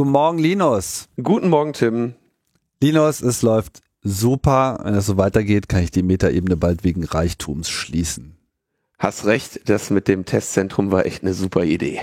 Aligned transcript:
Guten 0.00 0.12
Morgen, 0.12 0.38
Linus. 0.38 1.10
Guten 1.22 1.50
Morgen, 1.50 1.74
Tim. 1.74 2.14
Linus, 2.82 3.20
es 3.20 3.42
läuft 3.42 3.82
super. 4.02 4.80
Wenn 4.82 4.94
es 4.94 5.04
so 5.04 5.18
weitergeht, 5.18 5.68
kann 5.68 5.82
ich 5.82 5.90
die 5.90 6.02
Metaebene 6.02 6.56
bald 6.56 6.84
wegen 6.84 7.04
Reichtums 7.04 7.68
schließen. 7.68 8.34
Hast 8.96 9.26
recht, 9.26 9.68
das 9.68 9.90
mit 9.90 10.08
dem 10.08 10.24
Testzentrum 10.24 10.90
war 10.90 11.04
echt 11.04 11.22
eine 11.22 11.34
super 11.34 11.64
Idee. 11.64 12.00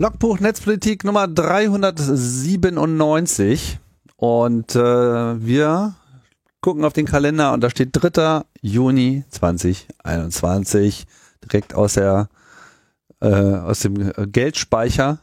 Logbuch 0.00 0.40
Netzpolitik 0.40 1.04
Nummer 1.04 1.28
397 1.28 3.78
und 4.16 4.74
äh, 4.74 5.44
wir 5.44 5.94
gucken 6.62 6.86
auf 6.86 6.94
den 6.94 7.04
Kalender 7.04 7.52
und 7.52 7.60
da 7.60 7.68
steht 7.68 7.90
3. 7.92 8.40
Juni 8.62 9.24
2021 9.28 11.06
direkt 11.44 11.74
aus 11.74 11.92
der 11.92 12.30
äh, 13.20 13.26
aus 13.26 13.80
dem 13.80 14.10
Geldspeicher 14.32 15.18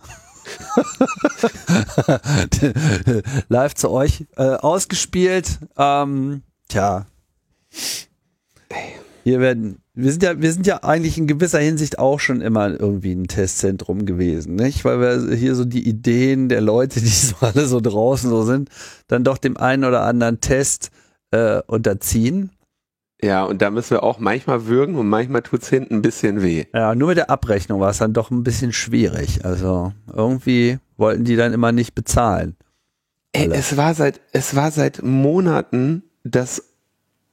live 3.50 3.74
zu 3.74 3.90
euch 3.90 4.28
äh, 4.36 4.44
ausgespielt. 4.44 5.58
Ähm, 5.76 6.44
tja, 6.68 7.08
hier 9.24 9.40
werden 9.40 9.82
wir 9.98 10.12
sind 10.12 10.22
ja, 10.22 10.40
wir 10.40 10.54
sind 10.54 10.68
ja 10.68 10.84
eigentlich 10.84 11.18
in 11.18 11.26
gewisser 11.26 11.58
Hinsicht 11.58 11.98
auch 11.98 12.20
schon 12.20 12.42
immer 12.42 12.80
irgendwie 12.80 13.14
ein 13.14 13.28
Testzentrum 13.28 14.06
gewesen, 14.06 14.56
nicht? 14.56 14.86
Weil 14.86 15.00
wir 15.00 15.36
hier 15.36 15.56
so 15.56 15.66
die 15.66 15.88
Ideen 15.88 16.50
der 16.50 16.62
Leute, 16.62 17.00
die 17.02 17.08
so 17.08 17.36
alle 17.42 17.66
so 17.66 17.82
draußen 17.82 18.30
so 18.30 18.44
sind, 18.44 18.70
dann 19.08 19.24
doch 19.24 19.40
dem 19.40 19.58
einen 19.58 19.86
oder 19.86 20.02
anderen 20.02 20.40
Test 20.40 20.92
äh, 21.32 21.62
unterziehen. 21.66 22.52
Ja, 23.20 23.44
und 23.44 23.64
da 23.64 23.72
müssen 23.72 23.92
wir 23.92 24.04
auch 24.04 24.20
manchmal 24.20 24.68
würgen 24.68 24.96
und 24.96 25.10
manchmal 25.10 25.42
tut's 25.42 25.70
hinten 25.70 25.96
ein 25.96 26.02
bisschen 26.04 26.44
weh. 26.44 26.66
Ja, 26.76 26.94
nur 26.94 27.08
mit 27.08 27.18
der 27.18 27.32
Abrechnung 27.32 27.80
war 27.80 27.90
es 27.90 27.98
dann 27.98 28.14
doch 28.14 28.30
ein 28.30 28.44
bisschen 28.44 28.74
schwierig. 28.74 29.44
Also 29.44 29.94
irgendwie 30.14 30.78
wollten 30.98 31.24
die 31.24 31.36
dann 31.36 31.54
immer 31.54 31.72
nicht 31.72 31.96
bezahlen. 31.96 32.56
Ey, 33.32 33.50
es 33.52 33.76
war 33.76 33.96
seit, 33.96 34.22
es 34.32 34.56
war 34.56 34.70
seit 34.70 35.02
Monaten 35.02 36.04
das 36.24 36.64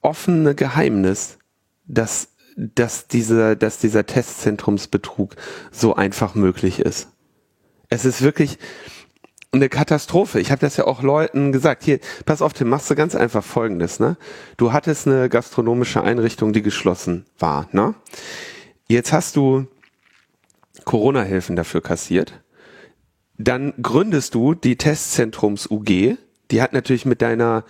offene 0.00 0.54
Geheimnis, 0.54 1.38
dass 1.86 2.28
dass 2.56 3.08
dieser, 3.08 3.56
dass 3.56 3.78
dieser 3.78 4.06
Testzentrumsbetrug 4.06 5.36
so 5.70 5.94
einfach 5.94 6.34
möglich 6.34 6.80
ist. 6.80 7.08
Es 7.88 8.04
ist 8.04 8.22
wirklich 8.22 8.58
eine 9.52 9.68
Katastrophe. 9.68 10.40
Ich 10.40 10.50
habe 10.50 10.60
das 10.60 10.76
ja 10.76 10.86
auch 10.86 11.02
Leuten 11.02 11.52
gesagt. 11.52 11.84
Hier, 11.84 12.00
pass 12.26 12.42
auf, 12.42 12.52
Tim, 12.52 12.68
machst 12.68 12.90
du 12.90 12.94
ganz 12.94 13.14
einfach 13.14 13.44
Folgendes. 13.44 14.00
Ne? 14.00 14.16
Du 14.56 14.72
hattest 14.72 15.06
eine 15.06 15.28
gastronomische 15.28 16.02
Einrichtung, 16.02 16.52
die 16.52 16.62
geschlossen 16.62 17.24
war. 17.38 17.68
Ne? 17.72 17.94
Jetzt 18.88 19.12
hast 19.12 19.36
du 19.36 19.66
Corona-Hilfen 20.84 21.56
dafür 21.56 21.80
kassiert. 21.80 22.40
Dann 23.38 23.74
gründest 23.80 24.34
du 24.34 24.54
die 24.54 24.76
Testzentrums 24.76 25.70
UG. 25.70 26.16
Die 26.50 26.62
hat 26.62 26.72
natürlich 26.72 27.06
mit 27.06 27.22
deiner 27.22 27.64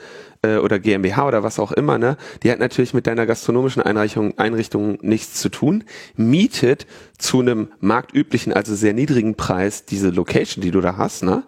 äh, 0.44 0.58
oder 0.58 0.78
GmbH 0.78 1.26
oder 1.26 1.42
was 1.42 1.58
auch 1.58 1.72
immer, 1.72 1.98
ne, 1.98 2.16
die 2.42 2.50
hat 2.50 2.58
natürlich 2.58 2.94
mit 2.94 3.06
deiner 3.06 3.26
gastronomischen 3.26 3.82
Einrichtung, 3.82 4.38
Einrichtung 4.38 4.98
nichts 5.00 5.40
zu 5.40 5.48
tun, 5.48 5.84
mietet 6.16 6.86
zu 7.18 7.40
einem 7.40 7.68
marktüblichen, 7.80 8.52
also 8.52 8.74
sehr 8.74 8.92
niedrigen 8.92 9.34
Preis 9.34 9.84
diese 9.84 10.10
Location, 10.10 10.62
die 10.62 10.70
du 10.70 10.80
da 10.80 10.96
hast, 10.96 11.22
ne, 11.22 11.44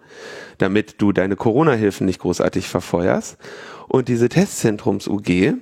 damit 0.57 1.01
du 1.01 1.11
deine 1.11 1.35
Corona-Hilfen 1.35 2.05
nicht 2.05 2.19
großartig 2.19 2.67
verfeuerst. 2.67 3.37
Und 3.87 4.07
diese 4.07 4.27
Testzentrums-UG, 4.27 5.53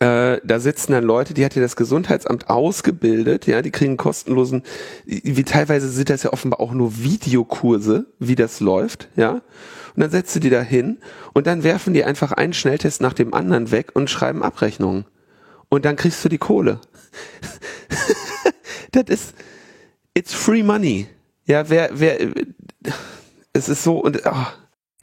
äh, 0.00 0.40
da 0.44 0.58
sitzen 0.58 0.92
dann 0.92 1.04
Leute, 1.04 1.32
die 1.32 1.44
hat 1.44 1.54
ja 1.54 1.62
das 1.62 1.76
Gesundheitsamt 1.76 2.50
ausgebildet, 2.50 3.46
ja, 3.46 3.62
die 3.62 3.70
kriegen 3.70 3.96
kostenlosen, 3.96 4.62
wie 5.04 5.44
teilweise 5.44 5.88
sind 5.88 6.10
das 6.10 6.24
ja 6.24 6.32
offenbar 6.32 6.60
auch 6.60 6.72
nur 6.72 6.98
Videokurse, 6.98 8.06
wie 8.18 8.34
das 8.34 8.60
läuft, 8.60 9.08
ja. 9.16 9.42
Und 9.96 10.02
dann 10.02 10.10
setzt 10.10 10.36
du 10.36 10.40
die 10.40 10.50
da 10.50 10.60
hin 10.60 10.98
und 11.32 11.46
dann 11.46 11.64
werfen 11.64 11.94
die 11.94 12.04
einfach 12.04 12.32
einen 12.32 12.52
Schnelltest 12.52 13.00
nach 13.00 13.14
dem 13.14 13.32
anderen 13.32 13.70
weg 13.70 13.92
und 13.94 14.10
schreiben 14.10 14.42
Abrechnungen. 14.42 15.06
Und 15.70 15.86
dann 15.86 15.96
kriegst 15.96 16.22
du 16.22 16.28
die 16.28 16.38
Kohle. 16.38 16.80
das 18.92 19.04
ist, 19.08 19.34
it's 20.12 20.34
free 20.34 20.62
money. 20.62 21.06
Ja, 21.46 21.70
wer, 21.70 21.90
wer, 21.94 22.18
es 23.54 23.68
ist 23.70 23.82
so 23.82 23.98
und, 23.98 24.20
oh. 24.26 24.46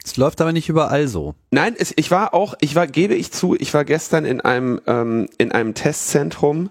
Es 0.04 0.16
läuft 0.16 0.40
aber 0.42 0.52
nicht 0.52 0.68
überall 0.68 1.08
so. 1.08 1.34
Nein, 1.50 1.74
es, 1.76 1.92
ich 1.96 2.10
war 2.10 2.34
auch, 2.34 2.54
ich 2.60 2.76
war, 2.76 2.86
gebe 2.86 3.14
ich 3.14 3.32
zu, 3.32 3.56
ich 3.58 3.72
war 3.72 3.84
gestern 3.84 4.26
in 4.26 4.42
einem, 4.42 4.80
ähm, 4.86 5.28
in 5.38 5.50
einem 5.50 5.74
Testzentrum, 5.74 6.68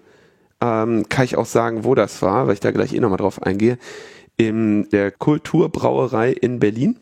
ähm, 0.62 1.10
kann 1.10 1.26
ich 1.26 1.36
auch 1.36 1.48
sagen, 1.48 1.84
wo 1.84 1.96
das 1.96 2.22
war, 2.22 2.48
weil 2.48 2.54
ich 2.54 2.60
da 2.60 2.72
gleich 2.72 2.94
eh 2.94 3.00
nochmal 3.00 3.18
drauf 3.18 3.42
eingehe, 3.42 3.80
in 4.38 4.88
der 4.92 5.12
Kulturbrauerei 5.12 6.32
in 6.32 6.60
Berlin. 6.60 7.00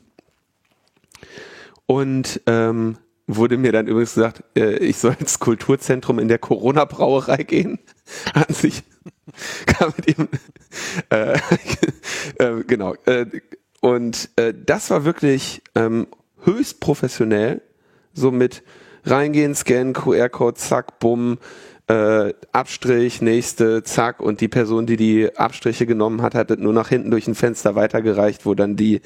Und 1.91 2.39
ähm, 2.45 2.99
wurde 3.27 3.57
mir 3.57 3.73
dann 3.73 3.85
übrigens 3.85 4.13
gesagt, 4.13 4.45
äh, 4.55 4.77
ich 4.77 4.97
soll 4.97 5.13
ins 5.19 5.39
Kulturzentrum 5.39 6.19
in 6.19 6.29
der 6.29 6.39
Corona-Brauerei 6.39 7.43
gehen. 7.43 7.79
An 8.33 8.45
sich 8.53 8.83
kam 9.65 9.91
mit 9.97 10.17
ihm, 10.17 10.29
äh, 11.09 11.37
äh, 12.37 12.63
genau. 12.65 12.95
Äh, 13.05 13.25
und 13.81 14.29
äh, 14.37 14.53
das 14.53 14.89
war 14.89 15.03
wirklich 15.03 15.63
ähm, 15.75 16.07
höchst 16.45 16.79
professionell, 16.79 17.61
so 18.13 18.31
mit 18.31 18.63
reingehen, 19.03 19.53
scannen, 19.53 19.91
QR-Code, 19.91 20.55
zack, 20.55 20.97
bumm, 20.99 21.39
äh, 21.91 22.33
Abstrich, 22.53 23.21
nächste, 23.21 23.83
zack, 23.83 24.21
und 24.21 24.39
die 24.39 24.47
Person, 24.47 24.85
die 24.85 24.95
die 24.95 25.35
Abstriche 25.35 25.85
genommen 25.85 26.21
hat, 26.21 26.35
hat 26.35 26.49
nur 26.57 26.71
nach 26.71 26.87
hinten 26.87 27.11
durch 27.11 27.27
ein 27.27 27.35
Fenster 27.35 27.75
weitergereicht, 27.75 28.45
wo 28.45 28.53
dann 28.55 28.77
die 28.77 29.01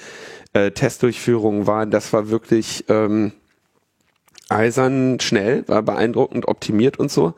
äh, 0.53 0.69
Testdurchführungen 0.69 1.65
waren. 1.65 1.89
Das 1.89 2.13
war 2.13 2.29
wirklich 2.29 2.85
ähm, 2.87 3.31
eisern 4.49 5.19
schnell, 5.19 5.67
war 5.67 5.81
beeindruckend 5.81 6.47
optimiert 6.47 6.99
und 6.99 7.09
so. 7.09 7.33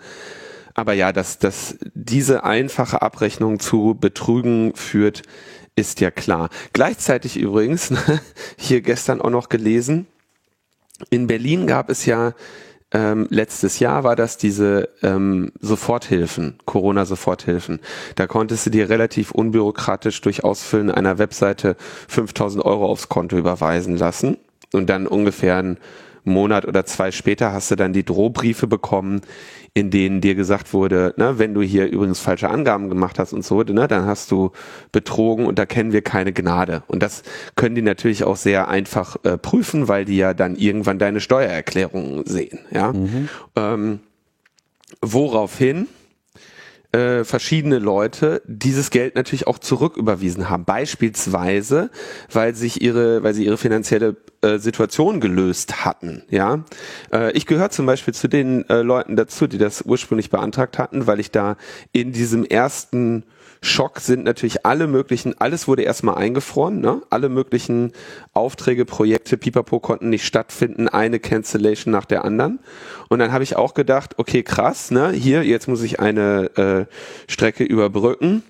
Aber 0.73 0.91
ja, 0.91 1.13
dass, 1.13 1.39
dass 1.39 1.77
diese 1.93 2.43
einfache 2.43 3.01
Abrechnung 3.01 3.59
zu 3.59 3.97
Betrügen 3.99 4.75
führt, 4.75 5.23
ist 5.77 6.01
ja 6.01 6.11
klar. 6.11 6.49
Gleichzeitig 6.73 7.37
übrigens, 7.37 7.93
hier 8.57 8.81
gestern 8.81 9.21
auch 9.21 9.29
noch 9.29 9.47
gelesen, 9.47 10.07
in 11.09 11.27
Berlin 11.27 11.67
gab 11.67 11.89
es 11.89 12.05
ja 12.05 12.33
ähm, 12.91 13.27
letztes 13.29 13.79
Jahr 13.79 14.03
war 14.03 14.15
das 14.15 14.37
diese 14.37 14.89
ähm, 15.03 15.51
Soforthilfen, 15.59 16.57
Corona-Soforthilfen. 16.65 17.79
Da 18.15 18.27
konntest 18.27 18.65
du 18.65 18.69
dir 18.69 18.89
relativ 18.89 19.31
unbürokratisch 19.31 20.21
durch 20.21 20.43
Ausfüllen 20.45 20.89
einer 20.89 21.17
Webseite 21.17 21.75
5000 22.07 22.63
Euro 22.63 22.85
aufs 22.85 23.09
Konto 23.09 23.37
überweisen 23.37 23.97
lassen 23.97 24.37
und 24.71 24.89
dann 24.89 25.05
ungefähr 25.05 25.57
einen 25.57 25.77
Monat 26.31 26.65
oder 26.65 26.85
zwei 26.85 27.11
später 27.11 27.53
hast 27.53 27.71
du 27.71 27.75
dann 27.75 27.93
die 27.93 28.05
Drohbriefe 28.05 28.67
bekommen, 28.67 29.21
in 29.73 29.91
denen 29.91 30.21
dir 30.21 30.33
gesagt 30.33 30.73
wurde, 30.73 31.13
ne, 31.17 31.37
wenn 31.37 31.53
du 31.53 31.61
hier 31.61 31.87
übrigens 31.87 32.19
falsche 32.19 32.49
Angaben 32.49 32.89
gemacht 32.89 33.19
hast 33.19 33.33
und 33.33 33.45
so, 33.45 33.61
ne, 33.61 33.87
dann 33.87 34.05
hast 34.05 34.31
du 34.31 34.51
betrogen 34.91 35.45
und 35.45 35.59
da 35.59 35.65
kennen 35.65 35.91
wir 35.91 36.01
keine 36.01 36.33
Gnade. 36.33 36.83
Und 36.87 37.03
das 37.03 37.21
können 37.55 37.75
die 37.75 37.83
natürlich 37.83 38.23
auch 38.23 38.37
sehr 38.37 38.69
einfach 38.69 39.17
äh, 39.23 39.37
prüfen, 39.37 39.87
weil 39.87 40.05
die 40.05 40.17
ja 40.17 40.33
dann 40.33 40.55
irgendwann 40.55 40.97
deine 40.97 41.19
Steuererklärung 41.19 42.25
sehen. 42.25 42.59
Ja, 42.71 42.91
mhm. 42.91 43.29
ähm, 43.55 43.99
woraufhin 45.01 45.87
äh, 46.91 47.23
verschiedene 47.23 47.79
Leute 47.79 48.41
dieses 48.45 48.89
Geld 48.89 49.15
natürlich 49.15 49.47
auch 49.47 49.59
zurücküberwiesen 49.59 50.49
haben. 50.49 50.65
Beispielsweise, 50.65 51.89
weil 52.31 52.55
sich 52.55 52.81
ihre, 52.81 53.23
weil 53.23 53.33
sie 53.33 53.45
ihre 53.45 53.57
finanzielle 53.57 54.15
äh, 54.41 54.57
Situation 54.57 55.19
gelöst 55.19 55.85
hatten. 55.85 56.23
Ja, 56.29 56.63
äh, 57.11 57.31
ich 57.33 57.45
gehöre 57.45 57.69
zum 57.69 57.85
Beispiel 57.85 58.13
zu 58.13 58.27
den 58.27 58.67
äh, 58.69 58.81
Leuten 58.81 59.15
dazu, 59.15 59.47
die 59.47 59.57
das 59.57 59.81
ursprünglich 59.81 60.29
beantragt 60.29 60.77
hatten, 60.77 61.07
weil 61.07 61.19
ich 61.19 61.31
da 61.31 61.57
in 61.91 62.11
diesem 62.11 62.45
ersten 62.45 63.23
Schock 63.61 63.99
sind 63.99 64.23
natürlich 64.23 64.65
alle 64.65 64.87
möglichen, 64.87 65.35
alles 65.39 65.67
wurde 65.67 65.83
erstmal 65.83 66.15
eingefroren, 66.15 66.79
ne? 66.79 67.01
alle 67.09 67.29
möglichen 67.29 67.91
Aufträge, 68.33 68.85
Projekte, 68.85 69.37
Pipapo 69.37 69.79
konnten 69.79 70.09
nicht 70.09 70.25
stattfinden, 70.25 70.87
eine 70.87 71.19
Cancellation 71.19 71.91
nach 71.91 72.05
der 72.05 72.25
anderen. 72.25 72.59
Und 73.09 73.19
dann 73.19 73.31
habe 73.31 73.43
ich 73.43 73.55
auch 73.55 73.73
gedacht, 73.73 74.15
okay, 74.17 74.43
krass, 74.43 74.91
ne? 74.91 75.11
hier, 75.11 75.43
jetzt 75.43 75.67
muss 75.67 75.81
ich 75.81 75.99
eine 75.99 76.55
äh, 76.57 76.85
Strecke 77.31 77.63
überbrücken 77.63 78.43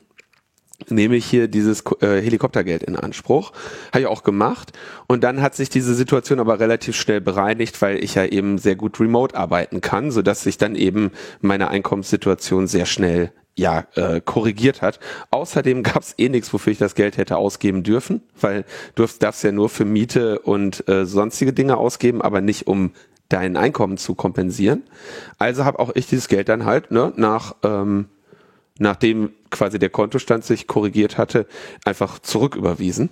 nehme 0.90 1.16
ich 1.16 1.26
hier 1.26 1.48
dieses 1.48 1.84
äh, 2.02 2.22
Helikoptergeld 2.22 2.84
in 2.84 2.96
Anspruch. 2.96 3.52
Habe 3.92 4.02
ich 4.02 4.08
auch 4.08 4.24
gemacht. 4.24 4.74
Und 5.08 5.24
dann 5.24 5.42
hat 5.42 5.56
sich 5.56 5.70
diese 5.70 5.96
Situation 5.96 6.40
aber 6.40 6.60
relativ 6.60 6.96
schnell 6.96 7.22
bereinigt, 7.22 7.82
weil 7.82 8.04
ich 8.04 8.16
ja 8.16 8.26
eben 8.26 8.58
sehr 8.58 8.76
gut 8.76 9.00
remote 9.00 9.36
arbeiten 9.36 9.82
kann, 9.82 10.12
sodass 10.12 10.44
sich 10.44 10.58
dann 10.58 10.76
eben 10.76 11.12
meine 11.42 11.70
Einkommenssituation 11.70 12.68
sehr 12.68 12.86
schnell 12.86 13.32
ja, 13.58 13.86
äh, 13.96 14.22
korrigiert 14.22 14.82
hat. 14.82 15.00
Außerdem 15.32 15.84
gab 15.84 16.04
es 16.04 16.14
eh 16.18 16.30
nichts, 16.30 16.54
wofür 16.54 16.72
ich 16.72 16.78
das 16.80 16.96
Geld 16.96 17.18
hätte 17.18 17.38
ausgeben 17.38 17.84
dürfen, 17.84 18.22
weil 18.40 18.64
du 18.96 19.06
darfst 19.20 19.44
ja 19.44 19.52
nur 19.52 19.68
für 19.68 19.84
Miete 19.84 20.40
und 20.40 20.88
äh, 20.88 21.06
sonstige 21.06 21.52
Dinge 21.52 21.78
ausgeben, 21.78 22.22
aber 22.22 22.40
nicht 22.40 22.68
um 22.68 22.92
dein 23.30 23.58
Einkommen 23.58 23.98
zu 23.98 24.16
kompensieren. 24.16 24.84
Also 25.38 25.66
habe 25.66 25.80
auch 25.80 25.92
ich 25.96 26.08
dieses 26.08 26.30
Geld 26.30 26.48
dann 26.48 26.66
halt 26.66 26.92
ne, 26.92 27.12
nach 27.18 27.56
ähm, 27.64 28.06
nachdem 28.80 29.32
quasi 29.50 29.80
der 29.80 29.90
Kontostand 29.90 30.46
sich 30.46 30.68
korrigiert 30.68 31.18
hatte, 31.18 31.48
einfach 31.84 32.20
zurücküberwiesen. 32.20 33.10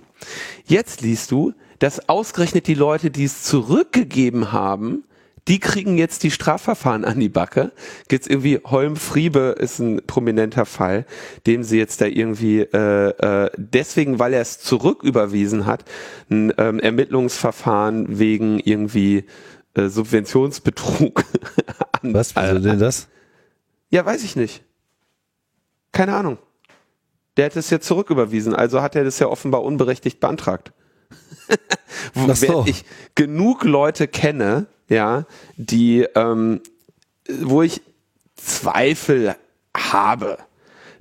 Jetzt 0.64 1.02
liest 1.02 1.32
du, 1.32 1.54
dass 1.80 2.08
ausgerechnet 2.08 2.68
die 2.68 2.74
Leute, 2.74 3.10
die 3.10 3.24
es 3.24 3.42
zurückgegeben 3.42 4.52
haben, 4.52 5.02
die 5.48 5.60
kriegen 5.60 5.96
jetzt 5.96 6.22
die 6.22 6.30
Strafverfahren 6.30 7.04
an 7.04 7.20
die 7.20 7.28
Backe. 7.28 7.72
Gibt's 8.08 8.26
irgendwie 8.26 8.60
Holm 8.64 8.96
Friebe 8.96 9.54
ist 9.58 9.78
ein 9.78 10.02
prominenter 10.06 10.66
Fall, 10.66 11.06
dem 11.46 11.62
sie 11.62 11.78
jetzt 11.78 12.00
da 12.00 12.06
irgendwie 12.06 12.60
äh, 12.60 13.08
äh, 13.10 13.50
deswegen, 13.56 14.18
weil 14.18 14.34
er 14.34 14.40
es 14.40 14.58
zurücküberwiesen 14.58 15.66
hat, 15.66 15.84
ein 16.30 16.52
ähm, 16.58 16.80
Ermittlungsverfahren 16.80 18.18
wegen 18.18 18.58
irgendwie 18.58 19.24
äh, 19.74 19.88
Subventionsbetrug. 19.88 21.24
an, 22.02 22.14
Was? 22.14 22.34
Wieso 22.34 22.58
denn 22.58 22.78
das? 22.78 23.08
Ja, 23.90 24.04
weiß 24.04 24.24
ich 24.24 24.34
nicht. 24.34 24.64
Keine 25.92 26.14
Ahnung. 26.14 26.38
Der 27.36 27.46
hat 27.46 27.56
es 27.56 27.70
jetzt 27.70 27.86
zurücküberwiesen, 27.86 28.54
also 28.54 28.80
hat 28.82 28.96
er 28.96 29.04
das 29.04 29.18
ja 29.18 29.28
offenbar 29.28 29.62
unberechtigt 29.62 30.20
beantragt. 30.20 30.72
Wenn 32.14 32.66
ich 32.66 32.84
genug 33.14 33.64
Leute 33.64 34.08
kenne, 34.08 34.66
ja, 34.88 35.26
die, 35.56 36.06
ähm, 36.14 36.60
wo 37.40 37.62
ich 37.62 37.80
Zweifel 38.36 39.34
habe, 39.76 40.38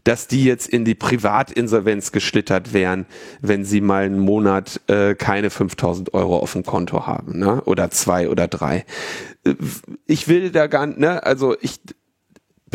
dass 0.04 0.28
die 0.28 0.46
jetzt 0.46 0.68
in 0.68 0.86
die 0.86 0.96
Privatinsolvenz 0.96 2.12
geschlittert 2.12 2.74
wären, 2.74 3.06
wenn 3.42 3.66
sie 3.66 3.82
mal 3.82 4.06
einen 4.06 4.20
Monat 4.20 4.80
äh, 4.88 5.16
keine 5.16 5.50
5000 5.50 6.14
Euro 6.14 6.38
auf 6.38 6.54
dem 6.54 6.64
Konto 6.64 7.08
haben, 7.08 7.40
ne? 7.40 7.62
oder 7.66 7.90
zwei 7.90 8.30
oder 8.30 8.48
drei. 8.48 8.86
Ich 10.06 10.28
will 10.28 10.52
da 10.52 10.68
gar 10.68 10.86
nicht, 10.86 11.00
ne? 11.00 11.24
also 11.24 11.56
ich, 11.60 11.80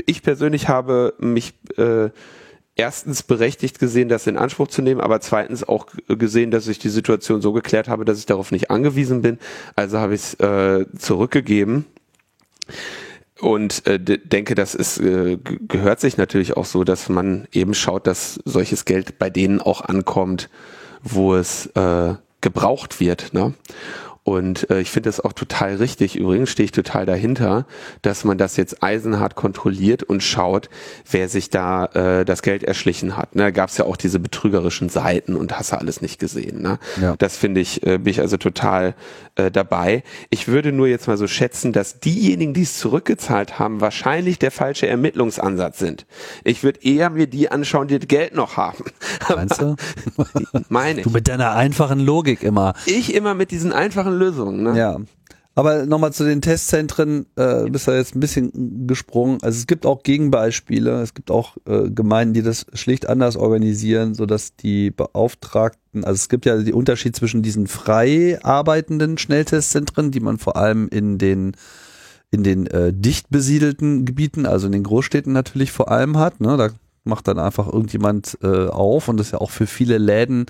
ich 0.07 0.23
persönlich 0.23 0.69
habe 0.69 1.15
mich 1.19 1.55
äh, 1.77 2.11
erstens 2.81 3.23
berechtigt 3.23 3.79
gesehen, 3.79 4.09
das 4.09 4.27
in 4.27 4.38
Anspruch 4.38 4.69
zu 4.69 4.81
nehmen, 4.81 5.03
aber 5.03 5.21
zweitens 5.21 5.69
auch 5.69 5.87
gesehen, 6.09 6.50
dass 6.50 6.67
ich 6.67 6.79
die 6.79 6.88
Situation 6.88 7.43
so 7.43 7.53
geklärt 7.53 7.88
habe, 7.88 8.06
dass 8.06 8.19
ich 8.19 8.25
darauf 8.25 8.53
nicht 8.53 8.71
angewiesen 8.71 9.21
bin. 9.21 9.38
Also 9.77 9.99
habe 9.99 10.15
ich 10.15 10.23
es 10.23 10.35
äh, 10.41 10.87
zurückgegeben 10.97 11.85
und 13.38 13.87
äh, 13.87 14.00
denke, 14.00 14.55
das 14.55 14.75
ist 14.75 14.99
äh, 14.99 15.37
gehört 15.69 16.00
sich 16.00 16.17
natürlich 16.17 16.56
auch 16.56 16.65
so, 16.65 16.82
dass 16.82 17.11
man 17.11 17.47
eben 17.53 17.75
schaut, 17.75 18.06
dass 18.06 18.41
solches 18.47 18.87
Geld 18.87 19.19
bei 19.19 19.29
denen 19.29 19.61
auch 19.61 19.83
ankommt, 19.83 20.49
wo 21.03 21.35
es 21.35 21.67
äh, 21.75 22.15
gebraucht 22.41 22.99
wird. 22.99 23.35
Ne? 23.35 23.53
Und 24.23 24.69
äh, 24.71 24.81
ich 24.81 24.91
finde 24.91 25.09
das 25.09 25.21
auch 25.21 25.33
total 25.33 25.77
richtig. 25.77 26.17
Übrigens 26.17 26.51
stehe 26.51 26.67
ich 26.67 26.73
total 26.73 27.07
dahinter, 27.07 27.67
dass 28.03 28.25
man 28.25 28.37
das 28.37 28.57
jetzt 28.57 28.83
eisenhart 28.83 29.35
kontrolliert 29.35 30.03
und 30.03 30.23
schaut, 30.23 30.69
wer 31.11 31.29
sich 31.29 31.49
da 31.49 31.87
äh, 31.87 32.25
das 32.25 32.43
Geld 32.43 32.63
erschlichen 32.63 33.17
hat. 33.17 33.35
Ne, 33.35 33.45
da 33.45 33.51
gab 33.51 33.71
es 33.71 33.79
ja 33.79 33.87
auch 33.87 33.97
diese 33.97 34.19
betrügerischen 34.19 34.91
Seiten 34.91 35.37
und 35.37 35.59
hast 35.59 35.73
du 35.73 35.79
alles 35.79 36.03
nicht 36.03 36.19
gesehen. 36.19 36.61
Ne? 36.61 36.79
Ja. 37.01 37.17
Das 37.17 37.37
finde 37.37 37.61
ich, 37.61 37.83
äh, 37.87 37.99
bin 37.99 38.11
ich 38.11 38.21
also 38.21 38.37
total 38.37 38.95
äh, 39.37 39.51
dabei. 39.51 40.03
Ich 40.29 40.49
würde 40.49 40.71
nur 40.73 40.87
jetzt 40.87 41.09
mal 41.09 41.17
so 41.17 41.27
schätzen, 41.27 41.73
dass 41.73 42.01
diejenigen, 42.01 42.53
die 42.53 42.63
es 42.63 42.79
zurückgezahlt 42.79 43.59
haben, 43.59 43.81
wahrscheinlich 43.81 44.39
der 44.39 44.51
falsche 44.51 44.87
Ermittlungsansatz 44.87 45.79
sind. 45.79 46.07
Ich 46.45 46.63
würde 46.63 46.81
eher 46.83 47.11
mir 47.11 47.27
die 47.27 47.51
anschauen, 47.51 47.89
die 47.89 47.99
das 47.99 48.09
Geld 48.09 48.35
noch 48.35 48.57
haben. 48.57 48.85
Meinst 49.29 49.61
du? 49.63 49.77
Meine. 50.69 51.03
Du 51.03 51.11
mit 51.11 51.27
deiner 51.27 51.55
einfachen 51.55 52.01
Logik 52.01 52.43
immer. 52.43 52.75
Ich 52.87 53.15
immer 53.15 53.35
mit 53.35 53.51
diesen 53.51 53.73
einfachen 53.73 54.10
einfachen 54.11 54.19
Lösungen. 54.19 54.62
Ne? 54.62 54.79
Ja. 54.79 54.97
Aber 55.57 55.85
nochmal 55.85 56.12
zu 56.12 56.25
den 56.25 56.41
Testzentren, 56.41 57.27
äh, 57.37 57.69
bist 57.69 57.87
du 57.87 57.91
jetzt 57.91 58.15
ein 58.15 58.21
bisschen 58.21 58.87
gesprungen. 58.87 59.39
Also 59.43 59.59
es 59.59 59.67
gibt 59.67 59.85
auch 59.85 60.03
Gegenbeispiele. 60.05 61.03
Es 61.03 61.12
gibt 61.12 61.31
auch 61.31 61.57
äh, 61.67 61.91
Gemeinden, 61.91 62.35
die 62.35 62.43
das 62.43 62.67
schlicht 62.73 63.09
anders 63.09 63.37
organisieren, 63.37 64.15
sodass 64.15 64.55
die 64.55 64.91
Beauftragten, 64.91 66.05
also 66.05 66.15
es 66.15 66.29
gibt 66.29 66.47
ja 66.47 66.57
den 66.57 66.73
Unterschied 66.73 67.17
zwischen 67.17 67.43
diesen 67.43 67.67
frei 67.67 68.39
arbeitenden 68.43 69.19
Schnelltestzentren, 69.19 70.12
die 70.12 70.21
man 70.21 70.39
vor 70.39 70.57
allem 70.57 70.89
in 70.89 71.19
den 71.19 71.53
in 72.33 72.45
den 72.45 72.69
äh, 72.69 72.93
dicht 72.93 73.29
besiedelten 73.31 74.05
Gebieten, 74.05 74.47
also 74.47 74.67
in 74.67 74.73
den 74.73 74.85
Großstädten 74.85 75.33
natürlich 75.33 75.73
vor 75.73 75.91
allem 75.91 76.17
hat. 76.17 76.41
Ne? 76.41 76.57
Da 76.57 76.69
macht 77.03 77.27
dann 77.27 77.41
einfach 77.41 77.67
irgendjemand 77.67 78.39
äh, 78.41 78.69
auf 78.69 79.09
und 79.09 79.17
das 79.17 79.27
ist 79.27 79.33
ja 79.33 79.41
auch 79.41 79.51
für 79.51 79.67
viele 79.67 79.99
Läden 79.99 80.47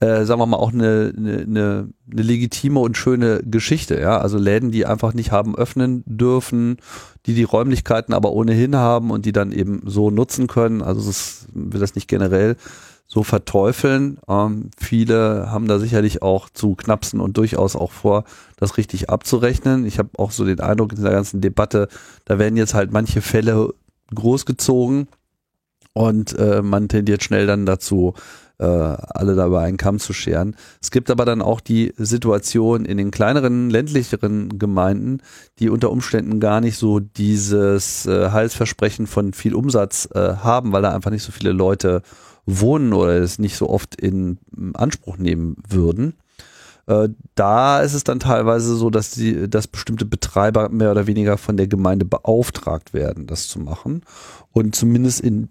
äh, 0.00 0.24
sagen 0.24 0.40
wir 0.40 0.46
mal, 0.46 0.56
auch 0.56 0.72
eine, 0.72 1.12
eine, 1.16 1.38
eine, 1.38 1.88
eine 2.10 2.22
legitime 2.22 2.80
und 2.80 2.96
schöne 2.96 3.42
Geschichte. 3.44 4.00
Ja, 4.00 4.18
also 4.18 4.38
Läden, 4.38 4.70
die 4.70 4.86
einfach 4.86 5.12
nicht 5.12 5.30
haben 5.30 5.54
öffnen 5.54 6.02
dürfen, 6.06 6.78
die 7.26 7.34
die 7.34 7.44
Räumlichkeiten 7.44 8.14
aber 8.14 8.32
ohnehin 8.32 8.76
haben 8.76 9.10
und 9.10 9.26
die 9.26 9.32
dann 9.32 9.52
eben 9.52 9.82
so 9.84 10.10
nutzen 10.10 10.46
können. 10.46 10.80
Also 10.80 11.06
das 11.06 11.46
will 11.52 11.80
das 11.80 11.94
nicht 11.94 12.08
generell 12.08 12.56
so 13.06 13.24
verteufeln. 13.24 14.18
Ähm, 14.26 14.70
viele 14.78 15.50
haben 15.50 15.68
da 15.68 15.78
sicherlich 15.78 16.22
auch 16.22 16.48
zu 16.48 16.76
knapsen 16.76 17.20
und 17.20 17.36
durchaus 17.36 17.76
auch 17.76 17.92
vor, 17.92 18.24
das 18.56 18.78
richtig 18.78 19.10
abzurechnen. 19.10 19.84
Ich 19.84 19.98
habe 19.98 20.10
auch 20.16 20.30
so 20.30 20.46
den 20.46 20.60
Eindruck 20.60 20.92
in 20.92 20.96
dieser 20.96 21.10
ganzen 21.10 21.40
Debatte, 21.40 21.88
da 22.24 22.38
werden 22.38 22.56
jetzt 22.56 22.72
halt 22.72 22.92
manche 22.92 23.20
Fälle 23.20 23.74
großgezogen 24.14 25.08
und 25.92 26.38
äh, 26.38 26.62
man 26.62 26.88
tendiert 26.88 27.22
schnell 27.24 27.46
dann 27.46 27.66
dazu, 27.66 28.14
äh, 28.60 28.64
alle 28.64 29.34
dabei 29.34 29.64
einen 29.64 29.78
Kamm 29.78 29.98
zu 29.98 30.12
scheren. 30.12 30.54
Es 30.82 30.90
gibt 30.90 31.10
aber 31.10 31.24
dann 31.24 31.40
auch 31.40 31.60
die 31.60 31.94
Situation 31.96 32.84
in 32.84 32.98
den 32.98 33.10
kleineren, 33.10 33.70
ländlicheren 33.70 34.58
Gemeinden, 34.58 35.18
die 35.58 35.70
unter 35.70 35.90
Umständen 35.90 36.40
gar 36.40 36.60
nicht 36.60 36.76
so 36.76 37.00
dieses 37.00 38.06
äh, 38.06 38.30
Heilsversprechen 38.30 39.06
von 39.06 39.32
viel 39.32 39.54
Umsatz 39.54 40.08
äh, 40.14 40.36
haben, 40.36 40.72
weil 40.72 40.82
da 40.82 40.94
einfach 40.94 41.10
nicht 41.10 41.22
so 41.22 41.32
viele 41.32 41.52
Leute 41.52 42.02
wohnen 42.44 42.92
oder 42.92 43.16
es 43.18 43.38
nicht 43.38 43.56
so 43.56 43.68
oft 43.68 43.94
in 43.94 44.38
Anspruch 44.74 45.16
nehmen 45.16 45.56
würden. 45.68 46.14
Äh, 46.86 47.08
da 47.34 47.80
ist 47.80 47.94
es 47.94 48.04
dann 48.04 48.20
teilweise 48.20 48.74
so, 48.76 48.90
dass 48.90 49.12
die, 49.12 49.48
dass 49.48 49.68
bestimmte 49.68 50.04
Betreiber 50.04 50.68
mehr 50.68 50.90
oder 50.90 51.06
weniger 51.06 51.38
von 51.38 51.56
der 51.56 51.66
Gemeinde 51.66 52.04
beauftragt 52.04 52.92
werden, 52.92 53.26
das 53.26 53.48
zu 53.48 53.58
machen. 53.58 54.02
Und 54.52 54.74
zumindest 54.74 55.20
in 55.20 55.48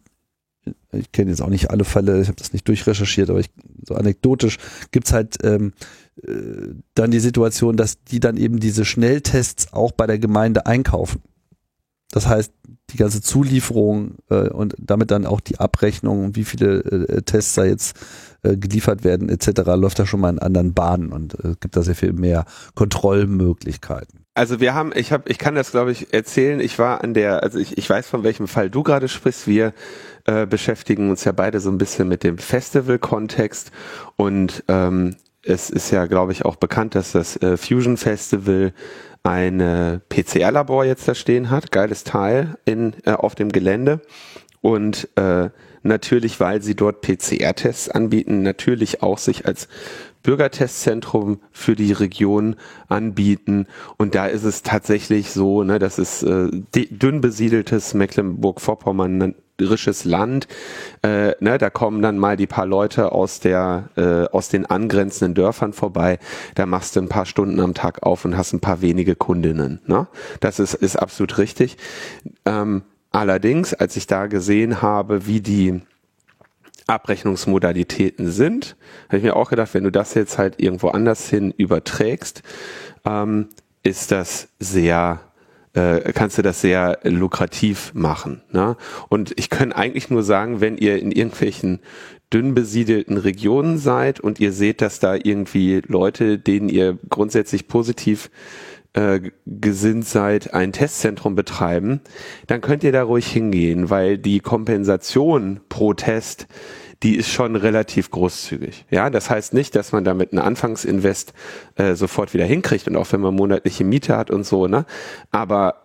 ich 0.92 1.12
kenne 1.12 1.32
jetzt 1.32 1.42
auch 1.42 1.50
nicht 1.50 1.70
alle 1.70 1.86
Fälle, 1.86 2.22
ich 2.22 2.28
habe 2.28 2.38
das 2.38 2.54
nicht 2.54 2.68
durchrecherchiert, 2.68 3.30
aber 3.30 3.40
ich, 3.40 3.50
so 3.88 3.96
anekdotisch 3.96 4.58
gibt's 4.92 5.14
halt 5.14 5.38
ähm, 5.44 5.74
äh, 6.24 6.74
dann 6.96 7.12
die 7.12 7.20
Situation, 7.20 7.78
dass 7.78 8.04
die 8.04 8.20
dann 8.20 8.38
eben 8.38 8.60
diese 8.60 8.86
Schnelltests 8.86 9.74
auch 9.74 9.92
bei 9.92 10.08
der 10.08 10.20
Gemeinde 10.20 10.66
einkaufen. 10.66 11.22
Das 12.12 12.28
heißt, 12.28 12.52
die 12.90 12.98
ganze 12.98 13.22
Zulieferung 13.22 14.16
äh, 14.30 14.50
und 14.50 14.76
damit 14.80 15.12
dann 15.12 15.28
auch 15.28 15.40
die 15.40 15.60
Abrechnung, 15.60 16.36
wie 16.36 16.44
viele 16.44 16.80
äh, 16.80 17.22
Tests 17.22 17.54
da 17.54 17.66
jetzt 17.66 17.96
äh, 18.42 18.58
geliefert 18.58 19.04
werden 19.04 19.30
etc., 19.30 19.62
läuft 19.76 20.00
da 20.00 20.08
schon 20.08 20.20
mal 20.20 20.32
in 20.32 20.40
anderen 20.40 20.74
Bahnen 20.74 21.12
und 21.12 21.36
äh, 21.44 21.56
gibt 21.60 21.76
da 21.76 21.84
sehr 21.84 21.96
viel 21.96 22.14
mehr 22.14 22.46
Kontrollmöglichkeiten. 22.74 24.26
Also 24.40 24.62
wir 24.62 24.74
haben, 24.74 24.94
ich 24.96 25.12
habe, 25.12 25.30
ich 25.30 25.38
kann 25.38 25.54
das 25.54 25.72
glaube 25.72 25.92
ich 25.92 26.14
erzählen. 26.14 26.62
Ich 26.62 26.80
war 26.80 27.04
an 27.04 27.14
der, 27.14 27.44
also 27.44 27.60
ich, 27.60 27.78
ich 27.78 27.90
weiß 27.90 28.08
von 28.08 28.24
welchem 28.24 28.48
Fall 28.48 28.70
du 28.70 28.84
gerade 28.84 29.10
sprichst. 29.10 29.48
Wir 29.48 29.74
äh, 30.24 30.46
beschäftigen 30.46 31.10
uns 31.10 31.26
ja 31.26 31.34
beide 31.34 31.60
so 31.60 31.70
ein 31.70 31.78
bisschen 31.78 32.08
mit 32.08 32.24
dem 32.24 32.38
Festival-Kontext 32.38 33.72
und 34.16 34.64
ähm, 34.70 35.18
es 35.44 35.70
ist 35.70 35.92
ja, 35.92 36.06
glaube 36.06 36.32
ich, 36.32 36.46
auch 36.46 36.56
bekannt, 36.56 36.96
dass 36.96 37.12
das 37.12 37.36
äh, 37.42 37.58
Fusion 37.58 37.98
Festival 37.98 38.72
ein 39.24 40.02
PCR-Labor 40.08 40.86
jetzt 40.86 41.06
da 41.10 41.16
stehen 41.16 41.50
hat, 41.50 41.74
geiles 41.74 42.06
Teil 42.06 42.58
in, 42.64 42.96
äh, 43.04 43.12
auf 43.12 43.36
dem 43.36 43.52
Gelände 43.52 44.00
und 44.62 45.10
äh, 45.18 45.50
natürlich, 45.84 46.40
weil 46.40 46.62
sie 46.62 46.76
dort 46.76 47.02
PCR-Tests 47.02 47.90
anbieten, 47.90 48.42
natürlich 48.42 49.04
auch 49.04 49.18
sich 49.18 49.46
als 49.46 49.68
Bürgertestzentrum 50.24 51.40
für 51.52 51.76
die 51.76 51.94
Region 51.94 52.56
anbieten. 52.88 53.68
Und 53.98 54.16
da 54.16 54.28
ist 54.28 54.44
es 54.44 54.64
tatsächlich 54.64 55.32
so, 55.32 55.64
ne, 55.64 55.80
das 55.80 56.00
ist 56.00 56.24
äh, 56.24 56.50
dünn 56.74 57.22
besiedeltes 57.22 57.94
Mecklenburg-Vorpommern 57.94 59.36
risches 59.62 60.06
Land. 60.06 60.48
Äh, 61.02 61.34
ne, 61.40 61.58
da 61.58 61.70
kommen 61.70 62.02
dann 62.02 62.18
mal 62.18 62.38
die 62.38 62.48
paar 62.48 62.66
Leute 62.66 63.12
aus 63.12 63.40
der 63.40 63.90
äh, 63.96 64.26
aus 64.34 64.50
den 64.50 64.66
angrenzenden 64.66 65.36
Dörfern 65.36 65.74
vorbei. 65.74 66.20
Da 66.56 66.66
machst 66.66 66.96
du 66.96 67.02
ein 67.02 67.10
paar 67.10 67.26
Stunden 67.26 67.60
am 67.60 67.74
Tag 67.74 68.04
auf 68.04 68.26
und 68.26 68.38
hast 68.38 68.54
ein 68.54 68.60
paar 68.60 68.82
wenige 68.82 69.16
Kundinnen. 69.16 69.82
Ne? 69.86 70.08
Das 70.40 70.60
ist 70.60 70.76
ist 70.76 70.96
absolut 70.96 71.38
richtig. 71.38 71.78
Ähm, 72.46 72.84
allerdings, 73.12 73.74
als 73.74 73.96
ich 73.96 74.08
da 74.08 74.28
gesehen 74.28 74.82
habe, 74.82 75.26
wie 75.26 75.42
die 75.42 75.82
Abrechnungsmodalitäten 76.90 78.32
sind, 78.32 78.76
habe 79.08 79.18
ich 79.18 79.24
mir 79.24 79.36
auch 79.36 79.50
gedacht, 79.50 79.74
wenn 79.74 79.84
du 79.84 79.92
das 79.92 80.14
jetzt 80.14 80.38
halt 80.38 80.60
irgendwo 80.60 80.90
anders 80.90 81.30
hin 81.30 81.54
überträgst, 81.56 82.44
ähm, 83.06 83.50
ist 83.84 84.12
das 84.12 84.50
sehr 84.60 85.22
äh, 85.74 86.14
kannst 86.14 86.38
du 86.38 86.42
das 86.42 86.62
sehr 86.62 87.00
lukrativ 87.04 87.94
machen. 87.94 88.42
Ne? 88.52 88.76
Und 89.08 89.34
ich 89.38 89.50
kann 89.50 89.72
eigentlich 89.72 90.10
nur 90.10 90.24
sagen, 90.24 90.62
wenn 90.62 90.78
ihr 90.78 91.00
in 91.00 91.12
irgendwelchen 91.12 91.80
dünn 92.34 92.54
besiedelten 92.54 93.18
Regionen 93.18 93.78
seid 93.78 94.20
und 94.20 94.40
ihr 94.40 94.52
seht, 94.52 94.82
dass 94.82 95.00
da 95.00 95.16
irgendwie 95.16 95.82
Leute, 95.88 96.38
denen 96.38 96.70
ihr 96.70 96.98
grundsätzlich 97.10 97.68
positiv 97.68 98.30
äh, 98.94 99.20
gesinnt 99.46 100.08
seid, 100.08 100.54
ein 100.54 100.72
Testzentrum 100.72 101.36
betreiben, 101.36 102.02
dann 102.48 102.62
könnt 102.62 102.84
ihr 102.84 102.92
da 102.92 103.04
ruhig 103.04 103.28
hingehen, 103.28 103.90
weil 103.90 104.18
die 104.18 104.40
Kompensation 104.40 105.62
pro 105.70 105.94
Test 105.94 106.48
die 107.04 107.16
ist 107.16 107.30
schon 107.30 107.56
relativ 107.56 108.12
großzügig. 108.12 108.86
Ja, 108.90 109.10
das 109.10 109.30
heißt 109.30 109.54
nicht, 109.54 109.76
dass 109.76 109.92
man 109.92 110.04
damit 110.04 110.34
einen 110.34 110.42
Anfangsinvest 110.42 111.34
äh, 111.76 111.96
sofort 111.96 112.34
wieder 112.34 112.46
hinkriegt 112.46 112.88
und 112.88 112.98
auch 112.98 113.12
wenn 113.12 113.22
man 113.22 113.36
monatliche 113.36 113.86
Miete 113.86 114.18
hat 114.18 114.32
und 114.32 114.46
so, 114.46 114.68
ne? 114.68 114.86
Aber 115.32 115.76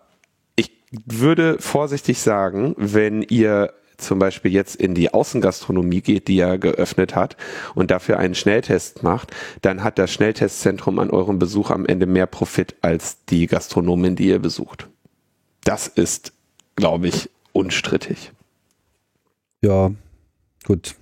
ich 0.56 0.72
würde 1.06 1.58
vorsichtig 1.60 2.20
sagen, 2.20 2.74
wenn 2.76 3.22
ihr 3.22 3.72
zum 3.96 4.18
Beispiel 4.18 4.52
jetzt 4.52 4.76
in 4.76 4.94
die 4.94 5.12
Außengastronomie 5.12 6.00
geht, 6.00 6.28
die 6.28 6.38
er 6.38 6.58
geöffnet 6.58 7.14
hat 7.14 7.36
und 7.74 7.90
dafür 7.90 8.18
einen 8.18 8.34
Schnelltest 8.34 9.02
macht, 9.02 9.30
dann 9.62 9.82
hat 9.82 9.98
das 9.98 10.12
Schnelltestzentrum 10.12 10.98
an 10.98 11.10
eurem 11.10 11.38
Besuch 11.38 11.70
am 11.70 11.86
Ende 11.86 12.06
mehr 12.06 12.26
Profit 12.26 12.74
als 12.82 13.24
die 13.26 13.46
Gastronomin, 13.46 14.16
die 14.16 14.28
ihr 14.28 14.38
besucht. 14.38 14.88
Das 15.64 15.86
ist, 15.88 16.32
glaube 16.76 17.08
ich, 17.08 17.30
unstrittig. 17.52 18.32
Ja, 19.62 19.90
gut. 20.64 20.96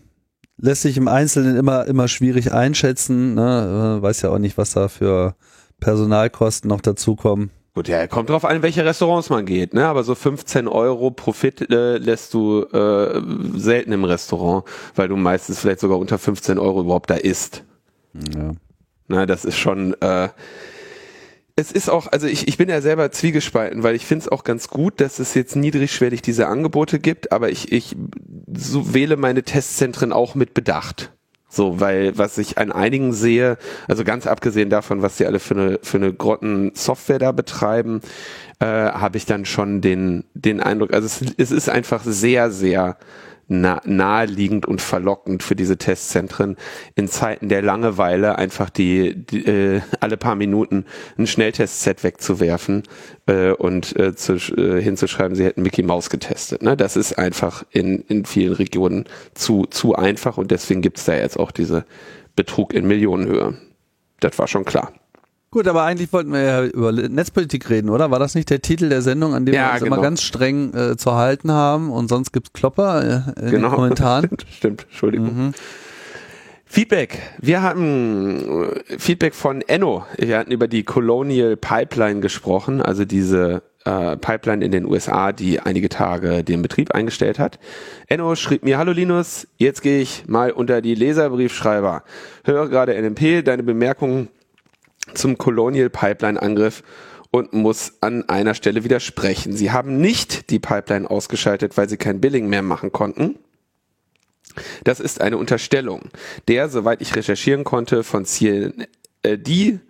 Lässt 0.58 0.82
sich 0.82 0.96
im 0.96 1.08
Einzelnen 1.08 1.56
immer, 1.56 1.86
immer 1.86 2.06
schwierig 2.06 2.52
einschätzen. 2.52 3.34
Ne? 3.34 3.98
Weiß 4.00 4.22
ja 4.22 4.30
auch 4.30 4.38
nicht, 4.38 4.56
was 4.56 4.72
da 4.72 4.86
für 4.88 5.34
Personalkosten 5.80 6.68
noch 6.68 6.80
dazukommen. 6.80 7.50
Gut, 7.74 7.88
ja, 7.88 8.06
kommt 8.06 8.28
drauf 8.28 8.44
an, 8.44 8.60
welche 8.60 8.84
Restaurants 8.84 9.30
man 9.30 9.46
geht, 9.46 9.72
ne? 9.72 9.86
Aber 9.86 10.04
so 10.04 10.14
15 10.14 10.68
Euro 10.68 11.10
Profit 11.10 11.70
äh, 11.70 11.96
lässt 11.96 12.34
du 12.34 12.64
äh, 12.64 13.22
selten 13.58 13.92
im 13.92 14.04
Restaurant, 14.04 14.64
weil 14.94 15.08
du 15.08 15.16
meistens 15.16 15.60
vielleicht 15.60 15.80
sogar 15.80 15.98
unter 15.98 16.18
15 16.18 16.58
Euro 16.58 16.82
überhaupt 16.82 17.08
da 17.08 17.14
isst. 17.14 17.64
Ja. 18.34 18.52
Na, 19.08 19.24
das 19.24 19.46
ist 19.46 19.56
schon. 19.56 19.94
Äh, 20.02 20.28
es 21.56 21.72
ist 21.72 21.90
auch, 21.90 22.06
also 22.06 22.26
ich, 22.26 22.48
ich 22.48 22.56
bin 22.56 22.68
ja 22.68 22.80
selber 22.80 23.10
zwiegespalten, 23.10 23.82
weil 23.82 23.94
ich 23.94 24.06
finde 24.06 24.24
es 24.24 24.28
auch 24.28 24.44
ganz 24.44 24.68
gut, 24.68 25.00
dass 25.00 25.18
es 25.18 25.34
jetzt 25.34 25.54
niedrigschwellig 25.54 26.22
diese 26.22 26.48
Angebote 26.48 26.98
gibt, 26.98 27.30
aber 27.32 27.50
ich, 27.50 27.72
ich 27.72 27.94
so 28.54 28.94
wähle 28.94 29.16
meine 29.16 29.42
Testzentren 29.42 30.12
auch 30.12 30.34
mit 30.34 30.54
Bedacht. 30.54 31.12
So, 31.54 31.80
weil 31.80 32.16
was 32.16 32.38
ich 32.38 32.56
an 32.56 32.72
einigen 32.72 33.12
sehe, 33.12 33.58
also 33.86 34.04
ganz 34.04 34.26
abgesehen 34.26 34.70
davon, 34.70 35.02
was 35.02 35.18
sie 35.18 35.26
alle 35.26 35.38
für 35.38 35.54
eine, 35.54 35.78
für 35.82 35.98
eine 35.98 36.10
Grotten-Software 36.10 37.18
da 37.18 37.32
betreiben, 37.32 38.00
äh, 38.58 38.64
habe 38.64 39.18
ich 39.18 39.26
dann 39.26 39.44
schon 39.44 39.82
den, 39.82 40.24
den 40.32 40.60
Eindruck, 40.60 40.94
also 40.94 41.04
es, 41.04 41.34
es 41.36 41.50
ist 41.50 41.68
einfach 41.68 42.04
sehr, 42.04 42.50
sehr 42.50 42.96
naheliegend 43.52 44.66
und 44.66 44.80
verlockend 44.80 45.42
für 45.42 45.54
diese 45.56 45.76
Testzentren 45.76 46.56
in 46.94 47.08
Zeiten 47.08 47.48
der 47.48 47.62
Langeweile 47.62 48.38
einfach 48.38 48.70
die, 48.70 49.14
die 49.14 49.46
äh, 49.46 49.80
alle 50.00 50.16
paar 50.16 50.34
Minuten 50.34 50.84
ein 51.18 51.26
Schnelltestset 51.26 52.02
wegzuwerfen 52.02 52.82
äh, 53.26 53.50
und 53.52 53.96
äh, 53.96 54.14
zu, 54.14 54.34
äh, 54.34 54.80
hinzuschreiben, 54.82 55.36
sie 55.36 55.44
hätten 55.44 55.62
Mickey 55.62 55.82
Mouse 55.82 56.10
getestet. 56.10 56.62
Ne? 56.62 56.76
Das 56.76 56.96
ist 56.96 57.18
einfach 57.18 57.64
in, 57.70 58.00
in 58.08 58.24
vielen 58.24 58.54
Regionen 58.54 59.04
zu, 59.34 59.66
zu 59.66 59.94
einfach 59.94 60.38
und 60.38 60.50
deswegen 60.50 60.82
gibt's 60.82 61.04
da 61.04 61.14
jetzt 61.14 61.38
auch 61.38 61.50
diese 61.50 61.84
Betrug 62.34 62.72
in 62.72 62.86
Millionenhöhe. 62.86 63.54
Das 64.20 64.38
war 64.38 64.48
schon 64.48 64.64
klar. 64.64 64.92
Gut, 65.52 65.68
aber 65.68 65.82
eigentlich 65.82 66.10
wollten 66.14 66.32
wir 66.32 66.40
ja 66.40 66.64
über 66.64 66.92
Netzpolitik 66.92 67.68
reden, 67.68 67.90
oder? 67.90 68.10
War 68.10 68.18
das 68.18 68.34
nicht 68.34 68.48
der 68.48 68.62
Titel 68.62 68.88
der 68.88 69.02
Sendung, 69.02 69.34
an 69.34 69.44
dem 69.44 69.54
ja, 69.54 69.66
wir 69.66 69.72
uns 69.72 69.82
genau. 69.82 69.96
immer 69.96 70.02
ganz 70.02 70.22
streng 70.22 70.72
äh, 70.72 70.96
zu 70.96 71.14
halten 71.14 71.52
haben 71.52 71.90
und 71.90 72.08
sonst 72.08 72.32
gibt's 72.32 72.54
Klopper 72.54 73.34
äh, 73.36 73.40
in 73.44 73.50
genau. 73.50 73.68
den 73.68 73.74
Kommentaren? 73.74 74.24
Stimmt, 74.24 74.46
stimmt. 74.50 74.82
Entschuldigung. 74.84 75.26
Mhm. 75.26 75.52
Feedback. 76.64 77.18
Wir 77.38 77.60
hatten 77.60 78.64
äh, 78.88 78.98
Feedback 78.98 79.34
von 79.34 79.60
Enno. 79.60 80.06
Wir 80.16 80.38
hatten 80.38 80.52
über 80.52 80.68
die 80.68 80.84
Colonial 80.84 81.58
Pipeline 81.58 82.20
gesprochen, 82.20 82.80
also 82.80 83.04
diese 83.04 83.62
äh, 83.84 84.16
Pipeline 84.16 84.64
in 84.64 84.72
den 84.72 84.86
USA, 84.86 85.32
die 85.32 85.60
einige 85.60 85.90
Tage 85.90 86.44
den 86.44 86.62
Betrieb 86.62 86.94
eingestellt 86.94 87.38
hat. 87.38 87.58
Enno 88.06 88.36
schrieb 88.36 88.64
mir, 88.64 88.78
hallo 88.78 88.92
Linus, 88.92 89.46
jetzt 89.58 89.82
gehe 89.82 90.00
ich 90.00 90.24
mal 90.26 90.50
unter 90.50 90.80
die 90.80 90.94
Leserbriefschreiber. 90.94 92.04
Höre 92.44 92.70
gerade 92.70 92.94
NMP, 92.94 93.44
deine 93.44 93.62
Bemerkungen 93.62 94.28
zum 95.14 95.38
Colonial 95.38 95.90
Pipeline 95.90 96.40
Angriff 96.40 96.82
und 97.30 97.52
muss 97.52 97.94
an 98.00 98.28
einer 98.28 98.54
Stelle 98.54 98.84
widersprechen. 98.84 99.52
Sie 99.54 99.70
haben 99.70 99.98
nicht 99.98 100.50
die 100.50 100.58
Pipeline 100.58 101.10
ausgeschaltet, 101.10 101.76
weil 101.76 101.88
sie 101.88 101.96
kein 101.96 102.20
Billing 102.20 102.48
mehr 102.48 102.62
machen 102.62 102.92
konnten. 102.92 103.38
Das 104.84 105.00
ist 105.00 105.20
eine 105.20 105.38
Unterstellung, 105.38 106.10
der, 106.46 106.68
soweit 106.68 107.00
ich 107.00 107.16
recherchieren 107.16 107.64
konnte, 107.64 108.04
von 108.04 108.26
CND 108.26 109.80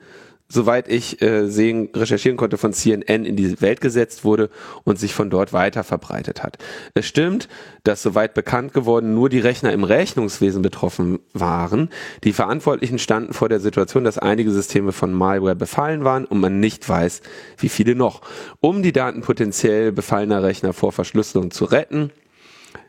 soweit 0.52 0.88
ich 0.88 1.22
äh, 1.22 1.46
sehen, 1.48 1.88
recherchieren 1.94 2.36
konnte, 2.36 2.58
von 2.58 2.72
CNN 2.72 3.24
in 3.24 3.36
die 3.36 3.60
Welt 3.60 3.80
gesetzt 3.80 4.24
wurde 4.24 4.50
und 4.84 4.98
sich 4.98 5.14
von 5.14 5.30
dort 5.30 5.52
weiter 5.52 5.82
verbreitet 5.82 6.42
hat. 6.42 6.58
Es 6.94 7.06
stimmt, 7.06 7.48
dass 7.84 8.02
soweit 8.02 8.34
bekannt 8.34 8.72
geworden 8.72 9.14
nur 9.14 9.28
die 9.28 9.38
Rechner 9.38 9.72
im 9.72 9.84
Rechnungswesen 9.84 10.62
betroffen 10.62 11.20
waren. 11.32 11.88
Die 12.24 12.32
Verantwortlichen 12.32 12.98
standen 12.98 13.32
vor 13.32 13.48
der 13.48 13.60
Situation, 13.60 14.04
dass 14.04 14.18
einige 14.18 14.50
Systeme 14.50 14.92
von 14.92 15.12
Malware 15.12 15.56
befallen 15.56 16.04
waren 16.04 16.24
und 16.26 16.40
man 16.40 16.60
nicht 16.60 16.88
weiß, 16.88 17.22
wie 17.58 17.68
viele 17.68 17.94
noch. 17.94 18.20
Um 18.60 18.82
die 18.82 18.92
Daten 18.92 19.22
potenziell 19.22 19.90
befallener 19.90 20.42
Rechner 20.42 20.72
vor 20.72 20.92
Verschlüsselung 20.92 21.50
zu 21.50 21.64
retten, 21.64 22.10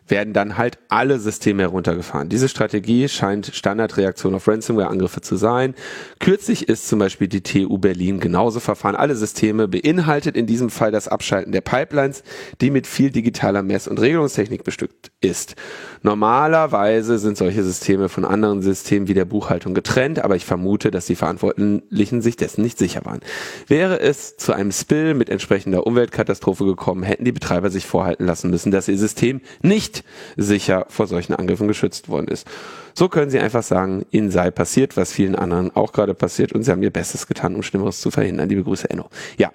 werden 0.08 0.34
dann 0.34 0.58
halt 0.58 0.78
alle 0.90 1.20
Systeme 1.20 1.64
heruntergefahren. 1.64 2.30
Diese 2.30 2.50
Strategie 2.50 3.08
scheint 3.08 3.48
Standardreaktion 3.54 4.36
auf 4.36 4.48
Ransomware-Angriffe 4.48 5.22
zu 5.22 5.36
sein. 5.36 5.76
Kürzlich 6.20 6.68
ist 6.68 6.88
zum 6.88 7.00
Beispiel 7.00 7.28
die 7.28 7.42
TU 7.42 7.78
Berlin 7.78 8.20
genauso 8.20 8.60
verfahren. 8.60 8.96
Alle 8.96 9.16
Systeme 9.16 9.68
beinhaltet 9.68 10.36
in 10.36 10.46
diesem 10.46 10.70
Fall 10.70 10.92
das 10.92 11.08
Abschalten 11.08 11.52
der 11.52 11.62
Pipelines, 11.62 12.24
die 12.62 12.70
mit 12.70 12.88
viel 12.88 13.12
digitaler 13.12 13.64
Mess- 13.64 13.88
und 13.88 14.00
Regelungstechnik 14.00 14.64
bestückt 14.64 15.12
ist. 15.22 15.56
Normalerweise 16.02 17.18
sind 17.18 17.38
solche 17.38 17.64
Systeme 17.64 18.10
von 18.10 18.26
anderen 18.26 18.62
Systemen 18.62 19.08
wie 19.08 19.14
der 19.14 19.26
Buchhaltung 19.26 19.74
getrennt, 19.74 20.20
aber 20.20 20.36
ich 20.36 20.46
vermute, 20.46 20.92
dass 20.92 21.06
die 21.06 21.16
Verantwortlichen 21.16 22.22
sich 22.22 22.36
dessen 22.36 22.62
nicht 22.62 22.78
sicher 22.78 23.06
waren. 23.06 23.22
Wäre 23.68 24.00
es 24.00 24.36
zu 24.38 24.54
einem 24.54 24.72
Spill 24.72 25.14
mit 25.14 25.30
entsprechender 25.30 25.88
Umweltkatastrophe 25.88 26.66
gekommen, 26.66 27.04
hätten 27.04 27.26
die 27.26 27.32
Betreiber 27.32 27.70
sich 27.70 27.86
vorhalten 27.86 28.26
lassen 28.26 28.50
müssen, 28.50 28.72
dass 28.72 28.88
ihr 28.88 28.98
System 28.98 29.42
nicht 29.62 29.93
sicher 30.38 30.86
vor 30.90 31.08
solchen 31.08 31.34
Angriffen 31.34 31.68
geschützt 31.68 32.10
worden 32.10 32.28
ist. 32.28 32.48
So 32.94 33.10
können 33.10 33.30
sie 33.30 33.40
einfach 33.40 33.64
sagen, 33.64 34.06
ihnen 34.12 34.32
sei 34.32 34.50
passiert, 34.50 34.98
was 34.98 35.12
vielen 35.12 35.36
anderen 35.36 35.76
auch 35.76 35.94
gerade 35.94 36.14
passiert 36.14 36.54
und 36.54 36.64
sie 36.64 36.72
haben 36.72 36.84
ihr 36.84 36.92
Bestes 36.92 37.28
getan, 37.28 37.56
um 37.56 37.64
Schlimmeres 37.64 38.02
zu 38.02 38.12
verhindern. 38.12 38.50
Liebe 38.50 38.64
Grüße, 38.64 38.90
Enno. 38.90 39.10
Ja, 39.38 39.52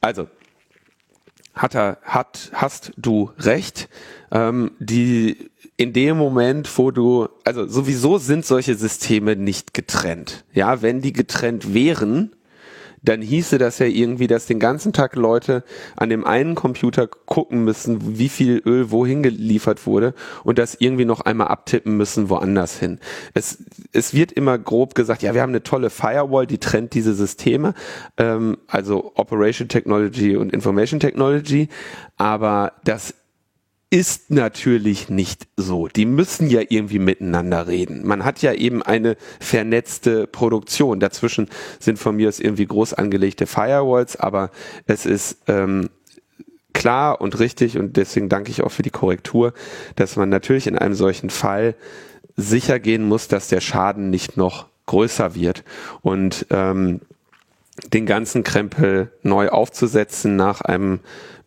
also 0.00 0.26
hat 1.54 1.74
er, 1.74 1.98
hat, 2.02 2.50
hast 2.52 2.92
du 2.96 3.30
recht. 3.38 3.88
Ähm, 4.30 4.72
die 4.78 5.50
in 5.76 5.92
dem 5.92 6.18
Moment, 6.18 6.70
wo 6.76 6.90
du, 6.90 7.28
also 7.44 7.66
sowieso 7.66 8.18
sind 8.18 8.44
solche 8.44 8.74
Systeme 8.74 9.34
nicht 9.34 9.72
getrennt. 9.72 10.44
Ja, 10.52 10.82
wenn 10.82 11.00
die 11.00 11.12
getrennt 11.12 11.72
wären, 11.72 12.32
dann 13.02 13.22
hieße 13.22 13.58
das 13.58 13.78
ja 13.78 13.86
irgendwie, 13.86 14.26
dass 14.26 14.46
den 14.46 14.58
ganzen 14.58 14.92
Tag 14.92 15.16
Leute 15.16 15.64
an 15.96 16.10
dem 16.10 16.24
einen 16.24 16.54
Computer 16.54 17.06
gucken 17.06 17.64
müssen, 17.64 18.18
wie 18.18 18.28
viel 18.28 18.62
Öl 18.64 18.90
wohin 18.90 19.22
geliefert 19.22 19.86
wurde 19.86 20.14
und 20.44 20.58
das 20.58 20.76
irgendwie 20.78 21.04
noch 21.04 21.20
einmal 21.20 21.48
abtippen 21.48 21.96
müssen 21.96 22.28
woanders 22.28 22.78
hin. 22.78 22.98
Es, 23.34 23.64
es 23.92 24.14
wird 24.14 24.32
immer 24.32 24.58
grob 24.58 24.94
gesagt, 24.94 25.22
ja, 25.22 25.34
wir 25.34 25.42
haben 25.42 25.50
eine 25.50 25.62
tolle 25.62 25.90
Firewall, 25.90 26.46
die 26.46 26.58
trennt 26.58 26.94
diese 26.94 27.14
Systeme, 27.14 27.74
ähm, 28.16 28.58
also 28.66 29.12
Operation 29.14 29.68
Technology 29.68 30.36
und 30.36 30.52
Information 30.52 31.00
Technology, 31.00 31.68
aber 32.16 32.72
das 32.84 33.14
ist 33.90 34.30
natürlich 34.30 35.08
nicht 35.08 35.48
so. 35.56 35.88
Die 35.88 36.06
müssen 36.06 36.48
ja 36.48 36.60
irgendwie 36.68 37.00
miteinander 37.00 37.66
reden. 37.66 38.06
Man 38.06 38.24
hat 38.24 38.40
ja 38.40 38.52
eben 38.52 38.84
eine 38.84 39.16
vernetzte 39.40 40.28
Produktion. 40.28 41.00
Dazwischen 41.00 41.48
sind 41.80 41.98
von 41.98 42.14
mir 42.14 42.28
aus 42.28 42.38
irgendwie 42.38 42.66
groß 42.66 42.94
angelegte 42.94 43.48
Firewalls, 43.48 44.14
aber 44.14 44.52
es 44.86 45.06
ist 45.06 45.38
ähm, 45.48 45.90
klar 46.72 47.20
und 47.20 47.40
richtig 47.40 47.78
und 47.78 47.96
deswegen 47.96 48.28
danke 48.28 48.52
ich 48.52 48.62
auch 48.62 48.70
für 48.70 48.82
die 48.82 48.90
Korrektur, 48.90 49.54
dass 49.96 50.14
man 50.14 50.28
natürlich 50.28 50.68
in 50.68 50.78
einem 50.78 50.94
solchen 50.94 51.28
Fall 51.28 51.74
sicher 52.36 52.78
gehen 52.78 53.02
muss, 53.08 53.26
dass 53.26 53.48
der 53.48 53.60
Schaden 53.60 54.08
nicht 54.10 54.36
noch 54.36 54.66
größer 54.86 55.34
wird 55.34 55.64
und 56.00 56.46
ähm, 56.50 57.00
den 57.92 58.06
ganzen 58.06 58.44
Krempel 58.44 59.10
neu 59.22 59.48
aufzusetzen 59.48 60.36
nach 60.36 60.60
einem 60.60 61.00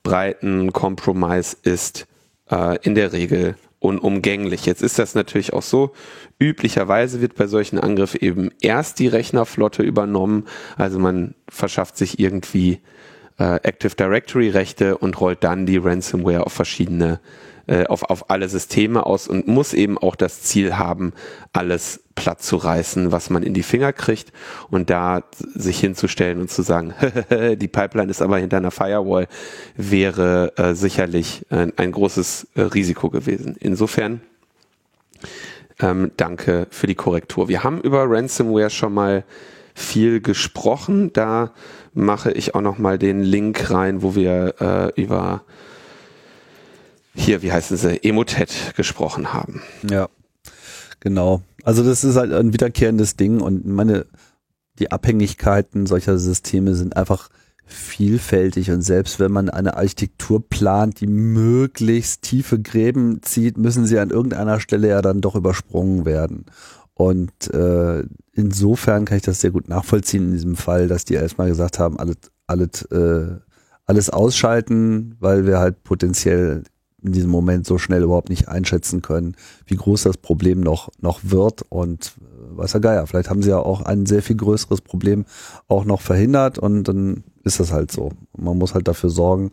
breiten 0.03 0.73
Kompromiss 0.73 1.55
ist 1.63 2.05
äh, 2.49 2.77
in 2.81 2.95
der 2.95 3.13
Regel 3.13 3.55
unumgänglich. 3.79 4.65
Jetzt 4.65 4.81
ist 4.81 4.97
das 4.97 5.13
natürlich 5.13 5.53
auch 5.53 5.61
so, 5.61 5.91
üblicherweise 6.39 7.21
wird 7.21 7.35
bei 7.35 7.47
solchen 7.47 7.79
Angriffen 7.79 8.21
eben 8.21 8.49
erst 8.61 8.99
die 8.99 9.07
Rechnerflotte 9.07 9.83
übernommen, 9.83 10.45
also 10.77 10.99
man 10.99 11.35
verschafft 11.49 11.97
sich 11.97 12.17
irgendwie 12.17 12.79
äh, 13.39 13.55
Active 13.63 13.95
Directory 13.95 14.49
Rechte 14.49 14.97
und 14.97 15.19
rollt 15.19 15.43
dann 15.43 15.65
die 15.65 15.77
Ransomware 15.77 16.45
auf 16.45 16.53
verschiedene 16.53 17.19
äh, 17.67 17.85
auf, 17.85 18.03
auf 18.03 18.29
alle 18.29 18.49
Systeme 18.49 19.05
aus 19.05 19.27
und 19.27 19.47
muss 19.47 19.73
eben 19.73 19.97
auch 19.97 20.15
das 20.15 20.41
Ziel 20.41 20.77
haben, 20.77 21.13
alles 21.53 22.01
platt 22.15 22.41
zu 22.41 22.57
reißen, 22.57 23.11
was 23.11 23.29
man 23.29 23.41
in 23.43 23.53
die 23.53 23.63
Finger 23.63 23.93
kriegt 23.93 24.31
und 24.69 24.89
da 24.89 25.23
sich 25.39 25.79
hinzustellen 25.79 26.41
und 26.41 26.51
zu 26.51 26.61
sagen, 26.61 26.93
die 27.57 27.67
Pipeline 27.67 28.11
ist 28.11 28.21
aber 28.21 28.37
hinter 28.37 28.57
einer 28.57 28.71
Firewall, 28.71 29.27
wäre 29.75 30.53
äh, 30.57 30.73
sicherlich 30.73 31.45
ein, 31.49 31.73
ein 31.77 31.91
großes 31.91 32.47
äh, 32.55 32.61
Risiko 32.61 33.09
gewesen. 33.09 33.55
Insofern 33.59 34.21
ähm, 35.79 36.11
danke 36.17 36.67
für 36.69 36.87
die 36.87 36.95
Korrektur. 36.95 37.47
Wir 37.47 37.63
haben 37.63 37.81
über 37.81 38.05
Ransomware 38.07 38.69
schon 38.69 38.93
mal 38.93 39.23
viel 39.73 40.21
gesprochen. 40.21 41.11
Da 41.13 41.51
mache 41.93 42.31
ich 42.31 42.55
auch 42.55 42.61
noch 42.61 42.77
mal 42.77 42.97
den 42.97 43.21
Link 43.21 43.71
rein, 43.71 44.01
wo 44.01 44.15
wir 44.15 44.55
äh, 44.59 45.01
über 45.01 45.43
hier, 47.15 47.41
wie 47.41 47.51
heißen 47.51 47.77
sie, 47.77 48.03
Emotet 48.03 48.73
gesprochen 48.75 49.33
haben. 49.33 49.61
Ja, 49.89 50.09
genau. 50.99 51.41
Also 51.63 51.83
das 51.83 52.03
ist 52.03 52.15
halt 52.15 52.33
ein 52.33 52.53
wiederkehrendes 52.53 53.15
Ding 53.15 53.39
und 53.39 53.65
meine, 53.65 54.05
die 54.79 54.91
Abhängigkeiten 54.91 55.85
solcher 55.85 56.17
Systeme 56.17 56.75
sind 56.75 56.97
einfach 56.97 57.29
vielfältig 57.65 58.71
und 58.71 58.81
selbst 58.81 59.19
wenn 59.19 59.31
man 59.31 59.49
eine 59.49 59.77
Architektur 59.77 60.47
plant, 60.47 60.99
die 60.99 61.07
möglichst 61.07 62.23
tiefe 62.23 62.59
Gräben 62.59 63.21
zieht, 63.21 63.57
müssen 63.57 63.85
sie 63.85 63.99
an 63.99 64.09
irgendeiner 64.09 64.59
Stelle 64.59 64.89
ja 64.89 65.01
dann 65.01 65.21
doch 65.21 65.35
übersprungen 65.35 66.05
werden. 66.05 66.45
Und 66.93 67.51
äh, 67.53 68.03
insofern 68.33 69.05
kann 69.05 69.17
ich 69.17 69.23
das 69.23 69.41
sehr 69.41 69.51
gut 69.51 69.67
nachvollziehen 69.67 70.25
in 70.25 70.31
diesem 70.33 70.55
Fall, 70.55 70.87
dass 70.87 71.05
die 71.05 71.15
erstmal 71.15 71.47
gesagt 71.47 71.79
haben, 71.79 71.97
alles, 71.97 72.17
alles, 72.45 72.83
äh, 72.91 73.39
alles 73.85 74.09
ausschalten, 74.09 75.15
weil 75.19 75.45
wir 75.45 75.59
halt 75.59 75.83
potenziell 75.83 76.63
in 77.03 77.11
diesem 77.11 77.29
Moment 77.29 77.65
so 77.65 77.77
schnell 77.77 78.03
überhaupt 78.03 78.29
nicht 78.29 78.47
einschätzen 78.47 79.01
können, 79.01 79.35
wie 79.65 79.75
groß 79.75 80.03
das 80.03 80.17
Problem 80.17 80.61
noch, 80.61 80.89
noch 81.01 81.19
wird 81.23 81.63
und 81.69 82.13
äh, 82.21 82.25
was 82.55 82.73
ja 82.73 82.79
Geier, 82.79 83.07
vielleicht 83.07 83.29
haben 83.29 83.41
sie 83.41 83.49
ja 83.49 83.59
auch 83.59 83.81
ein 83.81 84.05
sehr 84.05 84.21
viel 84.21 84.35
größeres 84.37 84.81
Problem 84.81 85.25
auch 85.67 85.85
noch 85.85 86.01
verhindert 86.01 86.59
und 86.59 86.83
dann 86.83 87.23
ist 87.43 87.59
das 87.59 87.71
halt 87.71 87.91
so. 87.91 88.11
Man 88.37 88.57
muss 88.57 88.73
halt 88.73 88.87
dafür 88.87 89.09
sorgen, 89.09 89.51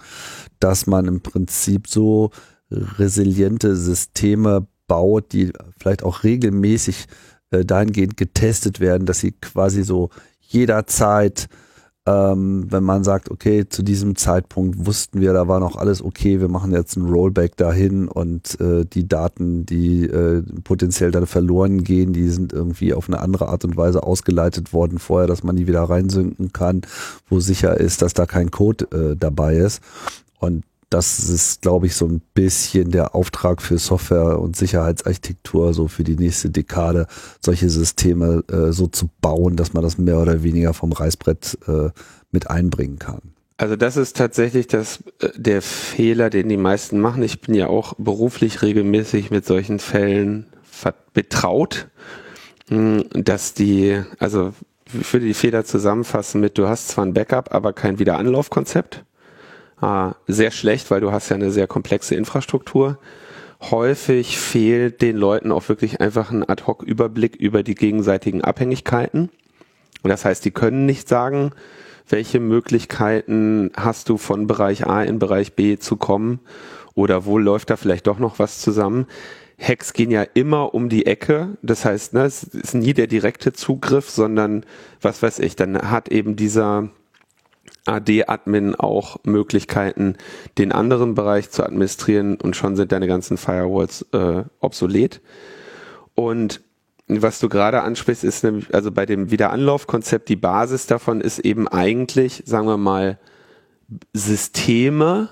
dass 0.60 0.86
man 0.86 1.06
im 1.06 1.20
Prinzip 1.20 1.88
so 1.88 2.30
resiliente 2.70 3.74
Systeme 3.76 4.66
baut, 4.86 5.32
die 5.32 5.52
vielleicht 5.78 6.02
auch 6.02 6.24
regelmäßig 6.24 7.06
äh, 7.50 7.64
dahingehend 7.64 8.16
getestet 8.16 8.80
werden, 8.80 9.06
dass 9.06 9.20
sie 9.20 9.32
quasi 9.32 9.82
so 9.82 10.10
jederzeit 10.40 11.48
ähm, 12.10 12.66
wenn 12.68 12.82
man 12.82 13.04
sagt, 13.04 13.30
okay, 13.30 13.68
zu 13.68 13.82
diesem 13.82 14.16
Zeitpunkt 14.16 14.84
wussten 14.86 15.20
wir, 15.20 15.32
da 15.32 15.46
war 15.46 15.60
noch 15.60 15.76
alles 15.76 16.02
okay, 16.02 16.40
wir 16.40 16.48
machen 16.48 16.72
jetzt 16.72 16.96
ein 16.96 17.08
Rollback 17.08 17.56
dahin 17.56 18.08
und 18.08 18.60
äh, 18.60 18.84
die 18.84 19.06
Daten, 19.06 19.64
die 19.64 20.04
äh, 20.06 20.42
potenziell 20.64 21.12
dann 21.12 21.26
verloren 21.26 21.84
gehen, 21.84 22.12
die 22.12 22.28
sind 22.28 22.52
irgendwie 22.52 22.94
auf 22.94 23.08
eine 23.08 23.20
andere 23.20 23.48
Art 23.48 23.64
und 23.64 23.76
Weise 23.76 24.02
ausgeleitet 24.02 24.72
worden 24.72 24.98
vorher, 24.98 25.28
dass 25.28 25.44
man 25.44 25.56
die 25.56 25.68
wieder 25.68 25.82
reinsynken 25.82 26.52
kann, 26.52 26.82
wo 27.28 27.38
sicher 27.38 27.78
ist, 27.78 28.02
dass 28.02 28.12
da 28.12 28.26
kein 28.26 28.50
Code 28.50 28.86
äh, 29.12 29.16
dabei 29.16 29.56
ist. 29.56 29.80
Und 30.40 30.64
das 30.90 31.20
ist, 31.20 31.62
glaube 31.62 31.86
ich, 31.86 31.94
so 31.94 32.06
ein 32.06 32.20
bisschen 32.34 32.90
der 32.90 33.14
Auftrag 33.14 33.62
für 33.62 33.78
Software- 33.78 34.40
und 34.40 34.56
Sicherheitsarchitektur, 34.56 35.72
so 35.72 35.86
für 35.86 36.02
die 36.02 36.16
nächste 36.16 36.50
Dekade, 36.50 37.06
solche 37.40 37.70
Systeme 37.70 38.42
äh, 38.50 38.72
so 38.72 38.88
zu 38.88 39.08
bauen, 39.20 39.54
dass 39.54 39.72
man 39.72 39.84
das 39.84 39.98
mehr 39.98 40.18
oder 40.18 40.42
weniger 40.42 40.74
vom 40.74 40.90
Reißbrett 40.90 41.58
äh, 41.68 41.90
mit 42.32 42.50
einbringen 42.50 42.98
kann. 42.98 43.20
Also 43.56 43.76
das 43.76 43.96
ist 43.96 44.16
tatsächlich 44.16 44.66
das, 44.66 45.04
äh, 45.20 45.28
der 45.36 45.62
Fehler, 45.62 46.28
den 46.28 46.48
die 46.48 46.56
meisten 46.56 46.98
machen. 46.98 47.22
Ich 47.22 47.40
bin 47.40 47.54
ja 47.54 47.68
auch 47.68 47.94
beruflich 47.96 48.62
regelmäßig 48.62 49.30
mit 49.30 49.46
solchen 49.46 49.78
Fällen 49.78 50.46
betraut, 51.12 51.88
hm, 52.68 53.04
dass 53.12 53.54
die, 53.54 54.02
also 54.18 54.54
ich 54.98 55.12
würde 55.12 55.26
die 55.26 55.34
Fehler 55.34 55.64
zusammenfassen 55.64 56.40
mit, 56.40 56.58
du 56.58 56.66
hast 56.66 56.88
zwar 56.88 57.04
ein 57.04 57.14
Backup, 57.14 57.54
aber 57.54 57.72
kein 57.72 58.00
Wiederanlaufkonzept 58.00 59.04
ah, 59.80 60.14
sehr 60.26 60.50
schlecht, 60.50 60.90
weil 60.90 61.00
du 61.00 61.12
hast 61.12 61.28
ja 61.28 61.36
eine 61.36 61.50
sehr 61.50 61.66
komplexe 61.66 62.14
Infrastruktur. 62.14 62.98
Häufig 63.60 64.38
fehlt 64.38 65.02
den 65.02 65.16
Leuten 65.16 65.52
auch 65.52 65.68
wirklich 65.68 66.00
einfach 66.00 66.30
ein 66.30 66.48
Ad-Hoc-Überblick 66.48 67.36
über 67.36 67.62
die 67.62 67.74
gegenseitigen 67.74 68.42
Abhängigkeiten. 68.42 69.28
Und 70.02 70.08
das 70.08 70.24
heißt, 70.24 70.44
die 70.44 70.50
können 70.50 70.86
nicht 70.86 71.08
sagen, 71.08 71.52
welche 72.08 72.40
Möglichkeiten 72.40 73.70
hast 73.76 74.08
du 74.08 74.16
von 74.16 74.46
Bereich 74.46 74.86
A 74.86 75.02
in 75.02 75.18
Bereich 75.18 75.54
B 75.54 75.78
zu 75.78 75.96
kommen 75.96 76.40
oder 76.94 77.24
wo 77.26 77.38
läuft 77.38 77.70
da 77.70 77.76
vielleicht 77.76 78.06
doch 78.06 78.18
noch 78.18 78.38
was 78.38 78.60
zusammen. 78.60 79.06
Hacks 79.60 79.92
gehen 79.92 80.10
ja 80.10 80.22
immer 80.22 80.74
um 80.74 80.88
die 80.88 81.06
Ecke. 81.06 81.58
Das 81.62 81.84
heißt, 81.84 82.14
ne, 82.14 82.24
es 82.24 82.44
ist 82.44 82.74
nie 82.74 82.94
der 82.94 83.06
direkte 83.06 83.52
Zugriff, 83.52 84.08
sondern 84.08 84.64
was 85.02 85.22
weiß 85.22 85.38
ich, 85.40 85.54
dann 85.54 85.90
hat 85.90 86.08
eben 86.08 86.34
dieser 86.34 86.88
AD-Admin 87.90 88.74
auch 88.74 89.18
Möglichkeiten, 89.24 90.16
den 90.58 90.72
anderen 90.72 91.14
Bereich 91.14 91.50
zu 91.50 91.64
administrieren 91.64 92.36
und 92.36 92.56
schon 92.56 92.76
sind 92.76 92.92
deine 92.92 93.06
ganzen 93.06 93.36
Firewalls 93.36 94.06
äh, 94.12 94.44
obsolet. 94.60 95.20
Und 96.14 96.60
was 97.08 97.40
du 97.40 97.48
gerade 97.48 97.82
ansprichst, 97.82 98.22
ist 98.22 98.44
nämlich, 98.44 98.72
also 98.72 98.92
bei 98.92 99.04
dem 99.04 99.30
Wiederanlaufkonzept, 99.30 100.28
die 100.28 100.36
Basis 100.36 100.86
davon 100.86 101.20
ist 101.20 101.40
eben 101.40 101.66
eigentlich, 101.66 102.44
sagen 102.46 102.66
wir 102.66 102.76
mal, 102.76 103.18
Systeme 104.12 105.30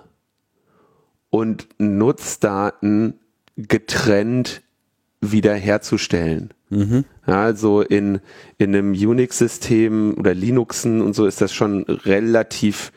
und 1.30 1.68
Nutzdaten 1.78 3.20
getrennt 3.56 4.62
wiederherzustellen. 5.20 6.52
Mhm. 6.70 7.04
Ja, 7.26 7.42
also 7.42 7.80
in, 7.80 8.20
in 8.58 8.74
einem 8.74 8.92
Unix-System 8.92 10.14
oder 10.18 10.34
Linuxen 10.34 11.00
und 11.00 11.14
so 11.14 11.26
ist 11.26 11.40
das 11.40 11.52
schon 11.52 11.84
relativ 11.84 12.92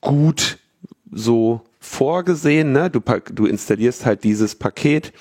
gut 0.00 0.58
so 1.10 1.62
vorgesehen. 1.78 2.72
Ne? 2.72 2.90
Du, 2.90 3.00
du 3.32 3.46
installierst 3.46 4.06
halt 4.06 4.24
dieses 4.24 4.54
Paket 4.54 5.12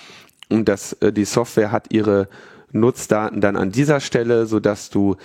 und 0.50 0.70
das, 0.70 0.94
äh, 0.94 1.12
die 1.12 1.26
Software 1.26 1.72
hat 1.72 1.94
ihre 1.94 2.28
Nutzdaten 2.72 3.42
dann 3.42 3.56
an 3.56 3.72
dieser 3.72 4.00
Stelle, 4.00 4.46
so 4.46 4.60
dass 4.60 4.90
du 4.90 5.16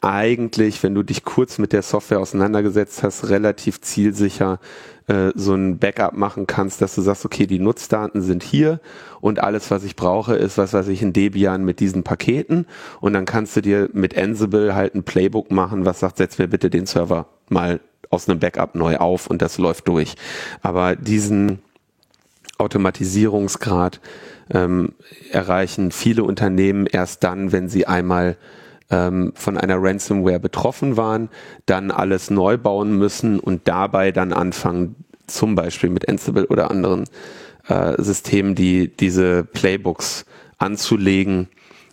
eigentlich, 0.00 0.82
wenn 0.82 0.94
du 0.94 1.02
dich 1.02 1.24
kurz 1.24 1.58
mit 1.58 1.72
der 1.72 1.82
Software 1.82 2.20
auseinandergesetzt 2.20 3.02
hast, 3.02 3.28
relativ 3.28 3.80
zielsicher 3.80 4.60
äh, 5.08 5.32
so 5.34 5.54
ein 5.54 5.78
Backup 5.78 6.14
machen 6.14 6.46
kannst, 6.46 6.80
dass 6.80 6.94
du 6.94 7.02
sagst, 7.02 7.24
okay, 7.24 7.46
die 7.46 7.58
Nutzdaten 7.58 8.22
sind 8.22 8.42
hier 8.42 8.80
und 9.20 9.40
alles, 9.40 9.70
was 9.70 9.84
ich 9.84 9.96
brauche, 9.96 10.36
ist, 10.36 10.58
was 10.58 10.72
weiß 10.72 10.88
ich, 10.88 11.02
ein 11.02 11.12
Debian 11.12 11.64
mit 11.64 11.80
diesen 11.80 12.04
Paketen 12.04 12.66
und 13.00 13.14
dann 13.14 13.24
kannst 13.24 13.56
du 13.56 13.62
dir 13.62 13.90
mit 13.92 14.16
Ansible 14.16 14.74
halt 14.74 14.94
ein 14.94 15.02
Playbook 15.02 15.50
machen, 15.50 15.84
was 15.84 16.00
sagt, 16.00 16.18
setz 16.18 16.38
mir 16.38 16.48
bitte 16.48 16.70
den 16.70 16.86
Server 16.86 17.26
mal 17.48 17.80
aus 18.10 18.28
einem 18.28 18.38
Backup 18.38 18.76
neu 18.76 18.96
auf 18.96 19.26
und 19.26 19.42
das 19.42 19.58
läuft 19.58 19.88
durch. 19.88 20.14
Aber 20.62 20.94
diesen 20.94 21.58
Automatisierungsgrad 22.58 24.00
ähm, 24.50 24.92
erreichen 25.32 25.90
viele 25.90 26.22
Unternehmen 26.22 26.86
erst 26.86 27.24
dann, 27.24 27.50
wenn 27.50 27.68
sie 27.68 27.86
einmal 27.86 28.36
ähm, 28.94 29.32
von 29.34 29.58
einer 29.58 29.82
Ransomware 29.82 30.38
betroffen 30.38 30.96
waren, 30.96 31.28
dann 31.66 31.90
alles 31.90 32.30
neu 32.30 32.56
bauen 32.56 32.96
müssen 32.96 33.40
und 33.40 33.66
dabei 33.66 34.12
dann 34.12 34.32
anfangen, 34.32 34.94
zum 35.26 35.56
Beispiel 35.56 35.90
mit 35.90 36.08
Ansible 36.08 36.46
oder 36.46 36.70
anderen 36.70 37.04
äh, 37.66 38.00
Systemen, 38.00 38.54
die 38.54 38.94
diese 38.94 39.42
Playbooks 39.44 40.26
anzulegen 40.58 41.48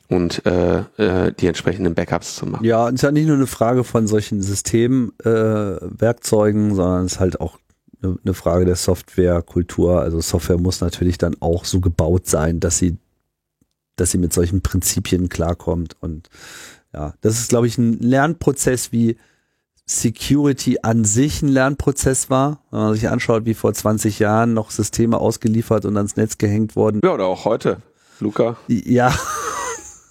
und 0.09 0.45
äh, 0.45 0.83
äh, 0.97 1.33
die 1.33 1.47
entsprechenden 1.47 1.95
Backups 1.95 2.35
zu 2.35 2.45
machen. 2.45 2.63
Ja, 2.65 2.89
es 2.89 2.95
ist 2.95 3.01
ja 3.01 3.11
nicht 3.11 3.27
nur 3.27 3.37
eine 3.37 3.47
Frage 3.47 3.83
von 3.83 4.07
solchen 4.07 4.41
Systemwerkzeugen, 4.41 6.71
äh, 6.71 6.75
sondern 6.75 7.05
es 7.05 7.13
ist 7.13 7.19
halt 7.19 7.41
auch 7.41 7.57
eine, 8.03 8.17
eine 8.23 8.33
Frage 8.33 8.65
der 8.65 8.75
Softwarekultur. 8.75 10.01
Also 10.01 10.19
Software 10.19 10.57
muss 10.57 10.81
natürlich 10.81 11.17
dann 11.17 11.37
auch 11.39 11.63
so 11.65 11.79
gebaut 11.79 12.27
sein, 12.27 12.59
dass 12.59 12.77
sie, 12.77 12.97
dass 13.95 14.11
sie 14.11 14.17
mit 14.17 14.33
solchen 14.33 14.61
Prinzipien 14.61 15.29
klarkommt 15.29 15.95
und 16.01 16.29
ja, 16.93 17.13
das 17.21 17.39
ist, 17.39 17.49
glaube 17.49 17.67
ich, 17.67 17.77
ein 17.77 17.99
Lernprozess, 17.99 18.91
wie 18.91 19.17
Security 19.85 20.79
an 20.81 21.05
sich 21.05 21.41
ein 21.41 21.49
Lernprozess 21.49 22.29
war. 22.29 22.63
Wenn 22.71 22.79
man 22.79 22.93
sich 22.93 23.09
anschaut, 23.09 23.45
wie 23.45 23.53
vor 23.53 23.73
20 23.73 24.19
Jahren 24.19 24.53
noch 24.53 24.71
Systeme 24.71 25.17
ausgeliefert 25.17 25.85
und 25.85 25.97
ans 25.97 26.15
Netz 26.15 26.37
gehängt 26.37 26.75
wurden. 26.75 27.01
Ja, 27.03 27.13
oder 27.13 27.25
auch 27.25 27.45
heute, 27.45 27.81
Luca. 28.19 28.57
Ja, 28.67 29.13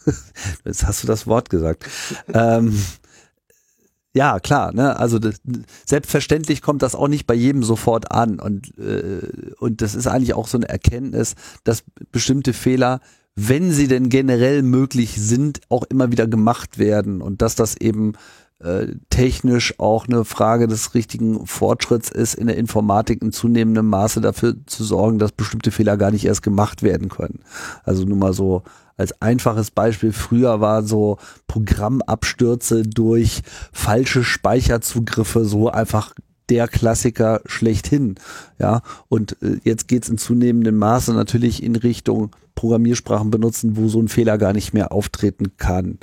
jetzt 0.65 0.87
hast 0.87 1.03
du 1.03 1.07
das 1.07 1.27
Wort 1.27 1.51
gesagt. 1.51 1.87
ähm, 2.35 2.79
ja, 4.13 4.41
klar, 4.41 4.73
ne? 4.73 4.99
Also 4.99 5.19
das, 5.19 5.41
selbstverständlich 5.87 6.63
kommt 6.63 6.83
das 6.83 6.97
auch 6.97 7.09
nicht 7.09 7.27
bei 7.27 7.35
jedem 7.35 7.63
sofort 7.63 8.11
an 8.11 8.41
und 8.41 8.77
äh, 8.77 9.53
und 9.59 9.83
das 9.83 9.95
ist 9.95 10.09
eigentlich 10.09 10.35
auch 10.35 10.49
so 10.49 10.59
eine 10.59 10.69
Erkenntnis, 10.69 11.37
dass 11.63 11.85
bestimmte 12.11 12.53
Fehler 12.53 13.01
wenn 13.37 13.73
sie 13.73 13.89
denn 13.89 14.09
generell 14.09 14.63
möglich 14.63 15.21
sind, 15.21 15.61
auch 15.69 15.85
immer 15.85 16.13
wieder 16.13 16.27
gemacht 16.27 16.79
werden 16.79 17.23
und 17.23 17.43
dass 17.43 17.55
das 17.55 17.77
eben 17.77 18.15
äh, 18.61 18.89
technisch 19.09 19.79
auch 19.79 20.07
eine 20.07 20.25
Frage 20.25 20.69
des 20.69 20.95
richtigen 20.95 21.47
Fortschritts 21.47 22.11
ist, 22.11 22.35
in 22.35 22.47
der 22.47 22.59
Informatik 22.59 23.23
in 23.23 23.33
zunehmendem 23.33 23.87
Maße 23.87 24.21
dafür 24.21 24.55
zu 24.67 24.85
sorgen, 24.85 25.19
dass 25.19 25.33
bestimmte 25.33 25.71
Fehler 25.71 25.97
gar 25.97 26.11
nicht 26.11 26.27
erst 26.27 26.43
gemacht 26.43 26.83
werden 26.83 27.09
können. 27.09 27.41
Also 27.85 28.05
nur 28.05 28.19
mal 28.19 28.35
so 28.35 28.63
als 28.99 29.23
einfaches 29.23 29.71
Beispiel, 29.71 30.13
früher 30.13 30.61
war 30.61 30.83
so 30.83 31.17
Programmabstürze 31.47 32.83
durch 32.83 33.41
falsche 33.73 34.25
Speicherzugriffe 34.25 35.47
so 35.47 35.71
einfach 35.71 36.13
der 36.51 36.69
Klassiker 36.69 37.41
schlechthin. 37.47 38.17
Ja, 38.59 38.83
und 39.09 39.37
äh, 39.43 39.59
jetzt 39.65 39.89
geht's 39.89 40.09
in 40.09 40.19
zunehmendem 40.19 40.77
Maße 40.77 41.15
natürlich 41.15 41.63
in 41.63 41.77
Richtung 41.77 42.35
Programmiersprachen 42.55 43.31
benutzen, 43.31 43.77
wo 43.77 43.89
so 43.89 44.01
ein 44.03 44.09
Fehler 44.09 44.37
gar 44.37 44.53
nicht 44.53 44.75
mehr 44.75 44.93
auftreten 44.93 45.53
kann 45.57 45.99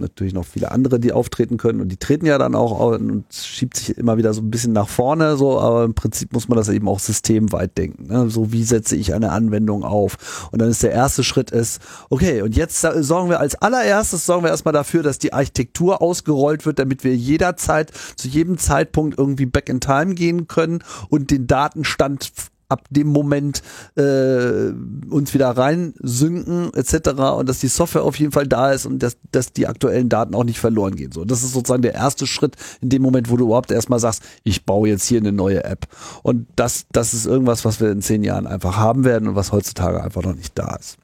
gibt 0.00 0.16
natürlich 0.16 0.34
noch 0.34 0.44
viele 0.44 0.70
andere, 0.70 0.98
die 0.98 1.12
auftreten 1.12 1.56
können 1.56 1.80
und 1.80 1.88
die 1.88 1.96
treten 1.96 2.26
ja 2.26 2.38
dann 2.38 2.54
auch 2.54 2.80
und 2.92 3.24
schiebt 3.32 3.76
sich 3.76 3.96
immer 3.96 4.16
wieder 4.16 4.32
so 4.32 4.40
ein 4.40 4.50
bisschen 4.50 4.72
nach 4.72 4.88
vorne, 4.88 5.36
so, 5.36 5.60
aber 5.60 5.84
im 5.84 5.94
Prinzip 5.94 6.32
muss 6.32 6.48
man 6.48 6.56
das 6.56 6.68
eben 6.68 6.88
auch 6.88 6.98
systemweit 6.98 7.76
denken. 7.76 8.06
Ne? 8.06 8.30
So 8.30 8.52
wie 8.52 8.64
setze 8.64 8.96
ich 8.96 9.14
eine 9.14 9.30
Anwendung 9.30 9.84
auf? 9.84 10.48
Und 10.52 10.60
dann 10.60 10.70
ist 10.70 10.82
der 10.82 10.92
erste 10.92 11.22
Schritt 11.22 11.50
ist, 11.50 11.80
okay, 12.08 12.42
und 12.42 12.56
jetzt 12.56 12.80
sorgen 12.80 13.28
wir 13.28 13.40
als 13.40 13.54
allererstes, 13.56 14.26
sorgen 14.26 14.44
wir 14.44 14.50
erstmal 14.50 14.72
dafür, 14.72 15.02
dass 15.02 15.18
die 15.18 15.32
Architektur 15.32 16.00
ausgerollt 16.02 16.66
wird, 16.66 16.78
damit 16.78 17.04
wir 17.04 17.14
jederzeit 17.14 17.92
zu 18.16 18.28
jedem 18.28 18.58
Zeitpunkt 18.58 19.18
irgendwie 19.18 19.46
back 19.46 19.68
in 19.68 19.80
time 19.80 20.14
gehen 20.14 20.46
können 20.46 20.82
und 21.08 21.30
den 21.30 21.46
Datenstand 21.46 22.32
ab 22.70 22.84
dem 22.90 23.08
Moment 23.08 23.62
äh, 23.96 24.72
uns 25.10 25.34
wieder 25.34 25.50
reinsynken 25.50 26.72
etc. 26.74 27.10
und 27.38 27.48
dass 27.48 27.58
die 27.58 27.68
Software 27.68 28.04
auf 28.04 28.18
jeden 28.18 28.32
Fall 28.32 28.46
da 28.46 28.72
ist 28.72 28.86
und 28.86 29.02
dass, 29.02 29.16
dass 29.32 29.52
die 29.52 29.66
aktuellen 29.66 30.08
Daten 30.08 30.34
auch 30.34 30.44
nicht 30.44 30.58
verloren 30.58 30.96
gehen. 30.96 31.12
So, 31.12 31.24
das 31.24 31.42
ist 31.42 31.52
sozusagen 31.52 31.82
der 31.82 31.94
erste 31.94 32.26
Schritt 32.26 32.56
in 32.80 32.88
dem 32.88 33.02
Moment, 33.02 33.30
wo 33.30 33.36
du 33.36 33.46
überhaupt 33.46 33.70
erstmal 33.70 33.98
sagst, 33.98 34.22
ich 34.44 34.64
baue 34.64 34.88
jetzt 34.88 35.06
hier 35.06 35.20
eine 35.20 35.32
neue 35.32 35.64
App. 35.64 35.86
Und 36.22 36.46
das, 36.56 36.86
das 36.92 37.14
ist 37.14 37.26
irgendwas, 37.26 37.64
was 37.64 37.80
wir 37.80 37.90
in 37.90 38.02
zehn 38.02 38.22
Jahren 38.22 38.46
einfach 38.46 38.76
haben 38.76 39.04
werden 39.04 39.28
und 39.28 39.34
was 39.34 39.52
heutzutage 39.52 40.02
einfach 40.02 40.22
noch 40.22 40.34
nicht 40.34 40.58
da 40.58 40.76
ist. 40.76 40.96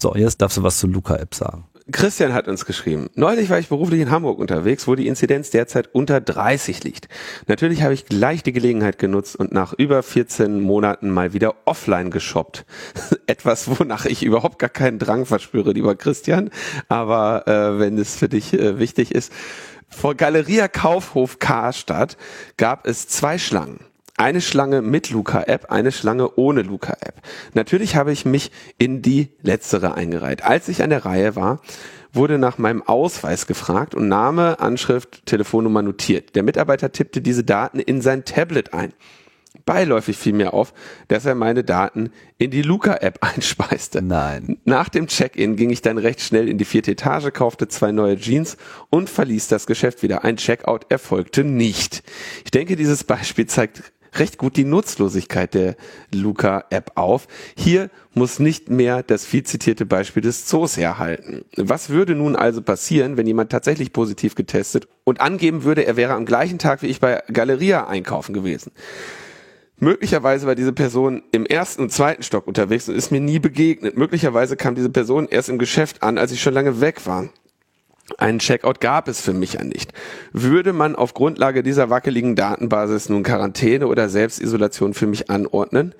So, 0.00 0.14
jetzt 0.16 0.42
darfst 0.42 0.56
du 0.56 0.62
was 0.64 0.78
zur 0.78 0.90
Luca-App 0.90 1.34
sagen. 1.34 1.64
Christian 1.92 2.32
hat 2.32 2.48
uns 2.48 2.64
geschrieben, 2.64 3.08
neulich 3.14 3.50
war 3.50 3.58
ich 3.58 3.68
beruflich 3.68 4.00
in 4.00 4.10
Hamburg 4.10 4.38
unterwegs, 4.38 4.88
wo 4.88 4.94
die 4.94 5.06
Inzidenz 5.06 5.50
derzeit 5.50 5.90
unter 5.92 6.20
30 6.20 6.82
liegt. 6.84 7.08
Natürlich 7.46 7.82
habe 7.82 7.94
ich 7.94 8.06
gleich 8.06 8.42
die 8.42 8.52
Gelegenheit 8.52 8.98
genutzt 8.98 9.36
und 9.36 9.52
nach 9.52 9.72
über 9.72 10.02
14 10.02 10.60
Monaten 10.60 11.10
mal 11.10 11.32
wieder 11.32 11.54
offline 11.66 12.10
geshoppt. 12.10 12.64
Etwas, 13.26 13.78
wonach 13.78 14.06
ich 14.06 14.22
überhaupt 14.22 14.58
gar 14.58 14.70
keinen 14.70 14.98
Drang 14.98 15.26
verspüre, 15.26 15.72
lieber 15.72 15.94
Christian, 15.94 16.50
aber 16.88 17.46
äh, 17.46 17.78
wenn 17.78 17.98
es 17.98 18.16
für 18.16 18.28
dich 18.28 18.52
äh, 18.54 18.78
wichtig 18.78 19.14
ist. 19.14 19.32
Vor 19.88 20.14
Galeria 20.14 20.68
Kaufhof 20.68 21.38
Karstadt 21.38 22.16
gab 22.56 22.86
es 22.86 23.08
zwei 23.08 23.38
Schlangen 23.38 23.80
eine 24.16 24.40
Schlange 24.40 24.82
mit 24.82 25.10
Luca-App, 25.10 25.70
eine 25.70 25.92
Schlange 25.92 26.36
ohne 26.36 26.62
Luca-App. 26.62 27.22
Natürlich 27.54 27.96
habe 27.96 28.12
ich 28.12 28.24
mich 28.24 28.50
in 28.78 29.02
die 29.02 29.30
letztere 29.42 29.94
eingereiht. 29.94 30.44
Als 30.44 30.68
ich 30.68 30.82
an 30.82 30.90
der 30.90 31.04
Reihe 31.04 31.34
war, 31.34 31.60
wurde 32.12 32.38
nach 32.38 32.58
meinem 32.58 32.82
Ausweis 32.82 33.46
gefragt 33.46 33.94
und 33.94 34.08
Name, 34.08 34.60
Anschrift, 34.60 35.24
Telefonnummer 35.26 35.82
notiert. 35.82 36.34
Der 36.34 36.42
Mitarbeiter 36.42 36.92
tippte 36.92 37.22
diese 37.22 37.44
Daten 37.44 37.80
in 37.80 38.00
sein 38.00 38.24
Tablet 38.24 38.74
ein. 38.74 38.92
Beiläufig 39.64 40.16
fiel 40.16 40.32
mir 40.32 40.54
auf, 40.54 40.72
dass 41.08 41.24
er 41.24 41.34
meine 41.34 41.62
Daten 41.62 42.10
in 42.38 42.50
die 42.50 42.62
Luca-App 42.62 43.18
einspeiste. 43.34 44.02
Nein. 44.02 44.58
Nach 44.64 44.88
dem 44.88 45.06
Check-in 45.06 45.56
ging 45.56 45.70
ich 45.70 45.82
dann 45.82 45.98
recht 45.98 46.20
schnell 46.20 46.48
in 46.48 46.58
die 46.58 46.64
vierte 46.64 46.92
Etage, 46.92 47.32
kaufte 47.32 47.68
zwei 47.68 47.92
neue 47.92 48.16
Jeans 48.16 48.56
und 48.90 49.08
verließ 49.08 49.48
das 49.48 49.66
Geschäft 49.66 50.02
wieder. 50.02 50.24
Ein 50.24 50.36
Checkout 50.36 50.86
erfolgte 50.90 51.44
nicht. 51.44 52.02
Ich 52.44 52.50
denke, 52.50 52.76
dieses 52.76 53.04
Beispiel 53.04 53.46
zeigt 53.46 53.91
recht 54.14 54.38
gut 54.38 54.56
die 54.56 54.64
Nutzlosigkeit 54.64 55.54
der 55.54 55.76
Luca-App 56.14 56.92
auf. 56.94 57.26
Hier 57.56 57.90
muss 58.14 58.38
nicht 58.38 58.70
mehr 58.70 59.02
das 59.02 59.24
viel 59.24 59.42
zitierte 59.44 59.86
Beispiel 59.86 60.22
des 60.22 60.46
Zoos 60.46 60.76
herhalten. 60.76 61.44
Was 61.56 61.90
würde 61.90 62.14
nun 62.14 62.36
also 62.36 62.62
passieren, 62.62 63.16
wenn 63.16 63.26
jemand 63.26 63.50
tatsächlich 63.50 63.92
positiv 63.92 64.34
getestet 64.34 64.88
und 65.04 65.20
angeben 65.20 65.64
würde, 65.64 65.86
er 65.86 65.96
wäre 65.96 66.14
am 66.14 66.26
gleichen 66.26 66.58
Tag 66.58 66.82
wie 66.82 66.88
ich 66.88 67.00
bei 67.00 67.22
Galeria 67.32 67.86
einkaufen 67.86 68.34
gewesen? 68.34 68.72
Möglicherweise 69.82 70.46
war 70.46 70.54
diese 70.54 70.72
Person 70.72 71.24
im 71.32 71.44
ersten 71.44 71.82
und 71.82 71.90
zweiten 71.90 72.22
Stock 72.22 72.46
unterwegs 72.46 72.88
und 72.88 72.94
ist 72.94 73.10
mir 73.10 73.20
nie 73.20 73.40
begegnet. 73.40 73.96
Möglicherweise 73.96 74.56
kam 74.56 74.76
diese 74.76 74.90
Person 74.90 75.26
erst 75.28 75.48
im 75.48 75.58
Geschäft 75.58 76.04
an, 76.04 76.18
als 76.18 76.30
ich 76.30 76.40
schon 76.40 76.54
lange 76.54 76.80
weg 76.80 77.04
war. 77.04 77.30
Einen 78.18 78.38
Checkout 78.38 78.80
gab 78.80 79.08
es 79.08 79.20
für 79.20 79.32
mich 79.32 79.54
ja 79.54 79.64
nicht. 79.64 79.92
Würde 80.32 80.72
man 80.72 80.96
auf 80.96 81.14
Grundlage 81.14 81.62
dieser 81.62 81.90
wackeligen 81.90 82.36
Datenbasis 82.36 83.08
nun 83.08 83.22
Quarantäne 83.22 83.86
oder 83.86 84.08
Selbstisolation 84.08 84.94
für 84.94 85.06
mich 85.06 85.30
anordnen? 85.30 85.94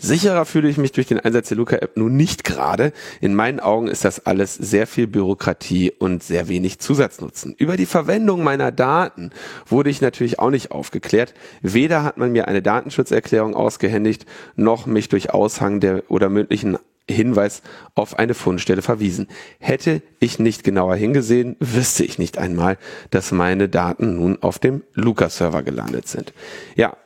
Sicherer 0.00 0.44
fühle 0.44 0.68
ich 0.68 0.78
mich 0.78 0.92
durch 0.92 1.08
den 1.08 1.18
Einsatz 1.18 1.48
der 1.48 1.56
Luca-App 1.56 1.96
nun 1.96 2.16
nicht 2.16 2.44
gerade. 2.44 2.92
In 3.20 3.34
meinen 3.34 3.58
Augen 3.58 3.88
ist 3.88 4.04
das 4.04 4.26
alles 4.26 4.54
sehr 4.54 4.86
viel 4.86 5.08
Bürokratie 5.08 5.90
und 5.90 6.22
sehr 6.22 6.46
wenig 6.46 6.78
Zusatznutzen. 6.78 7.54
Über 7.58 7.76
die 7.76 7.86
Verwendung 7.86 8.44
meiner 8.44 8.70
Daten 8.70 9.30
wurde 9.66 9.90
ich 9.90 10.00
natürlich 10.00 10.38
auch 10.38 10.50
nicht 10.50 10.70
aufgeklärt. 10.70 11.34
Weder 11.62 12.04
hat 12.04 12.16
man 12.16 12.30
mir 12.30 12.46
eine 12.46 12.62
Datenschutzerklärung 12.62 13.56
ausgehändigt, 13.56 14.24
noch 14.54 14.86
mich 14.86 15.08
durch 15.08 15.34
Aushang 15.34 15.80
der 15.80 16.04
oder 16.08 16.28
mündlichen 16.28 16.78
Hinweis 17.08 17.62
auf 17.94 18.18
eine 18.18 18.34
Fundstelle 18.34 18.82
verwiesen. 18.82 19.28
Hätte 19.58 20.02
ich 20.20 20.38
nicht 20.38 20.64
genauer 20.64 20.96
hingesehen, 20.96 21.56
wüsste 21.60 22.04
ich 22.04 22.18
nicht 22.18 22.38
einmal, 22.38 22.78
dass 23.10 23.32
meine 23.32 23.68
Daten 23.68 24.16
nun 24.16 24.42
auf 24.42 24.58
dem 24.58 24.82
Luca-Server 24.94 25.62
gelandet 25.62 26.08
sind. 26.08 26.32
Ja, 26.76 26.96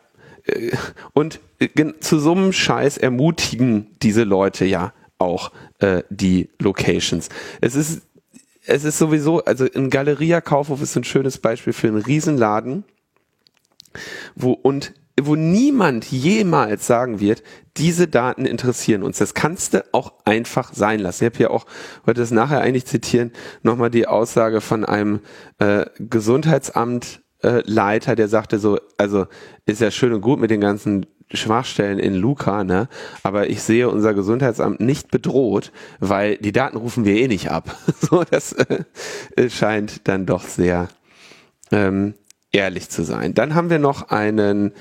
äh, 0.45 0.73
und 1.13 1.41
äh, 1.59 1.93
zu 2.01 2.19
so 2.19 2.33
einem 2.33 2.53
Scheiß 2.53 2.99
ermutigen 2.99 3.89
diese 4.03 4.25
Leute 4.25 4.65
ja 4.65 4.93
auch 5.19 5.53
äh, 5.79 6.03
die 6.11 6.51
Locations. 6.59 7.29
Es 7.61 7.75
ist, 7.75 8.03
es 8.67 8.85
ist 8.85 8.99
sowieso, 8.99 9.45
also 9.45 9.67
ein 9.75 9.91
Galeria 9.91 10.41
Kaufhof 10.41 10.83
ist 10.83 10.97
ein 10.97 11.05
schönes 11.05 11.39
Beispiel 11.39 11.73
für 11.73 11.89
einen 11.89 12.03
Riesenladen, 12.03 12.85
wo 14.35 14.53
und 14.53 14.95
wo 15.21 15.37
niemand 15.37 16.07
jemals 16.11 16.87
sagen 16.87 17.21
wird, 17.21 17.43
diese 17.77 18.09
Daten 18.09 18.45
interessieren 18.45 19.03
uns. 19.03 19.17
Das 19.19 19.35
kannst 19.35 19.75
du 19.75 19.85
auch 19.93 20.13
einfach 20.25 20.73
sein 20.75 21.01
lassen. 21.01 21.25
Ich 21.25 21.31
habe 21.31 21.39
hier 21.39 21.51
auch, 21.51 21.67
wollte 22.05 22.21
das 22.21 22.31
nachher 22.31 22.61
eigentlich 22.61 22.87
zitieren, 22.87 23.33
nochmal 23.63 23.91
die 23.91 24.07
Aussage 24.07 24.61
von 24.61 24.85
einem 24.85 25.21
äh, 25.59 25.87
Gesundheitsamtleiter, 25.99 28.13
äh, 28.13 28.17
der 28.17 28.29
sagte 28.29 28.59
so, 28.59 28.79
also 28.99 29.27
ist 29.67 29.81
ja 29.81 29.91
schön 29.91 30.13
und 30.13 30.21
gut 30.21 30.39
mit 30.39 30.51
den 30.51 30.61
ganzen 30.61 31.07
Schwachstellen 31.35 31.99
in 31.99 32.15
Luca, 32.15 32.63
ne? 32.63 32.89
Aber 33.23 33.49
ich 33.49 33.63
sehe 33.63 33.89
unser 33.89 34.13
Gesundheitsamt 34.13 34.81
nicht 34.81 35.11
bedroht, 35.11 35.73
weil 35.99 36.37
die 36.37 36.53
Daten 36.53 36.77
rufen 36.77 37.07
wir 37.07 37.15
eh 37.15 37.29
nicht 37.29 37.51
ab. 37.51 37.75
so, 38.01 38.23
das 38.25 38.53
äh, 38.53 38.85
scheint 39.49 40.07
dann 40.09 40.27
doch 40.27 40.45
sehr 40.45 40.89
ähm, 41.71 42.13
ehrlich 42.53 42.91
zu 42.91 43.03
sein. 43.03 43.33
Dann 43.35 43.55
haben 43.55 43.71
wir 43.71 43.79
noch 43.79 44.11
einen 44.11 44.73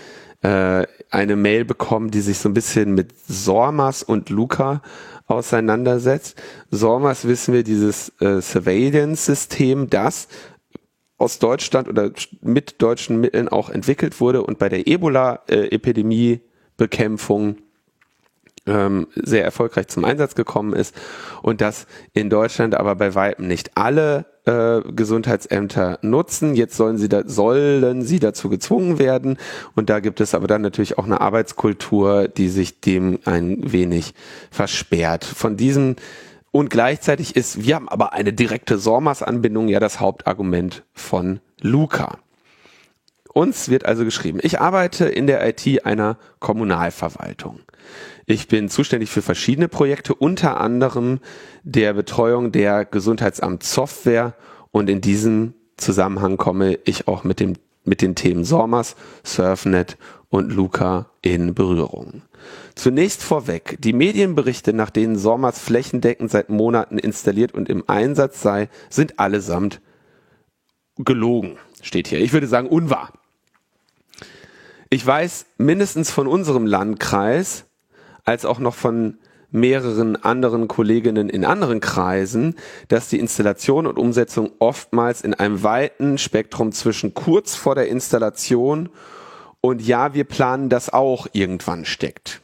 äh, 0.43 0.85
eine 1.11 1.35
Mail 1.35 1.65
bekommen, 1.65 2.09
die 2.09 2.21
sich 2.21 2.39
so 2.39 2.49
ein 2.49 2.53
bisschen 2.53 2.95
mit 2.95 3.13
Sormas 3.27 4.01
und 4.01 4.29
Luca 4.29 4.81
auseinandersetzt. 5.27 6.41
Sormas 6.71 7.27
wissen 7.27 7.53
wir, 7.53 7.61
dieses 7.63 8.09
äh, 8.21 8.41
Surveillance-System, 8.41 9.89
das 9.89 10.29
aus 11.17 11.37
Deutschland 11.37 11.87
oder 11.87 12.09
mit 12.41 12.81
deutschen 12.81 13.19
Mitteln 13.19 13.47
auch 13.49 13.69
entwickelt 13.69 14.19
wurde 14.19 14.41
und 14.41 14.57
bei 14.57 14.69
der 14.69 14.87
Ebola-Epidemie-Bekämpfung 14.87 17.57
ähm, 18.67 19.07
sehr 19.15 19.43
erfolgreich 19.43 19.87
zum 19.87 20.05
Einsatz 20.05 20.35
gekommen 20.35 20.73
ist 20.73 20.95
und 21.41 21.61
das 21.61 21.87
in 22.13 22.29
Deutschland 22.29 22.75
aber 22.75 22.95
bei 22.95 23.15
weitem 23.15 23.47
nicht 23.47 23.71
alle 23.75 24.25
äh, 24.45 24.81
Gesundheitsämter 24.91 25.99
nutzen. 26.01 26.55
Jetzt 26.55 26.75
sollen 26.75 26.97
sie 26.97 27.09
da, 27.09 27.23
sollen 27.25 28.01
sie 28.03 28.19
dazu 28.19 28.49
gezwungen 28.49 28.99
werden. 28.99 29.37
Und 29.75 29.89
da 29.89 29.99
gibt 29.99 30.19
es 30.21 30.33
aber 30.33 30.47
dann 30.47 30.61
natürlich 30.61 30.97
auch 30.97 31.05
eine 31.05 31.21
Arbeitskultur, 31.21 32.27
die 32.27 32.49
sich 32.49 32.81
dem 32.81 33.19
ein 33.25 33.71
wenig 33.71 34.13
versperrt. 34.49 35.25
Von 35.25 35.57
diesem 35.57 35.95
und 36.51 36.69
gleichzeitig 36.69 37.37
ist, 37.37 37.63
wir 37.63 37.75
haben 37.75 37.87
aber 37.87 38.11
eine 38.11 38.33
direkte 38.33 38.77
SORMAS-Anbindung 38.77 39.69
ja 39.69 39.79
das 39.79 40.01
Hauptargument 40.01 40.83
von 40.91 41.39
Luca. 41.61 42.17
Uns 43.33 43.69
wird 43.69 43.85
also 43.85 44.03
geschrieben, 44.03 44.39
ich 44.41 44.59
arbeite 44.59 45.05
in 45.05 45.27
der 45.27 45.47
IT 45.47 45.85
einer 45.85 46.17
Kommunalverwaltung. 46.39 47.61
Ich 48.31 48.47
bin 48.47 48.69
zuständig 48.69 49.09
für 49.09 49.21
verschiedene 49.21 49.67
Projekte, 49.67 50.15
unter 50.15 50.61
anderem 50.61 51.19
der 51.63 51.91
Betreuung 51.91 52.53
der 52.53 52.85
Gesundheitsamt 52.85 53.61
Software 53.61 54.35
und 54.71 54.89
in 54.89 55.01
diesem 55.01 55.53
Zusammenhang 55.75 56.37
komme 56.37 56.79
ich 56.85 57.09
auch 57.09 57.25
mit 57.25 57.41
dem 57.41 57.55
mit 57.83 58.01
den 58.01 58.15
Themen 58.15 58.45
SORMAS, 58.45 58.95
SurfNet 59.25 59.97
und 60.29 60.53
Luca 60.53 61.09
in 61.21 61.53
Berührung. 61.53 62.21
Zunächst 62.73 63.21
vorweg, 63.21 63.75
die 63.81 63.91
Medienberichte, 63.91 64.71
nach 64.71 64.91
denen 64.91 65.17
SORMAS 65.17 65.59
flächendeckend 65.59 66.31
seit 66.31 66.47
Monaten 66.47 66.99
installiert 66.99 67.53
und 67.53 67.67
im 67.67 67.83
Einsatz 67.89 68.41
sei, 68.41 68.69
sind 68.89 69.19
allesamt 69.19 69.81
gelogen, 70.95 71.57
steht 71.81 72.07
hier. 72.07 72.21
Ich 72.21 72.31
würde 72.31 72.47
sagen 72.47 72.69
unwahr. 72.69 73.11
Ich 74.89 75.05
weiß 75.05 75.47
mindestens 75.57 76.11
von 76.11 76.27
unserem 76.27 76.65
Landkreis, 76.65 77.65
als 78.25 78.45
auch 78.45 78.59
noch 78.59 78.75
von 78.75 79.17
mehreren 79.51 80.15
anderen 80.15 80.67
Kolleginnen 80.67 81.29
in 81.29 81.43
anderen 81.43 81.81
Kreisen, 81.81 82.55
dass 82.87 83.09
die 83.09 83.19
Installation 83.19 83.85
und 83.85 83.99
Umsetzung 83.99 84.51
oftmals 84.59 85.21
in 85.21 85.33
einem 85.33 85.63
weiten 85.63 86.17
Spektrum 86.17 86.71
zwischen 86.71 87.13
kurz 87.13 87.55
vor 87.55 87.75
der 87.75 87.89
Installation 87.89 88.89
und 89.59 89.81
ja, 89.81 90.13
wir 90.13 90.23
planen 90.23 90.69
das 90.69 90.91
auch 90.91 91.27
irgendwann 91.33 91.85
steckt. 91.85 92.41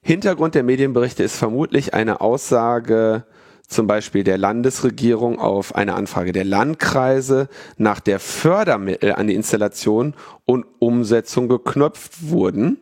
Hintergrund 0.00 0.54
der 0.54 0.62
Medienberichte 0.62 1.22
ist 1.22 1.36
vermutlich 1.36 1.94
eine 1.94 2.20
Aussage 2.20 3.24
zum 3.68 3.86
Beispiel 3.86 4.24
der 4.24 4.38
Landesregierung 4.38 5.38
auf 5.38 5.74
eine 5.74 5.94
Anfrage 5.94 6.32
der 6.32 6.44
Landkreise 6.44 7.48
nach 7.76 8.00
der 8.00 8.20
Fördermittel 8.20 9.12
an 9.12 9.26
die 9.26 9.34
Installation 9.34 10.14
und 10.44 10.66
Umsetzung 10.78 11.48
geknöpft 11.48 12.28
wurden 12.28 12.78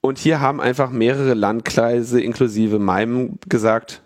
und 0.00 0.18
hier 0.18 0.40
haben 0.40 0.60
einfach 0.60 0.90
mehrere 0.90 1.34
Landkreise 1.34 2.20
inklusive 2.20 2.78
meinem 2.78 3.38
gesagt, 3.48 4.02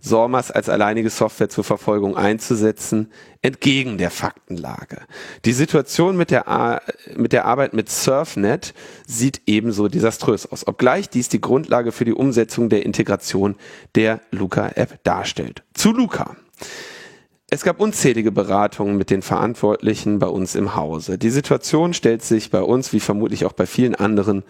SORMAS 0.00 0.50
als 0.50 0.68
alleinige 0.68 1.10
Software 1.10 1.48
zur 1.48 1.64
Verfolgung 1.64 2.16
einzusetzen, 2.16 3.10
entgegen 3.42 3.98
der 3.98 4.10
Faktenlage. 4.10 5.00
Die 5.44 5.52
Situation 5.52 6.16
mit 6.16 6.30
der, 6.30 6.80
mit 7.16 7.32
der 7.32 7.44
Arbeit 7.44 7.74
mit 7.74 7.90
Surfnet 7.90 8.72
sieht 9.06 9.42
ebenso 9.46 9.88
desaströs 9.88 10.46
aus, 10.46 10.66
obgleich 10.66 11.08
dies 11.10 11.28
die 11.28 11.40
Grundlage 11.40 11.92
für 11.92 12.04
die 12.04 12.14
Umsetzung 12.14 12.68
der 12.68 12.86
Integration 12.86 13.56
der 13.94 14.20
Luca-App 14.30 15.02
darstellt. 15.02 15.64
Zu 15.74 15.92
Luca. 15.92 16.36
Es 17.48 17.62
gab 17.62 17.80
unzählige 17.80 18.32
Beratungen 18.32 18.96
mit 18.96 19.10
den 19.10 19.22
Verantwortlichen 19.22 20.18
bei 20.18 20.26
uns 20.26 20.56
im 20.56 20.74
Hause. 20.74 21.16
Die 21.16 21.30
Situation 21.30 21.94
stellt 21.94 22.22
sich 22.22 22.50
bei 22.50 22.60
uns, 22.60 22.92
wie 22.92 23.00
vermutlich 23.00 23.44
auch 23.44 23.52
bei 23.52 23.66
vielen 23.66 23.94
anderen 23.94 24.42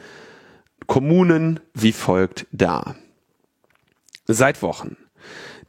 Kommunen 0.87 1.61
wie 1.75 1.93
folgt 1.93 2.47
dar. 2.53 2.97
Seit 4.27 4.63
Wochen. 4.63 4.97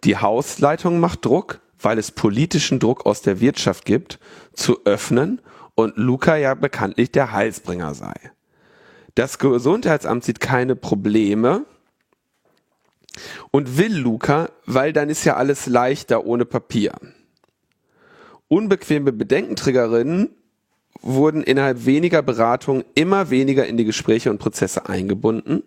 Die 0.03 0.17
Hausleitung 0.17 0.99
macht 0.99 1.25
Druck, 1.25 1.59
weil 1.79 1.97
es 1.97 2.11
politischen 2.11 2.79
Druck 2.79 3.05
aus 3.05 3.21
der 3.21 3.39
Wirtschaft 3.39 3.85
gibt, 3.85 4.19
zu 4.53 4.85
öffnen 4.85 5.41
und 5.75 5.97
Luca 5.97 6.35
ja 6.35 6.53
bekanntlich 6.53 7.11
der 7.11 7.31
Heilsbringer 7.31 7.93
sei. 7.93 8.13
Das 9.15 9.39
Gesundheitsamt 9.39 10.23
sieht 10.23 10.39
keine 10.39 10.75
Probleme 10.75 11.65
und 13.51 13.77
will 13.77 13.95
Luca, 13.95 14.49
weil 14.65 14.93
dann 14.93 15.09
ist 15.09 15.23
ja 15.23 15.35
alles 15.35 15.65
leichter 15.65 16.25
ohne 16.25 16.45
Papier. 16.45 16.93
Unbequeme 18.47 19.11
Bedenkenträgerinnen 19.11 20.36
wurden 21.07 21.41
innerhalb 21.41 21.85
weniger 21.85 22.21
Beratungen 22.21 22.83
immer 22.93 23.29
weniger 23.29 23.65
in 23.65 23.77
die 23.77 23.85
Gespräche 23.85 24.29
und 24.29 24.39
Prozesse 24.39 24.87
eingebunden 24.87 25.63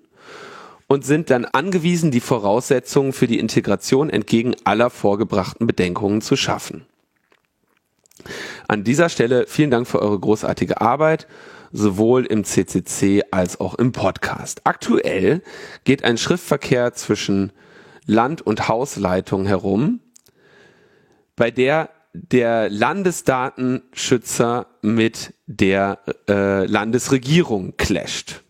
und 0.86 1.04
sind 1.04 1.30
dann 1.30 1.44
angewiesen, 1.44 2.10
die 2.10 2.20
Voraussetzungen 2.20 3.12
für 3.12 3.26
die 3.26 3.38
Integration 3.38 4.10
entgegen 4.10 4.54
aller 4.64 4.90
vorgebrachten 4.90 5.66
Bedenkungen 5.66 6.20
zu 6.20 6.36
schaffen. 6.36 6.84
An 8.68 8.84
dieser 8.84 9.08
Stelle 9.08 9.46
vielen 9.46 9.70
Dank 9.70 9.86
für 9.86 10.02
eure 10.02 10.18
großartige 10.18 10.80
Arbeit, 10.80 11.26
sowohl 11.72 12.26
im 12.26 12.44
CCC 12.44 13.22
als 13.30 13.58
auch 13.60 13.74
im 13.76 13.92
Podcast. 13.92 14.60
Aktuell 14.64 15.42
geht 15.84 16.04
ein 16.04 16.18
Schriftverkehr 16.18 16.92
zwischen 16.92 17.52
Land- 18.04 18.42
und 18.42 18.68
Hausleitung 18.68 19.46
herum, 19.46 20.00
bei 21.36 21.50
der 21.50 21.88
der 22.12 22.68
Landesdatenschützer 22.68 24.66
mit 24.82 25.34
der 25.46 25.98
äh, 26.28 26.64
Landesregierung 26.66 27.74
clasht. 27.76 28.42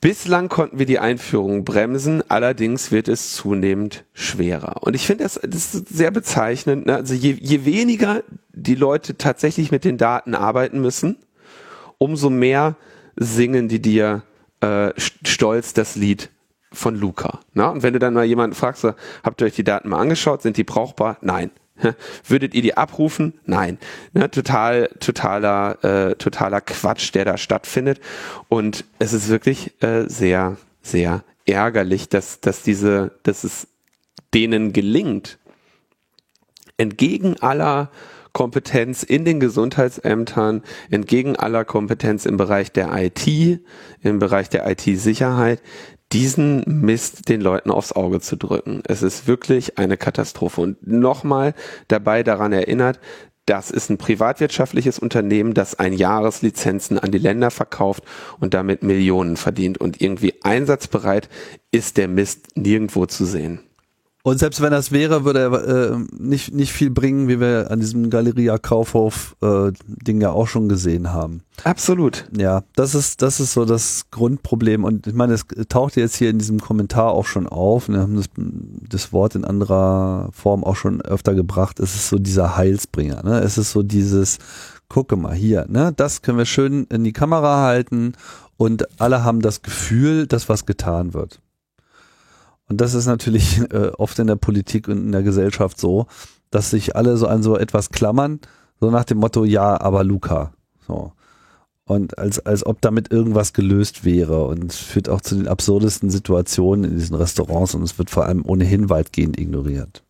Bislang 0.00 0.48
konnten 0.48 0.78
wir 0.78 0.86
die 0.86 0.98
Einführung 0.98 1.64
bremsen, 1.64 2.22
allerdings 2.28 2.92
wird 2.92 3.08
es 3.08 3.32
zunehmend 3.32 4.04
schwerer. 4.12 4.82
Und 4.82 4.94
ich 4.94 5.06
finde 5.06 5.24
das, 5.24 5.40
das 5.42 5.72
sehr 5.72 6.10
bezeichnend. 6.10 6.86
Ne? 6.86 6.94
Also 6.94 7.14
je, 7.14 7.32
je 7.40 7.64
weniger 7.64 8.22
die 8.52 8.74
Leute 8.74 9.16
tatsächlich 9.16 9.72
mit 9.72 9.84
den 9.84 9.96
Daten 9.96 10.34
arbeiten 10.34 10.80
müssen, 10.80 11.16
umso 11.98 12.30
mehr 12.30 12.76
singen 13.16 13.68
die 13.68 13.80
dir 13.80 14.22
äh, 14.60 14.92
stolz 14.96 15.72
das 15.72 15.96
Lied 15.96 16.30
von 16.72 16.94
Luca. 16.94 17.40
Ne? 17.54 17.70
Und 17.70 17.82
wenn 17.82 17.94
du 17.94 17.98
dann 17.98 18.14
mal 18.14 18.24
jemanden 18.24 18.54
fragst, 18.54 18.84
habt 18.84 19.40
ihr 19.40 19.46
euch 19.46 19.54
die 19.54 19.64
Daten 19.64 19.88
mal 19.88 19.98
angeschaut, 19.98 20.42
sind 20.42 20.56
die 20.56 20.64
brauchbar? 20.64 21.16
Nein. 21.22 21.50
Würdet 22.26 22.54
ihr 22.54 22.62
die 22.62 22.76
abrufen? 22.76 23.34
Nein. 23.44 23.78
Ne, 24.12 24.30
total, 24.30 24.88
totaler, 25.00 25.84
äh, 25.84 26.14
totaler 26.16 26.60
Quatsch, 26.60 27.14
der 27.14 27.24
da 27.24 27.36
stattfindet. 27.36 28.00
Und 28.48 28.84
es 28.98 29.12
ist 29.12 29.28
wirklich 29.28 29.82
äh, 29.82 30.04
sehr, 30.08 30.56
sehr 30.82 31.24
ärgerlich, 31.46 32.08
dass, 32.08 32.40
dass 32.40 32.62
diese, 32.62 33.12
dass 33.22 33.44
es 33.44 33.68
denen 34.34 34.72
gelingt, 34.72 35.38
entgegen 36.76 37.36
aller 37.40 37.90
Kompetenz 38.32 39.02
in 39.02 39.24
den 39.24 39.40
Gesundheitsämtern, 39.40 40.62
entgegen 40.90 41.36
aller 41.36 41.64
Kompetenz 41.64 42.26
im 42.26 42.36
Bereich 42.36 42.70
der 42.70 42.92
IT, 42.92 43.26
im 44.02 44.18
Bereich 44.18 44.50
der 44.50 44.70
IT-Sicherheit, 44.70 45.62
diesen 46.12 46.62
Mist 46.66 47.28
den 47.28 47.40
Leuten 47.40 47.70
aufs 47.70 47.92
Auge 47.92 48.20
zu 48.20 48.36
drücken. 48.36 48.82
Es 48.86 49.02
ist 49.02 49.26
wirklich 49.26 49.78
eine 49.78 49.96
Katastrophe. 49.96 50.60
Und 50.60 50.86
nochmal 50.86 51.54
dabei 51.88 52.22
daran 52.22 52.52
erinnert, 52.52 53.00
das 53.46 53.70
ist 53.70 53.90
ein 53.90 53.98
privatwirtschaftliches 53.98 54.98
Unternehmen, 54.98 55.54
das 55.54 55.78
ein 55.78 55.92
Jahreslizenzen 55.92 56.98
an 56.98 57.12
die 57.12 57.18
Länder 57.18 57.52
verkauft 57.52 58.02
und 58.40 58.54
damit 58.54 58.82
Millionen 58.82 59.36
verdient. 59.36 59.78
Und 59.78 60.00
irgendwie 60.00 60.34
einsatzbereit 60.42 61.28
ist 61.70 61.96
der 61.96 62.08
Mist 62.08 62.56
nirgendwo 62.56 63.06
zu 63.06 63.24
sehen. 63.24 63.65
Und 64.26 64.40
selbst 64.40 64.60
wenn 64.60 64.72
das 64.72 64.90
wäre, 64.90 65.24
würde 65.24 65.38
er 65.38 65.92
äh, 65.92 65.98
nicht, 66.18 66.52
nicht 66.52 66.72
viel 66.72 66.90
bringen, 66.90 67.28
wie 67.28 67.38
wir 67.38 67.70
an 67.70 67.78
diesem 67.78 68.10
Galeria 68.10 68.58
Kaufhof 68.58 69.36
äh, 69.40 69.70
Ding 69.86 70.20
ja 70.20 70.32
auch 70.32 70.48
schon 70.48 70.68
gesehen 70.68 71.12
haben. 71.12 71.42
Absolut. 71.62 72.28
Ja, 72.36 72.64
das 72.74 72.96
ist, 72.96 73.22
das 73.22 73.38
ist 73.38 73.52
so 73.52 73.64
das 73.64 74.06
Grundproblem. 74.10 74.82
Und 74.82 75.06
ich 75.06 75.14
meine, 75.14 75.34
es 75.34 75.46
taucht 75.68 75.94
jetzt 75.94 76.16
hier 76.16 76.28
in 76.28 76.40
diesem 76.40 76.58
Kommentar 76.58 77.12
auch 77.12 77.24
schon 77.24 77.46
auf. 77.46 77.88
Wir 77.88 78.00
haben 78.00 78.16
das, 78.16 78.26
das 78.36 79.12
Wort 79.12 79.36
in 79.36 79.44
anderer 79.44 80.30
Form 80.32 80.64
auch 80.64 80.74
schon 80.74 81.00
öfter 81.02 81.36
gebracht. 81.36 81.78
Es 81.78 81.94
ist 81.94 82.08
so 82.08 82.18
dieser 82.18 82.56
Heilsbringer. 82.56 83.22
Ne? 83.22 83.38
Es 83.42 83.58
ist 83.58 83.70
so 83.70 83.84
dieses, 83.84 84.38
gucke 84.88 85.14
mal 85.14 85.36
hier, 85.36 85.66
ne? 85.68 85.92
das 85.96 86.22
können 86.22 86.38
wir 86.38 86.46
schön 86.46 86.88
in 86.90 87.04
die 87.04 87.12
Kamera 87.12 87.62
halten 87.62 88.14
und 88.56 89.00
alle 89.00 89.22
haben 89.22 89.40
das 89.40 89.62
Gefühl, 89.62 90.26
dass 90.26 90.48
was 90.48 90.66
getan 90.66 91.14
wird. 91.14 91.38
Und 92.68 92.80
das 92.80 92.94
ist 92.94 93.06
natürlich 93.06 93.60
äh, 93.72 93.90
oft 93.98 94.18
in 94.18 94.26
der 94.26 94.36
Politik 94.36 94.88
und 94.88 94.98
in 94.98 95.12
der 95.12 95.22
Gesellschaft 95.22 95.78
so, 95.78 96.06
dass 96.50 96.70
sich 96.70 96.96
alle 96.96 97.16
so 97.16 97.26
an 97.26 97.42
so 97.42 97.56
etwas 97.56 97.90
klammern, 97.90 98.40
so 98.80 98.90
nach 98.90 99.04
dem 99.04 99.18
Motto, 99.18 99.44
ja, 99.44 99.80
aber 99.80 100.04
Luca. 100.04 100.52
So. 100.86 101.12
Und 101.84 102.18
als, 102.18 102.40
als 102.40 102.66
ob 102.66 102.80
damit 102.80 103.12
irgendwas 103.12 103.52
gelöst 103.52 104.04
wäre. 104.04 104.46
Und 104.46 104.72
führt 104.72 105.08
auch 105.08 105.20
zu 105.20 105.36
den 105.36 105.48
absurdesten 105.48 106.10
Situationen 106.10 106.84
in 106.84 106.98
diesen 106.98 107.16
Restaurants 107.16 107.74
und 107.74 107.82
es 107.82 107.98
wird 107.98 108.10
vor 108.10 108.26
allem 108.26 108.44
ohnehin 108.44 108.90
weitgehend 108.90 109.38
ignoriert. 109.38 110.02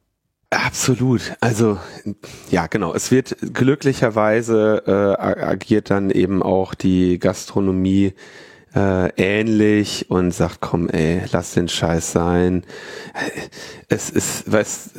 Absolut. 0.51 1.35
Also 1.41 1.79
ja, 2.51 2.67
genau. 2.67 2.95
Es 2.95 3.11
wird 3.11 3.37
glücklicherweise 3.53 4.83
äh, 4.87 5.23
agiert 5.23 5.91
dann 5.91 6.11
eben 6.11 6.43
auch 6.43 6.75
die 6.75 7.19
Gastronomie 7.19 8.15
äh, 8.75 9.09
ähnlich 9.17 10.11
und 10.11 10.33
sagt, 10.33 10.61
komm, 10.61 10.89
ey, 10.89 11.23
lass 11.33 11.55
den 11.55 11.69
Scheiß 11.69 12.13
sein. 12.13 12.65
Es 13.89 14.11
ist, 14.11 14.51
was 14.51 14.91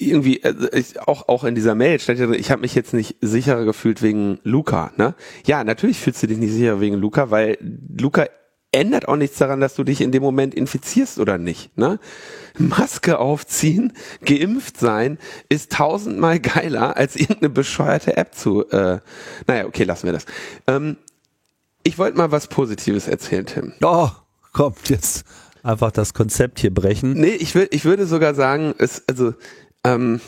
irgendwie 0.00 0.42
äh, 0.42 0.82
auch 1.06 1.28
auch 1.28 1.44
in 1.44 1.54
dieser 1.54 1.74
Mail 1.74 2.00
stand 2.00 2.18
ja 2.18 2.30
ich 2.30 2.50
habe 2.50 2.62
mich 2.62 2.74
jetzt 2.74 2.94
nicht 2.94 3.16
sicherer 3.20 3.64
gefühlt 3.64 4.02
wegen 4.02 4.38
Luca, 4.44 4.92
ne? 4.96 5.14
Ja, 5.46 5.62
natürlich 5.62 5.98
fühlst 5.98 6.22
du 6.22 6.26
dich 6.26 6.38
nicht 6.38 6.52
sicher 6.52 6.80
wegen 6.80 6.96
Luca, 6.96 7.30
weil 7.30 7.58
Luca 7.60 8.26
ändert 8.72 9.08
auch 9.08 9.16
nichts 9.16 9.38
daran, 9.38 9.60
dass 9.60 9.74
du 9.74 9.84
dich 9.84 10.00
in 10.00 10.12
dem 10.12 10.22
Moment 10.22 10.54
infizierst 10.54 11.18
oder 11.18 11.38
nicht. 11.38 11.76
Ne? 11.76 11.98
Maske 12.58 13.18
aufziehen, 13.18 13.92
geimpft 14.24 14.78
sein, 14.78 15.18
ist 15.48 15.72
tausendmal 15.72 16.40
geiler, 16.40 16.96
als 16.96 17.16
irgendeine 17.16 17.50
bescheuerte 17.50 18.16
App 18.16 18.34
zu. 18.34 18.68
Äh, 18.70 19.00
naja, 19.46 19.66
okay, 19.66 19.84
lassen 19.84 20.06
wir 20.06 20.12
das. 20.12 20.26
Ähm, 20.66 20.96
ich 21.82 21.98
wollte 21.98 22.16
mal 22.16 22.30
was 22.30 22.46
Positives 22.46 23.08
erzählen, 23.08 23.46
Tim. 23.46 23.72
Oh, 23.82 24.10
kommt 24.52 24.88
jetzt 24.90 25.24
einfach 25.62 25.90
das 25.90 26.14
Konzept 26.14 26.60
hier 26.60 26.72
brechen. 26.72 27.14
Nee, 27.14 27.30
ich, 27.30 27.54
will, 27.54 27.68
ich 27.70 27.84
würde 27.84 28.06
sogar 28.06 28.34
sagen, 28.34 28.74
es, 28.78 29.02
also, 29.08 29.34
ähm, 29.84 30.20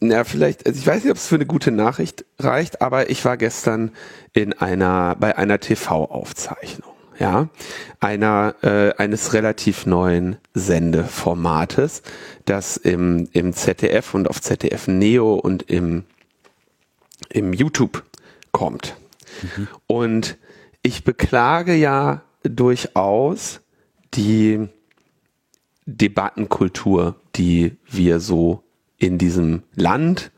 ja, 0.00 0.24
vielleicht, 0.24 0.66
also 0.66 0.78
ich 0.78 0.86
weiß 0.86 1.02
nicht, 1.04 1.10
ob 1.10 1.16
es 1.16 1.26
für 1.26 1.36
eine 1.36 1.46
gute 1.46 1.70
Nachricht 1.70 2.24
reicht, 2.38 2.82
aber 2.82 3.10
ich 3.10 3.24
war 3.24 3.36
gestern 3.36 3.92
in 4.32 4.52
einer, 4.52 5.16
bei 5.18 5.36
einer 5.36 5.58
TV-Aufzeichnung. 5.58 6.97
Ja, 7.18 7.48
einer 8.00 8.54
äh, 8.62 8.92
eines 8.96 9.32
relativ 9.32 9.86
neuen 9.86 10.36
Sendeformates, 10.54 12.02
das 12.44 12.76
im 12.76 13.28
im 13.32 13.52
ZDF 13.52 14.14
und 14.14 14.28
auf 14.28 14.40
ZDF 14.40 14.88
Neo 14.88 15.34
und 15.34 15.62
im 15.64 16.04
im 17.30 17.52
YouTube 17.52 18.04
kommt. 18.52 18.96
Mhm. 19.42 19.68
Und 19.86 20.38
ich 20.82 21.04
beklage 21.04 21.74
ja 21.74 22.22
durchaus 22.42 23.60
die 24.14 24.68
Debattenkultur, 25.86 27.16
die 27.34 27.76
wir 27.86 28.20
so 28.20 28.62
in 28.98 29.18
diesem 29.18 29.62
Land 29.74 30.30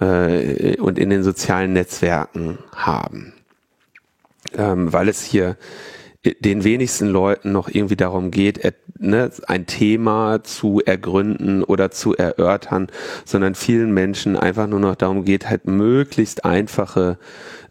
äh, 0.00 0.76
und 0.78 0.98
in 0.98 1.10
den 1.10 1.22
sozialen 1.22 1.72
Netzwerken 1.72 2.58
haben. 2.74 3.32
Ähm, 4.56 4.92
weil 4.92 5.08
es 5.08 5.22
hier 5.22 5.56
den 6.40 6.64
wenigsten 6.64 7.08
Leuten 7.08 7.52
noch 7.52 7.68
irgendwie 7.68 7.96
darum 7.96 8.30
geht, 8.30 8.60
ne, 8.98 9.30
ein 9.46 9.66
Thema 9.66 10.42
zu 10.42 10.80
ergründen 10.84 11.62
oder 11.62 11.90
zu 11.90 12.16
erörtern, 12.16 12.88
sondern 13.24 13.54
vielen 13.54 13.92
Menschen 13.92 14.36
einfach 14.36 14.66
nur 14.66 14.80
noch 14.80 14.96
darum 14.96 15.24
geht, 15.24 15.48
halt 15.48 15.66
möglichst 15.66 16.44
einfache 16.44 17.18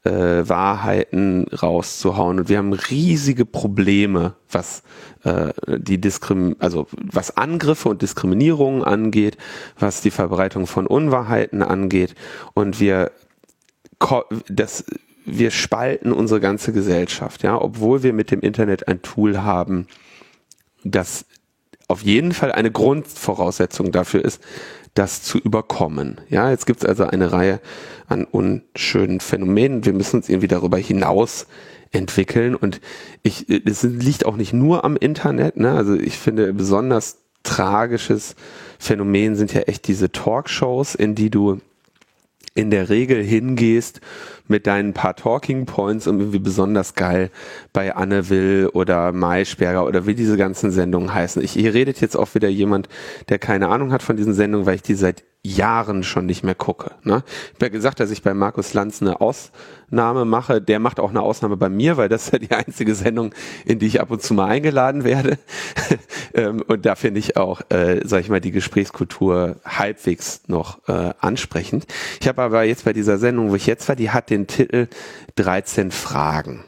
äh, 0.03 0.47
Wahrheiten 0.47 1.45
rauszuhauen. 1.47 2.39
Und 2.39 2.49
wir 2.49 2.57
haben 2.57 2.73
riesige 2.73 3.45
Probleme, 3.45 4.35
was 4.49 4.83
äh, 5.23 5.51
die 5.65 5.99
Diskrim 5.99 6.55
also 6.59 6.87
was 6.91 7.37
Angriffe 7.37 7.89
und 7.89 8.01
Diskriminierungen 8.01 8.83
angeht, 8.83 9.37
was 9.79 10.01
die 10.01 10.11
Verbreitung 10.11 10.67
von 10.67 10.87
Unwahrheiten 10.87 11.63
angeht. 11.63 12.15
Und 12.53 12.79
wir 12.79 13.11
das 14.49 14.85
wir 15.25 15.51
spalten 15.51 16.11
unsere 16.11 16.39
ganze 16.39 16.71
Gesellschaft, 16.71 17.43
ja, 17.43 17.59
obwohl 17.59 18.03
wir 18.03 18.13
mit 18.13 18.31
dem 18.31 18.41
Internet 18.41 18.87
ein 18.87 19.01
Tool 19.01 19.41
haben, 19.41 19.87
das 20.83 21.25
auf 21.87 22.01
jeden 22.01 22.31
Fall 22.31 22.51
eine 22.51 22.71
Grundvoraussetzung 22.71 23.91
dafür 23.91 24.23
ist, 24.23 24.41
das 24.93 25.23
zu 25.23 25.37
überkommen. 25.37 26.21
Ja, 26.29 26.49
jetzt 26.49 26.65
gibt 26.65 26.83
es 26.83 26.89
also 26.89 27.03
eine 27.03 27.31
Reihe 27.31 27.59
an 28.07 28.23
unschönen 28.23 29.19
Phänomenen. 29.19 29.85
Wir 29.85 29.93
müssen 29.93 30.17
uns 30.17 30.29
irgendwie 30.29 30.47
darüber 30.47 30.77
hinaus 30.77 31.47
entwickeln 31.91 32.55
und 32.55 32.81
ich, 33.23 33.49
es 33.49 33.83
liegt 33.83 34.25
auch 34.25 34.37
nicht 34.37 34.53
nur 34.53 34.85
am 34.85 34.95
Internet. 34.95 35.57
Ne? 35.57 35.71
Also 35.71 35.95
ich 35.95 36.17
finde 36.17 36.53
besonders 36.53 37.17
tragisches 37.43 38.35
Phänomen 38.79 39.35
sind 39.35 39.53
ja 39.53 39.61
echt 39.61 39.87
diese 39.87 40.11
Talkshows, 40.11 40.95
in 40.95 41.13
die 41.13 41.29
du 41.29 41.59
in 42.55 42.71
der 42.71 42.89
Regel 42.89 43.21
hingehst 43.21 44.01
mit 44.47 44.67
deinen 44.67 44.93
paar 44.93 45.15
Talking 45.15 45.65
Points 45.65 46.07
und 46.07 46.19
irgendwie 46.19 46.39
besonders 46.39 46.93
geil 46.93 47.31
bei 47.73 47.95
Anne 47.95 48.29
Will 48.29 48.69
oder 48.73 49.11
Maischberger 49.11 49.85
oder 49.85 50.05
wie 50.05 50.15
diese 50.15 50.37
ganzen 50.37 50.71
Sendungen 50.71 51.13
heißen. 51.13 51.41
Ich, 51.43 51.53
hier 51.53 51.73
redet 51.73 52.01
jetzt 52.01 52.15
auch 52.15 52.33
wieder 52.35 52.49
jemand, 52.49 52.89
der 53.29 53.39
keine 53.39 53.69
Ahnung 53.69 53.91
hat 53.91 54.03
von 54.03 54.17
diesen 54.17 54.33
Sendungen, 54.33 54.65
weil 54.65 54.75
ich 54.75 54.83
die 54.83 54.95
seit 54.95 55.23
Jahren 55.45 56.03
schon 56.03 56.25
nicht 56.25 56.43
mehr 56.43 56.55
gucke. 56.55 56.91
Ne? 57.03 57.23
Ich 57.27 57.55
habe 57.55 57.65
ja 57.65 57.69
gesagt, 57.69 57.99
dass 57.99 58.09
ich 58.09 58.23
bei 58.23 58.33
Markus 58.33 58.73
Lanz 58.73 59.01
eine 59.01 59.21
Ausnahme 59.21 60.25
mache. 60.25 60.59
Der 60.59 60.79
macht 60.79 60.99
auch 60.99 61.11
eine 61.11 61.21
Ausnahme 61.21 61.55
bei 61.55 61.69
mir, 61.69 61.97
weil 61.97 62.09
das 62.09 62.25
ist 62.25 62.33
ja 62.33 62.39
die 62.39 62.51
einzige 62.51 62.95
Sendung, 62.95 63.33
in 63.63 63.77
die 63.77 63.85
ich 63.85 64.01
ab 64.01 64.09
und 64.09 64.23
zu 64.23 64.33
mal 64.33 64.47
eingeladen 64.47 65.03
werde. 65.03 65.37
Ähm, 66.33 66.61
und 66.67 66.85
da 66.85 66.95
finde 66.95 67.19
ich 67.19 67.37
auch, 67.37 67.61
äh, 67.69 68.01
sag 68.03 68.19
ich 68.19 68.27
mal, 68.27 68.41
die 68.41 68.51
Gesprächskultur 68.51 69.55
halbwegs 69.63 70.41
noch 70.47 70.85
äh, 70.89 71.13
ansprechend. 71.21 71.85
Ich 72.19 72.27
habe 72.27 72.41
aber 72.41 72.63
jetzt 72.63 72.83
bei 72.83 72.91
dieser 72.91 73.17
Sendung, 73.17 73.51
wo 73.51 73.55
ich 73.55 73.67
jetzt 73.67 73.87
war, 73.87 73.95
die 73.95 74.09
hat 74.09 74.29
den 74.35 74.47
Titel 74.47 74.87
13 75.35 75.91
Fragen. 75.91 76.63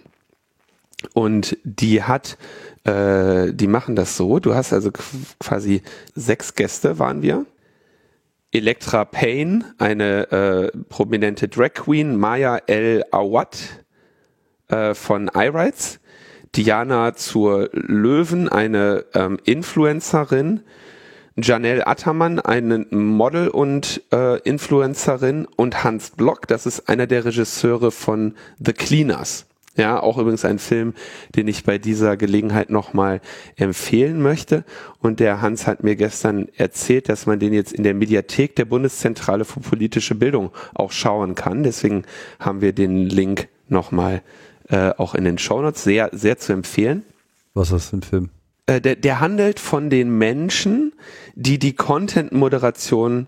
Und 1.14 1.58
die 1.64 2.04
hat, 2.04 2.38
äh, 2.84 3.54
die 3.54 3.68
machen 3.68 3.96
das 3.96 4.18
so, 4.18 4.40
du 4.40 4.56
hast 4.56 4.74
also 4.74 4.92
quasi 5.40 5.82
sechs 6.16 6.56
Gäste 6.56 7.00
waren 7.00 7.22
wir. 7.22 7.46
Elektra 8.52 9.06
Payne, 9.06 9.74
eine 9.78 10.32
äh, 10.32 10.78
prominente 10.90 11.48
Drag 11.50 11.74
Queen, 11.74 12.16
Maya 12.16 12.58
El 12.66 13.04
Awad 13.12 13.58
äh, 14.70 14.94
von 14.94 15.30
iRights, 15.34 16.00
Diana 16.56 17.14
zur 17.14 17.70
Löwen, 17.74 18.48
eine 18.50 19.06
ähm, 19.14 19.38
Influencerin, 19.44 20.62
Janelle 21.40 21.86
Attermann, 21.86 22.40
eine 22.40 22.88
Model 22.90 23.48
und 23.50 24.02
äh, 24.12 24.40
Influencerin 24.42 25.48
und 25.56 25.84
Hans 25.84 26.12
Block, 26.12 26.48
das 26.48 26.66
ist 26.66 26.90
einer 26.90 27.06
der 27.06 27.26
Regisseure 27.26 27.92
von 27.92 28.34
The 28.60 28.74
Cleaners. 28.74 29.46
Ja, 29.76 30.00
auch 30.02 30.18
übrigens 30.18 30.44
ein 30.44 30.58
Film, 30.58 30.96
den 31.36 31.48
ich 31.48 31.64
bei 31.64 31.78
dieser 31.78 32.18
Gelegenheit 32.18 32.72
nochmal 32.72 33.22
empfehlen 33.58 34.20
möchte. 34.20 34.66
Und 35.02 35.20
der 35.20 35.40
Hans 35.40 35.68
hat 35.68 35.84
mir 35.84 35.96
gestern 35.96 36.48
erzählt, 36.58 37.10
dass 37.10 37.28
man 37.28 37.40
den 37.40 37.54
jetzt 37.54 37.74
in 37.74 37.84
der 37.84 37.94
Mediathek 37.94 38.56
der 38.56 38.66
Bundeszentrale 38.66 39.46
für 39.46 39.60
politische 39.60 40.16
Bildung 40.16 40.50
auch 40.74 40.92
schauen 40.92 41.36
kann. 41.36 41.62
Deswegen 41.62 42.06
haben 42.40 42.62
wir 42.62 42.74
den 42.74 43.06
Link 43.06 43.50
nochmal 43.70 44.24
äh, 44.70 44.94
auch 44.98 45.14
in 45.14 45.26
den 45.26 45.38
Shownotes. 45.38 45.84
Sehr, 45.84 46.10
sehr 46.12 46.40
zu 46.40 46.54
empfehlen. 46.54 47.04
Was 47.54 47.68
ist 47.68 47.74
das 47.74 47.90
für 47.90 47.98
ein 47.98 48.02
Film? 48.02 48.30
Äh, 48.68 48.82
der, 48.82 48.96
der 48.96 49.20
handelt 49.20 49.60
von 49.60 49.90
den 49.90 50.18
Menschen, 50.18 50.94
die 51.36 51.58
die 51.58 51.74
Content-Moderation 51.74 53.28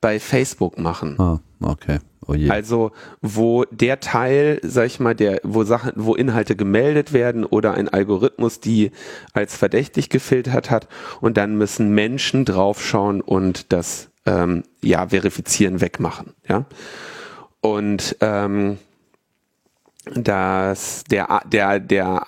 bei 0.00 0.18
Facebook 0.18 0.78
machen. 0.78 1.18
Ah, 1.20 1.40
okay. 1.60 1.98
Oh 2.26 2.34
also 2.50 2.92
wo 3.22 3.64
der 3.70 4.00
Teil, 4.00 4.60
sag 4.62 4.86
ich 4.86 5.00
mal, 5.00 5.14
der, 5.14 5.40
wo 5.44 5.64
Sachen, 5.64 5.92
wo 5.96 6.14
Inhalte 6.14 6.56
gemeldet 6.56 7.14
werden 7.14 7.46
oder 7.46 7.72
ein 7.72 7.88
Algorithmus 7.88 8.60
die 8.60 8.90
als 9.32 9.56
verdächtig 9.56 10.10
gefiltert 10.10 10.70
hat 10.70 10.88
und 11.22 11.38
dann 11.38 11.56
müssen 11.56 11.94
Menschen 11.94 12.44
draufschauen 12.44 13.22
und 13.22 13.72
das 13.72 14.10
ähm, 14.26 14.62
ja 14.82 15.08
verifizieren, 15.08 15.80
wegmachen. 15.80 16.34
Ja. 16.46 16.66
Und 17.62 18.16
ähm, 18.20 18.76
dass 20.14 21.04
der 21.04 21.40
der 21.50 21.80
der 21.80 22.26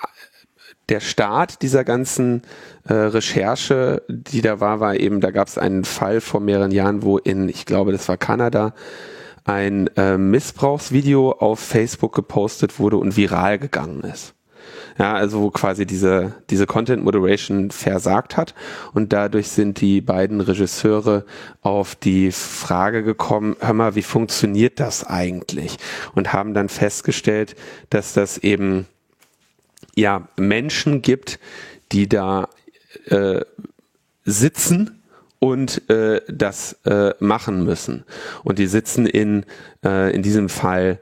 der 0.91 1.01
Start 1.01 1.63
dieser 1.63 1.85
ganzen 1.85 2.43
äh, 2.85 2.93
Recherche, 2.93 4.03
die 4.09 4.43
da 4.43 4.61
war, 4.61 4.81
war 4.81 4.97
eben, 4.97 5.21
da 5.21 5.31
gab 5.31 5.49
es 5.49 5.57
einen 5.57 5.85
Fall 5.85 6.21
vor 6.21 6.41
mehreren 6.41 6.73
Jahren, 6.73 7.03
wo 7.03 7.19
in, 7.19 7.49
ich 7.49 7.65
glaube, 7.65 7.93
das 7.93 8.09
war 8.09 8.17
Kanada, 8.17 8.75
ein 9.45 9.89
äh, 9.97 10.19
Missbrauchsvideo 10.19 11.33
auf 11.33 11.61
Facebook 11.61 12.15
gepostet 12.15 12.79
wurde 12.79 12.99
und 12.99 13.17
viral 13.17 13.59
gegangen 13.59 14.03
ist. 14.03 14.35
Ja, 14.99 15.15
also 15.15 15.41
wo 15.41 15.51
quasi 15.51 15.87
diese, 15.87 16.35
diese 16.51 16.67
Content 16.67 17.03
Moderation 17.03 17.71
versagt 17.71 18.37
hat. 18.37 18.55
Und 18.93 19.13
dadurch 19.13 19.49
sind 19.49 19.81
die 19.81 20.01
beiden 20.01 20.41
Regisseure 20.41 21.25
auf 21.63 21.95
die 21.95 22.33
Frage 22.33 23.03
gekommen, 23.03 23.57
hör 23.61 23.73
mal, 23.73 23.95
wie 23.95 24.03
funktioniert 24.03 24.79
das 24.79 25.05
eigentlich? 25.05 25.79
Und 26.15 26.33
haben 26.35 26.53
dann 26.53 26.69
festgestellt, 26.69 27.57
dass 27.89 28.13
das 28.13 28.37
eben, 28.39 28.87
ja, 30.01 30.29
Menschen 30.37 31.03
gibt, 31.03 31.39
die 31.93 32.09
da 32.09 32.49
äh, 33.07 33.41
sitzen 34.25 35.03
und 35.39 35.89
äh, 35.91 36.21
das 36.29 36.75
äh, 36.85 37.15
machen 37.19 37.65
müssen. 37.65 38.05
Und 38.45 38.59
die 38.59 38.67
sitzen 38.67 39.07
in, 39.07 39.45
äh, 39.85 40.15
in 40.15 40.23
diesem 40.23 40.49
Fall 40.49 41.01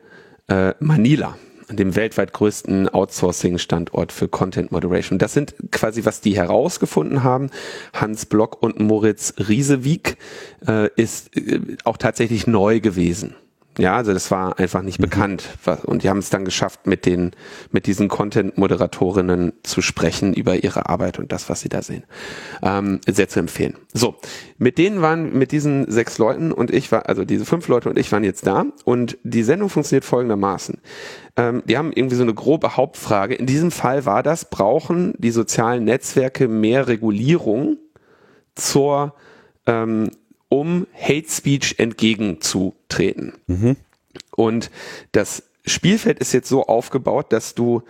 äh, 0.49 0.75
Manila, 0.81 1.37
dem 1.71 1.97
weltweit 1.97 2.33
größten 2.33 2.89
Outsourcing-Standort 2.89 4.13
für 4.13 4.29
Content 4.29 4.73
Moderation. 4.73 5.19
Das 5.19 5.35
sind 5.35 5.55
quasi, 5.71 6.05
was 6.05 6.21
die 6.21 6.37
herausgefunden 6.37 7.25
haben. 7.25 7.51
Hans 7.93 8.27
Block 8.27 8.63
und 8.63 8.81
Moritz 8.81 9.35
Riesewig 9.39 10.17
äh, 10.67 10.89
ist 10.97 11.37
äh, 11.37 11.61
auch 11.85 11.97
tatsächlich 11.97 12.47
neu 12.47 12.81
gewesen. 12.81 13.35
Ja, 13.79 13.95
also 13.95 14.13
das 14.13 14.31
war 14.33 14.59
einfach 14.59 14.83
nicht 14.83 14.99
mhm. 14.99 15.05
bekannt. 15.05 15.45
Und 15.85 16.03
die 16.03 16.11
haben 16.11 16.19
es 16.19 16.31
dann 16.31 16.45
geschafft, 16.45 16.87
mit 16.87 17.07
den, 17.07 17.31
mit 17.71 17.87
diesen 17.87 18.09
Content-Moderatorinnen 18.09 19.53
zu 19.63 19.83
sprechen 19.83 20.35
über 20.35 20.57
ihre 20.57 20.89
Arbeit 20.89 21.19
und 21.19 21.31
das, 21.31 21.49
was 21.49 21.61
sie 21.61 21.69
da 21.69 21.81
sehen. 21.81 22.03
Ähm, 22.61 23.01
sehr 23.07 23.29
zu 23.29 23.39
empfehlen. 23.39 23.77
So, 23.95 24.17
mit 24.59 24.79
denen 24.79 25.01
waren, 25.01 25.33
mit 25.39 25.53
diesen 25.53 25.91
sechs 25.91 26.19
Leuten 26.19 26.51
und 26.51 26.73
ich 26.73 26.91
war, 26.91 27.09
also 27.09 27.25
diese 27.25 27.45
fünf 27.45 27.69
Leute 27.69 27.89
und 27.89 27.99
ich 27.99 28.11
waren 28.11 28.25
jetzt 28.25 28.47
da 28.47 28.67
und 28.85 29.17
die 29.23 29.45
Sendung 29.45 29.69
funktioniert 29.69 30.05
folgendermaßen. 30.05 30.81
Ähm, 31.37 31.63
die 31.65 31.79
haben 31.79 31.93
irgendwie 31.93 32.17
so 32.17 32.25
eine 32.25 32.35
grobe 32.35 32.77
Hauptfrage. 32.77 33.37
In 33.37 33.47
diesem 33.47 33.71
Fall 33.71 34.05
war 34.05 34.25
das, 34.25 34.51
brauchen 34.51 35.15
die 35.19 35.31
sozialen 35.31 35.85
Netzwerke 35.85 36.49
mehr 36.49 36.89
Regulierung 36.89 37.77
zur 38.57 39.15
ähm, 39.67 40.11
um 40.49 40.87
Hate 40.95 41.29
Speech 41.29 41.77
entgegenzutreten. 41.79 43.35
Mhm. 43.47 43.77
Und 44.35 44.71
das 45.13 45.43
Spielfeld 45.67 46.19
ist 46.19 46.33
jetzt 46.33 46.49
so 46.49 46.67
aufgebaut, 46.67 47.33
dass 47.33 47.55
du 47.55 47.83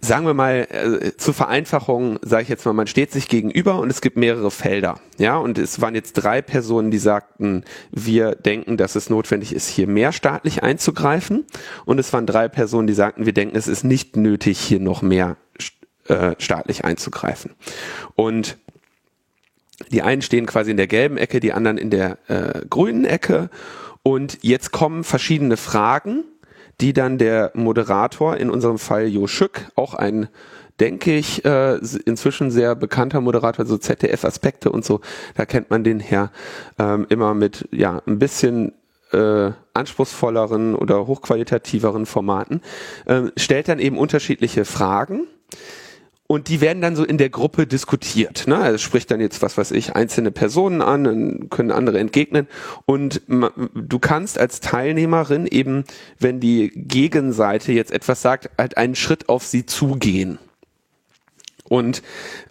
sagen 0.00 0.24
wir 0.24 0.34
mal, 0.34 0.66
äh, 0.70 1.16
zur 1.16 1.34
Vereinfachung 1.34 2.18
sage 2.22 2.44
ich 2.44 2.48
jetzt 2.48 2.64
mal, 2.64 2.72
man 2.72 2.86
steht 2.86 3.12
sich 3.12 3.28
gegenüber 3.28 3.78
und 3.78 3.90
es 3.90 4.00
gibt 4.00 4.16
mehrere 4.16 4.50
Felder. 4.50 5.00
Ja, 5.18 5.36
und 5.36 5.58
es 5.58 5.80
waren 5.80 5.94
jetzt 5.94 6.14
drei 6.14 6.40
Personen, 6.40 6.90
die 6.90 6.98
sagten, 6.98 7.64
wir 7.90 8.34
denken, 8.34 8.76
dass 8.76 8.96
es 8.96 9.10
notwendig 9.10 9.54
ist, 9.54 9.68
hier 9.68 9.86
mehr 9.86 10.12
staatlich 10.12 10.62
einzugreifen. 10.62 11.44
Und 11.84 11.98
es 11.98 12.12
waren 12.12 12.26
drei 12.26 12.48
Personen, 12.48 12.86
die 12.86 12.94
sagten, 12.94 13.26
wir 13.26 13.34
denken, 13.34 13.56
es 13.56 13.68
ist 13.68 13.84
nicht 13.84 14.16
nötig, 14.16 14.58
hier 14.58 14.80
noch 14.80 15.02
mehr 15.02 15.36
äh, 16.08 16.34
staatlich 16.38 16.84
einzugreifen. 16.84 17.52
Und 18.14 18.56
die 19.90 20.02
einen 20.02 20.22
stehen 20.22 20.46
quasi 20.46 20.70
in 20.70 20.76
der 20.76 20.86
gelben 20.86 21.16
Ecke, 21.16 21.40
die 21.40 21.52
anderen 21.52 21.78
in 21.78 21.90
der 21.90 22.18
äh, 22.28 22.62
grünen 22.68 23.04
Ecke. 23.04 23.50
Und 24.02 24.38
jetzt 24.42 24.70
kommen 24.70 25.04
verschiedene 25.04 25.56
Fragen 25.56 26.24
die 26.80 26.92
dann 26.92 27.18
der 27.18 27.52
Moderator, 27.54 28.36
in 28.36 28.50
unserem 28.50 28.78
Fall 28.78 29.06
Jo 29.06 29.26
Schück, 29.26 29.66
auch 29.74 29.94
ein 29.94 30.28
denke 30.78 31.16
ich, 31.16 31.42
äh, 31.46 31.76
inzwischen 32.04 32.50
sehr 32.50 32.74
bekannter 32.74 33.22
Moderator, 33.22 33.64
so 33.64 33.78
ZDF-Aspekte 33.78 34.70
und 34.70 34.84
so, 34.84 35.00
da 35.34 35.46
kennt 35.46 35.70
man 35.70 35.84
den 35.84 36.00
her 36.00 36.30
ähm, 36.78 37.06
immer 37.08 37.32
mit 37.32 37.66
ja 37.72 38.02
ein 38.06 38.18
bisschen 38.18 38.74
äh, 39.10 39.52
anspruchsvolleren 39.72 40.74
oder 40.74 41.06
hochqualitativeren 41.06 42.04
Formaten, 42.04 42.60
äh, 43.06 43.22
stellt 43.38 43.68
dann 43.68 43.78
eben 43.78 43.96
unterschiedliche 43.96 44.66
Fragen 44.66 45.26
und 46.26 46.48
die 46.48 46.60
werden 46.60 46.82
dann 46.82 46.96
so 46.96 47.04
in 47.04 47.18
der 47.18 47.30
Gruppe 47.30 47.66
diskutiert. 47.66 48.46
Ne? 48.46 48.56
Also 48.56 48.78
spricht 48.78 49.10
dann 49.10 49.20
jetzt, 49.20 49.42
was 49.42 49.56
weiß 49.56 49.70
ich, 49.72 49.94
einzelne 49.94 50.30
Personen 50.30 50.82
an, 50.82 51.04
dann 51.04 51.50
können 51.50 51.70
andere 51.70 51.98
entgegnen. 51.98 52.48
Und 52.84 53.22
du 53.28 53.98
kannst 53.98 54.38
als 54.38 54.60
Teilnehmerin 54.60 55.46
eben, 55.46 55.84
wenn 56.18 56.40
die 56.40 56.70
Gegenseite 56.74 57.72
jetzt 57.72 57.92
etwas 57.92 58.22
sagt, 58.22 58.50
halt 58.58 58.76
einen 58.76 58.94
Schritt 58.94 59.28
auf 59.28 59.44
sie 59.44 59.66
zugehen. 59.66 60.38
Und 61.68 62.02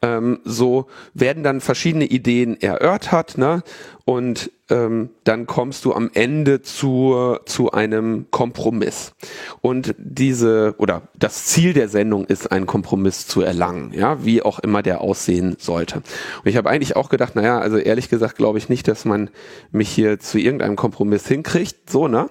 ähm, 0.01 0.39
so 0.43 0.88
werden 1.13 1.43
dann 1.43 1.61
verschiedene 1.61 2.05
Ideen 2.05 2.59
erörtert, 2.59 3.38
ne? 3.38 3.63
Und 4.05 4.51
ähm, 4.70 5.09
dann 5.24 5.47
kommst 5.47 5.84
du 5.86 5.93
am 5.93 6.11
Ende 6.13 6.61
zu, 6.61 7.38
zu 7.45 7.72
einem 7.72 8.28
Kompromiss. 8.30 9.13
Und 9.61 9.95
diese, 9.97 10.76
oder 10.78 11.03
das 11.18 11.45
Ziel 11.45 11.74
der 11.74 11.89
Sendung 11.89 12.26
ist, 12.26 12.51
einen 12.51 12.68
Kompromiss 12.68 13.26
zu 13.26 13.41
erlangen, 13.41 13.93
ja, 13.93 14.24
wie 14.24 14.43
auch 14.43 14.59
immer 14.59 14.84
der 14.84 15.01
aussehen 15.01 15.55
sollte. 15.59 15.97
Und 15.97 16.45
ich 16.45 16.57
habe 16.57 16.70
eigentlich 16.70 16.95
auch 16.95 17.09
gedacht, 17.09 17.36
naja, 17.36 17.59
also 17.59 17.78
ehrlich 17.78 18.09
gesagt 18.09 18.38
glaube 18.38 18.59
ich 18.59 18.70
nicht, 18.70 18.88
dass 18.88 19.05
man 19.05 19.32
mich 19.72 19.89
hier 19.89 20.20
zu 20.20 20.38
irgendeinem 20.38 20.76
Kompromiss 20.76 21.28
hinkriegt, 21.28 21.89
so, 21.89 22.07
ne? 22.07 22.30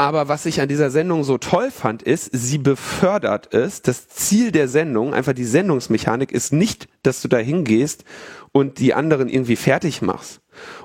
Aber 0.00 0.28
was 0.28 0.46
ich 0.46 0.60
an 0.60 0.68
dieser 0.68 0.90
Sendung 0.90 1.24
so 1.24 1.38
toll 1.38 1.72
fand, 1.72 2.04
ist, 2.04 2.30
sie 2.32 2.58
befördert 2.58 3.52
es. 3.52 3.82
Das 3.82 4.08
Ziel 4.08 4.52
der 4.52 4.68
Sendung, 4.68 5.12
einfach 5.12 5.32
die 5.32 5.44
Sendungsmechanik, 5.44 6.30
ist 6.30 6.52
nicht, 6.52 6.88
dass 7.02 7.20
du 7.20 7.26
da 7.26 7.38
hingehst 7.38 8.04
und 8.52 8.78
die 8.78 8.94
anderen 8.94 9.28
irgendwie 9.28 9.56
fertig 9.56 10.00
machst. 10.00 10.40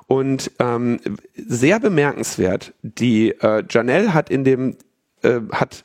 Und 0.07 0.51
ähm, 0.57 0.99
sehr 1.35 1.79
bemerkenswert, 1.79 2.73
die 2.81 3.29
äh, 3.39 3.63
Janelle 3.69 4.15
hat 4.15 4.31
in 4.31 4.43
dem 4.43 4.77
äh, 5.21 5.41
hat 5.51 5.83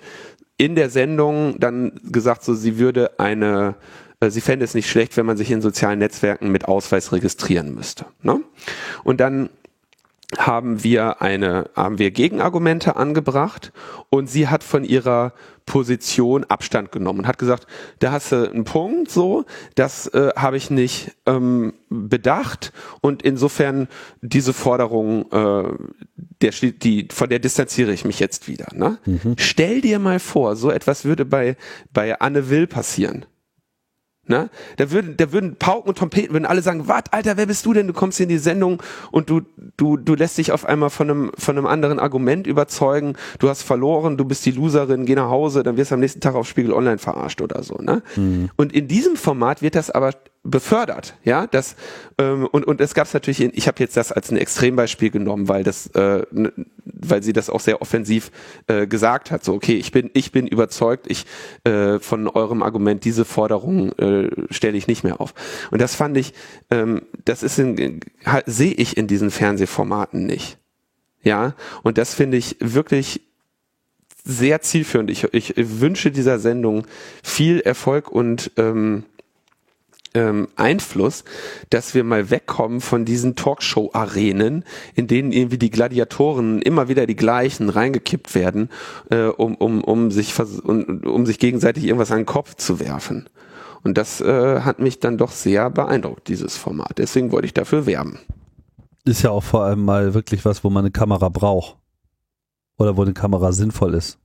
in 0.57 0.75
der 0.75 0.89
Sendung 0.89 1.61
dann 1.61 2.01
gesagt, 2.05 2.45
so 2.45 2.55
sie 2.55 2.79
würde 2.79 3.19
eine 3.21 3.77
äh, 4.21 4.31
sie 4.31 4.41
fände 4.41 4.65
es 4.65 4.75
nicht 4.75 4.89
schlecht, 4.89 5.17
wenn 5.17 5.27
man 5.27 5.37
sich 5.37 5.51
in 5.51 5.63
sozialen 5.63 5.99
Netzwerken 5.99 6.51
mit 6.51 6.67
Ausweis 6.67 7.13
registrieren 7.13 7.75
müsste. 7.75 8.07
Ne? 8.23 8.41
Und 9.05 9.21
dann 9.21 9.51
haben 10.37 10.85
wir 10.85 11.23
eine, 11.23 11.71
haben 11.75 11.99
wir 11.99 12.11
Gegenargumente 12.11 12.97
angebracht 12.97 13.73
und 14.11 14.29
sie 14.29 14.49
hat 14.49 14.63
von 14.63 14.85
ihrer 14.85 15.33
Position 15.65 16.45
Abstand 16.45 16.93
genommen 16.93 17.21
und 17.21 17.27
hat 17.27 17.39
gesagt, 17.39 17.67
da 17.99 18.13
hast 18.13 18.33
du 18.33 18.51
einen 18.51 18.65
Punkt, 18.65 19.11
so, 19.11 19.45
das 19.75 20.07
äh, 20.09 20.31
habe 20.37 20.57
ich 20.57 20.71
nicht 20.71 21.13
ähm, 21.27 21.75
bedacht 21.89 22.73
und 23.01 23.23
insofern 23.23 23.89
diese 24.21 24.53
Forderung, 24.53 25.31
äh, 25.31 25.73
der, 26.43 26.51
die, 26.51 27.09
von 27.11 27.29
der 27.29 27.39
distanziere 27.39 27.93
ich 27.93 28.05
mich 28.05 28.19
jetzt 28.19 28.49
wieder. 28.49 28.69
Ne? 28.75 28.99
Mhm. 29.07 29.35
Stell 29.39 29.81
dir 29.81 29.99
mal 29.99 30.21
vor, 30.21 30.57
so 30.57 30.71
etwas 30.71 31.05
würde 31.05 31.25
bei, 31.25 31.57
bei 31.93 32.19
Anne 32.21 32.51
Will 32.51 32.67
passieren. 32.67 33.27
Ne? 34.29 34.51
Da 34.77 34.91
würden, 34.91 35.17
da 35.17 35.33
würden 35.33 35.57
Pauken 35.57 35.89
und 35.89 35.99
Trompeten 35.99 36.35
würden 36.35 36.45
alle 36.45 36.63
sagen, 36.63 36.87
was, 36.87 37.05
Alter, 37.11 37.37
wer 37.37 37.47
bist 37.47 37.65
du 37.65 37.73
denn? 37.73 37.87
Du 37.87 37.95
kommst 37.95 38.19
hier 38.19 38.25
in 38.25 38.31
die 38.31 38.39
Sendung 38.39 38.83
und 39.11 39.31
du, 39.31 39.41
du, 39.77 39.97
du 39.97 40.15
lässt 40.15 40.37
dich 40.37 40.53
auf 40.53 40.67
einmal 40.67 40.91
von 40.91 41.11
einem, 41.11 41.33
von 41.37 41.57
einem 41.57 41.67
anderen 41.67 41.99
Argument 41.99 42.47
überzeugen. 42.47 43.15
Du 43.39 43.49
hast 43.49 43.63
verloren, 43.63 44.19
du 44.19 44.25
bist 44.27 44.45
die 44.45 44.51
Loserin, 44.51 45.07
geh 45.07 45.15
nach 45.15 45.31
Hause, 45.31 45.63
dann 45.63 45.77
wirst 45.79 45.91
du 45.91 45.95
am 45.95 46.01
nächsten 46.01 46.21
Tag 46.21 46.35
auf 46.35 46.47
Spiegel 46.47 46.73
Online 46.73 46.99
verarscht 46.99 47.41
oder 47.41 47.63
so. 47.63 47.77
Ne? 47.77 48.03
Mhm. 48.17 48.51
Und 48.57 48.75
in 48.75 48.87
diesem 48.87 49.17
Format 49.17 49.63
wird 49.63 49.75
das 49.75 49.91
aber 49.91 50.13
befördert, 50.43 51.15
ja, 51.25 51.47
das 51.47 51.77
ähm, 52.19 52.47
und 52.47 52.65
und 52.67 52.81
es 52.81 52.95
gab 52.95 53.07
es 53.07 53.15
natürlich, 53.15 53.41
in, 53.41 53.51
ich 53.55 53.69
habe 53.69 53.81
jetzt 53.81 53.97
das 53.97 54.13
als 54.13 54.31
ein 54.31 54.37
Extrembeispiel 54.37 55.11
genommen, 55.11 55.49
weil 55.49 55.65
das, 55.65 55.89
äh, 55.89 56.25
weil 56.85 57.23
sie 57.23 57.33
das 57.33 57.51
auch 57.51 57.61
sehr 57.61 57.83
offensiv 57.83 58.31
äh, 58.67 58.87
gesagt 58.87 59.31
hat, 59.31 59.45
so 59.45 59.55
okay, 59.55 59.75
ich 59.75 59.93
bin 59.93 60.11
ich 60.15 60.33
bin 60.33 60.47
überzeugt, 60.47 61.07
ich 61.11 61.27
äh, 61.65 61.99
von 61.99 62.29
eurem 62.29 62.63
Argument 62.63 63.05
diese 63.05 63.25
Forderung 63.25 63.93
äh, 63.99 64.31
stelle 64.51 64.79
ich 64.79 64.87
nicht 64.87 65.05
mehr 65.05 65.21
auf. 65.21 65.35
Und 65.71 65.81
das 65.81 65.95
fand 65.95 66.17
ich, 66.17 66.33
ähm, 66.71 67.03
das 67.25 67.43
ist 67.43 67.59
in, 67.59 68.01
sehe 68.47 68.73
ich 68.73 68.97
in 68.97 69.07
diesen 69.07 69.31
Fernsehformaten 69.31 70.25
nicht, 70.25 70.59
ja, 71.23 71.55
und 71.83 71.99
das 71.99 72.15
finde 72.15 72.37
ich 72.37 72.57
wirklich 72.61 73.23
sehr 74.25 74.61
zielführend. 74.61 75.11
Ich, 75.11 75.25
ich 75.33 75.55
wünsche 75.57 76.11
dieser 76.11 76.39
Sendung 76.39 76.87
viel 77.23 77.61
Erfolg 77.61 78.11
und 78.11 78.53
ähm, 78.57 79.05
ähm, 80.15 80.49
Einfluss, 80.57 81.25
dass 81.71 81.95
wir 81.95 82.05
mal 82.05 82.31
wegkommen 82.31 82.81
von 82.81 83.05
diesen 83.05 83.37
Talkshow-Arenen, 83.37 84.65
in 84.95 85.07
denen 85.07 85.33
irgendwie 85.33 85.59
die 85.59 85.71
Gladiatoren 85.71 86.63
immer 86.63 86.89
wieder 86.89 87.07
die 87.07 87.17
gleichen 87.17 87.69
reingekippt 87.69 88.35
werden, 88.35 88.71
äh, 89.11 89.25
um, 89.25 89.55
um, 89.55 89.83
um, 89.83 90.11
sich 90.11 90.39
um, 90.39 91.01
um 91.05 91.27
sich 91.27 91.39
gegenseitig 91.39 91.85
irgendwas 91.85 92.11
an 92.11 92.19
den 92.19 92.27
Kopf 92.27 92.55
zu 92.55 92.81
werfen. 92.81 93.29
Und 93.83 93.97
das 93.97 94.21
äh, 94.21 94.61
hat 94.61 94.81
mich 94.81 95.01
dann 95.01 95.19
doch 95.19 95.31
sehr 95.31 95.71
beeindruckt, 95.71 96.29
dieses 96.29 96.57
Format. 96.57 96.99
Deswegen 96.99 97.33
wollte 97.33 97.47
ich 97.47 97.55
dafür 97.55 97.87
werben. 97.87 98.19
Ist 99.05 99.23
ja 99.23 99.31
auch 99.31 99.43
vor 99.43 99.65
allem 99.65 99.85
mal 99.85 100.15
wirklich 100.15 100.45
was, 100.45 100.65
wo 100.65 100.71
man 100.71 100.85
eine 100.85 100.91
Kamera 100.91 101.29
braucht. 101.29 101.77
Oder 102.77 102.97
wo 102.97 103.03
eine 103.03 103.15
Kamera 103.15 103.53
sinnvoll 103.53 103.95
ist. 103.95 104.19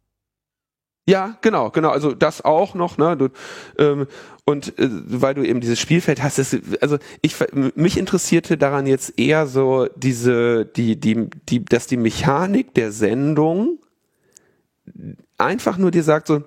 Ja, 1.06 1.38
genau, 1.42 1.70
genau. 1.70 1.90
Also 1.90 2.14
das 2.14 2.46
auch 2.46 2.76
noch, 2.76 2.98
ne? 2.98 3.18
Du, 3.18 3.30
ähm, 3.78 4.08
und 4.46 4.78
äh, 4.80 4.90
weil 4.90 5.34
du 5.34 5.44
eben 5.44 5.60
dieses 5.60 5.80
Spielfeld 5.80 6.24
hast, 6.24 6.38
das, 6.38 6.56
also 6.80 6.98
ich 7.22 7.36
mich 7.76 7.98
interessierte 7.98 8.58
daran 8.58 8.86
jetzt 8.86 9.20
eher 9.20 9.48
so 9.48 9.88
diese, 9.96 10.66
die, 10.66 10.98
die, 10.98 11.30
die, 11.50 11.66
dass 11.66 11.88
die 11.88 11.98
Mechanik 11.98 12.74
der 12.74 12.92
Sendung 12.92 13.80
einfach 15.38 15.78
nur 15.78 15.92
dir 15.92 16.04
sagt 16.04 16.28
so, 16.28 16.44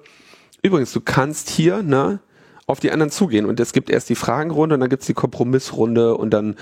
übrigens, 0.62 0.92
du 0.92 1.00
kannst 1.00 1.50
hier, 1.50 1.82
ne? 1.82 2.20
auf 2.66 2.80
die 2.80 2.90
anderen 2.90 3.10
zugehen. 3.10 3.46
Und 3.46 3.60
es 3.60 3.72
gibt 3.72 3.90
erst 3.90 4.08
die 4.08 4.16
Fragenrunde 4.16 4.74
und 4.74 4.80
dann 4.80 4.90
gibt's 4.90 5.06
die 5.06 5.14
Kompromissrunde 5.14 6.16
und 6.16 6.30
dann 6.30 6.56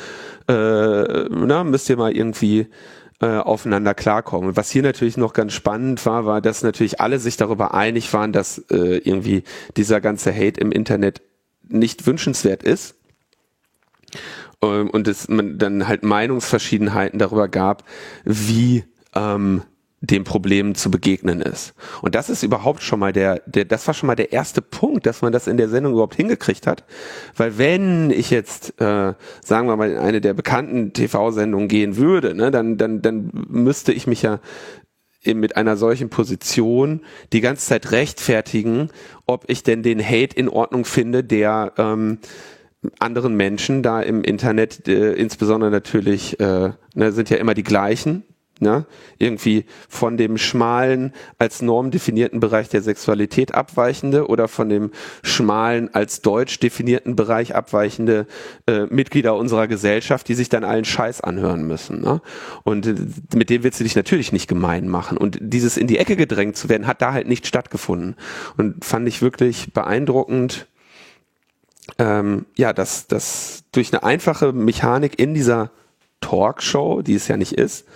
äh, 0.49 1.28
na, 1.30 1.64
müsst 1.64 1.88
ihr 1.88 1.97
mal 1.97 2.14
irgendwie 2.14 2.66
äh, 3.20 3.26
aufeinander 3.26 3.94
klarkommen. 3.94 4.48
Und 4.50 4.56
was 4.56 4.70
hier 4.70 4.82
natürlich 4.82 5.16
noch 5.16 5.32
ganz 5.32 5.52
spannend 5.52 6.04
war, 6.06 6.26
war, 6.26 6.40
dass 6.40 6.62
natürlich 6.62 7.00
alle 7.00 7.18
sich 7.18 7.36
darüber 7.36 7.74
einig 7.74 8.12
waren, 8.12 8.32
dass 8.32 8.58
äh, 8.70 8.98
irgendwie 8.98 9.44
dieser 9.76 10.00
ganze 10.00 10.34
Hate 10.34 10.60
im 10.60 10.72
Internet 10.72 11.22
nicht 11.68 12.06
wünschenswert 12.06 12.62
ist. 12.62 12.96
Ähm, 14.62 14.90
und 14.90 15.08
es 15.08 15.28
man 15.28 15.58
dann 15.58 15.86
halt 15.86 16.02
Meinungsverschiedenheiten 16.02 17.18
darüber 17.18 17.48
gab, 17.48 17.84
wie 18.24 18.84
ähm, 19.14 19.62
dem 20.07 20.24
Problem 20.24 20.74
zu 20.74 20.90
begegnen 20.90 21.40
ist. 21.40 21.74
Und 22.02 22.14
das 22.14 22.28
ist 22.28 22.42
überhaupt 22.42 22.82
schon 22.82 23.00
mal 23.00 23.12
der, 23.12 23.42
der, 23.46 23.64
das 23.64 23.86
war 23.86 23.94
schon 23.94 24.07
mal 24.07 24.16
der 24.16 24.32
erste 24.32 24.61
Punkt, 24.61 25.07
dass 25.07 25.22
man 25.22 25.32
das 25.32 25.46
in 25.46 25.57
der 25.57 25.68
Sendung 25.68 25.92
überhaupt 25.92 26.14
hingekriegt 26.14 26.66
hat. 26.66 26.84
Weil 27.36 27.59
wenn 27.59 28.11
ich 28.11 28.30
jetzt, 28.30 28.80
äh, 28.80 29.14
sagen 29.40 29.68
wir 29.68 29.76
mal, 29.76 29.90
in 29.90 29.98
eine 29.98 30.20
der 30.20 30.34
bekannten 30.34 30.92
TV-Sendungen 30.92 31.68
gehen 31.68 31.96
würde, 31.96 32.34
ne, 32.34 32.50
dann, 32.50 32.76
dann, 32.76 33.02
dann 33.02 33.30
müsste 33.48 33.92
ich 33.92 34.07
mich 34.07 34.22
ja 34.22 34.40
eben 35.22 35.40
mit 35.40 35.57
einer 35.57 35.76
solchen 35.76 36.11
Position 36.11 37.00
die 37.32 37.40
ganze 37.40 37.66
Zeit 37.66 37.92
rechtfertigen, 37.92 38.90
ob 39.26 39.44
ich 39.48 39.62
denn 39.62 39.82
den 39.82 40.05
Hate 40.05 40.36
in 40.36 40.48
Ordnung 40.48 40.84
finde, 40.84 41.24
der 41.24 41.72
ähm, 41.78 42.18
anderen 42.98 43.34
Menschen 43.34 43.82
da 43.82 44.02
im 44.02 44.22
Internet, 44.22 44.86
äh, 44.86 45.14
insbesondere 45.14 45.70
natürlich, 45.70 46.38
äh, 46.40 46.72
ne, 46.94 47.12
sind 47.12 47.30
ja 47.30 47.38
immer 47.38 47.55
die 47.55 47.62
gleichen, 47.62 48.22
ne? 48.61 48.86
irgendwie 49.18 49.64
von 49.88 50.16
dem 50.16 50.38
schmalen, 50.38 51.12
als 51.38 51.62
Norm 51.62 51.90
definierten 51.90 52.40
Bereich 52.40 52.68
der 52.68 52.82
Sexualität 52.82 53.55
abweichende 53.55 54.28
oder 54.28 54.48
von 54.48 54.68
dem 54.68 54.90
schmalen, 55.22 55.92
als 55.94 56.22
deutsch 56.22 56.61
definierten 56.61 57.16
Bereich 57.16 57.55
abweichende 57.55 58.26
äh, 58.66 58.86
Mitglieder 58.86 59.36
unserer 59.36 59.66
Gesellschaft, 59.66 60.28
die 60.28 60.34
sich 60.34 60.48
dann 60.48 60.64
allen 60.64 60.84
Scheiß 60.84 61.20
anhören 61.20 61.66
müssen. 61.66 62.00
Ne? 62.00 62.20
Und 62.64 62.86
äh, 62.86 62.94
mit 63.34 63.50
dem 63.50 63.62
willst 63.62 63.80
du 63.80 63.84
dich 63.84 63.96
natürlich 63.96 64.32
nicht 64.32 64.48
gemein 64.48 64.88
machen. 64.88 65.18
Und 65.18 65.38
dieses 65.40 65.76
in 65.76 65.86
die 65.86 65.98
Ecke 65.98 66.16
gedrängt 66.16 66.57
zu 66.57 66.68
werden, 66.68 66.86
hat 66.86 67.02
da 67.02 67.12
halt 67.12 67.28
nicht 67.28 67.46
stattgefunden. 67.46 68.16
Und 68.57 68.84
fand 68.84 69.09
ich 69.09 69.22
wirklich 69.22 69.72
beeindruckend, 69.72 70.66
ähm, 71.98 72.46
ja, 72.57 72.72
dass, 72.72 73.07
dass 73.07 73.64
durch 73.72 73.92
eine 73.92 74.02
einfache 74.02 74.52
Mechanik 74.52 75.18
in 75.18 75.34
dieser 75.34 75.70
Talkshow, 76.20 77.02
die 77.02 77.14
es 77.14 77.28
ja 77.28 77.36
nicht 77.36 77.52
ist, 77.52 77.86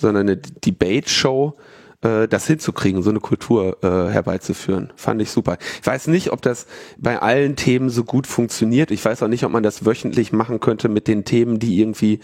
sondern 0.00 0.28
eine 0.28 0.36
Debate-Show, 0.36 1.56
äh, 2.02 2.28
das 2.28 2.46
hinzukriegen, 2.46 3.02
so 3.02 3.10
eine 3.10 3.20
Kultur 3.20 3.76
äh, 3.82 4.10
herbeizuführen. 4.10 4.92
Fand 4.96 5.20
ich 5.20 5.30
super. 5.30 5.58
Ich 5.80 5.86
weiß 5.86 6.06
nicht, 6.06 6.32
ob 6.32 6.42
das 6.42 6.66
bei 6.98 7.20
allen 7.20 7.56
Themen 7.56 7.90
so 7.90 8.04
gut 8.04 8.26
funktioniert. 8.26 8.90
Ich 8.90 9.04
weiß 9.04 9.22
auch 9.22 9.28
nicht, 9.28 9.44
ob 9.44 9.52
man 9.52 9.62
das 9.62 9.84
wöchentlich 9.84 10.32
machen 10.32 10.60
könnte 10.60 10.88
mit 10.88 11.08
den 11.08 11.24
Themen, 11.24 11.58
die 11.58 11.78
irgendwie, 11.78 12.14
äh, 12.14 12.18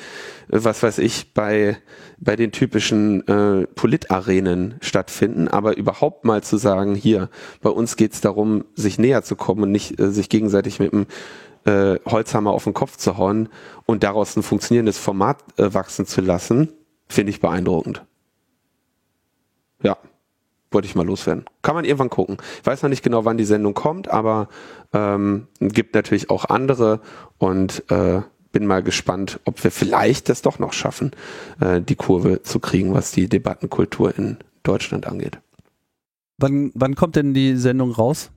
was 0.49 0.83
weiß 0.83 0.99
ich, 0.99 1.35
bei, 1.35 1.77
bei 2.19 2.37
den 2.37 2.53
typischen 2.53 3.27
äh, 3.29 3.67
Politarenen 3.67 4.77
stattfinden. 4.81 5.49
Aber 5.49 5.77
überhaupt 5.77 6.25
mal 6.25 6.43
zu 6.43 6.57
sagen, 6.57 6.95
hier, 6.95 7.29
bei 7.61 7.71
uns 7.71 7.97
geht's 7.97 8.21
darum, 8.21 8.65
sich 8.75 8.99
näher 8.99 9.23
zu 9.23 9.37
kommen 9.37 9.65
und 9.65 9.73
nicht 9.73 10.01
äh, 10.01 10.11
sich 10.11 10.29
gegenseitig 10.29 10.81
mit 10.81 10.93
dem 10.93 11.07
äh, 11.67 11.99
Holzhammer 12.07 12.53
auf 12.53 12.65
den 12.65 12.75
Kopf 12.75 12.97
zu 12.97 13.19
hauen 13.19 13.49
und 13.85 14.05
daraus 14.05 14.37
ein 14.37 14.43
funktionierendes 14.43 14.99
Format 14.99 15.39
äh, 15.59 15.75
wachsen 15.75 16.07
zu 16.07 16.21
lassen, 16.21 16.73
finde 17.09 17.31
ich 17.31 17.41
beeindruckend. 17.41 18.05
Ja, 19.83 19.97
wollte 20.71 20.89
ich 20.89 20.95
mal 20.95 21.07
loswerden. 21.07 21.45
Kann 21.63 21.75
man 21.75 21.85
irgendwann 21.85 22.11
gucken. 22.11 22.39
Ich 22.61 22.67
weiß 22.67 22.83
noch 22.83 22.91
nicht 22.91 23.03
genau, 23.03 23.25
wann 23.25 23.37
die 23.37 23.45
Sendung 23.45 23.75
kommt, 23.75 24.09
aber 24.09 24.49
ähm, 24.93 25.47
gibt 25.61 25.95
natürlich 25.95 26.31
auch 26.31 26.47
andere 26.47 27.01
und 27.39 27.91
äh, 27.91 28.23
bin 28.53 28.67
mal 28.67 28.83
gespannt, 28.83 29.41
ob 29.45 29.63
wir 29.65 29.71
vielleicht 29.71 30.29
das 30.29 30.43
doch 30.43 30.59
noch 30.59 30.73
schaffen, 30.73 31.13
äh, 31.61 31.81
die 31.81 31.95
Kurve 31.95 32.43
zu 32.43 32.59
kriegen, 32.59 32.95
was 32.95 33.13
die 33.13 33.29
Debattenkultur 33.29 34.17
in 34.17 34.39
Deutschland 34.63 35.07
angeht. 35.07 35.39
Wann, 36.39 36.73
wann 36.75 36.95
kommt 36.95 37.17
denn 37.17 37.35
die 37.35 37.57
Sendung 37.57 37.93
raus? 37.93 38.31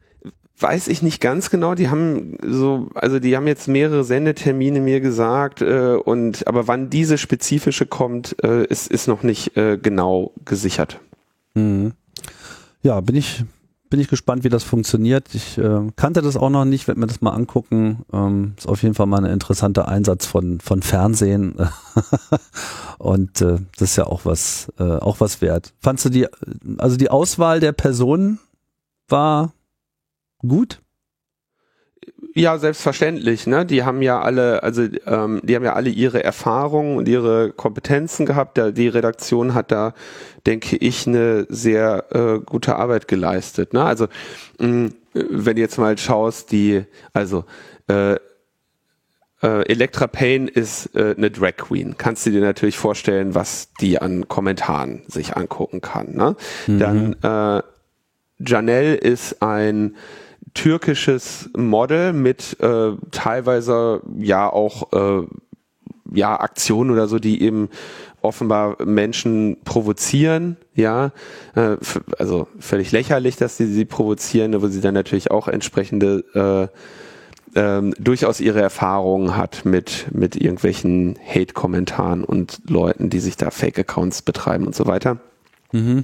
Weiß 0.59 0.87
ich 0.87 1.01
nicht 1.01 1.21
ganz 1.21 1.49
genau. 1.49 1.75
Die 1.75 1.89
haben 1.89 2.37
so, 2.45 2.89
also 2.93 3.19
die 3.19 3.35
haben 3.35 3.47
jetzt 3.47 3.67
mehrere 3.67 4.03
Sendetermine 4.03 4.81
mir 4.81 4.99
gesagt 4.99 5.61
äh, 5.61 5.95
und 5.95 6.47
aber 6.47 6.67
wann 6.67 6.89
diese 6.89 7.17
spezifische 7.17 7.85
kommt, 7.85 8.35
äh, 8.43 8.65
ist 8.65 8.91
ist 8.91 9.07
noch 9.07 9.23
nicht 9.23 9.55
äh, 9.57 9.77
genau 9.77 10.33
gesichert. 10.45 10.99
Mhm. 11.53 11.93
Ja, 12.81 12.99
bin 13.01 13.15
ich 13.15 13.43
bin 13.89 13.99
ich 13.99 14.07
gespannt, 14.07 14.43
wie 14.43 14.49
das 14.49 14.63
funktioniert. 14.63 15.33
Ich 15.33 15.57
äh, 15.57 15.87
kannte 15.95 16.21
das 16.21 16.37
auch 16.37 16.51
noch 16.51 16.65
nicht, 16.65 16.87
werde 16.87 16.99
mir 16.99 17.07
das 17.07 17.21
mal 17.21 17.31
angucken. 17.31 18.03
Ähm, 18.13 18.53
ist 18.55 18.67
auf 18.67 18.83
jeden 18.83 18.93
Fall 18.93 19.07
mal 19.07 19.25
ein 19.25 19.31
interessanter 19.31 19.87
Einsatz 19.87 20.25
von 20.25 20.59
von 20.59 20.81
Fernsehen 20.81 21.55
und 22.97 23.41
äh, 23.41 23.57
das 23.77 23.91
ist 23.91 23.95
ja 23.95 24.05
auch 24.05 24.25
was 24.25 24.71
äh, 24.77 24.83
auch 24.83 25.19
was 25.19 25.41
wert. 25.41 25.73
Fandst 25.79 26.05
du 26.05 26.09
die 26.09 26.27
also 26.77 26.97
die 26.97 27.09
Auswahl 27.09 27.59
der 27.59 27.71
Personen 27.71 28.39
war 29.07 29.53
gut? 30.39 30.81
Ja, 32.35 32.57
selbstverständlich. 32.57 33.47
Ne? 33.47 33.65
Die 33.65 33.83
haben 33.83 34.01
ja 34.01 34.21
alle, 34.21 34.63
also 34.63 34.83
ähm, 35.05 35.41
die 35.43 35.55
haben 35.55 35.65
ja 35.65 35.73
alle 35.73 35.89
ihre 35.89 36.23
Erfahrungen 36.23 36.97
und 36.97 37.07
ihre 37.07 37.51
Kompetenzen 37.51 38.25
gehabt. 38.25 38.57
Die 38.57 38.87
Redaktion 38.87 39.53
hat 39.53 39.71
da, 39.71 39.93
denke 40.45 40.77
ich, 40.77 41.07
eine 41.07 41.45
sehr 41.49 42.05
äh, 42.11 42.39
gute 42.39 42.75
Arbeit 42.75 43.07
geleistet. 43.07 43.73
Ne? 43.73 43.83
Also 43.83 44.07
mh, 44.59 44.91
wenn 45.13 45.55
du 45.55 45.61
jetzt 45.61 45.77
mal 45.77 45.97
schaust, 45.97 46.51
die, 46.51 46.85
also 47.13 47.45
äh, 47.87 48.15
äh, 49.41 49.69
Elektra 49.69 50.07
Payne 50.07 50.49
ist 50.49 50.95
äh, 50.95 51.15
eine 51.17 51.31
Drag 51.31 51.57
Queen. 51.57 51.95
Kannst 51.97 52.25
du 52.25 52.31
dir 52.31 52.41
natürlich 52.41 52.77
vorstellen, 52.77 53.35
was 53.35 53.69
die 53.79 53.99
an 53.99 54.27
Kommentaren 54.27 55.01
sich 55.07 55.35
angucken 55.35 55.81
kann. 55.81 56.13
Ne? 56.13 56.35
Mhm. 56.67 56.79
Dann 56.79 57.13
äh, 57.23 57.63
Janelle 58.45 58.95
ist 58.95 59.41
ein 59.41 59.95
türkisches 60.53 61.49
Model 61.55 62.13
mit 62.13 62.59
äh, 62.59 62.91
teilweise 63.11 64.01
ja 64.17 64.51
auch 64.51 64.91
äh, 64.93 65.27
ja 66.13 66.39
Aktionen 66.39 66.91
oder 66.91 67.07
so, 67.07 67.19
die 67.19 67.41
eben 67.41 67.69
offenbar 68.21 68.83
Menschen 68.83 69.57
provozieren, 69.63 70.57
ja, 70.75 71.11
äh, 71.55 71.77
also 72.17 72.47
völlig 72.59 72.91
lächerlich, 72.91 73.37
dass 73.37 73.57
sie 73.57 73.67
sie 73.67 73.85
provozieren, 73.85 74.55
aber 74.55 74.69
sie 74.69 74.81
dann 74.81 74.93
natürlich 74.93 75.31
auch 75.31 75.47
entsprechende 75.47 76.69
äh, 77.55 77.59
ähm, 77.59 77.93
durchaus 77.97 78.41
ihre 78.41 78.61
Erfahrungen 78.61 79.35
hat 79.35 79.65
mit 79.65 80.07
mit 80.11 80.35
irgendwelchen 80.35 81.17
Hate-Kommentaren 81.25 82.23
und 82.23 82.61
Leuten, 82.67 83.09
die 83.09 83.19
sich 83.19 83.37
da 83.37 83.49
Fake-Accounts 83.49 84.21
betreiben 84.21 84.67
und 84.67 84.75
so 84.75 84.85
weiter. 84.85 85.19
Mhm. 85.71 86.03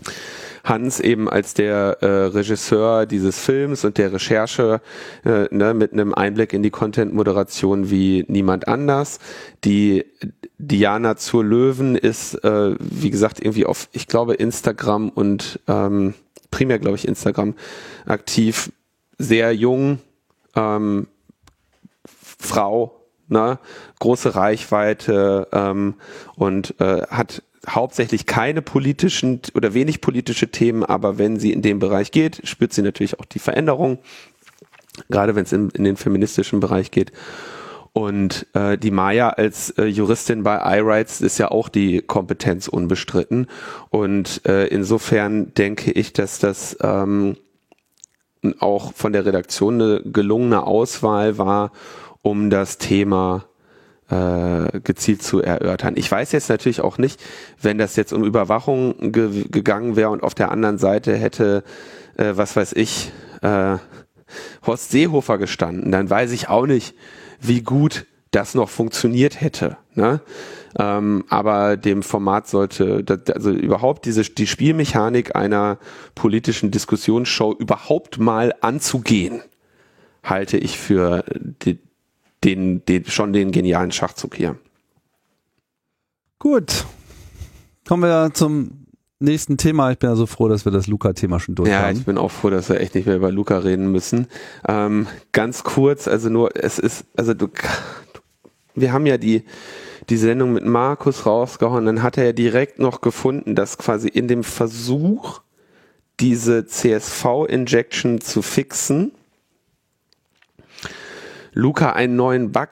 Hans 0.63 0.99
eben 0.99 1.29
als 1.29 1.53
der 1.53 1.97
äh, 2.01 2.05
Regisseur 2.05 3.05
dieses 3.05 3.39
Films 3.39 3.85
und 3.85 3.97
der 3.97 4.13
Recherche 4.13 4.81
äh, 5.23 5.45
ne, 5.51 5.73
mit 5.73 5.93
einem 5.93 6.13
Einblick 6.13 6.53
in 6.53 6.63
die 6.63 6.71
Content-Moderation 6.71 7.89
wie 7.89 8.25
niemand 8.27 8.67
anders. 8.67 9.19
Die 9.63 10.05
Diana 10.57 11.17
zur 11.17 11.43
Löwen 11.43 11.95
ist, 11.95 12.35
äh, 12.43 12.75
wie 12.79 13.09
gesagt, 13.09 13.39
irgendwie 13.39 13.65
auf, 13.65 13.89
ich 13.91 14.07
glaube, 14.07 14.35
Instagram 14.35 15.09
und 15.09 15.59
ähm, 15.67 16.13
primär, 16.51 16.79
glaube 16.79 16.97
ich, 16.97 17.07
Instagram 17.07 17.55
aktiv, 18.05 18.71
sehr 19.17 19.53
jung, 19.53 19.99
ähm, 20.55 21.07
Frau, 22.05 23.01
ne, 23.27 23.59
große 23.99 24.35
Reichweite 24.35 25.47
ähm, 25.51 25.95
und 26.35 26.79
äh, 26.79 27.01
hat 27.07 27.43
hauptsächlich 27.67 28.25
keine 28.25 28.61
politischen 28.61 29.41
oder 29.53 29.73
wenig 29.73 30.01
politische 30.01 30.49
Themen, 30.49 30.83
aber 30.83 31.17
wenn 31.17 31.39
sie 31.39 31.51
in 31.51 31.61
dem 31.61 31.79
Bereich 31.79 32.11
geht, 32.11 32.41
spürt 32.43 32.73
sie 32.73 32.81
natürlich 32.81 33.19
auch 33.19 33.25
die 33.25 33.39
Veränderung, 33.39 33.99
gerade 35.09 35.35
wenn 35.35 35.43
es 35.43 35.53
in, 35.53 35.69
in 35.71 35.83
den 35.83 35.97
feministischen 35.97 36.59
Bereich 36.59 36.91
geht. 36.91 37.11
Und 37.93 38.45
äh, 38.53 38.77
die 38.77 38.91
Maya 38.91 39.29
als 39.29 39.69
äh, 39.77 39.85
Juristin 39.85 40.43
bei 40.43 40.79
iRights 40.79 41.21
ist 41.21 41.37
ja 41.37 41.49
auch 41.49 41.69
die 41.69 42.01
Kompetenz 42.01 42.67
unbestritten. 42.67 43.47
Und 43.89 44.45
äh, 44.45 44.67
insofern 44.67 45.53
denke 45.53 45.91
ich, 45.91 46.11
dass 46.11 46.39
das 46.39 46.77
ähm, 46.81 47.37
auch 48.59 48.91
von 48.93 49.13
der 49.13 49.25
Redaktion 49.25 49.81
eine 49.81 50.01
gelungene 50.03 50.63
Auswahl 50.63 51.37
war, 51.37 51.71
um 52.21 52.49
das 52.49 52.77
Thema 52.77 53.45
äh, 54.09 54.79
gezielt 54.81 55.23
zu 55.23 55.41
erörtern. 55.41 55.95
Ich 55.97 56.11
weiß 56.11 56.31
jetzt 56.31 56.49
natürlich 56.49 56.81
auch 56.81 56.97
nicht, 56.97 57.21
wenn 57.61 57.77
das 57.77 57.95
jetzt 57.95 58.13
um 58.13 58.23
Überwachung 58.23 59.11
ge 59.11 59.45
gegangen 59.49 59.95
wäre 59.95 60.09
und 60.09 60.23
auf 60.23 60.35
der 60.35 60.51
anderen 60.51 60.77
Seite 60.77 61.15
hätte, 61.15 61.63
äh, 62.17 62.33
was 62.35 62.55
weiß 62.55 62.73
ich, 62.73 63.11
äh, 63.41 63.77
Horst 64.65 64.91
Seehofer 64.91 65.37
gestanden, 65.37 65.91
dann 65.91 66.09
weiß 66.09 66.31
ich 66.31 66.49
auch 66.49 66.65
nicht, 66.65 66.95
wie 67.39 67.61
gut 67.61 68.05
das 68.31 68.53
noch 68.53 68.69
funktioniert 68.69 69.39
hätte. 69.39 69.77
Ne? 69.93 70.19
Ähm, 70.77 71.23
aber 71.29 71.77
dem 71.77 72.03
Format 72.03 72.47
sollte, 72.47 73.03
also 73.33 73.51
überhaupt 73.51 74.05
diese 74.05 74.23
die 74.23 74.47
Spielmechanik 74.47 75.35
einer 75.35 75.77
politischen 76.15 76.69
Diskussionsshow 76.69 77.53
überhaupt 77.53 78.19
mal 78.19 78.53
anzugehen, 78.61 79.41
halte 80.21 80.57
ich 80.57 80.77
für 80.77 81.23
die, 81.63 81.79
den, 82.45 82.85
den, 82.85 83.05
schon 83.05 83.33
den 83.33 83.51
genialen 83.51 83.91
Schachzug 83.91 84.35
hier. 84.35 84.55
Gut. 86.39 86.85
Kommen 87.87 88.03
wir 88.03 88.31
zum 88.33 88.85
nächsten 89.19 89.57
Thema. 89.57 89.91
Ich 89.91 89.99
bin 89.99 90.09
ja 90.09 90.15
so 90.15 90.25
froh, 90.25 90.47
dass 90.47 90.65
wir 90.65 90.71
das 90.71 90.87
Luca-Thema 90.87 91.39
schon 91.39 91.55
durch 91.55 91.69
ja, 91.69 91.79
haben. 91.79 91.93
Ja, 91.93 91.99
ich 91.99 92.05
bin 92.05 92.17
auch 92.17 92.31
froh, 92.31 92.49
dass 92.49 92.69
wir 92.69 92.79
echt 92.79 92.95
nicht 92.95 93.07
mehr 93.07 93.15
über 93.15 93.31
Luca 93.31 93.57
reden 93.57 93.91
müssen. 93.91 94.27
Ähm, 94.67 95.07
ganz 95.31 95.63
kurz, 95.63 96.07
also 96.07 96.29
nur, 96.29 96.55
es 96.55 96.79
ist, 96.79 97.05
also 97.15 97.33
du, 97.33 97.47
wir 98.75 98.93
haben 98.93 99.05
ja 99.05 99.17
die, 99.17 99.43
die 100.09 100.17
Sendung 100.17 100.53
mit 100.53 100.65
Markus 100.65 101.25
rausgehauen, 101.25 101.85
dann 101.85 102.03
hat 102.03 102.17
er 102.17 102.25
ja 102.25 102.33
direkt 102.33 102.79
noch 102.79 103.01
gefunden, 103.01 103.55
dass 103.55 103.77
quasi 103.77 104.07
in 104.07 104.27
dem 104.27 104.43
Versuch, 104.43 105.41
diese 106.19 106.65
CSV-Injection 106.65 108.21
zu 108.21 108.41
fixen, 108.41 109.11
Luca 111.55 111.93
einen 111.93 112.15
neuen 112.15 112.51
Bug 112.51 112.71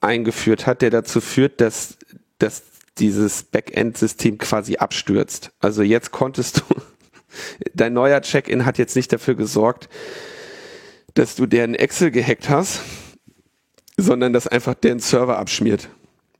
eingeführt 0.00 0.66
hat, 0.66 0.82
der 0.82 0.90
dazu 0.90 1.20
führt, 1.20 1.60
dass, 1.60 1.96
dass 2.38 2.64
dieses 2.98 3.44
Backend-System 3.44 4.38
quasi 4.38 4.76
abstürzt. 4.76 5.50
Also 5.60 5.82
jetzt 5.82 6.10
konntest 6.10 6.58
du, 6.60 6.74
dein 7.74 7.94
neuer 7.94 8.20
Check-in 8.20 8.66
hat 8.66 8.76
jetzt 8.76 8.96
nicht 8.96 9.12
dafür 9.12 9.34
gesorgt, 9.34 9.88
dass 11.14 11.36
du 11.36 11.46
deren 11.46 11.74
Excel 11.74 12.10
gehackt 12.10 12.48
hast, 12.48 12.80
sondern 13.96 14.32
dass 14.32 14.48
einfach 14.48 14.74
deren 14.74 14.98
Server 14.98 15.38
abschmiert. 15.38 15.88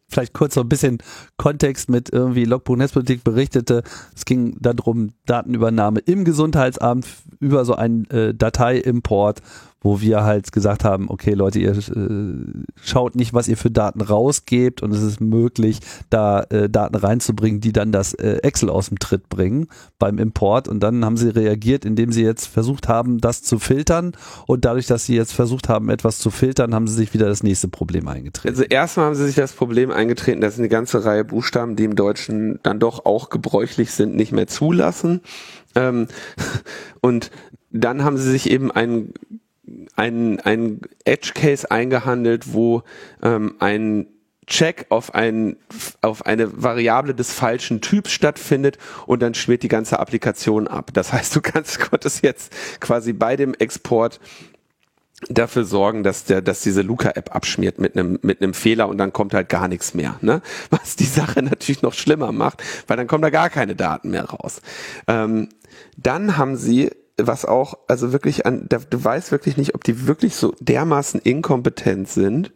vielleicht 0.09 0.33
kurz 0.35 0.55
so 0.55 0.61
ein 0.61 0.69
bisschen 0.69 0.99
Kontext 1.37 1.89
mit 1.89 2.13
irgendwie 2.13 2.45
Logbuch 2.45 2.77
Netzpolitik 2.77 3.23
berichtete, 3.23 3.85
es 4.15 4.25
ging 4.25 4.57
darum, 4.61 5.13
Datenübernahme 5.27 6.01
im 6.01 6.25
Gesundheitsamt 6.25 7.07
über 7.39 7.65
so 7.65 7.75
einen 7.75 8.05
äh, 8.11 8.35
Dateiimport 8.35 9.41
wo 9.85 10.01
wir 10.01 10.25
halt 10.25 10.51
gesagt 10.51 10.83
haben, 10.83 11.11
okay 11.11 11.35
Leute, 11.35 11.61
ihr 11.61 11.73
äh, 11.73 12.65
schaut 12.83 13.15
nicht, 13.15 13.35
was 13.35 13.47
ihr 13.47 13.59
für 13.59 13.71
Daten 13.71 14.01
rausgebt 14.01 14.83
und 14.83 14.93
es 14.93 15.03
ist 15.03 15.21
möglich, 15.21 15.79
da 16.09 16.43
äh, 16.45 16.71
Daten 16.71 16.97
reinzubringen, 16.97 17.61
die 17.61 17.73
dann 17.73 17.93
das 17.93 18.15
äh, 18.15 18.39
Excel 18.43 18.71
aus 18.71 18.89
dem 18.89 18.99
Tritt 18.99 19.29
bringen 19.29 19.69
beim 19.99 20.19
Import 20.19 20.69
und 20.69 20.81
dann 20.81 21.05
haben 21.05 21.19
sie 21.19 21.29
reagiert, 21.29 21.85
indem 21.85 22.13
sie 22.13 22.23
jetzt 22.23 22.47
versucht 22.47 22.89
haben, 22.89 23.19
das 23.19 23.43
zu 23.43 23.59
filtern 23.59 24.13
und 24.47 24.65
dadurch, 24.65 24.87
dass 24.87 25.05
sie 25.05 25.15
jetzt 25.15 25.35
versucht 25.35 25.69
haben, 25.69 25.91
etwas 25.91 26.19
zu 26.19 26.31
filtern, 26.31 26.75
haben 26.75 26.89
sie 26.89 26.95
sich 26.95 27.13
wieder 27.13 27.27
das 27.27 27.43
nächste 27.43 27.69
Problem 27.69 28.09
eingetreten. 28.09 28.55
Also 28.55 28.65
erstmal 28.65 29.07
haben 29.07 29.15
sie 29.15 29.27
sich 29.27 29.37
das 29.37 29.53
Problem 29.53 29.91
eingetreten, 29.91 30.41
dass 30.41 30.59
eine 30.59 30.71
ganze 30.71 31.05
Reihe 31.05 31.25
Buchstaben, 31.25 31.77
die 31.77 31.85
im 31.85 31.95
Deutschen 31.95 32.59
dann 32.63 32.81
doch 32.81 33.05
auch 33.05 33.29
gebräuchlich 33.29 33.91
sind, 33.91 34.17
nicht 34.17 34.33
mehr 34.33 34.47
zulassen. 34.47 35.21
Ähm, 35.75 36.09
und 37.03 37.31
dann 37.71 38.03
haben 38.03 38.17
sie 38.17 38.31
sich 38.31 38.49
eben 38.49 38.71
einen 38.71 39.13
ein, 39.97 40.41
ein 40.41 40.81
Edge 41.05 41.33
Case 41.35 41.71
eingehandelt, 41.71 42.53
wo 42.53 42.83
ähm, 43.23 43.57
ein 43.59 44.07
Check 44.47 44.87
auf, 44.91 45.15
ein, 45.15 45.57
auf 46.03 46.27
eine 46.27 46.63
Variable 46.63 47.15
des 47.15 47.33
falschen 47.33 47.81
Typs 47.81 48.13
stattfindet 48.13 48.79
und 49.07 49.23
dann 49.23 49.35
schmiert 49.35 49.63
die 49.63 49.69
ganze 49.69 49.99
Applikation 49.99 50.69
ab. 50.69 50.91
Das 50.93 51.13
heißt, 51.13 51.35
du 51.35 51.41
kannst, 51.41 51.81
konntest 51.91 52.23
jetzt 52.23 52.53
quasi 52.81 53.13
bei 53.13 53.37
dem 53.37 53.55
Export 53.55 54.21
dafür 55.31 55.65
sorgen, 55.65 56.03
dass 56.03 56.25
der, 56.25 56.43
dass 56.43 56.61
diese 56.61 56.83
Luca-App 56.83 57.35
abschmiert 57.35 57.79
mit 57.79 57.97
einem 57.97 58.19
mit 58.21 58.43
einem 58.43 58.53
Fehler 58.53 58.89
und 58.89 58.99
dann 58.99 59.13
kommt 59.13 59.33
halt 59.33 59.49
gar 59.49 59.69
nichts 59.69 59.95
mehr. 59.95 60.19
Ne? 60.21 60.43
Was 60.71 60.97
die 60.97 61.05
Sache 61.05 61.43
natürlich 61.43 61.81
noch 61.81 61.95
schlimmer 61.95 62.33
macht, 62.33 62.63
weil 62.87 62.97
dann 62.97 63.07
kommen 63.07 63.23
da 63.23 63.31
gar 63.31 63.49
keine 63.49 63.75
Daten 63.75 64.11
mehr 64.11 64.25
raus. 64.25 64.61
Ähm, 65.07 65.49
dann 65.97 66.37
haben 66.37 66.57
sie 66.57 66.91
was 67.17 67.45
auch, 67.45 67.79
also 67.87 68.13
wirklich 68.13 68.47
an, 68.47 68.67
da, 68.69 68.79
du 68.79 69.03
weißt 69.03 69.31
wirklich 69.31 69.57
nicht, 69.57 69.75
ob 69.75 69.85
die 69.85 70.07
wirklich 70.07 70.35
so 70.35 70.55
dermaßen 70.61 71.21
inkompetent 71.21 72.09
sind 72.09 72.53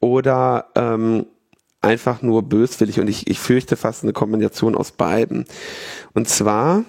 oder 0.00 0.66
ähm, 0.74 1.26
einfach 1.80 2.22
nur 2.22 2.42
böswillig 2.42 3.00
und 3.00 3.08
ich, 3.08 3.28
ich 3.28 3.38
fürchte 3.38 3.76
fast 3.76 4.02
eine 4.02 4.12
Kombination 4.12 4.74
aus 4.74 4.92
beiden. 4.92 5.46
Und 6.14 6.28
zwar 6.28 6.84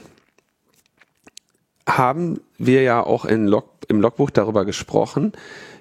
haben 1.88 2.42
wir 2.58 2.82
ja 2.82 3.02
auch 3.02 3.24
in 3.24 3.48
Log, 3.48 3.70
im 3.88 4.02
Logbuch 4.02 4.30
darüber 4.30 4.66
gesprochen, 4.66 5.32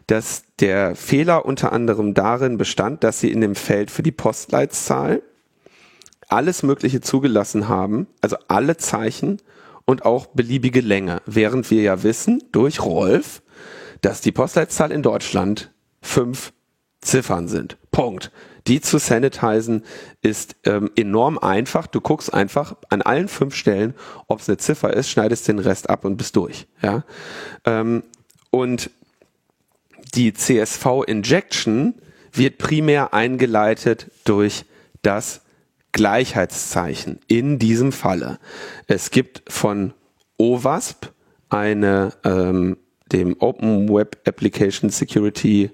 dass 0.06 0.44
der 0.60 0.94
Fehler 0.94 1.44
unter 1.44 1.72
anderem 1.72 2.14
darin 2.14 2.58
bestand, 2.58 3.02
dass 3.02 3.18
sie 3.18 3.32
in 3.32 3.40
dem 3.40 3.56
Feld 3.56 3.90
für 3.90 4.04
die 4.04 4.12
Postleitzahl 4.12 5.22
alles 6.28 6.62
Mögliche 6.62 7.00
zugelassen 7.00 7.68
haben, 7.68 8.06
also 8.20 8.36
alle 8.48 8.76
Zeichen 8.76 9.40
und 9.86 10.04
auch 10.04 10.26
beliebige 10.26 10.80
Länge, 10.80 11.22
während 11.24 11.70
wir 11.70 11.80
ja 11.80 12.02
wissen 12.02 12.42
durch 12.52 12.82
Rolf, 12.82 13.42
dass 14.02 14.20
die 14.20 14.32
Postleitzahl 14.32 14.92
in 14.92 15.02
Deutschland 15.02 15.72
fünf 16.02 16.52
Ziffern 17.00 17.48
sind. 17.48 17.78
Punkt. 17.90 18.30
Die 18.66 18.80
zu 18.80 18.98
sanitizen 18.98 19.84
ist 20.22 20.56
ähm, 20.64 20.90
enorm 20.96 21.38
einfach. 21.38 21.86
Du 21.86 22.00
guckst 22.00 22.34
einfach 22.34 22.76
an 22.88 23.00
allen 23.00 23.28
fünf 23.28 23.54
Stellen, 23.54 23.94
ob 24.26 24.40
es 24.40 24.48
eine 24.48 24.58
Ziffer 24.58 24.92
ist, 24.92 25.08
schneidest 25.08 25.46
den 25.46 25.60
Rest 25.60 25.88
ab 25.88 26.04
und 26.04 26.16
bist 26.16 26.34
durch. 26.34 26.66
Ja? 26.82 27.04
Ähm, 27.64 28.02
und 28.50 28.90
die 30.14 30.34
CSV 30.34 31.04
Injection 31.06 31.94
wird 32.32 32.58
primär 32.58 33.14
eingeleitet 33.14 34.10
durch 34.24 34.64
das 35.02 35.42
Gleichheitszeichen 35.96 37.20
in 37.26 37.58
diesem 37.58 37.90
Falle. 37.90 38.38
Es 38.86 39.10
gibt 39.10 39.42
von 39.50 39.94
OWASP 40.36 41.10
eine 41.48 42.12
ähm, 42.22 42.76
dem 43.10 43.40
Open 43.40 43.88
Web 43.88 44.18
Application 44.26 44.90
Security 44.90 45.70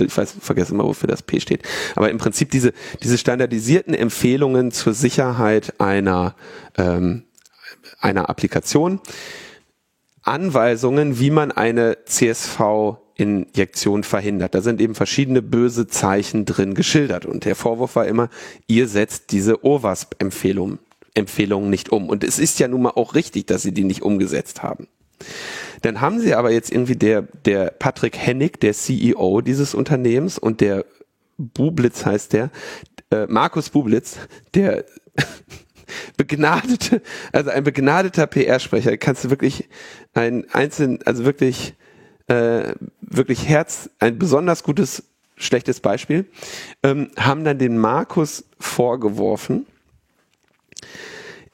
ich 0.00 0.16
weiß, 0.16 0.36
vergesse 0.40 0.72
immer, 0.72 0.84
wofür 0.84 1.08
das 1.08 1.22
P 1.22 1.40
steht. 1.40 1.62
Aber 1.96 2.08
im 2.08 2.18
Prinzip 2.18 2.52
diese, 2.52 2.72
diese 3.02 3.18
standardisierten 3.18 3.94
Empfehlungen 3.94 4.70
zur 4.70 4.94
Sicherheit 4.94 5.74
einer, 5.80 6.36
ähm, 6.78 7.24
einer 7.98 8.30
Applikation. 8.30 9.00
Anweisungen, 10.22 11.18
wie 11.18 11.32
man 11.32 11.50
eine 11.50 11.98
CSV 12.04 12.98
Injektion 13.16 14.04
verhindert. 14.04 14.54
Da 14.54 14.60
sind 14.60 14.80
eben 14.80 14.94
verschiedene 14.94 15.42
böse 15.42 15.86
Zeichen 15.86 16.44
drin 16.44 16.74
geschildert. 16.74 17.26
Und 17.26 17.44
der 17.44 17.56
Vorwurf 17.56 17.96
war 17.96 18.06
immer, 18.06 18.28
ihr 18.66 18.88
setzt 18.88 19.32
diese 19.32 19.64
OWASP-Empfehlungen 19.64 20.78
Empfehlungen 21.16 21.70
nicht 21.70 21.90
um. 21.90 22.08
Und 22.08 22.22
es 22.22 22.38
ist 22.38 22.58
ja 22.60 22.68
nun 22.68 22.82
mal 22.82 22.90
auch 22.90 23.14
richtig, 23.14 23.46
dass 23.46 23.62
sie 23.62 23.72
die 23.72 23.84
nicht 23.84 24.02
umgesetzt 24.02 24.62
haben. 24.62 24.86
Dann 25.82 26.00
haben 26.00 26.20
sie 26.20 26.34
aber 26.34 26.52
jetzt 26.52 26.70
irgendwie 26.70 26.96
der, 26.96 27.22
der 27.22 27.70
Patrick 27.70 28.18
Hennig, 28.18 28.60
der 28.60 28.74
CEO 28.74 29.40
dieses 29.40 29.74
Unternehmens 29.74 30.38
und 30.38 30.60
der 30.60 30.84
Bublitz 31.38 32.04
heißt 32.04 32.32
der, 32.32 32.50
äh, 33.10 33.26
Markus 33.28 33.70
Bublitz, 33.70 34.16
der 34.54 34.84
begnadete, 36.16 37.02
also 37.32 37.50
ein 37.50 37.64
begnadeter 37.64 38.26
PR-Sprecher, 38.26 38.96
kannst 38.98 39.24
du 39.24 39.30
wirklich 39.30 39.68
ein 40.12 40.46
einzeln, 40.52 40.98
also 41.04 41.24
wirklich 41.24 41.74
äh, 42.28 42.74
wirklich 43.00 43.48
Herz, 43.48 43.90
ein 43.98 44.18
besonders 44.18 44.62
gutes, 44.62 45.04
schlechtes 45.36 45.80
Beispiel, 45.80 46.26
ähm, 46.82 47.10
haben 47.16 47.44
dann 47.44 47.58
den 47.58 47.78
Markus 47.78 48.44
vorgeworfen, 48.58 49.66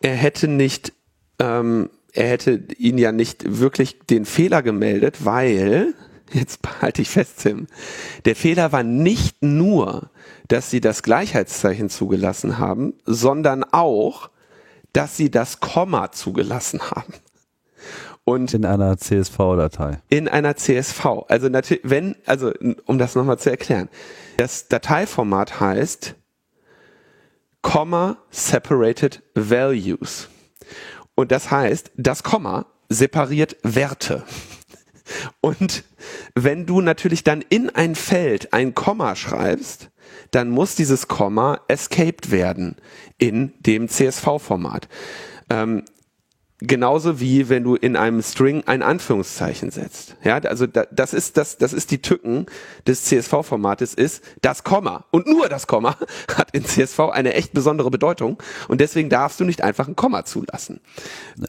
er 0.00 0.14
hätte 0.14 0.48
nicht, 0.48 0.92
ähm, 1.38 1.90
er 2.12 2.28
hätte 2.28 2.62
ihn 2.76 2.98
ja 2.98 3.12
nicht 3.12 3.58
wirklich 3.60 3.98
den 4.00 4.24
Fehler 4.24 4.62
gemeldet, 4.62 5.24
weil, 5.24 5.94
jetzt 6.32 6.60
halte 6.80 7.02
ich 7.02 7.08
fest, 7.08 7.40
Tim, 7.42 7.66
der 8.24 8.36
Fehler 8.36 8.72
war 8.72 8.82
nicht 8.82 9.42
nur, 9.42 10.10
dass 10.48 10.70
sie 10.70 10.80
das 10.80 11.02
Gleichheitszeichen 11.02 11.88
zugelassen 11.88 12.58
haben, 12.58 12.94
sondern 13.06 13.64
auch, 13.64 14.30
dass 14.92 15.16
sie 15.16 15.30
das 15.30 15.60
Komma 15.60 16.12
zugelassen 16.12 16.90
haben. 16.90 17.14
Und 18.24 18.54
in 18.54 18.64
einer 18.64 18.96
CSV-Datei. 18.96 20.00
In 20.08 20.28
einer 20.28 20.56
CSV. 20.56 21.24
Also 21.28 21.48
natürlich, 21.48 21.82
wenn, 21.84 22.16
also 22.24 22.52
um 22.86 22.98
das 22.98 23.16
nochmal 23.16 23.38
zu 23.38 23.50
erklären, 23.50 23.88
das 24.36 24.68
Dateiformat 24.68 25.60
heißt 25.60 26.14
Komma 27.62 28.18
Separated 28.30 29.22
Values. 29.34 30.28
Und 31.14 31.32
das 31.32 31.50
heißt, 31.50 31.90
das 31.96 32.22
Komma 32.22 32.66
separiert 32.88 33.56
Werte. 33.62 34.24
Und 35.40 35.84
wenn 36.34 36.66
du 36.66 36.80
natürlich 36.80 37.24
dann 37.24 37.42
in 37.48 37.70
ein 37.70 37.94
Feld 37.94 38.52
ein 38.52 38.74
Komma 38.74 39.16
schreibst, 39.16 39.90
dann 40.30 40.50
muss 40.50 40.74
dieses 40.74 41.08
Komma 41.08 41.60
escaped 41.68 42.30
werden 42.30 42.76
in 43.18 43.52
dem 43.60 43.88
CSV-Format. 43.88 44.88
Ähm, 45.50 45.84
genauso 46.62 47.20
wie 47.20 47.48
wenn 47.48 47.64
du 47.64 47.74
in 47.74 47.96
einem 47.96 48.22
String 48.22 48.62
ein 48.66 48.82
Anführungszeichen 48.82 49.70
setzt. 49.70 50.16
Ja, 50.22 50.38
also 50.38 50.66
da, 50.66 50.86
das 50.90 51.12
ist 51.12 51.36
das, 51.36 51.58
das 51.58 51.72
ist 51.72 51.90
die 51.90 52.00
Tücken 52.00 52.46
des 52.86 53.04
CSV-Formates 53.04 53.94
ist 53.94 54.22
das 54.40 54.64
Komma 54.64 55.04
und 55.10 55.26
nur 55.26 55.48
das 55.48 55.66
Komma 55.66 55.96
hat 56.36 56.50
in 56.52 56.64
CSV 56.64 57.00
eine 57.12 57.34
echt 57.34 57.52
besondere 57.52 57.90
Bedeutung 57.90 58.38
und 58.68 58.80
deswegen 58.80 59.08
darfst 59.08 59.40
du 59.40 59.44
nicht 59.44 59.62
einfach 59.62 59.88
ein 59.88 59.96
Komma 59.96 60.24
zulassen. 60.24 60.80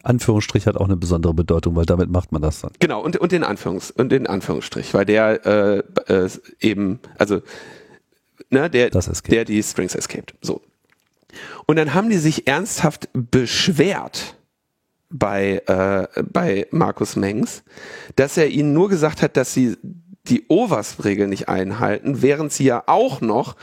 Anführungsstrich 0.04 0.66
hat 0.68 0.78
auch 0.78 0.86
eine 0.86 0.98
besondere 0.98 1.34
Bedeutung, 1.34 1.76
weil 1.76 1.86
damit 1.86 2.10
macht 2.10 2.32
man 2.32 2.42
das 2.42 2.62
dann. 2.62 2.72
Genau 2.80 3.02
und 3.02 3.18
und 3.18 3.32
den 3.32 3.44
Anführungs 3.44 3.92
und 3.92 4.12
den 4.12 4.28
Anführungsstrich, 4.28 4.94
weil 4.94 5.06
der 5.06 5.46
äh, 5.46 5.80
äh, 6.08 6.30
eben 6.60 7.00
also 7.18 7.42
ne, 8.50 8.70
der 8.70 8.90
der 8.90 9.46
die 9.46 9.62
Strings 9.62 9.96
escaped. 9.96 10.34
So. 10.42 10.62
Und 11.66 11.78
dann 11.78 11.94
haben 11.94 12.10
die 12.10 12.18
sich 12.18 12.48
ernsthaft 12.48 13.10
beschwert 13.14 14.36
bei, 15.14 15.62
äh, 15.68 16.24
bei 16.24 16.68
Markus 16.72 17.16
Mengs, 17.16 17.64
dass 18.16 18.36
er 18.36 18.48
ihnen 18.48 18.74
nur 18.74 18.90
gesagt 18.90 19.22
hat, 19.22 19.38
dass 19.38 19.54
sie 19.54 19.78
die 20.28 20.46
OWASP-Regeln 20.50 21.30
nicht 21.30 21.50
einhalten, 21.50 22.22
während 22.22 22.52
sie 22.52 22.66
ja 22.66 22.84
auch 22.88 23.22
noch 23.22 23.56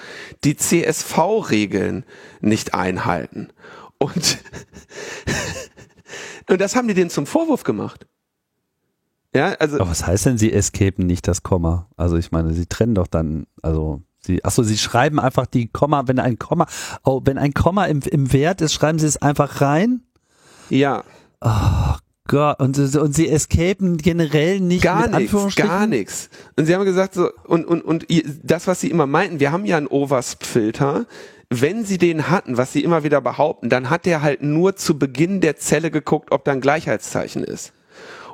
die 0.44 0.56
CSV-Regeln 0.56 2.04
nicht 2.40 2.74
einhalten. 2.74 3.48
Und, 3.98 4.38
und 6.48 6.60
das 6.60 6.76
haben 6.76 6.88
die 6.88 6.94
denen 6.94 7.10
zum 7.10 7.26
Vorwurf 7.26 7.64
gemacht. 7.64 8.06
Ja, 9.34 9.52
also. 9.58 9.76
Aber 9.80 9.90
was 9.90 10.06
heißt 10.06 10.26
denn, 10.26 10.38
sie 10.38 10.52
escapen 10.52 11.06
nicht 11.06 11.26
das 11.28 11.42
Komma? 11.42 11.88
Also 11.96 12.16
ich 12.16 12.30
meine, 12.30 12.52
sie 12.52 12.66
trennen 12.66 12.94
doch 12.94 13.06
dann, 13.06 13.46
also 13.62 14.02
sie, 14.20 14.44
achso, 14.44 14.62
sie 14.62 14.78
schreiben 14.78 15.18
einfach 15.18 15.46
die 15.46 15.68
Komma, 15.68 16.08
wenn 16.08 16.18
ein 16.18 16.38
Komma, 16.38 16.66
oh, 17.04 17.22
wenn 17.24 17.38
ein 17.38 17.54
Komma 17.54 17.86
im, 17.86 18.00
im 18.02 18.32
Wert 18.32 18.60
ist, 18.60 18.74
schreiben 18.74 18.98
sie 18.98 19.06
es 19.06 19.20
einfach 19.22 19.60
rein? 19.60 20.02
Ja. 20.68 21.04
Oh 21.40 21.94
Gott, 22.28 22.60
und, 22.60 22.78
und 22.78 23.12
sie 23.14 23.28
escapen 23.28 23.96
generell 23.96 24.60
nicht 24.60 24.82
gar 24.82 25.08
nichts, 25.08 25.56
gar 25.56 25.86
nichts. 25.86 26.30
Und 26.56 26.66
sie 26.66 26.74
haben 26.74 26.84
gesagt 26.84 27.14
so 27.14 27.30
und 27.44 27.64
und 27.64 27.82
und 27.82 28.06
das, 28.42 28.66
was 28.66 28.80
sie 28.80 28.90
immer 28.90 29.06
meinten, 29.06 29.40
wir 29.40 29.50
haben 29.50 29.64
ja 29.64 29.76
einen 29.76 29.88
OWASP-Filter. 29.88 31.06
Wenn 31.52 31.84
sie 31.84 31.98
den 31.98 32.30
hatten, 32.30 32.56
was 32.56 32.72
sie 32.72 32.84
immer 32.84 33.02
wieder 33.02 33.20
behaupten, 33.20 33.68
dann 33.68 33.90
hat 33.90 34.06
der 34.06 34.22
halt 34.22 34.42
nur 34.42 34.76
zu 34.76 34.96
Beginn 34.96 35.40
der 35.40 35.56
Zelle 35.56 35.90
geguckt, 35.90 36.30
ob 36.30 36.44
da 36.44 36.52
ein 36.52 36.60
Gleichheitszeichen 36.60 37.42
ist. 37.42 37.72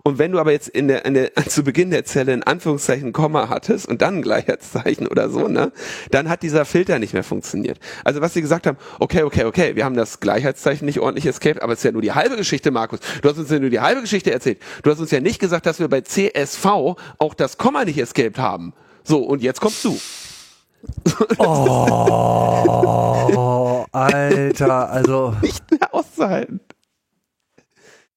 Und 0.06 0.20
wenn 0.20 0.30
du 0.30 0.38
aber 0.38 0.52
jetzt 0.52 0.68
in 0.68 0.86
der, 0.86 1.04
in 1.04 1.14
der 1.14 1.34
zu 1.48 1.64
Beginn 1.64 1.90
der 1.90 2.04
Zelle 2.04 2.32
in 2.32 2.44
Anführungszeichen 2.44 3.12
Komma 3.12 3.48
hattest 3.48 3.88
und 3.88 4.02
dann 4.02 4.18
ein 4.18 4.22
Gleichheitszeichen 4.22 5.08
oder 5.08 5.28
so, 5.28 5.48
ne, 5.48 5.72
dann 6.12 6.28
hat 6.28 6.44
dieser 6.44 6.64
Filter 6.64 7.00
nicht 7.00 7.12
mehr 7.12 7.24
funktioniert. 7.24 7.80
Also 8.04 8.20
was 8.20 8.32
sie 8.32 8.40
gesagt 8.40 8.68
haben, 8.68 8.78
okay, 9.00 9.24
okay, 9.24 9.46
okay, 9.46 9.74
wir 9.74 9.84
haben 9.84 9.96
das 9.96 10.20
Gleichheitszeichen 10.20 10.86
nicht 10.86 11.00
ordentlich 11.00 11.26
escaped, 11.26 11.60
aber 11.60 11.72
es 11.72 11.80
ist 11.80 11.86
ja 11.86 11.90
nur 11.90 12.02
die 12.02 12.12
halbe 12.12 12.36
Geschichte, 12.36 12.70
Markus. 12.70 13.00
Du 13.20 13.28
hast 13.28 13.36
uns 13.36 13.50
ja 13.50 13.58
nur 13.58 13.70
die 13.70 13.80
halbe 13.80 14.00
Geschichte 14.00 14.30
erzählt. 14.30 14.60
Du 14.84 14.92
hast 14.92 15.00
uns 15.00 15.10
ja 15.10 15.18
nicht 15.18 15.40
gesagt, 15.40 15.66
dass 15.66 15.80
wir 15.80 15.88
bei 15.88 16.02
CSV 16.02 16.94
auch 17.18 17.34
das 17.36 17.58
Komma 17.58 17.84
nicht 17.84 17.98
escaped 17.98 18.38
haben. 18.38 18.74
So, 19.02 19.24
und 19.24 19.42
jetzt 19.42 19.60
kommst 19.60 19.84
du. 19.84 19.98
Oh, 21.38 21.44
Alter, 23.90 24.88
also 24.88 25.34
Nicht 25.42 25.68
mehr 25.68 25.92
auszuhalten. 25.92 26.60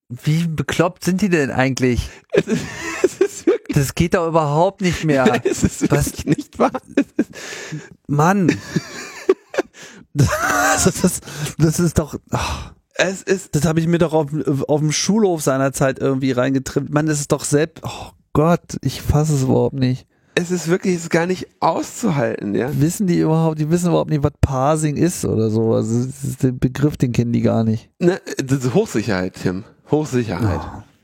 Wie 0.09 0.47
bekloppt 0.47 1.03
sind 1.03 1.21
die 1.21 1.29
denn 1.29 1.51
eigentlich? 1.51 2.09
Ist, 2.33 2.47
ist 3.21 3.45
wirklich, 3.47 3.75
Das 3.75 3.95
geht 3.95 4.15
doch 4.15 4.27
überhaupt 4.27 4.81
nicht 4.81 5.05
mehr. 5.05 5.41
es 5.45 5.63
ist 5.63 5.91
Was? 5.91 6.07
wirklich 6.07 6.25
nicht 6.37 6.59
wahr. 6.59 6.71
Ist, 6.95 7.29
Mann. 8.07 8.51
Das, 10.13 10.83
das, 11.01 11.21
das 11.59 11.79
ist 11.79 11.99
doch, 11.99 12.15
ach, 12.31 12.73
es 12.95 13.21
ist 13.21 13.55
das 13.55 13.65
habe 13.65 13.79
ich 13.79 13.87
mir 13.87 13.99
doch 13.99 14.11
auf, 14.13 14.27
auf 14.67 14.79
dem 14.79 14.91
Schulhof 14.91 15.41
seinerzeit 15.41 15.99
irgendwie 15.99 16.31
reingetrimmt. 16.31 16.89
Mann, 16.91 17.05
das 17.05 17.19
ist 17.19 17.31
doch 17.31 17.43
selbst, 17.43 17.83
oh 17.85 18.11
Gott, 18.33 18.77
ich 18.81 19.01
fasse 19.01 19.35
es 19.35 19.43
überhaupt 19.43 19.75
nicht. 19.75 20.07
es 20.35 20.49
ist 20.51 20.67
wirklich 20.67 20.95
es 20.95 21.03
ist 21.03 21.09
gar 21.11 21.27
nicht 21.27 21.47
auszuhalten, 21.59 22.55
ja. 22.55 22.69
Wissen 22.81 23.05
die 23.07 23.19
überhaupt, 23.19 23.59
die 23.59 23.69
wissen 23.69 23.89
überhaupt 23.89 24.09
nicht, 24.09 24.23
was 24.23 24.33
Parsing 24.41 24.97
ist 24.97 25.23
oder 25.25 25.51
so. 25.51 25.73
Also 25.73 26.05
das 26.05 26.23
ist 26.23 26.43
den 26.43 26.57
Begriff, 26.59 26.97
den 26.97 27.11
kennen 27.13 27.31
die 27.31 27.41
gar 27.41 27.63
nicht. 27.63 27.89
Ne, 27.99 28.19
das 28.43 28.65
ist 28.65 28.73
Hochsicherheit, 28.73 29.35
Tim. 29.41 29.63
Hochsicherheit. 29.91 30.61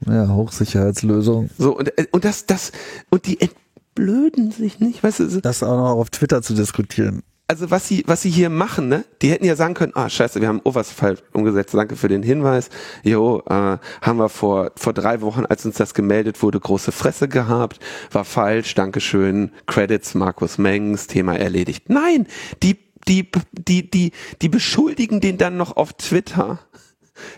Ja, 0.08 0.28
Hochsicherheitslösung. 0.30 1.50
So, 1.58 1.78
und, 1.78 1.98
äh, 1.98 2.06
und 2.12 2.26
das, 2.26 2.46
das, 2.46 2.72
und 3.10 3.26
die 3.26 3.40
entblöden 3.42 4.52
sich 4.52 4.80
nicht, 4.80 5.04
weißt 5.04 5.20
du, 5.22 5.42
Das 5.42 5.64
auch 5.64 5.78
noch 5.78 6.00
auf 6.00 6.10
Twitter 6.10 6.42
zu 6.42 6.54
diskutieren. 6.54 7.24
also 7.48 7.70
was 7.72 7.88
sie, 7.88 8.04
was 8.08 8.22
sie 8.22 8.30
hier 8.30 8.50
machen, 8.50 8.88
ne, 8.88 9.06
die 9.22 9.30
hätten 9.32 9.46
ja 9.46 9.56
sagen 9.56 9.74
können, 9.74 9.94
ah, 9.96 10.10
scheiße, 10.10 10.42
wir 10.42 10.48
haben 10.48 10.62
Oversfall 10.64 11.18
umgesetzt, 11.34 11.74
danke 11.74 11.96
für 11.96 12.08
den 12.08 12.24
Hinweis, 12.24 12.70
jo, 13.04 13.42
äh, 13.48 13.78
haben 14.02 14.18
wir 14.18 14.30
vor, 14.30 14.72
vor 14.76 14.94
drei 14.94 15.22
Wochen, 15.22 15.46
als 15.46 15.66
uns 15.66 15.78
das 15.78 15.94
gemeldet 15.94 16.42
wurde, 16.42 16.60
große 16.60 16.92
Fresse 16.92 17.28
gehabt, 17.28 17.80
war 18.12 18.26
falsch, 18.26 18.74
Dankeschön, 18.76 19.52
Credits, 19.68 20.16
Markus 20.16 20.58
Mengs, 20.58 21.08
Thema 21.08 21.36
erledigt. 21.36 21.90
Nein, 21.90 22.28
die, 22.64 22.78
die, 23.08 23.30
die, 23.52 23.90
die, 23.90 24.12
die 24.42 24.50
beschuldigen 24.50 25.22
den 25.22 25.38
dann 25.38 25.58
noch 25.58 25.78
auf 25.78 25.94
Twitter, 25.94 26.60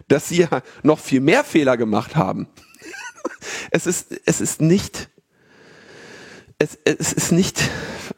dass 0.07 0.29
sie 0.29 0.41
ja 0.41 0.61
noch 0.83 0.99
viel 0.99 1.19
mehr 1.19 1.43
Fehler 1.43 1.77
gemacht 1.77 2.15
haben. 2.15 2.47
Es 3.71 3.85
ist, 3.85 4.15
es 4.25 4.39
ist 4.39 4.61
nicht, 4.61 5.09
es, 6.59 6.77
es 6.85 7.11
ist 7.11 7.31
nicht 7.33 7.61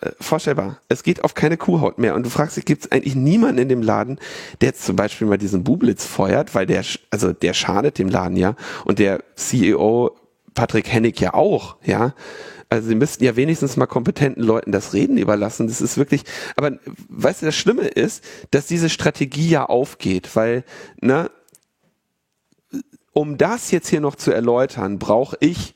äh, 0.02 0.12
vorstellbar. 0.22 0.80
Es 0.88 1.04
geht 1.04 1.24
auf 1.24 1.34
keine 1.34 1.58
Kuhhaut 1.58 1.98
mehr. 1.98 2.16
Und 2.16 2.26
du 2.26 2.30
fragst 2.30 2.58
dich, 2.58 2.66
gibt 2.66 2.86
es 2.86 2.92
eigentlich 2.92 3.16
niemanden 3.16 3.58
in 3.58 3.70
dem 3.70 3.82
Laden, 3.82 4.20
der 4.62 4.70
jetzt 4.70 4.86
zum 4.86 4.96
Beispiel 4.96 5.28
mal 5.28 5.38
diesen 5.38 5.64
Bublitz 5.64 6.06
feuert, 6.06 6.56
weil 6.56 6.66
der, 6.66 6.84
also 7.10 7.34
der 7.34 7.54
schadet 7.54 7.98
dem 7.98 8.08
Laden 8.08 8.38
ja. 8.38 8.56
Und 8.86 9.00
der 9.00 9.24
CEO 9.36 10.16
Patrick 10.54 10.92
Hennig 10.92 11.20
ja 11.20 11.34
auch, 11.34 11.78
ja. 11.84 12.14
Also 12.70 12.90
sie 12.90 12.96
müssten 12.96 13.24
ja 13.24 13.36
wenigstens 13.36 13.78
mal 13.78 13.88
kompetenten 13.88 14.44
Leuten 14.44 14.72
das 14.72 14.94
Reden 14.94 15.18
überlassen. 15.18 15.68
Das 15.68 15.82
ist 15.82 15.98
wirklich, 15.98 16.24
aber 16.56 16.78
weißt 17.10 17.42
du, 17.42 17.48
das 17.48 17.56
Schlimme 17.56 17.88
ist, 17.88 18.24
dass 18.52 18.68
diese 18.68 18.90
Strategie 18.90 19.50
ja 19.50 19.66
aufgeht, 19.66 20.36
weil, 20.36 20.64
ne, 21.02 21.32
um 23.14 23.38
das 23.38 23.72
jetzt 23.72 23.90
hier 23.90 24.02
noch 24.02 24.16
zu 24.16 24.32
erläutern, 24.32 25.00
brauche 25.00 25.38
ich 25.40 25.76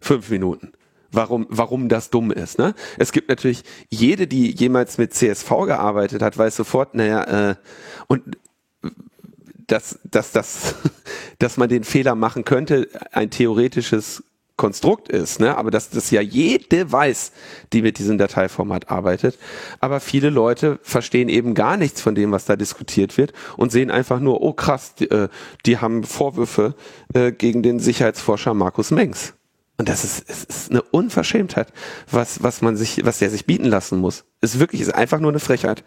fünf 0.00 0.30
Minuten. 0.30 0.72
Warum, 1.10 1.46
warum 1.48 1.88
das 1.88 2.10
dumm 2.10 2.30
ist. 2.30 2.58
Ne? 2.58 2.74
Es 2.98 3.12
gibt 3.12 3.30
natürlich 3.30 3.62
jede, 3.88 4.26
die 4.26 4.50
jemals 4.50 4.98
mit 4.98 5.14
CSV 5.14 5.48
gearbeitet 5.64 6.20
hat, 6.20 6.36
weiß 6.36 6.54
sofort, 6.54 6.94
naja, 6.94 7.50
äh, 7.50 7.54
und 8.08 8.36
dass, 9.66 9.98
dass, 10.04 10.32
dass, 10.32 10.74
dass 11.38 11.56
man 11.56 11.68
den 11.68 11.84
Fehler 11.84 12.14
machen 12.14 12.44
könnte, 12.44 12.88
ein 13.12 13.30
theoretisches 13.30 14.22
Konstrukt 14.58 15.08
ist, 15.08 15.40
ne? 15.40 15.56
aber 15.56 15.70
dass 15.70 15.88
das 15.88 16.10
ja 16.10 16.20
jede 16.20 16.92
weiß, 16.92 17.32
die 17.72 17.80
mit 17.80 17.98
diesem 17.98 18.18
Dateiformat 18.18 18.90
arbeitet. 18.90 19.38
Aber 19.80 20.00
viele 20.00 20.28
Leute 20.28 20.78
verstehen 20.82 21.30
eben 21.30 21.54
gar 21.54 21.78
nichts 21.78 22.02
von 22.02 22.14
dem, 22.14 22.32
was 22.32 22.44
da 22.44 22.56
diskutiert 22.56 23.16
wird 23.16 23.32
und 23.56 23.72
sehen 23.72 23.90
einfach 23.90 24.20
nur, 24.20 24.42
oh 24.42 24.52
krass, 24.52 24.94
die, 24.96 25.10
äh, 25.10 25.28
die 25.64 25.78
haben 25.78 26.04
Vorwürfe 26.04 26.74
äh, 27.14 27.32
gegen 27.32 27.62
den 27.62 27.78
Sicherheitsforscher 27.78 28.52
Markus 28.52 28.90
Mengs. 28.90 29.32
Und 29.78 29.88
das 29.88 30.02
ist, 30.04 30.24
es 30.28 30.42
ist 30.42 30.70
eine 30.70 30.82
Unverschämtheit, 30.82 31.72
was, 32.10 32.42
was 32.42 32.60
man 32.60 32.76
sich, 32.76 33.04
was 33.04 33.20
der 33.20 33.30
sich 33.30 33.46
bieten 33.46 33.66
lassen 33.66 34.00
muss. 34.00 34.24
Ist 34.40 34.58
wirklich, 34.58 34.80
ist 34.80 34.92
einfach 34.94 35.20
nur 35.20 35.30
eine 35.30 35.38
Frechheit. 35.38 35.84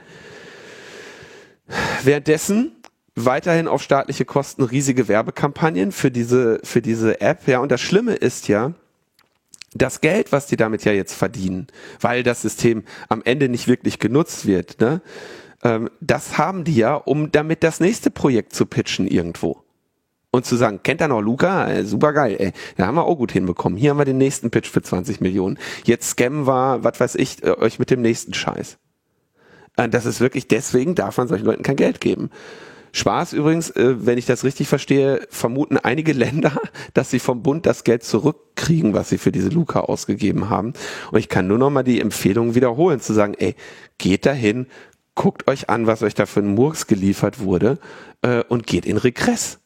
Währenddessen 2.04 2.72
weiterhin 3.16 3.68
auf 3.68 3.82
staatliche 3.82 4.26
Kosten 4.26 4.64
riesige 4.64 5.07
Werbekampagnen 5.07 5.91
für 5.91 6.12
diese, 6.12 6.59
für 6.64 6.82
diese 6.82 7.22
App. 7.22 7.47
Ja, 7.47 7.59
und 7.59 7.72
das 7.72 7.82
Schlimme 7.82 8.14
ist 8.14 8.47
ja, 8.47 8.74
das 9.74 10.01
Geld, 10.01 10.32
was 10.32 10.47
die 10.47 10.57
damit 10.57 10.84
ja 10.84 10.91
jetzt 10.91 11.14
verdienen, 11.14 11.68
weil 11.99 12.24
das 12.24 12.41
System 12.41 12.84
am 13.09 13.22
Ende 13.24 13.47
nicht 13.47 13.68
wirklich 13.68 13.99
genutzt 13.99 14.45
wird, 14.45 14.82
ne, 14.82 15.01
ähm, 15.64 15.89
das 16.01 16.38
haben 16.38 16.64
die 16.64 16.76
ja, 16.76 16.95
um 16.95 17.32
damit 17.32 17.64
das 17.64 17.80
nächste 17.80 18.12
Projekt 18.12 18.53
zu 18.53 18.66
pitchen 18.66 19.07
irgendwo. 19.07 19.64
Und 20.34 20.45
zu 20.45 20.55
sagen, 20.55 20.80
kennt 20.82 21.01
ihr 21.01 21.09
noch 21.09 21.22
Luca? 21.22 21.70
Äh, 21.70 21.84
super 21.84 22.14
geil, 22.14 22.38
ey. 22.39 22.53
Da 22.78 22.88
haben 22.88 22.95
wir 22.95 23.03
auch 23.03 23.18
gut 23.18 23.34
hinbekommen. 23.34 23.78
Hier 23.78 23.89
haben 23.89 23.97
wir 23.97 24.05
den 24.05 24.18
nächsten 24.18 24.49
Pitch 24.49 24.70
für 24.70 24.82
20 24.82 25.20
Millionen. 25.20 25.59
Jetzt 25.84 26.12
scammen 26.12 26.47
wir, 26.47 26.84
was 26.84 27.01
weiß 27.01 27.16
ich, 27.16 27.43
äh, 27.43 27.51
euch 27.51 27.80
mit 27.80 27.89
dem 27.89 28.01
nächsten 28.01 28.34
Scheiß. 28.34 28.78
Äh, 29.76 29.89
Das 29.89 30.05
ist 30.05 30.22
wirklich, 30.22 30.47
deswegen 30.47 30.95
darf 30.95 31.18
man 31.18 31.28
solchen 31.28 31.45
Leuten 31.45 31.64
kein 31.64 31.76
Geld 31.76 31.99
geben. 31.99 32.30
Spaß 32.94 33.34
übrigens, 33.34 33.70
äh, 33.72 34.06
wenn 34.06 34.18
ich 34.18 34.26
das 34.26 34.44
richtig 34.44 34.68
verstehe, 34.68 35.22
vermuten 35.30 35.78
einige 35.78 36.14
Länder, 36.14 36.54
dass 36.94 37.10
sie 37.10 37.20
vom 37.20 37.44
Bund 37.44 37.66
das 37.66 37.84
Geld 37.84 38.04
zurückkriegen, 38.04 38.94
was 38.94 39.10
sie 39.10 39.18
für 39.18 39.32
diese 39.32 39.50
Luca 39.50 39.82
ausgegeben 39.82 40.50
haben. 40.50 40.74
Und 41.12 41.20
ich 41.20 41.30
kann 41.30 41.48
nur 41.48 41.58
noch 41.58 41.70
mal 41.70 41.84
die 41.84 42.02
Empfehlung 42.02 42.56
wiederholen, 42.56 43.00
zu 43.00 43.14
sagen, 43.14 43.34
ey, 43.38 43.56
geht 43.98 44.26
dahin, 44.26 44.68
guckt 45.16 45.48
euch 45.48 45.70
an, 45.70 45.88
was 45.88 46.04
euch 46.04 46.14
da 46.14 46.26
für 46.26 46.42
ein 46.42 46.54
Murks 46.56 46.88
geliefert 46.88 47.39
wurde 47.39 47.78
äh, 48.22 48.44
und 48.48 48.68
geht 48.68 48.86
in 48.86 48.98
Regress. 48.98 49.60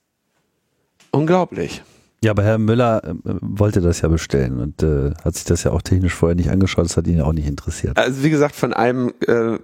Unglaublich. 1.12 1.82
Ja, 2.24 2.32
aber 2.32 2.44
Herr 2.44 2.58
Müller 2.58 3.04
äh, 3.04 3.14
wollte 3.24 3.82
das 3.82 4.02
ja 4.02 4.10
bestellen 4.10 4.60
und 4.60 4.82
äh, 4.82 5.14
hat 5.24 5.36
sich 5.36 5.46
das 5.46 5.64
ja 5.64 5.72
auch 5.72 5.82
technisch 5.82 6.14
vorher 6.14 6.36
nicht 6.36 6.50
angeschaut. 6.50 6.86
Das 6.86 6.98
hat 6.98 7.08
ihn 7.08 7.18
ja 7.18 7.24
auch 7.24 7.34
nicht 7.34 7.48
interessiert. 7.48 7.98
Also 7.98 8.24
wie 8.24 8.30
gesagt, 8.30 8.56
von 8.56 8.74
einem 8.74 9.14
äh, 9.28 9.60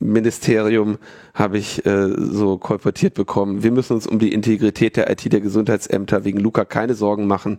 Gesundheitsministerium 0.00 0.98
habe 1.34 1.58
ich 1.58 1.84
äh, 1.86 2.08
so 2.16 2.58
kolportiert 2.58 3.14
bekommen, 3.14 3.62
wir 3.62 3.70
müssen 3.70 3.94
uns 3.94 4.06
um 4.06 4.18
die 4.18 4.32
Integrität 4.32 4.96
der 4.96 5.10
IT 5.10 5.32
der 5.32 5.40
Gesundheitsämter 5.40 6.24
wegen 6.24 6.38
Luca 6.40 6.64
keine 6.64 6.94
Sorgen 6.94 7.26
machen. 7.26 7.58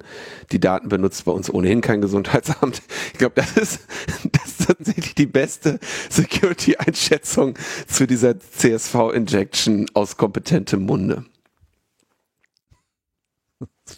Die 0.51 0.59
Daten 0.59 0.89
benutzt 0.89 1.25
bei 1.25 1.31
uns 1.31 1.51
ohnehin 1.51 1.81
kein 1.81 2.01
Gesundheitsamt. 2.01 2.81
Ich 3.13 3.19
glaube, 3.19 3.35
das 3.35 3.57
ist, 3.57 3.87
das 4.31 4.59
ist 4.59 4.67
tatsächlich 4.67 5.15
die 5.15 5.25
beste 5.25 5.79
Security-Einschätzung 6.09 7.55
zu 7.87 8.05
dieser 8.05 8.39
CSV-Injection 8.39 9.87
aus 9.93 10.17
kompetentem 10.17 10.85
Munde. 10.85 11.25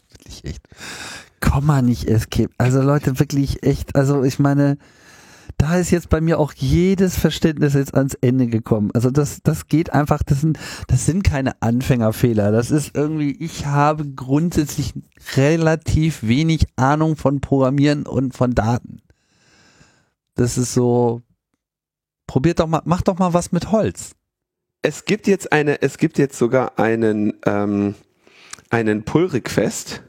Wirklich 0.09 0.43
echt. 0.45 0.61
Komma 1.39 1.81
nicht 1.81 2.07
escape. 2.07 2.49
Also 2.57 2.81
Leute, 2.81 3.19
wirklich 3.19 3.63
echt. 3.63 3.95
Also 3.95 4.23
ich 4.23 4.39
meine, 4.39 4.77
da 5.57 5.77
ist 5.77 5.91
jetzt 5.91 6.09
bei 6.09 6.21
mir 6.21 6.39
auch 6.39 6.53
jedes 6.53 7.17
Verständnis 7.17 7.73
jetzt 7.73 7.95
ans 7.95 8.15
Ende 8.15 8.47
gekommen. 8.47 8.91
Also 8.93 9.11
das, 9.11 9.41
das 9.43 9.67
geht 9.67 9.91
einfach, 9.91 10.23
das 10.23 10.41
sind, 10.41 10.59
das 10.87 11.05
sind 11.05 11.23
keine 11.23 11.61
Anfängerfehler. 11.61 12.51
Das 12.51 12.71
ist 12.71 12.95
irgendwie, 12.95 13.31
ich 13.31 13.65
habe 13.65 14.05
grundsätzlich 14.05 14.93
relativ 15.35 16.23
wenig 16.23 16.67
Ahnung 16.75 17.15
von 17.15 17.41
Programmieren 17.41 18.05
und 18.05 18.35
von 18.35 18.53
Daten. 18.53 19.01
Das 20.35 20.57
ist 20.57 20.73
so, 20.73 21.21
probiert 22.27 22.59
doch 22.59 22.67
mal, 22.67 22.81
macht 22.85 23.07
doch 23.07 23.17
mal 23.17 23.33
was 23.33 23.51
mit 23.51 23.71
Holz. 23.71 24.11
Es 24.81 25.05
gibt 25.05 25.27
jetzt 25.27 25.51
eine, 25.51 25.81
es 25.81 25.97
gibt 25.97 26.17
jetzt 26.17 26.37
sogar 26.37 26.77
einen, 26.77 27.33
ähm, 27.45 27.95
einen 28.69 29.03
Pull-Request 29.03 30.03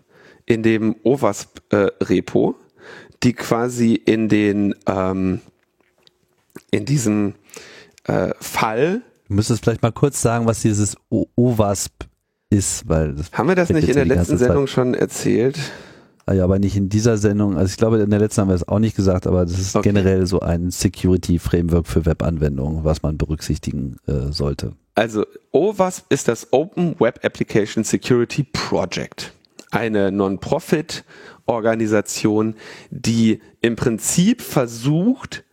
in 0.44 0.62
dem 0.62 0.96
OWASP-Repo, 1.02 2.56
die 3.22 3.32
quasi 3.32 3.94
in 3.94 4.28
den, 4.28 4.74
ähm, 4.86 5.40
in 6.70 6.84
diesem 6.84 7.34
äh, 8.04 8.30
Fall, 8.40 9.02
Du 9.28 9.34
müsstest 9.34 9.62
vielleicht 9.62 9.82
mal 9.82 9.92
kurz 9.92 10.22
sagen, 10.22 10.46
was 10.46 10.62
dieses 10.62 10.96
O- 11.10 11.26
OWASP 11.36 11.92
ist, 12.48 12.88
weil 12.88 13.14
das 13.14 13.30
Haben 13.32 13.48
wir 13.48 13.54
das 13.56 13.68
nicht 13.68 13.86
in 13.88 13.94
der 13.94 14.06
letzten 14.06 14.38
Sendung 14.38 14.66
schon 14.66 14.94
erzählt? 14.94 15.58
Ah 16.24 16.32
ja, 16.32 16.44
aber 16.44 16.58
nicht 16.58 16.76
in 16.76 16.88
dieser 16.88 17.18
Sendung. 17.18 17.56
Also 17.58 17.70
ich 17.70 17.76
glaube, 17.76 17.98
in 17.98 18.08
der 18.10 18.18
letzten 18.20 18.40
haben 18.42 18.48
wir 18.48 18.54
es 18.54 18.66
auch 18.66 18.78
nicht 18.78 18.96
gesagt, 18.96 19.26
aber 19.26 19.44
das 19.44 19.58
ist 19.58 19.76
okay. 19.76 19.90
generell 19.90 20.26
so 20.26 20.40
ein 20.40 20.70
Security-Framework 20.70 21.86
für 21.86 22.06
Webanwendungen, 22.06 22.84
was 22.84 23.02
man 23.02 23.18
berücksichtigen 23.18 23.96
äh, 24.06 24.32
sollte. 24.32 24.72
Also 24.94 25.26
OWASP 25.52 26.06
ist 26.10 26.28
das 26.28 26.50
Open 26.52 26.98
Web 26.98 27.20
Application 27.22 27.84
Security 27.84 28.44
Project. 28.44 29.32
Eine 29.70 30.12
Non-Profit-Organisation, 30.12 32.54
die 32.90 33.40
im 33.60 33.76
Prinzip 33.76 34.42
versucht, 34.42 35.44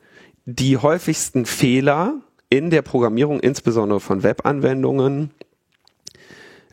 die 0.45 0.77
häufigsten 0.77 1.45
Fehler 1.45 2.21
in 2.49 2.69
der 2.69 2.81
Programmierung, 2.81 3.39
insbesondere 3.39 3.99
von 3.99 4.23
Webanwendungen, 4.23 5.31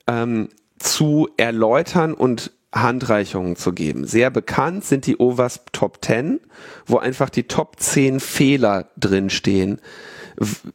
ähm, 0.07 0.49
zu 0.79 1.29
erläutern 1.37 2.15
und 2.15 2.53
Handreichungen 2.73 3.57
zu 3.57 3.73
geben. 3.73 4.07
Sehr 4.07 4.31
bekannt 4.31 4.85
sind 4.85 5.07
die 5.07 5.21
OWASP 5.21 5.73
Top 5.73 5.99
10, 6.03 6.41
wo 6.87 6.99
einfach 6.99 7.29
die 7.29 7.45
Top 7.45 7.79
10 7.79 8.21
Fehler 8.21 8.89
drinstehen, 8.97 9.81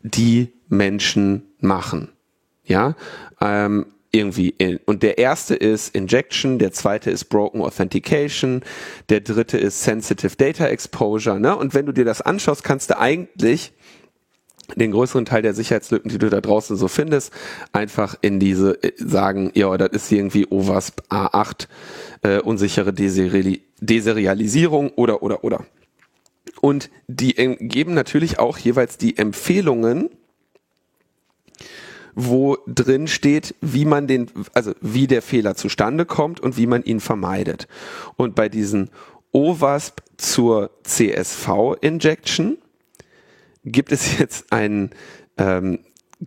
die 0.04 0.54
Menschen 0.70 1.44
machen. 1.60 2.10
Ja, 2.64 2.96
ähm, 3.42 3.88
irgendwie. 4.18 4.50
In, 4.50 4.80
und 4.86 5.04
der 5.04 5.18
erste 5.18 5.56
ist 5.56 5.96
Injection, 5.96 6.60
der 6.60 6.72
zweite 6.72 7.12
ist 7.12 7.26
Broken 7.26 7.62
Authentication, 7.62 8.64
der 9.10 9.22
dritte 9.22 9.58
ist 9.58 9.84
Sensitive 9.84 10.36
Data 10.36 10.68
Exposure. 10.68 11.40
Ne? 11.40 11.56
Und 11.56 11.74
wenn 11.74 11.86
du 11.86 11.92
dir 11.92 12.06
das 12.06 12.22
anschaust, 12.22 12.64
kannst 12.64 12.90
du 12.90 13.00
eigentlich 13.00 13.74
den 14.76 14.92
größeren 14.92 15.26
Teil 15.26 15.42
der 15.42 15.54
Sicherheitslücken, 15.54 16.10
die 16.10 16.18
du 16.18 16.30
da 16.30 16.42
draußen 16.42 16.76
so 16.76 16.88
findest, 16.88 17.32
einfach 17.72 18.16
in 18.22 18.40
diese 18.40 18.84
äh, 18.84 18.92
sagen, 18.98 19.52
ja, 19.54 19.78
das 19.78 19.92
ist 19.92 20.12
irgendwie 20.12 20.48
OWASP 20.50 21.02
A8, 21.10 21.68
äh, 22.24 22.40
unsichere 22.40 22.94
Deseri 22.94 23.62
Deserialisierung 23.80 24.90
oder, 24.96 25.22
oder, 25.22 25.44
oder. 25.44 25.66
Und 26.62 26.90
die 27.08 27.34
geben 27.34 27.94
natürlich 27.94 28.40
auch 28.40 28.58
jeweils 28.58 28.98
die 28.98 29.18
Empfehlungen, 29.18 30.10
wo 32.20 32.58
drin 32.66 33.08
steht, 33.08 33.54
wie 33.62 33.86
man 33.86 34.08
den, 34.08 34.32
also 34.56 34.74
wie 34.82 35.06
der 35.06 35.22
Fehler 35.22 35.54
zustande 35.54 36.04
kommt 36.04 36.40
und 36.40 36.58
wie 36.58 36.66
man 36.66 36.84
ihn 36.84 37.00
vermeidet. 37.00 37.68
Und 38.16 38.34
bei 38.34 38.50
diesen 38.50 38.90
OWASP 39.34 40.02
zur 40.18 40.72
CSV-Injection, 40.82 42.58
gibt 43.64 43.92
es 43.92 44.18
jetzt 44.18 44.52
einen 44.52 44.90
ähm, 45.38 45.80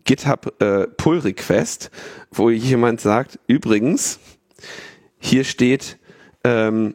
GitHub 0.04 0.62
äh, 0.62 0.86
Pull 0.86 1.18
Request, 1.18 1.90
wo 2.30 2.50
jemand 2.50 3.00
sagt, 3.00 3.40
übrigens, 3.48 4.20
hier 5.18 5.42
steht 5.42 5.98
ähm, 6.44 6.94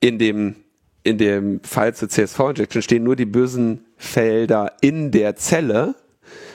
in 0.00 0.18
dem 0.18 0.56
in 1.04 1.16
dem 1.16 1.62
Fall 1.62 1.94
zur 1.94 2.10
CSV-Injection 2.10 2.82
stehen 2.82 3.02
nur 3.02 3.16
die 3.16 3.24
bösen 3.24 3.86
Felder 3.96 4.74
in 4.82 5.10
der 5.10 5.36
Zelle. 5.36 5.94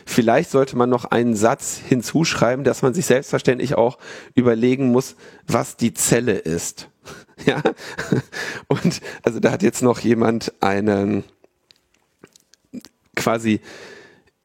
Vielleicht 0.05 0.49
sollte 0.51 0.77
man 0.77 0.89
noch 0.89 1.05
einen 1.05 1.35
Satz 1.35 1.77
hinzuschreiben, 1.77 2.63
dass 2.63 2.81
man 2.81 2.93
sich 2.93 3.05
selbstverständlich 3.05 3.75
auch 3.75 3.97
überlegen 4.35 4.91
muss, 4.91 5.15
was 5.47 5.77
die 5.77 5.93
Zelle 5.93 6.33
ist. 6.33 6.89
ja. 7.45 7.61
Und 8.67 9.01
also 9.23 9.39
da 9.39 9.51
hat 9.51 9.63
jetzt 9.63 9.81
noch 9.81 9.99
jemand 9.99 10.53
einen 10.61 11.23
quasi 13.15 13.61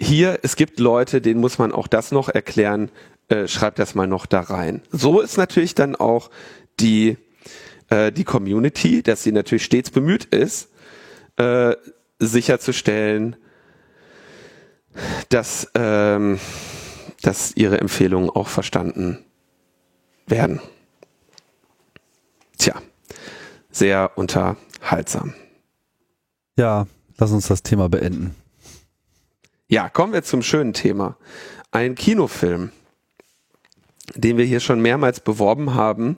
hier, 0.00 0.38
es 0.42 0.56
gibt 0.56 0.78
Leute, 0.78 1.20
denen 1.20 1.40
muss 1.40 1.58
man 1.58 1.72
auch 1.72 1.88
das 1.88 2.12
noch 2.12 2.28
erklären, 2.28 2.90
äh, 3.28 3.48
schreibt 3.48 3.78
das 3.78 3.94
mal 3.94 4.06
noch 4.06 4.26
da 4.26 4.40
rein. 4.40 4.82
So 4.92 5.20
ist 5.20 5.36
natürlich 5.36 5.74
dann 5.74 5.96
auch 5.96 6.30
die, 6.78 7.16
äh, 7.90 8.12
die 8.12 8.24
Community, 8.24 9.02
dass 9.02 9.22
sie 9.22 9.32
natürlich 9.32 9.64
stets 9.64 9.90
bemüht 9.90 10.26
ist, 10.26 10.70
äh, 11.36 11.74
sicherzustellen, 12.20 13.36
dass, 15.28 15.70
ähm, 15.74 16.38
dass 17.22 17.56
ihre 17.56 17.80
Empfehlungen 17.80 18.30
auch 18.30 18.48
verstanden 18.48 19.24
werden. 20.26 20.60
Tja, 22.58 22.74
sehr 23.70 24.12
unterhaltsam. 24.16 25.34
Ja, 26.56 26.86
lass 27.18 27.32
uns 27.32 27.46
das 27.46 27.62
Thema 27.62 27.88
beenden. 27.88 28.34
Ja, 29.68 29.88
kommen 29.88 30.12
wir 30.12 30.22
zum 30.22 30.42
schönen 30.42 30.72
Thema. 30.72 31.16
Ein 31.70 31.94
Kinofilm, 31.94 32.72
den 34.14 34.38
wir 34.38 34.44
hier 34.44 34.60
schon 34.60 34.80
mehrmals 34.80 35.20
beworben 35.20 35.74
haben, 35.74 36.16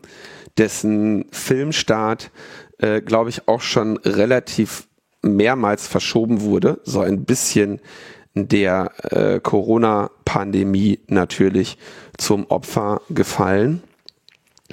dessen 0.56 1.26
Filmstart, 1.32 2.30
äh, 2.78 3.00
glaube 3.00 3.30
ich, 3.30 3.48
auch 3.48 3.60
schon 3.60 3.96
relativ 3.98 4.88
mehrmals 5.22 5.86
verschoben 5.86 6.40
wurde, 6.40 6.80
so 6.84 7.00
ein 7.00 7.24
bisschen 7.24 7.80
der 8.34 8.92
äh, 9.12 9.40
Corona-Pandemie 9.40 11.00
natürlich 11.08 11.78
zum 12.16 12.46
Opfer 12.46 13.00
gefallen. 13.08 13.82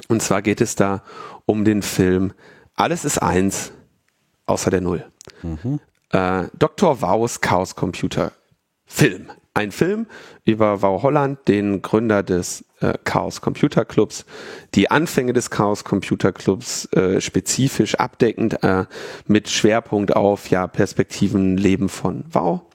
Und 0.08 0.22
zwar 0.22 0.42
geht 0.42 0.62
es 0.62 0.76
da 0.76 1.04
um 1.46 1.66
den 1.66 1.82
Film 1.82 2.34
Alles 2.76 3.06
ist 3.06 3.18
eins, 3.18 3.72
außer 4.46 4.70
der 4.70 4.82
Null. 4.82 5.06
Mhm. 5.42 5.80
Äh, 6.12 6.44
Dr. 6.58 7.02
Waus 7.02 7.42
Chaos 7.42 7.76
Computer 7.76 8.32
Film. 8.86 9.32
Ein 9.56 9.72
Film 9.72 10.06
über 10.46 10.84
Wau 10.84 11.02
Holland, 11.02 11.48
den 11.48 11.82
Gründer 11.82 12.22
des 12.22 12.64
äh, 12.80 12.94
Chaos 13.04 13.42
Computer 13.42 13.86
Clubs, 13.86 14.24
die 14.76 14.92
Anfänge 14.92 15.34
des 15.34 15.50
Chaos 15.50 15.84
Computer 15.84 16.32
Clubs 16.32 16.86
äh, 16.94 17.20
spezifisch 17.20 17.96
abdeckend 17.96 18.64
äh, 18.64 18.86
mit 19.26 19.50
Schwerpunkt 19.50 20.16
auf 20.16 20.52
ja 20.52 20.68
Perspektiven 20.68 21.58
Leben 21.58 21.90
von 21.90 22.24
Wau 22.32 22.67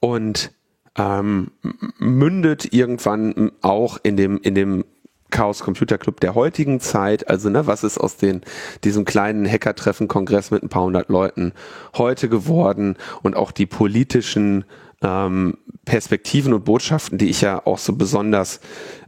und 0.00 0.52
ähm, 0.96 1.52
mündet 1.98 2.72
irgendwann 2.72 3.52
auch 3.60 3.98
in 4.02 4.16
dem 4.16 4.38
in 4.38 4.54
dem 4.54 4.84
Chaos 5.30 5.60
Computer 5.60 5.96
Club 5.96 6.20
der 6.20 6.34
heutigen 6.34 6.80
Zeit, 6.80 7.28
also 7.28 7.48
ne, 7.48 7.66
was 7.66 7.84
ist 7.84 7.98
aus 7.98 8.16
den 8.16 8.42
diesem 8.84 9.04
kleinen 9.04 9.46
Hackertreffen 9.46 10.08
Kongress 10.08 10.50
mit 10.50 10.62
ein 10.62 10.68
paar 10.68 10.82
hundert 10.82 11.08
Leuten 11.08 11.52
heute 11.96 12.28
geworden? 12.28 12.96
Und 13.22 13.36
auch 13.36 13.52
die 13.52 13.66
politischen 13.66 14.64
ähm, 15.02 15.56
Perspektiven 15.84 16.52
und 16.52 16.64
Botschaften, 16.64 17.16
die 17.16 17.30
ich 17.30 17.40
ja 17.40 17.64
auch 17.64 17.78
so 17.78 17.94
besonders 17.94 18.60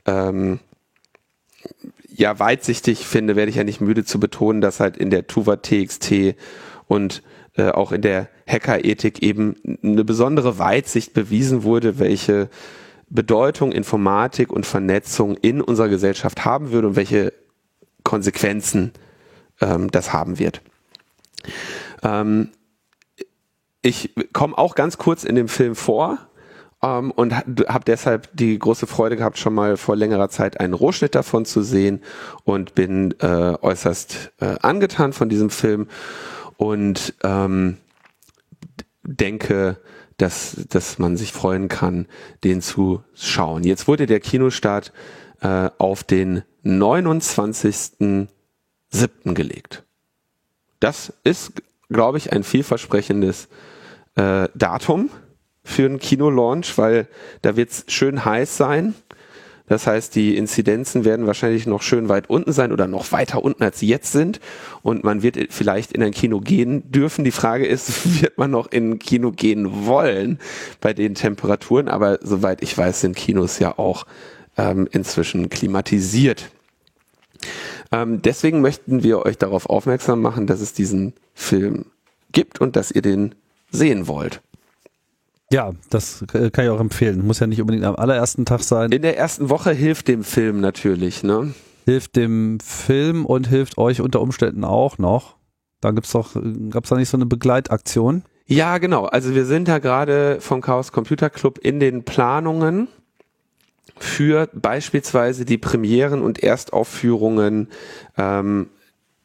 ähm, 0.07 0.61
ja 2.09 2.39
weitsichtig 2.39 3.07
finde, 3.07 3.37
werde 3.37 3.51
ich 3.51 3.57
ja 3.57 3.65
nicht 3.65 3.81
müde 3.81 4.05
zu 4.05 4.21
betonen, 4.21 4.61
dass 4.61 4.81
halt 4.81 4.97
in 4.97 5.11
der 5.11 5.27
Tuva 5.27 5.57
TXT 5.57 6.37
und 6.87 7.23
äh, 7.57 7.71
auch 7.71 7.93
in 7.93 8.03
der 8.03 8.29
Hackerethik 8.47 9.23
eben 9.23 9.57
eine 9.83 10.05
besondere 10.05 10.59
Weitsicht 10.59 11.15
bewiesen 11.15 11.65
wurde, 11.65 11.99
welche 11.99 12.49
Bedeutung 13.09 13.73
Informatik 13.73 14.51
und 14.51 14.65
Vernetzung 14.65 15.37
in 15.37 15.61
unserer 15.61 15.89
Gesellschaft 15.89 16.45
haben 16.47 16.73
würde 16.73 16.89
und 16.89 16.97
welche 16.97 17.33
Konsequenzen 18.05 18.93
ähm, 19.61 19.91
das 19.91 20.13
haben 20.13 20.39
wird. 20.39 20.63
Ähm, 22.03 22.49
ich 23.83 24.15
komme 24.33 24.57
auch 24.57 24.75
ganz 24.75 24.97
kurz 24.97 25.25
in 25.25 25.35
dem 25.35 25.49
Film 25.49 25.75
vor 25.75 26.19
ähm, 26.83 27.11
und 27.11 27.35
habe 27.35 27.85
deshalb 27.85 28.29
die 28.33 28.59
große 28.59 28.87
Freude 28.87 29.17
gehabt, 29.17 29.39
schon 29.39 29.55
mal 29.55 29.77
vor 29.77 29.97
längerer 29.97 30.29
Zeit 30.29 30.61
einen 30.61 30.73
Rohschnitt 30.73 31.15
davon 31.15 31.45
zu 31.45 31.63
sehen 31.63 32.01
und 32.45 32.75
bin 32.75 33.15
äh, 33.21 33.57
äußerst 33.61 34.33
äh, 34.41 34.57
angetan 34.63 35.13
von 35.13 35.29
diesem 35.29 35.51
Film 35.51 35.89
und 36.57 37.15
ähm, 37.23 37.79
denke, 39.03 39.79
dass, 40.17 40.57
dass 40.69 40.99
man 40.99 41.17
sich 41.17 41.33
freuen 41.33 41.69
kann, 41.69 42.07
den 42.45 42.61
zu 42.61 43.03
schauen. 43.15 43.65
Jetzt 43.65 43.89
wurde 43.89 44.07
der 44.07 44.21
Kinostart 44.21 44.93
äh, 45.41 45.71
auf 45.79 46.05
den 46.05 46.45
29.07. 46.65 48.29
gelegt. 49.25 49.83
Das 50.81 51.13
ist, 51.25 51.63
glaube 51.89 52.19
ich, 52.19 52.33
ein 52.33 52.45
vielversprechendes 52.45 53.49
äh, 54.15 54.49
Datum 54.55 55.11
für 55.65 55.87
einen 55.87 55.99
Kinolaunch, 55.99 56.77
weil 56.77 57.09
da 57.43 57.57
wird 57.57 57.71
es 57.71 57.85
schön 57.89 58.25
heiß 58.25 58.57
sein. 58.57 58.95
Das 59.69 59.87
heißt, 59.87 60.15
die 60.15 60.37
Inzidenzen 60.37 61.05
werden 61.05 61.27
wahrscheinlich 61.27 61.67
noch 61.67 61.83
schön 61.83 62.09
weit 62.09 62.29
unten 62.29 62.53
sein 62.53 62.73
oder 62.73 62.87
noch 62.87 63.13
weiter 63.13 63.43
unten, 63.43 63.63
als 63.63 63.79
sie 63.79 63.89
jetzt 63.89 64.13
sind. 64.13 64.41
Und 64.83 65.05
man 65.05 65.23
wird 65.23 65.39
vielleicht 65.51 65.93
in 65.93 66.03
ein 66.03 66.13
Kino 66.13 66.41
gehen 66.41 66.91
dürfen. 66.91 67.25
Die 67.25 67.31
Frage 67.31 67.67
ist, 67.67 68.21
wird 68.23 68.39
man 68.39 68.51
noch 68.51 68.71
in 68.71 68.93
ein 68.93 68.99
Kino 68.99 69.31
gehen 69.31 69.87
wollen 69.87 70.39
bei 70.81 70.93
den 70.93 71.15
Temperaturen? 71.15 71.89
Aber 71.89 72.19
soweit 72.23 72.63
ich 72.63 72.77
weiß, 72.77 73.01
sind 73.01 73.17
Kinos 73.17 73.59
ja 73.59 73.79
auch 73.79 74.07
ähm, 74.57 74.89
inzwischen 74.91 75.49
klimatisiert. 75.49 76.51
Ähm, 77.91 78.23
deswegen 78.23 78.61
möchten 78.61 79.03
wir 79.03 79.25
euch 79.25 79.39
darauf 79.39 79.69
aufmerksam 79.69 80.21
machen, 80.21 80.47
dass 80.47 80.61
es 80.61 80.73
diesen 80.73 81.15
Film 81.35 81.87
gibt 82.33 82.61
und 82.61 82.77
dass 82.77 82.91
ihr 82.91 83.03
den 83.03 83.35
sehen 83.71 84.07
wollt. 84.07 84.41
Ja, 85.53 85.73
das 85.91 86.25
äh, 86.33 86.51
kann 86.51 86.65
ich 86.65 86.71
auch 86.71 86.81
empfehlen. 86.81 87.27
Muss 87.27 87.41
ja 87.41 87.47
nicht 87.47 87.61
unbedingt 87.61 87.85
am 87.85 87.95
allerersten 87.97 88.47
Tag 88.47 88.63
sein. 88.63 88.91
In 88.91 89.03
der 89.03 89.19
ersten 89.19 89.51
Woche 89.51 89.73
hilft 89.73 90.09
dem 90.09 90.25
Film 90.25 90.61
natürlich, 90.61 91.23
ne? 91.23 91.53
Hilft 91.85 92.17
dem 92.17 92.59
Film 92.61 93.27
und 93.27 93.49
hilft 93.49 93.77
euch 93.77 94.01
unter 94.01 94.23
Umständen 94.23 94.65
auch 94.65 94.97
noch. 94.97 95.37
Da 95.83 95.91
gibt's 95.91 96.13
doch, 96.13 96.35
gab's 96.71 96.89
da 96.89 96.97
nicht 96.97 97.11
so 97.11 97.19
eine 97.19 97.27
Begleitaktion? 97.27 98.23
Ja, 98.47 98.79
genau. 98.79 99.05
Also 99.05 99.35
wir 99.35 99.45
sind 99.45 99.69
da 99.69 99.79
gerade 99.79 100.39
vom 100.41 100.63
Chaos 100.63 100.91
Computer 100.91 101.29
Club 101.29 101.59
in 101.59 101.81
den 101.81 102.05
Planungen 102.05 102.89
für 103.99 104.49
beispielsweise 104.55 105.45
die 105.45 105.59
Premieren 105.59 106.23
und 106.23 106.43
Erstaufführungen 106.43 107.69
ähm, 108.17 108.69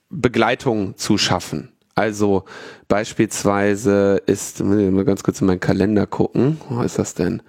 Begleitung 0.09 0.97
zu 0.97 1.17
schaffen. 1.17 1.69
Also 1.97 2.43
beispielsweise 2.87 4.21
ist, 4.27 4.63
mal 4.63 5.03
ganz 5.03 5.23
kurz 5.23 5.41
in 5.41 5.47
meinen 5.47 5.59
Kalender 5.59 6.05
gucken, 6.05 6.61
wo 6.69 6.81
ist 6.81 6.99
das 6.99 7.15
denn? 7.15 7.41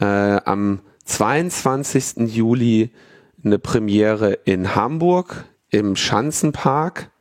Äh, 0.00 0.04
am 0.04 0.80
22. 1.04 2.34
Juli 2.34 2.90
eine 3.44 3.60
Premiere 3.60 4.32
in 4.44 4.74
Hamburg 4.74 5.44
im 5.70 5.94
Schanzenpark. 5.94 7.12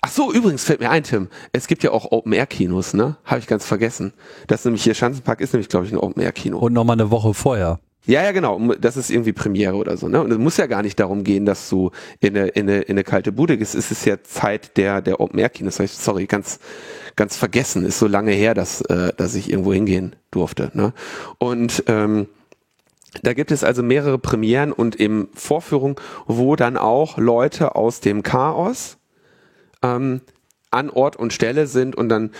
Ach 0.00 0.10
so, 0.10 0.32
übrigens 0.32 0.64
fällt 0.64 0.80
mir 0.80 0.88
ein, 0.88 1.02
Tim. 1.02 1.28
Es 1.52 1.66
gibt 1.66 1.82
ja 1.82 1.90
auch 1.90 2.10
Open-Air-Kinos, 2.10 2.94
ne? 2.94 3.18
Habe 3.26 3.40
ich 3.40 3.46
ganz 3.46 3.66
vergessen. 3.66 4.14
Das 4.46 4.60
ist 4.60 4.64
nämlich 4.64 4.82
hier 4.82 4.94
Schanzenpark 4.94 5.42
ist 5.42 5.52
nämlich, 5.52 5.68
glaube 5.68 5.84
ich, 5.84 5.92
ein 5.92 5.98
Open-Air-Kino. 5.98 6.58
Und 6.58 6.72
nochmal 6.72 6.94
eine 6.94 7.10
Woche 7.10 7.34
vorher. 7.34 7.78
Ja, 8.06 8.22
ja, 8.22 8.32
genau. 8.32 8.58
Das 8.74 8.96
ist 8.96 9.10
irgendwie 9.10 9.32
Premiere 9.32 9.74
oder 9.74 9.96
so. 9.96 10.08
Ne? 10.08 10.22
Und 10.22 10.30
es 10.30 10.38
muss 10.38 10.56
ja 10.56 10.66
gar 10.66 10.82
nicht 10.82 10.98
darum 10.98 11.22
gehen, 11.22 11.44
dass 11.44 11.68
du 11.68 11.90
in 12.20 12.36
eine, 12.36 12.48
in 12.48 12.68
eine, 12.68 12.80
in 12.82 12.92
eine 12.92 13.04
kalte 13.04 13.30
Bude 13.30 13.58
gehst. 13.58 13.74
Es 13.74 13.90
ist 13.90 14.04
ja 14.06 14.22
Zeit 14.22 14.76
der, 14.76 15.02
der 15.02 15.20
Open-Air-Kinos. 15.20 15.76
Sorry, 15.76 16.26
ganz, 16.26 16.60
ganz 17.16 17.36
vergessen. 17.36 17.84
Ist 17.84 17.98
so 17.98 18.06
lange 18.06 18.32
her, 18.32 18.54
dass, 18.54 18.80
äh, 18.82 19.12
dass 19.16 19.34
ich 19.34 19.50
irgendwo 19.50 19.72
hingehen 19.72 20.16
durfte. 20.30 20.70
Ne? 20.74 20.94
Und 21.38 21.84
ähm, 21.88 22.26
da 23.22 23.34
gibt 23.34 23.50
es 23.50 23.64
also 23.64 23.82
mehrere 23.82 24.18
Premieren 24.18 24.72
und 24.72 24.98
eben 24.98 25.28
Vorführungen, 25.34 25.96
wo 26.26 26.56
dann 26.56 26.76
auch 26.76 27.18
Leute 27.18 27.74
aus 27.74 28.00
dem 28.00 28.22
Chaos 28.22 28.98
ähm, 29.82 30.20
an 30.70 30.90
Ort 30.90 31.16
und 31.16 31.32
Stelle 31.32 31.66
sind 31.66 31.96
und 31.96 32.08
dann 32.08 32.30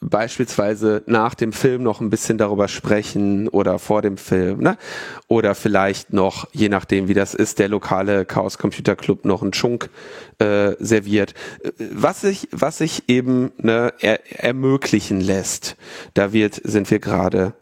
beispielsweise 0.00 1.02
nach 1.06 1.34
dem 1.34 1.52
Film 1.52 1.82
noch 1.82 2.00
ein 2.00 2.10
bisschen 2.10 2.38
darüber 2.38 2.68
sprechen 2.68 3.48
oder 3.48 3.78
vor 3.78 4.02
dem 4.02 4.16
Film, 4.16 4.60
ne? 4.60 4.78
Oder 5.26 5.54
vielleicht 5.54 6.12
noch, 6.12 6.48
je 6.52 6.68
nachdem 6.68 7.08
wie 7.08 7.14
das 7.14 7.34
ist, 7.34 7.58
der 7.58 7.68
lokale 7.68 8.24
Chaos 8.24 8.58
Computer 8.58 8.94
Club 8.96 9.24
noch 9.24 9.42
einen 9.42 9.52
Schunk 9.52 9.90
äh, 10.38 10.72
serviert. 10.78 11.34
Was 11.78 12.20
sich, 12.20 12.48
was 12.52 12.78
sich 12.78 13.08
eben 13.08 13.50
ne, 13.58 13.92
er, 14.00 14.20
ermöglichen 14.44 15.20
lässt. 15.20 15.76
Da 16.14 16.32
wird, 16.32 16.60
sind 16.64 16.90
wir 16.90 17.00
gerade 17.00 17.54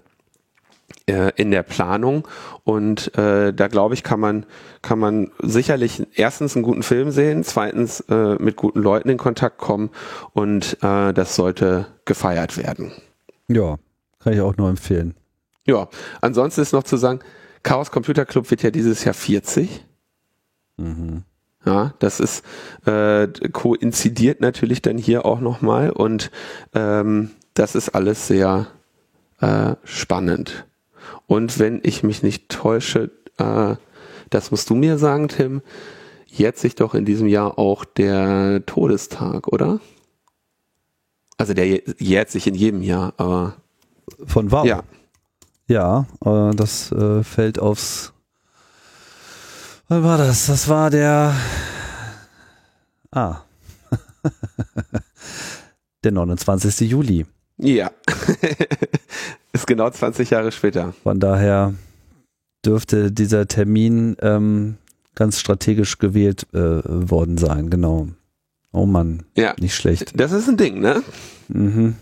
in 1.37 1.53
der 1.53 1.63
Planung 1.63 2.27
und 2.65 3.17
äh, 3.17 3.53
da 3.53 3.69
glaube 3.69 3.95
ich 3.95 4.03
kann 4.03 4.19
man 4.19 4.45
kann 4.83 4.99
man 4.99 5.31
sicherlich 5.41 6.05
erstens 6.15 6.57
einen 6.57 6.65
guten 6.65 6.83
Film 6.83 7.13
sehen, 7.13 7.45
zweitens 7.45 8.01
äh, 8.09 8.35
mit 8.37 8.57
guten 8.57 8.81
Leuten 8.81 9.09
in 9.09 9.17
Kontakt 9.17 9.59
kommen 9.59 9.91
und 10.33 10.79
äh, 10.83 11.13
das 11.13 11.37
sollte 11.37 11.87
gefeiert 12.05 12.57
werden. 12.57 12.93
Ja, 13.47 13.77
kann 14.19 14.33
ich 14.33 14.41
auch 14.41 14.57
nur 14.57 14.69
empfehlen. 14.69 15.15
Ja, 15.65 15.89
ansonsten 16.21 16.61
ist 16.61 16.73
noch 16.73 16.85
zu 16.85 16.97
sagen, 16.97 17.21
Chaos 17.63 17.91
Computer 17.91 18.25
Club 18.25 18.51
wird 18.51 18.63
ja 18.63 18.71
dieses 18.71 19.05
Jahr 19.05 19.15
40. 19.15 19.85
Mhm. 20.77 21.25
Ja, 21.65 21.95
das 21.99 22.21
ist 22.21 22.45
äh, 22.87 23.27
koinzidiert 23.53 24.41
natürlich 24.41 24.83
dann 24.83 24.99
hier 24.99 25.25
auch 25.25 25.41
nochmal 25.41 25.91
und 25.91 26.31
ähm, 26.75 27.31
das 27.55 27.75
ist 27.75 27.89
alles 27.89 28.29
sehr 28.29 28.69
äh, 29.41 29.75
spannend. 29.83 30.67
Und 31.27 31.59
wenn 31.59 31.81
ich 31.83 32.03
mich 32.03 32.23
nicht 32.23 32.49
täusche, 32.49 33.11
äh, 33.39 33.77
das 34.31 34.51
musst 34.51 34.71
du 34.71 34.75
mir 34.75 34.99
sagen, 34.99 35.29
Tim, 35.29 35.63
jährt 36.27 36.59
sich 36.59 36.75
doch 36.75 36.95
in 36.95 37.05
diesem 37.05 37.29
Jahr 37.29 37.59
auch 37.59 37.85
der 37.85 38.65
Todestag, 38.67 39.49
oder? 39.49 39.81
Also 41.39 41.55
der 41.55 41.83
jährt 41.99 42.31
sich 42.31 42.47
in 42.47 42.55
jedem 42.55 42.83
Jahr, 42.83 43.15
aber. 43.17 43.57
Von 44.25 44.53
Wow? 44.53 44.65
Ja. 44.65 44.83
Ja, 45.69 46.07
äh, 46.25 46.55
das 46.55 46.93
äh, 46.93 47.25
fällt 47.25 47.59
aufs. 47.59 48.13
Wann 49.89 50.05
war 50.05 50.19
das? 50.19 50.47
Das 50.47 50.69
war 50.69 50.91
der. 50.91 51.35
Ah. 53.11 53.41
der 56.05 56.13
29. 56.13 56.89
Juli. 56.89 57.27
Ja. 57.59 57.91
Ist 59.57 59.67
genau 59.67 59.89
20 59.89 60.29
Jahre 60.29 60.53
später. 60.53 60.93
Von 61.03 61.19
daher 61.19 61.73
dürfte 62.63 63.11
dieser 63.11 63.49
Termin 63.49 64.15
ähm, 64.21 64.77
ganz 65.15 65.41
strategisch 65.41 65.97
gewählt 65.97 66.47
äh, 66.53 66.83
worden 66.85 67.39
sein, 67.39 67.71
genau. 67.71 68.09
Oh 68.71 68.85
Mann, 68.85 69.23
ja. 69.35 69.55
nicht 69.59 69.75
schlecht. 69.75 70.21
Das 70.21 70.33
ist 70.33 70.47
ein 70.47 70.59
Ding, 70.59 70.81
ne? 70.81 71.03
Mhm. 71.49 71.97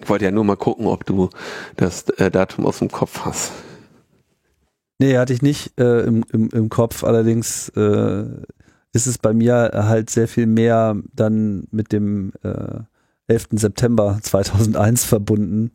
Ich 0.00 0.08
wollte 0.08 0.24
ja 0.24 0.30
nur 0.30 0.44
mal 0.44 0.56
gucken, 0.56 0.86
ob 0.86 1.04
du 1.04 1.28
das 1.76 2.08
äh, 2.08 2.30
Datum 2.30 2.64
aus 2.64 2.78
dem 2.78 2.90
Kopf 2.90 3.20
hast. 3.26 3.52
Nee, 4.98 5.18
hatte 5.18 5.34
ich 5.34 5.42
nicht 5.42 5.78
äh, 5.78 6.06
im, 6.06 6.24
im, 6.32 6.48
im 6.48 6.70
Kopf. 6.70 7.04
Allerdings 7.04 7.68
äh, 7.76 8.24
ist 8.94 9.06
es 9.06 9.18
bei 9.18 9.34
mir 9.34 9.72
halt 9.74 10.08
sehr 10.08 10.26
viel 10.26 10.46
mehr 10.46 10.96
dann 11.12 11.64
mit 11.70 11.92
dem 11.92 12.32
äh, 12.42 12.80
11. 13.26 13.48
September 13.52 14.18
2001 14.22 15.04
verbunden, 15.04 15.70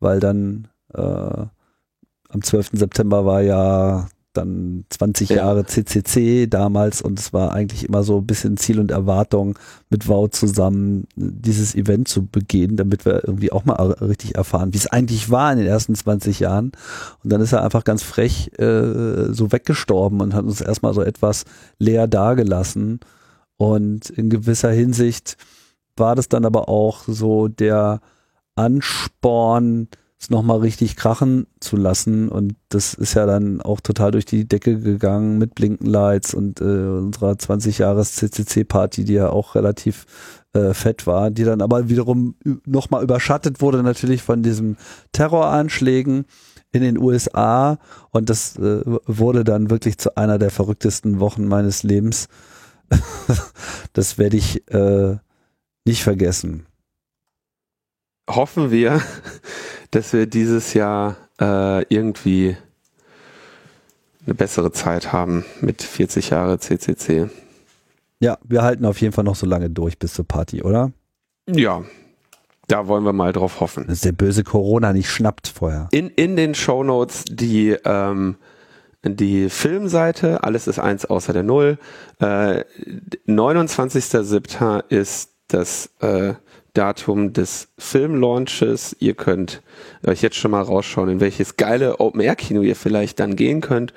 weil 0.00 0.20
dann 0.20 0.68
äh, 0.94 1.00
am 1.00 2.42
12. 2.42 2.70
September 2.72 3.24
war 3.24 3.42
ja 3.42 4.08
dann 4.38 4.84
20 4.90 5.30
ja. 5.30 5.36
Jahre 5.36 5.66
CCC 5.66 6.46
damals 6.46 7.02
und 7.02 7.18
es 7.18 7.32
war 7.32 7.52
eigentlich 7.52 7.88
immer 7.88 8.04
so 8.04 8.18
ein 8.18 8.26
bisschen 8.26 8.56
Ziel 8.56 8.78
und 8.78 8.90
Erwartung 8.90 9.58
mit 9.90 10.06
Wow 10.06 10.30
zusammen 10.30 11.06
dieses 11.16 11.74
Event 11.74 12.08
zu 12.08 12.26
begehen, 12.26 12.76
damit 12.76 13.04
wir 13.04 13.24
irgendwie 13.24 13.50
auch 13.50 13.64
mal 13.64 13.74
richtig 13.74 14.36
erfahren, 14.36 14.72
wie 14.72 14.78
es 14.78 14.86
eigentlich 14.86 15.30
war 15.30 15.52
in 15.52 15.58
den 15.58 15.66
ersten 15.66 15.94
20 15.94 16.40
Jahren. 16.40 16.72
Und 17.24 17.32
dann 17.32 17.40
ist 17.40 17.52
er 17.52 17.64
einfach 17.64 17.84
ganz 17.84 18.02
frech 18.02 18.52
äh, 18.58 19.32
so 19.32 19.50
weggestorben 19.50 20.20
und 20.20 20.34
hat 20.34 20.44
uns 20.44 20.60
erstmal 20.60 20.94
so 20.94 21.02
etwas 21.02 21.44
leer 21.78 22.06
dagelassen. 22.06 23.00
Und 23.56 24.10
in 24.10 24.30
gewisser 24.30 24.70
Hinsicht 24.70 25.36
war 25.96 26.14
das 26.14 26.28
dann 26.28 26.44
aber 26.44 26.68
auch 26.68 27.04
so 27.08 27.48
der 27.48 28.00
Ansporn, 28.58 29.88
es 30.20 30.30
nochmal 30.30 30.58
richtig 30.58 30.96
krachen 30.96 31.46
zu 31.60 31.76
lassen. 31.76 32.28
Und 32.28 32.56
das 32.70 32.94
ist 32.94 33.14
ja 33.14 33.24
dann 33.24 33.60
auch 33.60 33.80
total 33.80 34.10
durch 34.10 34.24
die 34.24 34.48
Decke 34.48 34.80
gegangen 34.80 35.38
mit 35.38 35.54
Blinkenlights 35.54 36.34
und 36.34 36.60
äh, 36.60 36.64
unserer 36.64 37.38
20 37.38 37.78
Jahres 37.78 38.16
CCC-Party, 38.16 39.04
die 39.04 39.14
ja 39.14 39.30
auch 39.30 39.54
relativ 39.54 40.06
äh, 40.54 40.74
fett 40.74 41.06
war, 41.06 41.30
die 41.30 41.44
dann 41.44 41.62
aber 41.62 41.88
wiederum 41.88 42.34
nochmal 42.66 43.04
überschattet 43.04 43.60
wurde 43.60 43.82
natürlich 43.82 44.22
von 44.22 44.42
diesen 44.42 44.76
Terroranschlägen 45.12 46.24
in 46.72 46.82
den 46.82 46.98
USA. 46.98 47.78
Und 48.10 48.28
das 48.28 48.56
äh, 48.56 48.82
wurde 49.06 49.44
dann 49.44 49.70
wirklich 49.70 49.98
zu 49.98 50.16
einer 50.16 50.38
der 50.38 50.50
verrücktesten 50.50 51.20
Wochen 51.20 51.46
meines 51.46 51.84
Lebens. 51.84 52.28
das 53.92 54.18
werde 54.18 54.36
ich 54.36 54.68
äh, 54.72 55.16
nicht 55.84 56.02
vergessen. 56.02 56.66
Hoffen 58.28 58.70
wir, 58.70 59.02
dass 59.90 60.12
wir 60.12 60.26
dieses 60.26 60.74
Jahr 60.74 61.16
äh, 61.40 61.82
irgendwie 61.92 62.56
eine 64.26 64.34
bessere 64.34 64.72
Zeit 64.72 65.12
haben 65.12 65.44
mit 65.60 65.82
40 65.82 66.30
Jahre 66.30 66.58
CCC. 66.58 67.30
Ja, 68.20 68.38
wir 68.44 68.62
halten 68.62 68.84
auf 68.84 69.00
jeden 69.00 69.12
Fall 69.12 69.24
noch 69.24 69.36
so 69.36 69.46
lange 69.46 69.70
durch 69.70 69.98
bis 69.98 70.14
zur 70.14 70.26
Party, 70.26 70.62
oder? 70.62 70.92
Ja, 71.46 71.82
da 72.66 72.86
wollen 72.86 73.04
wir 73.04 73.14
mal 73.14 73.32
drauf 73.32 73.60
hoffen. 73.60 73.86
Dass 73.86 74.00
der 74.00 74.12
böse 74.12 74.44
Corona 74.44 74.92
nicht 74.92 75.08
schnappt 75.08 75.48
vorher. 75.48 75.88
In, 75.90 76.10
in 76.10 76.36
den 76.36 76.54
Show 76.54 76.84
Notes 76.84 77.24
die, 77.26 77.70
ähm, 77.84 78.36
die 79.02 79.48
Filmseite, 79.48 80.44
alles 80.44 80.66
ist 80.66 80.78
eins 80.78 81.06
außer 81.06 81.32
der 81.32 81.44
Null. 81.44 81.78
Äh, 82.20 82.64
29.07. 83.26 84.84
ist 84.90 85.30
das 85.48 85.90
äh, 86.00 86.34
Datum 86.78 87.32
des 87.32 87.70
Filmlaunches. 87.76 88.94
Ihr 89.00 89.14
könnt 89.14 89.62
euch 90.06 90.22
jetzt 90.22 90.36
schon 90.36 90.52
mal 90.52 90.62
rausschauen, 90.62 91.08
in 91.08 91.20
welches 91.20 91.56
geile 91.56 91.98
Open-Air-Kino 91.98 92.62
ihr 92.62 92.76
vielleicht 92.76 93.18
dann 93.18 93.34
gehen 93.34 93.60
könnt, 93.60 93.92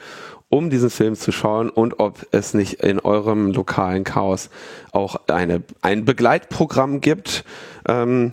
um 0.49 0.71
diesen 0.71 0.89
Film 0.89 1.15
zu 1.15 1.31
schauen 1.31 1.69
und 1.69 1.99
ob 1.99 2.25
es 2.31 2.55
nicht 2.55 2.81
in 2.81 2.99
eurem 2.99 3.51
lokalen 3.51 4.03
Chaos 4.03 4.49
auch 4.93 5.15
eine, 5.27 5.61
ein 5.83 6.05
Begleitprogramm 6.05 7.01
gibt. 7.01 7.45
Ähm, 7.87 8.31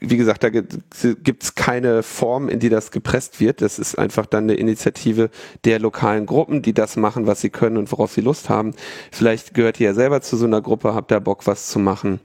wie 0.00 0.16
gesagt, 0.16 0.42
da 0.42 0.50
gibt 0.50 1.44
es 1.44 1.54
keine 1.54 2.02
Form, 2.02 2.48
in 2.48 2.58
die 2.58 2.68
das 2.68 2.90
gepresst 2.90 3.38
wird. 3.38 3.62
Das 3.62 3.78
ist 3.78 3.96
einfach 3.96 4.26
dann 4.26 4.44
eine 4.44 4.54
Initiative 4.54 5.30
der 5.64 5.78
lokalen 5.78 6.26
Gruppen, 6.26 6.62
die 6.62 6.74
das 6.74 6.96
machen, 6.96 7.28
was 7.28 7.40
sie 7.40 7.50
können 7.50 7.76
und 7.76 7.92
worauf 7.92 8.10
sie 8.10 8.22
Lust 8.22 8.48
haben. 8.48 8.72
Vielleicht 9.12 9.54
gehört 9.54 9.78
ihr 9.78 9.90
ja 9.90 9.94
selber 9.94 10.20
zu 10.20 10.36
so 10.36 10.46
einer 10.46 10.60
Gruppe, 10.60 10.94
habt 10.96 11.12
da 11.12 11.20
Bock, 11.20 11.46
was 11.46 11.68
zu 11.68 11.78
machen 11.78 12.18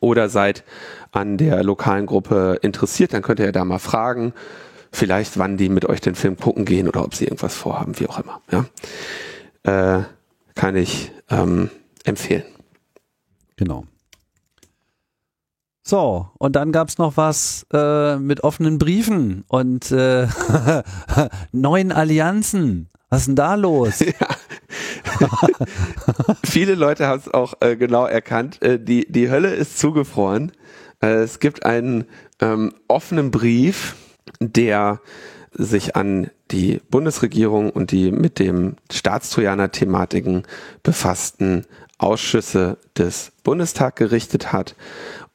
oder 0.00 0.28
seid 0.28 0.64
an 1.12 1.36
der 1.36 1.62
lokalen 1.62 2.06
Gruppe 2.06 2.58
interessiert, 2.62 3.12
dann 3.12 3.22
könnt 3.22 3.40
ihr 3.40 3.46
ja 3.46 3.52
da 3.52 3.64
mal 3.64 3.78
fragen, 3.78 4.32
vielleicht 4.92 5.38
wann 5.38 5.56
die 5.56 5.68
mit 5.68 5.84
euch 5.86 6.00
den 6.00 6.14
Film 6.14 6.36
gucken 6.36 6.64
gehen 6.64 6.88
oder 6.88 7.04
ob 7.04 7.14
sie 7.14 7.24
irgendwas 7.24 7.54
vorhaben, 7.54 7.98
wie 7.98 8.06
auch 8.08 8.20
immer. 8.20 8.40
Ja? 8.50 9.98
Äh, 9.98 10.04
kann 10.54 10.76
ich 10.76 11.12
ähm, 11.30 11.70
empfehlen. 12.04 12.44
Genau. 13.56 13.84
So, 15.82 16.30
und 16.38 16.56
dann 16.56 16.72
gab's 16.72 16.98
noch 16.98 17.16
was 17.16 17.64
äh, 17.72 18.16
mit 18.16 18.42
offenen 18.42 18.78
Briefen 18.78 19.44
und 19.46 19.92
äh, 19.92 20.26
neuen 21.52 21.92
Allianzen. 21.92 22.88
Was 23.08 23.20
ist 23.20 23.26
denn 23.28 23.36
da 23.36 23.54
los? 23.54 24.00
Ja. 24.20 24.28
Viele 26.44 26.74
Leute 26.74 27.06
haben 27.06 27.20
es 27.24 27.32
auch 27.32 27.54
äh, 27.60 27.76
genau 27.76 28.06
erkannt. 28.06 28.62
Äh, 28.62 28.78
die, 28.78 29.06
die 29.10 29.30
Hölle 29.30 29.54
ist 29.54 29.78
zugefroren. 29.78 30.52
Äh, 31.00 31.22
es 31.22 31.40
gibt 31.40 31.64
einen 31.64 32.04
ähm, 32.40 32.74
offenen 32.88 33.30
Brief, 33.30 33.96
der 34.40 35.00
sich 35.52 35.96
an 35.96 36.30
die 36.50 36.80
Bundesregierung 36.90 37.70
und 37.70 37.90
die 37.90 38.12
mit 38.12 38.38
dem 38.38 38.76
Staatstrojaner-Thematiken 38.90 40.42
befassten 40.82 41.64
Ausschüsse 41.98 42.78
des 42.96 43.32
Bundestags 43.42 43.96
gerichtet 43.96 44.52
hat. 44.52 44.74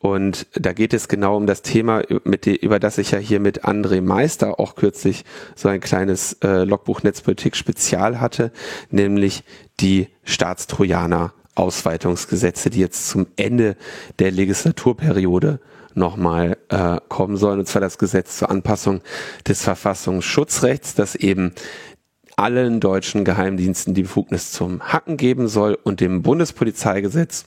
Und 0.01 0.47
da 0.53 0.73
geht 0.73 0.95
es 0.95 1.07
genau 1.07 1.37
um 1.37 1.45
das 1.45 1.61
Thema, 1.61 2.01
mit 2.23 2.47
über 2.47 2.79
das 2.79 2.97
ich 2.97 3.11
ja 3.11 3.19
hier 3.19 3.39
mit 3.39 3.65
André 3.65 4.01
Meister 4.01 4.59
auch 4.59 4.75
kürzlich 4.75 5.25
so 5.55 5.69
ein 5.69 5.79
kleines 5.79 6.33
äh, 6.43 6.63
Logbuch 6.63 7.03
Netzpolitik 7.03 7.55
Spezial 7.55 8.19
hatte, 8.19 8.51
nämlich 8.89 9.43
die 9.79 10.07
Staatstrojaner 10.23 11.33
Ausweitungsgesetze, 11.53 12.71
die 12.71 12.79
jetzt 12.79 13.09
zum 13.09 13.27
Ende 13.35 13.75
der 14.17 14.31
Legislaturperiode 14.31 15.59
nochmal 15.93 16.57
äh, 16.69 16.97
kommen 17.07 17.37
sollen, 17.37 17.59
und 17.59 17.67
zwar 17.67 17.81
das 17.81 17.99
Gesetz 17.99 18.39
zur 18.39 18.49
Anpassung 18.49 19.01
des 19.47 19.61
Verfassungsschutzrechts, 19.61 20.95
das 20.95 21.13
eben 21.13 21.53
allen 22.37 22.79
deutschen 22.79 23.23
Geheimdiensten 23.23 23.93
die 23.93 24.03
Befugnis 24.03 24.51
zum 24.51 24.81
Hacken 24.81 25.17
geben 25.17 25.47
soll 25.47 25.77
und 25.83 25.99
dem 25.99 26.23
Bundespolizeigesetz, 26.23 27.45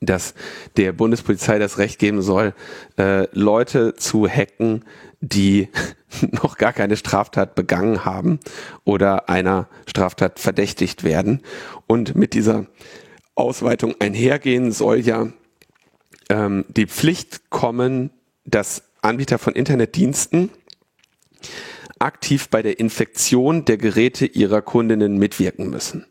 dass 0.00 0.34
der 0.76 0.92
Bundespolizei 0.92 1.58
das 1.58 1.78
Recht 1.78 1.98
geben 1.98 2.22
soll, 2.22 2.54
äh, 2.98 3.26
Leute 3.32 3.94
zu 3.94 4.28
hacken, 4.28 4.84
die 5.20 5.68
noch 6.32 6.58
gar 6.58 6.72
keine 6.72 6.96
Straftat 6.96 7.54
begangen 7.54 8.04
haben 8.04 8.40
oder 8.84 9.28
einer 9.28 9.68
Straftat 9.86 10.38
verdächtigt 10.38 11.04
werden. 11.04 11.42
Und 11.86 12.14
mit 12.14 12.34
dieser 12.34 12.66
Ausweitung 13.34 13.94
einhergehen 14.00 14.72
soll 14.72 14.98
ja 14.98 15.28
ähm, 16.28 16.64
die 16.68 16.86
Pflicht 16.86 17.50
kommen, 17.50 18.10
dass 18.44 18.82
Anbieter 19.02 19.38
von 19.38 19.54
Internetdiensten 19.54 20.50
aktiv 21.98 22.48
bei 22.48 22.62
der 22.62 22.78
Infektion 22.78 23.64
der 23.64 23.76
Geräte 23.78 24.26
ihrer 24.26 24.62
Kundinnen 24.62 25.18
mitwirken 25.18 25.70
müssen. 25.70 26.06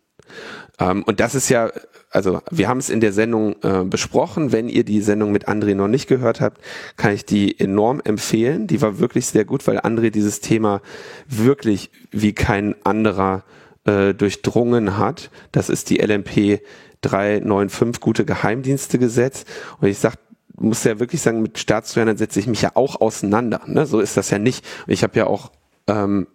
Ähm, 0.80 1.04
und 1.04 1.20
das 1.20 1.36
ist 1.36 1.50
ja, 1.50 1.72
also 2.10 2.42
wir 2.52 2.68
haben 2.68 2.78
es 2.78 2.90
in 2.90 3.00
der 3.00 3.14
Sendung 3.14 3.56
äh, 3.64 3.84
besprochen. 3.84 4.52
Wenn 4.52 4.70
ihr 4.70 4.84
die 4.84 5.02
Sendung 5.02 5.32
mit 5.32 5.48
André 5.48 5.76
noch 5.76 5.88
nicht 5.88 6.08
gehört 6.08 6.42
habt, 6.42 6.62
kann 6.98 7.14
ich 7.14 7.26
die 7.26 7.60
enorm 7.60 8.02
empfehlen. 8.04 8.68
Die 8.68 8.82
war 8.82 9.00
wirklich 9.00 9.28
sehr 9.28 9.46
gut, 9.46 9.66
weil 9.68 9.80
André 9.80 10.10
dieses 10.10 10.40
Thema 10.40 10.82
wirklich 11.28 11.92
wie 12.12 12.34
kein 12.34 12.76
anderer 12.86 13.44
äh, 13.86 14.14
durchdrungen 14.14 14.98
hat. 14.98 15.30
Das 15.52 15.70
ist 15.70 15.90
die 15.90 15.98
LMP 15.98 16.62
395 17.02 18.02
Gute 18.02 18.26
Geheimdienste 18.26 19.00
Gesetz. 19.00 19.46
Und 19.80 19.88
ich 19.88 20.00
sag, 20.00 20.16
muss 20.58 20.84
ja 20.84 21.00
wirklich 21.00 21.22
sagen, 21.22 21.42
mit 21.42 21.60
Staatstrojanern 21.60 22.18
setze 22.18 22.40
ich 22.40 22.48
mich 22.48 22.62
ja 22.62 22.72
auch 22.76 23.02
auseinander. 23.02 23.62
Ne? 23.68 23.86
So 23.86 24.00
ist 24.00 24.18
das 24.18 24.30
ja 24.30 24.40
nicht. 24.40 24.66
Ich 24.88 25.04
habe 25.04 25.18
ja 25.18 25.28
auch 25.28 25.52
ähm, 25.88 26.28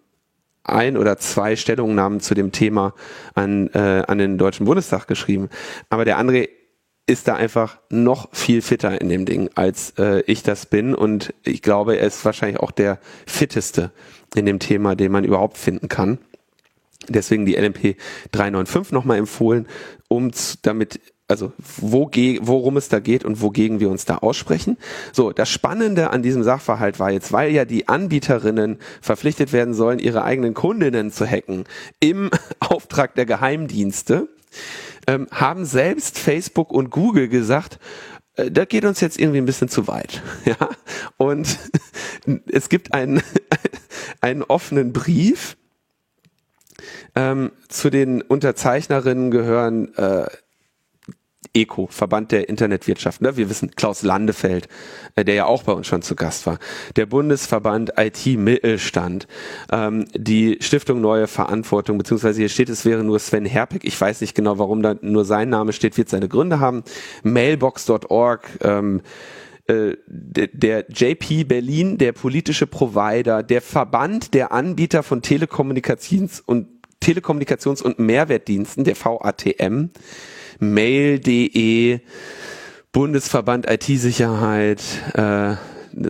ein 0.63 0.97
oder 0.97 1.17
zwei 1.17 1.55
Stellungnahmen 1.55 2.19
zu 2.19 2.33
dem 2.33 2.51
Thema 2.51 2.93
an, 3.33 3.67
äh, 3.73 4.03
an 4.07 4.17
den 4.17 4.37
Deutschen 4.37 4.65
Bundestag 4.65 5.07
geschrieben. 5.07 5.49
Aber 5.89 6.05
der 6.05 6.19
André 6.19 6.49
ist 7.07 7.27
da 7.27 7.35
einfach 7.35 7.79
noch 7.89 8.29
viel 8.33 8.61
fitter 8.61 9.01
in 9.01 9.09
dem 9.09 9.25
Ding, 9.25 9.49
als 9.55 9.91
äh, 9.97 10.21
ich 10.27 10.43
das 10.43 10.65
bin. 10.65 10.93
Und 10.95 11.33
ich 11.43 11.61
glaube, 11.61 11.97
er 11.97 12.07
ist 12.07 12.23
wahrscheinlich 12.23 12.59
auch 12.59 12.71
der 12.71 12.99
fitteste 13.25 13.91
in 14.35 14.45
dem 14.45 14.59
Thema, 14.59 14.95
den 14.95 15.11
man 15.11 15.23
überhaupt 15.23 15.57
finden 15.57 15.89
kann. 15.89 16.19
Deswegen 17.09 17.45
die 17.45 17.55
LMP 17.55 17.97
395 18.31 18.93
nochmal 18.93 19.17
empfohlen, 19.17 19.67
um 20.07 20.31
damit 20.61 20.99
also 21.31 21.53
wo, 21.77 22.11
worum 22.41 22.77
es 22.77 22.89
da 22.89 22.99
geht 22.99 23.25
und 23.25 23.41
wogegen 23.41 23.79
wir 23.79 23.89
uns 23.89 24.05
da 24.05 24.17
aussprechen. 24.17 24.77
So, 25.13 25.31
das 25.31 25.49
Spannende 25.49 26.11
an 26.11 26.21
diesem 26.21 26.43
Sachverhalt 26.43 26.99
war 26.99 27.09
jetzt, 27.09 27.31
weil 27.31 27.51
ja 27.51 27.65
die 27.65 27.87
Anbieterinnen 27.87 28.77
verpflichtet 29.01 29.53
werden 29.53 29.73
sollen, 29.73 29.99
ihre 29.99 30.23
eigenen 30.23 30.53
Kundinnen 30.53 31.11
zu 31.11 31.25
hacken 31.25 31.63
im 31.99 32.29
Auftrag 32.59 33.15
der 33.15 33.25
Geheimdienste, 33.25 34.27
ähm, 35.07 35.27
haben 35.31 35.65
selbst 35.65 36.19
Facebook 36.19 36.71
und 36.71 36.89
Google 36.91 37.29
gesagt, 37.29 37.79
äh, 38.35 38.51
das 38.51 38.67
geht 38.67 38.85
uns 38.85 38.99
jetzt 38.99 39.19
irgendwie 39.19 39.39
ein 39.39 39.45
bisschen 39.45 39.69
zu 39.69 39.87
weit. 39.87 40.21
Ja? 40.45 40.69
Und 41.17 41.57
es 42.51 42.67
gibt 42.67 42.93
einen, 42.93 43.23
einen 44.19 44.43
offenen 44.43 44.91
Brief, 44.91 45.55
ähm, 47.15 47.51
zu 47.67 47.89
den 47.89 48.21
Unterzeichnerinnen 48.21 49.31
gehören 49.31 49.93
äh, 49.95 50.27
ECO, 51.53 51.87
Verband 51.87 52.31
der 52.31 52.49
Internetwirtschaft. 52.49 53.21
Ne? 53.21 53.35
Wir 53.35 53.49
wissen 53.49 53.71
Klaus 53.71 54.03
Landefeld, 54.03 54.67
äh, 55.15 55.25
der 55.25 55.35
ja 55.35 55.45
auch 55.45 55.63
bei 55.63 55.73
uns 55.73 55.87
schon 55.87 56.01
zu 56.01 56.15
Gast 56.15 56.45
war. 56.47 56.59
Der 56.95 57.05
Bundesverband 57.05 57.93
IT-Mittelstand, 57.97 59.27
ähm, 59.71 60.05
die 60.15 60.57
Stiftung 60.61 61.01
Neue 61.01 61.27
Verantwortung, 61.27 61.97
beziehungsweise 61.97 62.39
hier 62.39 62.49
steht, 62.49 62.69
es 62.69 62.85
wäre 62.85 63.03
nur 63.03 63.19
Sven 63.19 63.45
Herpig. 63.45 63.83
Ich 63.83 63.99
weiß 63.99 64.21
nicht 64.21 64.35
genau, 64.35 64.59
warum 64.59 64.81
da 64.81 64.95
nur 65.01 65.25
sein 65.25 65.49
Name 65.49 65.73
steht, 65.73 65.97
wird 65.97 66.09
seine 66.09 66.29
Gründe 66.29 66.59
haben. 66.59 66.83
Mailbox.org, 67.23 68.47
ähm, 68.61 69.01
äh, 69.67 69.95
der 70.07 70.85
JP 70.89 71.45
Berlin, 71.45 71.97
der 71.97 72.13
politische 72.13 72.67
Provider, 72.67 73.43
der 73.43 73.61
Verband 73.61 74.33
der 74.33 74.51
Anbieter 74.51 75.03
von 75.03 75.21
Telekommunikations- 75.21 76.41
und 76.45 76.67
Telekommunikations- 77.01 77.81
und 77.81 77.99
Mehrwertdiensten, 77.99 78.83
der 78.83 78.95
VATM, 78.95 79.89
Mail.de, 80.61 81.99
Bundesverband 82.91 83.69
IT-Sicherheit, 83.69 84.81
äh, 85.15 85.55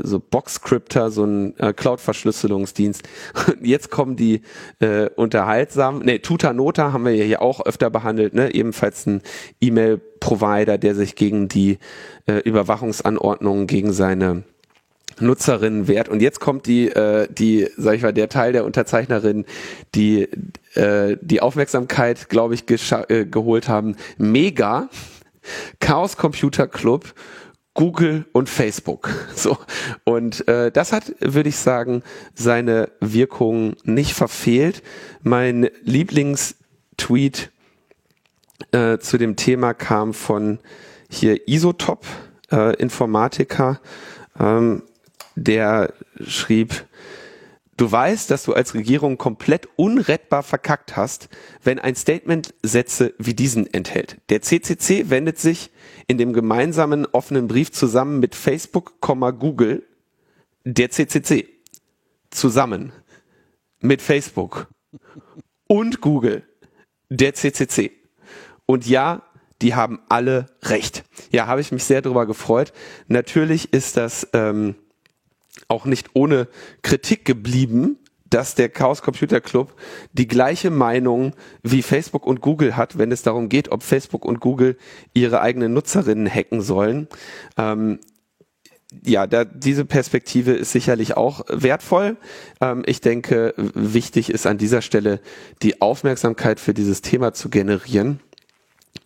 so 0.04 0.20
Boxcrypter, 0.20 1.10
so 1.10 1.24
ein 1.24 1.58
äh, 1.58 1.74
Cloud-Verschlüsselungsdienst. 1.74 3.04
Jetzt 3.62 3.89
kommen 3.89 4.18
die 4.18 4.41
äh, 4.80 5.10
unterhaltsamen, 5.16 6.06
ne, 6.06 6.22
Tutanota 6.22 6.91
haben 6.91 7.06
wir 7.06 7.16
ja 7.16 7.24
hier 7.24 7.41
auch 7.41 7.66
öfter 7.66 7.89
behandelt, 7.89 8.34
ne, 8.34 8.54
ebenfalls 8.54 9.06
ein 9.08 9.22
E-Mail-Provider, 9.62 10.78
der 10.78 10.95
sich 10.95 11.16
gegen 11.16 11.47
die 11.47 11.80
äh, 12.28 12.39
Überwachungsanordnungen 12.39 13.68
gegen 13.68 13.93
seine 13.93 14.43
Nutzerinnen 15.22 15.88
wert. 15.88 16.09
Und 16.09 16.22
jetzt 16.22 16.39
kommt 16.39 16.65
die, 16.65 16.88
äh, 16.89 17.28
die, 17.32 17.67
sag 17.78 17.95
ich 17.95 18.01
mal, 18.01 18.13
der 18.13 18.30
Teil 18.30 18.53
der 18.53 18.65
Unterzeichnerin, 18.65 19.45
die 19.95 20.28
äh, 20.76 21.17
die 21.22 21.41
Aufmerksamkeit, 21.41 22.30
glaube 22.30 22.53
ich, 22.53 22.63
äh, 22.69 23.26
geholt 23.26 23.67
haben. 23.67 23.95
Mega, 24.17 24.89
Chaos 25.80 26.17
Computer 26.17 26.67
Club, 26.67 27.13
Google 27.74 28.26
und 28.32 28.49
Facebook. 28.49 29.09
So 29.36 29.57
und 30.03 30.47
äh, 30.47 30.72
das 30.72 30.93
hat, 30.93 31.13
würde 31.19 31.49
ich 31.49 31.57
sagen, 31.57 32.03
seine 32.34 32.91
Wirkung 32.99 33.76
nicht 33.84 34.13
verfehlt. 34.13 34.84
Mein 35.24 35.69
Lieblingstweet 35.84 37.51
äh, 38.72 38.97
zu 38.99 39.17
dem 39.17 39.36
Thema 39.36 39.74
kam 39.74 40.13
von 40.13 40.59
hier 41.09 41.47
Isotop 41.47 42.05
äh, 42.51 42.76
Informatiker. 42.76 43.82
Ähm, 44.39 44.84
der 45.36 45.93
schrieb, 46.25 46.86
du 47.77 47.91
weißt, 47.91 48.29
dass 48.29 48.43
du 48.43 48.53
als 48.53 48.73
Regierung 48.73 49.17
komplett 49.17 49.67
unrettbar 49.75 50.43
verkackt 50.43 50.95
hast, 50.95 51.29
wenn 51.63 51.79
ein 51.79 51.95
Statement 51.95 52.53
Sätze 52.63 53.13
wie 53.17 53.34
diesen 53.34 53.71
enthält. 53.73 54.17
Der 54.29 54.41
CCC 54.41 55.09
wendet 55.09 55.39
sich 55.39 55.71
in 56.07 56.17
dem 56.17 56.33
gemeinsamen 56.33 57.05
offenen 57.05 57.47
Brief 57.47 57.71
zusammen 57.71 58.20
mit 58.20 58.36
Facebook, 58.36 58.99
Google, 59.01 59.83
der 60.63 60.91
CCC 60.91 61.47
zusammen 62.29 62.91
mit 63.79 64.01
Facebook 64.01 64.67
und 65.67 66.01
Google, 66.01 66.43
der 67.09 67.33
CCC. 67.33 67.91
Und 68.66 68.87
ja, 68.87 69.24
die 69.62 69.75
haben 69.75 69.99
alle 70.09 70.47
recht. 70.63 71.03
Ja, 71.32 71.47
habe 71.47 71.62
ich 71.62 71.71
mich 71.71 71.83
sehr 71.83 72.01
darüber 72.01 72.25
gefreut. 72.25 72.74
Natürlich 73.08 73.74
ist 73.74 73.97
das 73.97 74.28
ähm, 74.33 74.75
auch 75.67 75.86
nicht 75.86 76.09
ohne 76.13 76.47
Kritik 76.82 77.25
geblieben 77.25 77.97
dass 78.32 78.55
der 78.55 78.69
Chaos 78.69 79.01
Computer 79.03 79.41
Club 79.41 79.73
die 80.13 80.28
gleiche 80.28 80.71
Meinung 80.71 81.33
wie 81.61 81.83
Facebook 81.83 82.25
und 82.25 82.41
Google 82.41 82.75
hat, 82.75 82.97
wenn 82.97 83.11
es 83.11 83.21
darum 83.21 83.49
geht, 83.49 83.71
ob 83.71 83.83
Facebook 83.83 84.25
und 84.25 84.39
Google 84.39 84.78
ihre 85.13 85.41
eigenen 85.41 85.73
Nutzerinnen 85.73 86.33
hacken 86.33 86.61
sollen. 86.61 87.07
Ähm, 87.57 87.99
ja, 89.05 89.28
da, 89.28 89.45
diese 89.45 89.86
Perspektive 89.86 90.51
ist 90.53 90.71
sicherlich 90.71 91.15
auch 91.15 91.41
wertvoll. 91.47 92.17
Ähm, 92.59 92.83
ich 92.86 93.01
denke, 93.01 93.53
wichtig 93.57 94.29
ist 94.29 94.47
an 94.47 94.57
dieser 94.57 94.82
Stelle 94.82 95.19
die 95.61 95.82
Aufmerksamkeit 95.82 96.59
für 96.59 96.73
dieses 96.73 97.01
Thema 97.01 97.33
zu 97.33 97.49
generieren. 97.49 98.19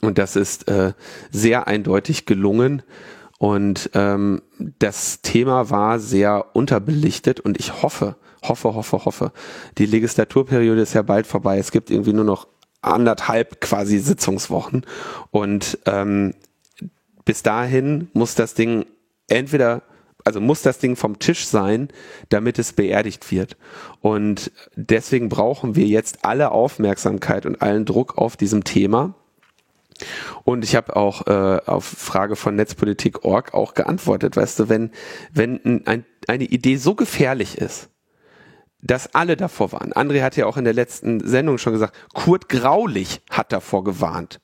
Und 0.02 0.18
das 0.18 0.36
ist 0.36 0.68
äh, 0.68 0.94
sehr 1.32 1.68
eindeutig 1.68 2.26
gelungen. 2.26 2.84
Und 3.38 3.90
ähm, 3.94 4.42
das 4.80 5.22
Thema 5.22 5.70
war 5.70 6.00
sehr 6.00 6.56
unterbelichtet 6.56 7.40
und 7.40 7.60
ich 7.60 7.82
hoffe, 7.82 8.16
hoffe, 8.44 8.74
hoffe, 8.74 9.06
hoffe. 9.06 9.32
Die 9.78 9.86
Legislaturperiode 9.86 10.82
ist 10.82 10.94
ja 10.94 11.02
bald 11.02 11.28
vorbei. 11.28 11.58
Es 11.58 11.72
gibt 11.72 11.92
irgendwie 11.92 12.14
nur 12.14 12.24
noch 12.24 12.48
anderthalb 12.82 13.60
quasi 13.62 14.00
Sitzungswochen. 14.00 14.86
Und 15.32 15.80
ähm, 15.86 16.34
bis 17.26 17.44
dahin 17.44 18.10
muss 18.14 18.36
das 18.36 18.54
Ding 18.54 18.86
entweder, 19.28 19.82
also 20.24 20.40
muss 20.40 20.62
das 20.62 20.78
Ding 20.78 20.96
vom 20.96 21.20
Tisch 21.20 21.46
sein, 21.48 21.90
damit 22.30 22.60
es 22.60 22.74
beerdigt 22.74 23.32
wird. 23.32 23.58
Und 24.00 24.52
deswegen 24.76 25.30
brauchen 25.30 25.76
wir 25.76 25.88
jetzt 25.88 26.24
alle 26.24 26.52
Aufmerksamkeit 26.52 27.46
und 27.46 27.62
allen 27.62 27.86
Druck 27.86 28.18
auf 28.18 28.38
diesem 28.38 28.64
Thema. 28.64 29.16
Und 30.44 30.64
ich 30.64 30.76
habe 30.76 30.96
auch 30.96 31.28
äh, 31.28 31.62
auf 31.66 31.86
Frage 31.86 32.36
von 32.36 32.56
Netzpolitik.org 32.56 33.54
auch 33.54 33.74
geantwortet, 33.74 34.36
weißt 34.36 34.60
du, 34.60 34.70
wenn, 34.70 34.92
wenn 35.32 35.86
ein, 35.86 36.06
eine 36.28 36.44
Idee 36.44 36.76
so 36.76 36.96
gefährlich 36.96 37.58
ist, 37.58 37.90
dass 38.82 39.16
alle 39.16 39.36
davor 39.36 39.72
waren. 39.72 39.94
André 39.94 40.22
hat 40.22 40.36
ja 40.36 40.46
auch 40.46 40.58
in 40.58 40.64
der 40.64 40.74
letzten 40.74 41.26
Sendung 41.26 41.58
schon 41.58 41.74
gesagt, 41.74 41.96
Kurt 42.14 42.50
Graulich 42.50 43.22
hat 43.30 43.52
davor 43.52 43.84
gewarnt. 43.84 44.40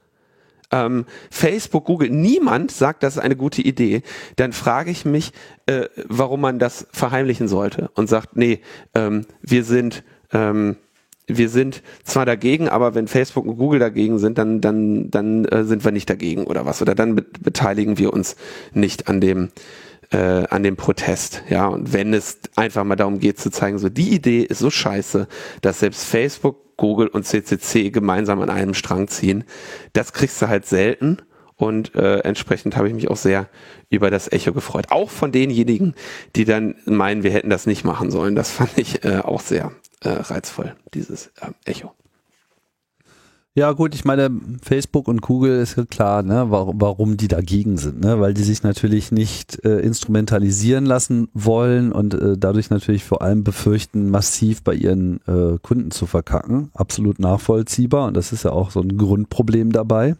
Ähm, 0.71 1.05
Facebook, 1.29 1.85
Google, 1.85 2.09
niemand 2.09 2.71
sagt, 2.71 3.03
das 3.03 3.17
ist 3.17 3.21
eine 3.21 3.35
gute 3.35 3.61
Idee. 3.61 4.03
Dann 4.37 4.53
frage 4.53 4.89
ich 4.89 5.03
mich, 5.03 5.33
äh, 5.65 5.89
warum 6.05 6.41
man 6.41 6.59
das 6.59 6.87
verheimlichen 6.91 7.49
sollte 7.49 7.91
und 7.93 8.07
sagt, 8.07 8.37
nee, 8.37 8.61
ähm, 8.95 9.25
wir 9.41 9.65
sind 9.65 10.03
ähm, 10.31 10.77
wir 11.37 11.49
sind 11.49 11.81
zwar 12.03 12.25
dagegen, 12.25 12.69
aber 12.69 12.95
wenn 12.95 13.07
Facebook 13.07 13.45
und 13.45 13.57
Google 13.57 13.79
dagegen 13.79 14.19
sind, 14.19 14.37
dann, 14.37 14.61
dann, 14.61 15.09
dann 15.11 15.45
äh, 15.45 15.63
sind 15.63 15.83
wir 15.83 15.91
nicht 15.91 16.09
dagegen 16.09 16.45
oder 16.45 16.65
was. 16.65 16.81
Oder 16.81 16.95
dann 16.95 17.15
be 17.15 17.25
beteiligen 17.41 17.97
wir 17.97 18.13
uns 18.13 18.35
nicht 18.73 19.07
an 19.07 19.21
dem, 19.21 19.49
äh, 20.11 20.45
an 20.49 20.63
dem 20.63 20.75
Protest. 20.75 21.43
Ja, 21.49 21.67
und 21.67 21.93
wenn 21.93 22.13
es 22.13 22.39
einfach 22.55 22.83
mal 22.83 22.95
darum 22.95 23.19
geht 23.19 23.39
zu 23.39 23.51
zeigen, 23.51 23.79
so 23.79 23.89
die 23.89 24.13
Idee 24.13 24.41
ist 24.41 24.59
so 24.59 24.69
scheiße, 24.69 25.27
dass 25.61 25.79
selbst 25.79 26.05
Facebook, 26.05 26.77
Google 26.77 27.07
und 27.07 27.25
CCC 27.25 27.91
gemeinsam 27.91 28.41
an 28.41 28.49
einem 28.49 28.73
Strang 28.73 29.07
ziehen, 29.07 29.43
das 29.93 30.13
kriegst 30.13 30.41
du 30.41 30.47
halt 30.47 30.65
selten. 30.65 31.17
Und 31.61 31.93
äh, 31.93 32.21
entsprechend 32.21 32.75
habe 32.75 32.87
ich 32.87 32.95
mich 32.95 33.07
auch 33.07 33.17
sehr 33.17 33.47
über 33.91 34.09
das 34.09 34.31
Echo 34.31 34.51
gefreut. 34.51 34.87
Auch 34.89 35.11
von 35.11 35.31
denjenigen, 35.31 35.93
die 36.35 36.43
dann 36.43 36.73
meinen, 36.85 37.21
wir 37.21 37.29
hätten 37.29 37.51
das 37.51 37.67
nicht 37.67 37.83
machen 37.83 38.09
sollen. 38.09 38.33
Das 38.33 38.49
fand 38.49 38.79
ich 38.79 39.05
äh, 39.05 39.19
auch 39.19 39.41
sehr 39.41 39.71
äh, 39.99 40.09
reizvoll, 40.09 40.73
dieses 40.95 41.27
äh, 41.39 41.51
Echo. 41.65 41.91
Ja, 43.53 43.73
gut, 43.73 43.93
ich 43.93 44.05
meine, 44.05 44.31
Facebook 44.63 45.07
und 45.07 45.21
Google 45.21 45.59
ist 45.59 45.77
klar, 45.91 46.23
ne, 46.23 46.45
warum, 46.49 46.81
warum 46.81 47.17
die 47.17 47.27
dagegen 47.27 47.77
sind, 47.77 47.99
ne? 47.99 48.19
Weil 48.19 48.33
die 48.33 48.43
sich 48.43 48.63
natürlich 48.63 49.11
nicht 49.11 49.63
äh, 49.63 49.81
instrumentalisieren 49.81 50.85
lassen 50.85 51.27
wollen 51.33 51.91
und 51.91 52.15
äh, 52.15 52.37
dadurch 52.39 52.71
natürlich 52.71 53.03
vor 53.03 53.21
allem 53.21 53.43
befürchten, 53.43 54.09
massiv 54.09 54.63
bei 54.63 54.73
ihren 54.73 55.19
äh, 55.27 55.59
Kunden 55.61 55.91
zu 55.91 56.07
verkacken. 56.07 56.71
Absolut 56.73 57.19
nachvollziehbar 57.19 58.07
und 58.07 58.15
das 58.15 58.31
ist 58.31 58.45
ja 58.45 58.51
auch 58.51 58.71
so 58.71 58.79
ein 58.79 58.97
Grundproblem 58.97 59.73
dabei, 59.73 60.15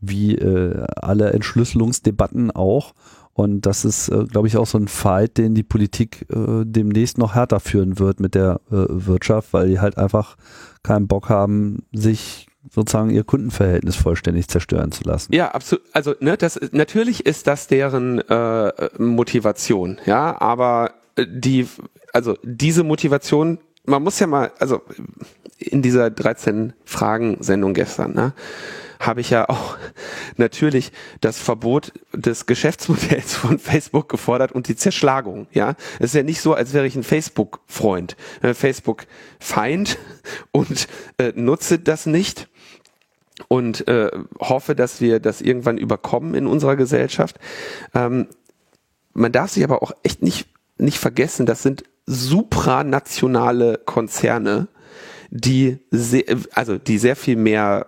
wie 0.00 0.34
äh, 0.36 0.84
alle 0.96 1.32
Entschlüsselungsdebatten 1.32 2.50
auch. 2.50 2.92
Und 3.32 3.62
das 3.62 3.84
ist, 3.84 4.08
äh, 4.08 4.24
glaube 4.24 4.48
ich, 4.48 4.56
auch 4.56 4.66
so 4.66 4.78
ein 4.78 4.88
Fight, 4.88 5.38
den 5.38 5.54
die 5.54 5.62
Politik 5.62 6.26
äh, 6.30 6.64
demnächst 6.64 7.16
noch 7.16 7.34
härter 7.34 7.60
führen 7.60 7.98
wird 7.98 8.20
mit 8.20 8.34
der 8.34 8.60
äh, 8.70 8.86
Wirtschaft, 8.88 9.52
weil 9.52 9.68
die 9.68 9.80
halt 9.80 9.98
einfach 9.98 10.36
keinen 10.82 11.06
Bock 11.06 11.28
haben, 11.28 11.84
sich 11.92 12.48
sozusagen 12.68 13.10
ihr 13.10 13.24
Kundenverhältnis 13.24 13.96
vollständig 13.96 14.48
zerstören 14.48 14.92
zu 14.92 15.04
lassen. 15.04 15.32
Ja, 15.32 15.52
absolut. 15.52 15.84
Also 15.92 16.14
ne, 16.20 16.36
das 16.36 16.60
natürlich 16.72 17.24
ist 17.24 17.46
das 17.46 17.66
deren 17.66 18.18
äh, 18.18 18.72
Motivation, 18.98 19.98
ja, 20.04 20.38
aber 20.40 20.92
äh, 21.16 21.26
die, 21.28 21.66
also 22.12 22.36
diese 22.42 22.84
Motivation, 22.84 23.58
man 23.86 24.02
muss 24.02 24.20
ja 24.20 24.26
mal, 24.26 24.52
also 24.58 24.82
in 25.58 25.82
dieser 25.82 26.10
13 26.10 26.74
Fragen 26.84 27.38
Sendung 27.40 27.74
gestern, 27.74 28.14
ne, 28.14 28.34
habe 29.00 29.20
ich 29.20 29.30
ja 29.30 29.48
auch 29.48 29.76
natürlich 30.36 30.92
das 31.20 31.38
Verbot 31.38 31.92
des 32.12 32.46
Geschäftsmodells 32.46 33.34
von 33.34 33.58
Facebook 33.58 34.08
gefordert 34.08 34.52
und 34.52 34.68
die 34.68 34.76
Zerschlagung. 34.76 35.48
Ja, 35.52 35.74
es 35.98 36.10
ist 36.10 36.14
ja 36.14 36.22
nicht 36.22 36.40
so, 36.40 36.54
als 36.54 36.72
wäre 36.72 36.86
ich 36.86 36.94
ein 36.94 37.02
Facebook-Freund, 37.02 38.16
äh, 38.42 38.54
Facebook-Feind 38.54 39.98
und 40.52 40.86
äh, 41.18 41.32
nutze 41.34 41.80
das 41.80 42.06
nicht 42.06 42.48
und 43.48 43.88
äh, 43.88 44.10
hoffe, 44.38 44.76
dass 44.76 45.00
wir 45.00 45.18
das 45.18 45.40
irgendwann 45.40 45.78
überkommen 45.78 46.34
in 46.34 46.46
unserer 46.46 46.76
Gesellschaft. 46.76 47.40
Ähm, 47.94 48.28
man 49.12 49.32
darf 49.32 49.50
sich 49.50 49.64
aber 49.64 49.82
auch 49.82 49.90
echt 50.04 50.22
nicht 50.22 50.46
nicht 50.80 50.98
vergessen, 50.98 51.46
das 51.46 51.62
sind 51.62 51.84
supranationale 52.06 53.78
Konzerne, 53.84 54.68
die 55.30 55.78
sehr, 55.90 56.24
also 56.54 56.78
die 56.78 56.98
sehr 56.98 57.16
viel 57.16 57.36
mehr 57.36 57.86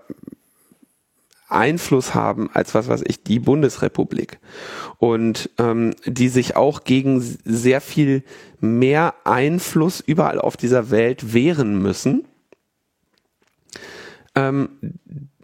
Einfluss 1.53 2.15
haben 2.15 2.51
als 2.53 2.74
was 2.74 2.89
weiß 2.89 3.03
ich 3.07 3.23
die 3.23 3.39
Bundesrepublik 3.39 4.39
und 4.99 5.51
ähm, 5.59 5.95
die 6.07 6.29
sich 6.29 6.57
auch 6.57 6.85
gegen 6.85 7.20
sehr 7.20 7.81
viel 7.81 8.23
mehr 8.61 9.15
Einfluss 9.24 10.01
überall 10.01 10.41
auf 10.41 10.57
dieser 10.57 10.91
Welt 10.91 11.33
wehren 11.35 11.81
müssen, 11.83 12.24
ähm, 14.35 14.69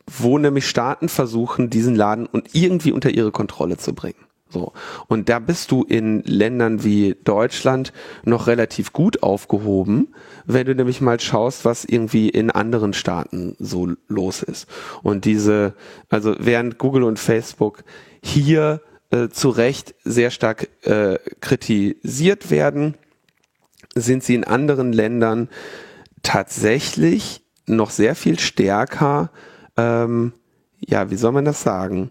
wo 0.06 0.38
nämlich 0.38 0.68
Staaten 0.68 1.08
versuchen, 1.08 1.70
diesen 1.70 1.94
Laden 1.94 2.26
und 2.26 2.54
irgendwie 2.54 2.92
unter 2.92 3.10
ihre 3.10 3.32
Kontrolle 3.32 3.76
zu 3.76 3.94
bringen. 3.94 4.27
So. 4.50 4.72
Und 5.08 5.28
da 5.28 5.38
bist 5.38 5.70
du 5.70 5.84
in 5.84 6.22
Ländern 6.24 6.82
wie 6.82 7.16
Deutschland 7.24 7.92
noch 8.24 8.46
relativ 8.46 8.92
gut 8.92 9.22
aufgehoben, 9.22 10.14
wenn 10.46 10.66
du 10.66 10.74
nämlich 10.74 11.00
mal 11.00 11.20
schaust, 11.20 11.64
was 11.64 11.84
irgendwie 11.84 12.28
in 12.28 12.50
anderen 12.50 12.94
Staaten 12.94 13.56
so 13.58 13.88
los 14.08 14.42
ist. 14.42 14.66
Und 15.02 15.24
diese, 15.24 15.74
also 16.08 16.34
während 16.38 16.78
Google 16.78 17.02
und 17.02 17.18
Facebook 17.18 17.84
hier 18.22 18.80
äh, 19.10 19.28
zu 19.28 19.50
Recht 19.50 19.94
sehr 20.04 20.30
stark 20.30 20.68
äh, 20.82 21.18
kritisiert 21.40 22.50
werden, 22.50 22.94
sind 23.94 24.22
sie 24.22 24.34
in 24.34 24.44
anderen 24.44 24.92
Ländern 24.92 25.48
tatsächlich 26.22 27.42
noch 27.66 27.90
sehr 27.90 28.14
viel 28.14 28.38
stärker, 28.38 29.30
ähm, 29.76 30.32
ja, 30.80 31.10
wie 31.10 31.16
soll 31.16 31.32
man 31.32 31.44
das 31.44 31.62
sagen? 31.62 32.10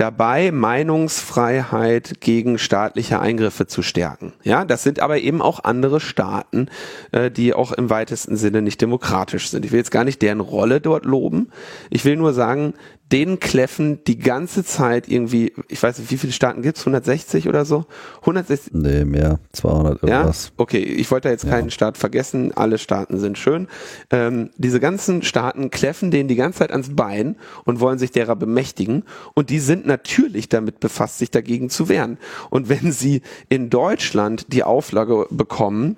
Dabei, 0.00 0.50
Meinungsfreiheit 0.50 2.20
gegen 2.20 2.58
staatliche 2.58 3.20
Eingriffe 3.20 3.66
zu 3.66 3.82
stärken. 3.82 4.32
Ja, 4.42 4.64
das 4.64 4.82
sind 4.82 5.00
aber 5.00 5.18
eben 5.18 5.42
auch 5.42 5.64
andere 5.64 6.00
Staaten, 6.00 6.68
äh, 7.12 7.30
die 7.30 7.52
auch 7.52 7.72
im 7.72 7.90
weitesten 7.90 8.36
Sinne 8.36 8.62
nicht 8.62 8.80
demokratisch 8.80 9.50
sind. 9.50 9.64
Ich 9.64 9.72
will 9.72 9.78
jetzt 9.78 9.90
gar 9.90 10.04
nicht 10.04 10.22
deren 10.22 10.40
Rolle 10.40 10.80
dort 10.80 11.04
loben. 11.04 11.50
Ich 11.90 12.04
will 12.04 12.16
nur 12.16 12.32
sagen, 12.32 12.74
denen 13.12 13.40
kläffen 13.40 14.04
die 14.04 14.18
ganze 14.18 14.64
Zeit 14.64 15.08
irgendwie, 15.08 15.52
ich 15.68 15.82
weiß 15.82 15.98
nicht, 15.98 16.10
wie 16.10 16.16
viele 16.16 16.32
Staaten 16.32 16.62
gibt's 16.62 16.82
160 16.82 17.48
oder 17.48 17.64
so? 17.64 17.84
160? 18.20 18.72
Nee, 18.74 19.04
mehr, 19.04 19.40
200 19.52 20.02
irgendwas. 20.02 20.46
Ja? 20.46 20.52
Okay, 20.56 20.78
ich 20.78 21.10
wollte 21.10 21.28
jetzt 21.28 21.48
keinen 21.48 21.66
ja. 21.66 21.70
Staat 21.70 21.98
vergessen, 21.98 22.52
alle 22.56 22.78
Staaten 22.78 23.18
sind 23.18 23.38
schön. 23.38 23.68
Ähm, 24.10 24.50
diese 24.56 24.80
ganzen 24.80 25.22
Staaten 25.22 25.70
kläffen 25.70 26.10
denen 26.10 26.28
die 26.28 26.36
ganze 26.36 26.60
Zeit 26.60 26.70
ans 26.70 26.94
Bein 26.94 27.36
und 27.64 27.80
wollen 27.80 27.98
sich 27.98 28.12
derer 28.12 28.36
bemächtigen 28.36 29.04
und 29.34 29.50
die 29.50 29.60
sind 29.60 29.86
natürlich 29.86 30.48
damit 30.48 30.80
befasst, 30.80 31.18
sich 31.18 31.30
dagegen 31.30 31.70
zu 31.70 31.88
wehren. 31.88 32.18
Und 32.50 32.68
wenn 32.68 32.92
sie 32.92 33.22
in 33.48 33.70
Deutschland 33.70 34.52
die 34.52 34.62
Auflage 34.62 35.26
bekommen, 35.30 35.96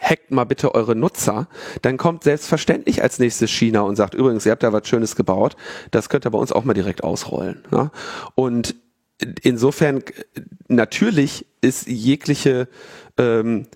hackt 0.00 0.30
mal 0.30 0.44
bitte 0.44 0.74
eure 0.74 0.94
Nutzer, 0.94 1.48
dann 1.82 1.96
kommt 1.96 2.24
selbstverständlich 2.24 3.02
als 3.02 3.18
nächstes 3.18 3.50
China 3.50 3.82
und 3.82 3.96
sagt, 3.96 4.14
übrigens, 4.14 4.46
ihr 4.46 4.52
habt 4.52 4.62
da 4.62 4.72
was 4.72 4.86
Schönes 4.88 5.16
gebaut, 5.16 5.56
das 5.90 6.08
könnt 6.08 6.26
ihr 6.26 6.30
bei 6.30 6.38
uns 6.38 6.52
auch 6.52 6.64
mal 6.64 6.74
direkt 6.74 7.04
ausrollen. 7.04 7.64
Ne? 7.70 7.90
Und 8.34 8.74
insofern, 9.42 10.02
natürlich 10.68 11.46
ist 11.60 11.86
jegliche 11.86 12.68
ähm, 13.18 13.66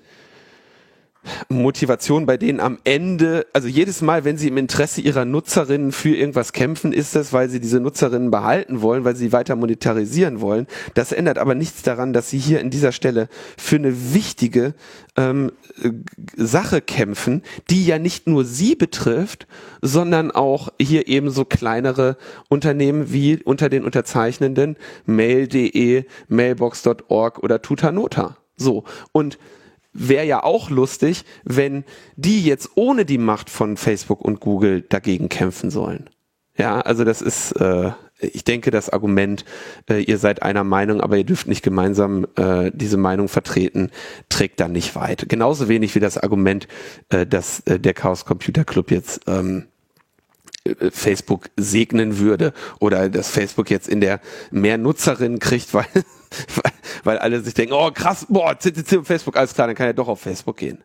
Motivation 1.49 2.27
bei 2.27 2.37
denen 2.37 2.61
am 2.61 2.79
Ende, 2.85 3.47
also 3.53 3.69
jedes 3.69 4.03
Mal, 4.03 4.25
wenn 4.25 4.39
sie 4.39 4.49
im 4.49 4.57
Interesse 4.57 5.01
ihrer 5.01 5.25
Nutzerinnen 5.25 5.93
für 5.93 6.15
irgendwas 6.15 6.53
kämpfen, 6.53 6.93
ist 6.93 7.15
das, 7.15 7.33
weil 7.33 7.49
sie 7.49 7.61
diese 7.61 7.81
Nutzerinnen 7.81 8.31
behalten 8.31 8.83
wollen, 8.83 9.05
weil 9.05 9.17
sie 9.17 9.33
weiter 9.33 9.57
monetarisieren 9.57 10.41
wollen. 10.41 10.67
Das 10.95 11.13
ändert 11.13 11.39
aber 11.39 11.55
nichts 11.55 11.83
daran, 11.83 12.13
dass 12.13 12.31
sie 12.31 12.39
hier 12.39 12.61
in 12.61 12.71
dieser 12.71 12.93
Stelle 12.93 13.29
für 13.57 13.77
eine 13.77 14.15
wichtige 14.15 14.75
ähm, 15.17 15.53
Sache 16.37 16.81
kämpfen, 16.81 17.43
die 17.71 17.87
ja 17.87 17.99
nicht 17.99 18.27
nur 18.27 18.45
sie 18.45 18.75
betrifft, 18.75 19.47
sondern 19.83 20.31
auch 20.31 20.69
hier 20.81 21.09
eben 21.09 21.31
so 21.31 21.45
kleinere 21.45 22.17
Unternehmen 22.49 23.13
wie 23.13 23.43
unter 23.43 23.69
den 23.69 23.85
Unterzeichnenden 23.85 24.77
mail.de, 25.07 26.05
mailbox.org 26.29 27.39
oder 27.39 27.63
Tutanota. 27.63 28.37
So. 28.57 28.85
Und 29.13 29.39
wäre 29.99 30.27
ja 30.27 30.43
auch 30.45 30.71
lustig, 30.71 31.25
wenn 31.45 31.85
die 32.17 32.45
jetzt 32.45 32.71
ohne 32.75 33.05
die 33.05 33.19
Macht 33.19 33.51
von 33.51 33.77
Facebook 33.77 34.21
und 34.21 34.41
Google 34.41 34.83
dagegen 34.83 35.29
kämpfen 35.29 35.71
sollen. 35.71 36.09
Ja, 36.57 36.81
also 36.81 37.05
das 37.05 37.23
ist, 37.23 37.53
äh, 37.53 37.93
ich 38.19 38.43
denke, 38.43 38.71
das 38.73 38.91
Argument, 38.91 39.45
äh, 39.89 40.03
ihr 40.03 40.19
seid 40.19 40.43
einer 40.43 40.65
Meinung, 40.65 41.01
aber 41.01 41.17
ihr 41.17 41.25
dürft 41.25 41.47
nicht 41.47 41.63
gemeinsam 41.63 42.27
äh, 42.37 42.73
diese 42.75 42.97
Meinung 42.97 43.29
vertreten, 43.29 43.91
trägt 44.29 44.59
dann 44.59 44.73
nicht 44.73 44.97
weit. 44.97 45.29
Genauso 45.29 45.69
wenig 45.69 45.95
wie 45.95 46.01
das 46.01 46.19
Argument, 46.19 46.67
äh, 47.11 47.27
dass 47.27 47.61
äh, 47.61 47.79
der 47.79 47.95
Chaos 47.95 48.25
Computer 48.25 48.65
Club 48.65 48.91
jetzt 48.91 49.21
ähm, 49.29 49.67
äh, 50.65 50.91
Facebook 50.91 51.51
segnen 51.57 52.19
würde 52.19 52.53
oder 52.81 53.09
dass 53.09 53.31
Facebook 53.31 53.71
jetzt 53.71 53.89
in 53.89 54.01
der 54.01 54.21
mehr 54.51 54.79
Nutzerinnen 54.79 55.39
kriegt, 55.39 55.73
weil 55.75 55.87
weil, 57.05 57.19
alle 57.19 57.41
sich 57.41 57.55
denken, 57.55 57.75
oh 57.75 57.91
krass, 57.93 58.27
boah, 58.29 58.59
CCC 58.59 58.99
und 58.99 59.05
Facebook, 59.07 59.37
alles 59.37 59.55
klar, 59.55 59.67
dann 59.67 59.77
kann 59.77 59.87
er 59.87 59.95
doch 59.95 60.09
auf 60.09 60.21
Facebook 60.21 60.57
gehen. 60.57 60.83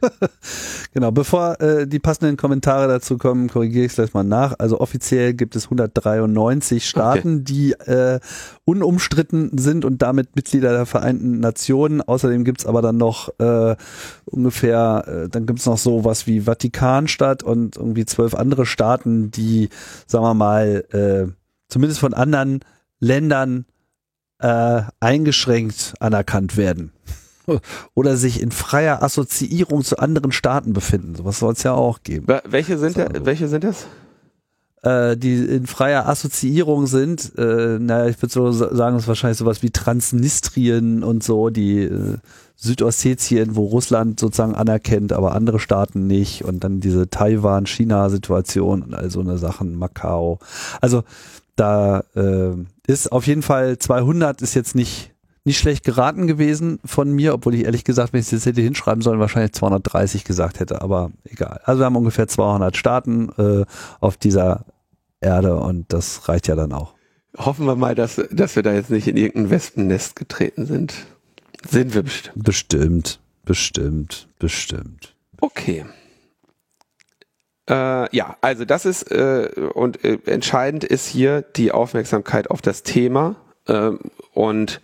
genau, 0.94 1.10
bevor 1.10 1.60
äh, 1.60 1.86
die 1.86 1.98
passenden 1.98 2.36
Kommentare 2.36 2.88
dazu 2.88 3.18
kommen, 3.18 3.48
korrigiere 3.48 3.84
ich 3.84 3.92
es 3.92 3.96
gleich 3.96 4.14
mal 4.14 4.24
nach. 4.24 4.54
Also 4.58 4.80
offiziell 4.80 5.34
gibt 5.34 5.56
es 5.56 5.64
193 5.64 6.88
Staaten, 6.88 7.36
okay. 7.36 7.44
die 7.44 7.72
äh, 7.72 8.20
unumstritten 8.64 9.58
sind 9.58 9.84
und 9.84 10.02
damit 10.02 10.36
Mitglieder 10.36 10.72
der 10.72 10.86
Vereinten 10.86 11.40
Nationen. 11.40 12.00
Außerdem 12.00 12.44
gibt 12.44 12.60
es 12.60 12.66
aber 12.66 12.82
dann 12.82 12.96
noch 12.96 13.28
äh, 13.38 13.76
ungefähr, 14.26 15.04
äh, 15.06 15.28
dann 15.28 15.46
gibt 15.46 15.60
es 15.60 15.66
noch 15.66 15.78
sowas 15.78 16.26
wie 16.26 16.42
Vatikanstadt 16.42 17.42
und 17.42 17.76
irgendwie 17.76 18.06
zwölf 18.06 18.34
andere 18.34 18.66
Staaten, 18.66 19.30
die, 19.30 19.68
sagen 20.06 20.24
wir 20.24 20.34
mal, 20.34 20.84
äh, 20.92 21.32
zumindest 21.68 22.00
von 22.00 22.14
anderen 22.14 22.60
Ländern 23.00 23.66
äh, 24.38 24.82
eingeschränkt 25.00 25.94
anerkannt 26.00 26.56
werden 26.56 26.92
oder 27.94 28.16
sich 28.16 28.40
in 28.40 28.50
freier 28.50 29.02
Assoziierung 29.02 29.82
zu 29.82 29.98
anderen 29.98 30.32
Staaten 30.32 30.72
befinden. 30.72 31.14
Sowas 31.14 31.38
soll 31.38 31.52
es 31.52 31.62
ja 31.62 31.72
auch 31.72 32.02
geben. 32.02 32.26
Welche 32.44 32.78
sind, 32.78 32.96
der, 32.96 33.24
welche 33.24 33.48
sind 33.48 33.64
das? 33.64 33.86
Äh, 34.82 35.16
die 35.16 35.34
in 35.34 35.66
freier 35.66 36.08
Assoziierung 36.08 36.86
sind, 36.86 37.32
äh, 37.36 37.78
naja, 37.80 38.08
ich 38.08 38.22
würde 38.22 38.32
so 38.32 38.52
sagen, 38.52 38.94
das 38.94 39.04
ist 39.04 39.08
wahrscheinlich 39.08 39.38
sowas 39.38 39.62
wie 39.62 39.70
Transnistrien 39.70 41.02
und 41.02 41.24
so, 41.24 41.50
die 41.50 41.80
äh, 41.80 42.18
Südossetien, 42.54 43.56
wo 43.56 43.64
Russland 43.64 44.20
sozusagen 44.20 44.54
anerkennt, 44.54 45.12
aber 45.12 45.34
andere 45.34 45.58
Staaten 45.58 46.06
nicht 46.06 46.44
und 46.44 46.62
dann 46.62 46.78
diese 46.80 47.10
Taiwan-China-Situation 47.10 48.82
und 48.82 48.94
all 48.94 49.10
so 49.10 49.20
eine 49.20 49.36
Sachen, 49.38 49.74
Macau. 49.74 50.38
Also 50.80 51.02
da 51.58 52.04
äh, 52.14 52.54
ist 52.86 53.12
auf 53.12 53.26
jeden 53.26 53.42
Fall 53.42 53.78
200 53.78 54.42
ist 54.42 54.54
jetzt 54.54 54.74
nicht 54.74 55.12
nicht 55.44 55.58
schlecht 55.58 55.82
geraten 55.82 56.26
gewesen 56.26 56.78
von 56.84 57.10
mir, 57.10 57.32
obwohl 57.32 57.54
ich 57.54 57.64
ehrlich 57.64 57.82
gesagt, 57.82 58.12
wenn 58.12 58.20
ich 58.20 58.26
es 58.26 58.32
jetzt 58.32 58.46
hätte 58.46 58.60
hinschreiben 58.60 59.02
sollen, 59.02 59.18
wahrscheinlich 59.18 59.52
230 59.52 60.24
gesagt 60.24 60.60
hätte, 60.60 60.82
aber 60.82 61.10
egal. 61.24 61.60
Also 61.64 61.80
wir 61.80 61.86
haben 61.86 61.96
ungefähr 61.96 62.28
200 62.28 62.76
Staaten 62.76 63.30
äh, 63.38 63.64
auf 63.98 64.18
dieser 64.18 64.66
Erde 65.20 65.56
und 65.56 65.90
das 65.92 66.28
reicht 66.28 66.48
ja 66.48 66.54
dann 66.54 66.72
auch. 66.72 66.94
Hoffen 67.36 67.66
wir 67.66 67.76
mal, 67.76 67.94
dass, 67.94 68.20
dass 68.30 68.56
wir 68.56 68.62
da 68.62 68.74
jetzt 68.74 68.90
nicht 68.90 69.08
in 69.08 69.16
irgendein 69.16 69.50
Wespennest 69.50 70.16
getreten 70.16 70.66
sind. 70.66 70.94
Sind 71.68 71.94
wir 71.94 72.02
bestimmt. 72.02 72.44
Bestimmt, 72.44 73.20
bestimmt, 73.44 74.28
bestimmt. 74.38 75.14
Okay. 75.40 75.86
Äh, 77.68 78.16
ja, 78.16 78.36
also 78.40 78.64
das 78.64 78.86
ist 78.86 79.10
äh, 79.10 79.50
und 79.74 80.02
äh, 80.04 80.18
entscheidend 80.26 80.84
ist 80.84 81.06
hier 81.06 81.42
die 81.42 81.70
Aufmerksamkeit 81.70 82.50
auf 82.50 82.62
das 82.62 82.82
Thema 82.82 83.36
äh, 83.66 83.90
und 84.32 84.80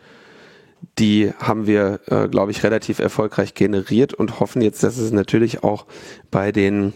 die 0.98 1.32
haben 1.39 1.66
wir, 1.66 2.01
äh, 2.06 2.28
glaube 2.28 2.51
ich, 2.51 2.62
relativ 2.62 2.98
erfolgreich 2.98 3.55
generiert 3.55 4.12
und 4.12 4.39
hoffen 4.39 4.61
jetzt, 4.61 4.82
dass 4.82 4.98
es 4.98 5.12
natürlich 5.12 5.65
auch 5.65 5.86
bei 6.31 6.52
den 6.52 6.93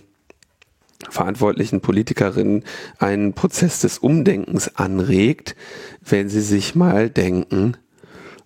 verantwortlichen 1.09 1.81
Politikerinnen 1.81 2.65
einen 2.99 3.33
Prozess 3.33 3.81
des 3.81 3.99
Umdenkens 3.99 4.77
anregt, 4.77 5.57
wenn 6.05 6.29
sie 6.29 6.43
sich 6.43 6.75
mal 6.75 7.09
denken, 7.09 7.77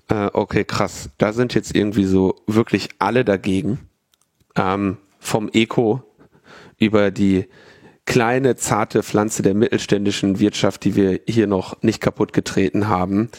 äh, 0.09 0.29
okay, 0.33 0.65
krass, 0.65 1.11
da 1.19 1.33
sind 1.33 1.55
jetzt 1.55 1.75
irgendwie 1.75 2.05
so 2.05 2.37
wirklich 2.47 2.91
alle 2.99 3.25
dagegen, 3.25 3.81
ähm, 4.55 4.99
vom 5.19 5.49
Eco 5.53 6.03
über 6.83 7.13
die 7.13 7.47
kleine, 8.07 8.57
zarte 8.57 9.03
Pflanze 9.05 9.43
der 9.43 9.55
mittelständischen 9.55 10.41
Wirtschaft, 10.41 10.85
die 10.85 10.97
wir 10.97 11.21
hier 11.29 11.47
noch 11.47 11.81
nicht 11.83 12.01
kaputt 12.01 12.33
getreten 12.33 12.89
haben, 12.89 13.31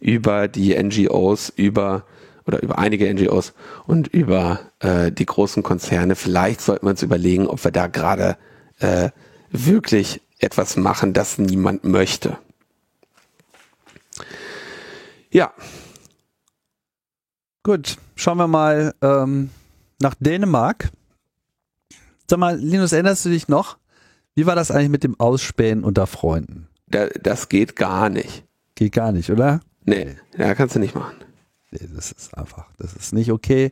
über 0.00 0.46
die 0.46 0.80
NGOs, 0.80 1.52
über 1.56 2.04
oder 2.46 2.62
über 2.62 2.78
einige 2.78 3.12
NGOs 3.12 3.54
und 3.86 4.08
über 4.08 4.60
äh, 4.80 5.10
die 5.10 5.26
großen 5.26 5.62
Konzerne. 5.62 6.14
Vielleicht 6.14 6.60
sollten 6.60 6.86
wir 6.86 6.90
uns 6.90 7.02
überlegen, 7.02 7.46
ob 7.46 7.62
wir 7.64 7.70
da 7.70 7.88
gerade 7.88 8.36
äh, 8.78 9.10
wirklich 9.50 10.20
etwas 10.38 10.76
machen, 10.76 11.12
das 11.12 11.38
niemand 11.38 11.84
möchte. 11.84 12.38
Ja. 15.30 15.52
Gut, 17.64 17.96
schauen 18.16 18.38
wir 18.38 18.48
mal 18.48 18.94
ähm, 19.02 19.50
nach 20.00 20.14
Dänemark. 20.18 20.90
Sag 22.32 22.38
mal, 22.38 22.58
Linus, 22.58 22.92
erinnerst 22.92 23.26
du 23.26 23.28
dich 23.28 23.48
noch? 23.48 23.76
Wie 24.34 24.46
war 24.46 24.56
das 24.56 24.70
eigentlich 24.70 24.88
mit 24.88 25.04
dem 25.04 25.20
Ausspähen 25.20 25.84
unter 25.84 26.06
Freunden? 26.06 26.66
Da, 26.86 27.08
das 27.08 27.50
geht 27.50 27.76
gar 27.76 28.08
nicht. 28.08 28.46
Geht 28.74 28.92
gar 28.92 29.12
nicht, 29.12 29.28
oder? 29.28 29.60
Nee, 29.84 30.16
ja, 30.38 30.54
kannst 30.54 30.74
du 30.74 30.78
nicht 30.78 30.94
machen. 30.94 31.16
Nee, 31.72 31.86
das 31.94 32.10
ist 32.10 32.32
einfach, 32.32 32.72
das 32.78 32.94
ist 32.94 33.12
nicht 33.12 33.30
okay. 33.30 33.70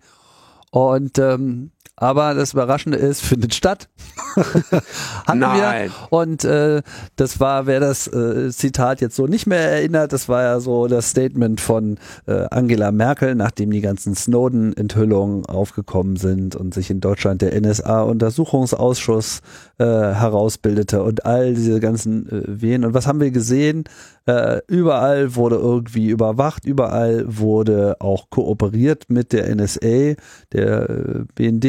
Und 0.73 1.19
ähm, 1.19 1.71
aber 2.01 2.35
das 2.35 2.55
Überraschende 2.55 2.97
ist, 2.97 3.21
findet 3.21 3.55
statt. 3.55 3.91
Nein. 5.27 5.91
Wir. 5.91 5.91
Und 6.09 6.45
äh, 6.45 6.81
das 7.17 7.41
war, 7.41 7.67
wer 7.67 7.79
das 7.79 8.07
äh, 8.09 8.51
Zitat 8.51 9.03
jetzt 9.03 9.17
so 9.17 9.27
nicht 9.27 9.47
mehr 9.47 9.71
erinnert, 9.71 10.15
das 10.15 10.27
war 10.29 10.43
ja 10.43 10.61
so 10.61 10.89
das 10.89 11.11
Statement 11.11 11.61
von 11.61 11.99
äh, 12.27 12.47
Angela 12.51 12.91
Merkel, 12.91 13.35
nachdem 13.35 13.71
die 13.71 13.83
ganzen 13.83 14.15
Snowden-Enthüllungen 14.15 15.45
aufgekommen 15.45 16.17
sind 16.17 16.57
und 16.57 16.73
sich 16.73 16.91
in 16.91 17.01
Deutschland 17.01 17.43
der 17.43 17.61
NSA-Untersuchungsausschuss 17.61 19.41
äh, 19.79 19.85
herausbildete 19.85 21.03
und 21.03 21.27
all 21.27 21.53
diese 21.53 21.81
ganzen 21.81 22.29
äh, 22.31 22.63
Wehen. 22.63 22.87
Und 22.87 22.95
was 22.95 23.07
haben 23.07 23.21
wir 23.21 23.31
gesehen? 23.31 23.85
Äh, 24.27 24.61
überall 24.69 25.35
wurde 25.35 25.57
irgendwie 25.57 26.09
überwacht, 26.09 26.65
überall 26.65 27.25
wurde 27.27 27.97
auch 28.01 28.31
kooperiert 28.31 29.05
mit 29.09 29.33
der 29.33 29.55
NSA, 29.55 30.15
der 30.53 30.91
äh, 30.91 31.25
BND 31.35 31.65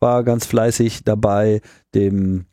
war 0.00 0.24
ganz 0.24 0.46
fleißig 0.46 1.04
dabei, 1.04 1.60
dem 1.94 2.46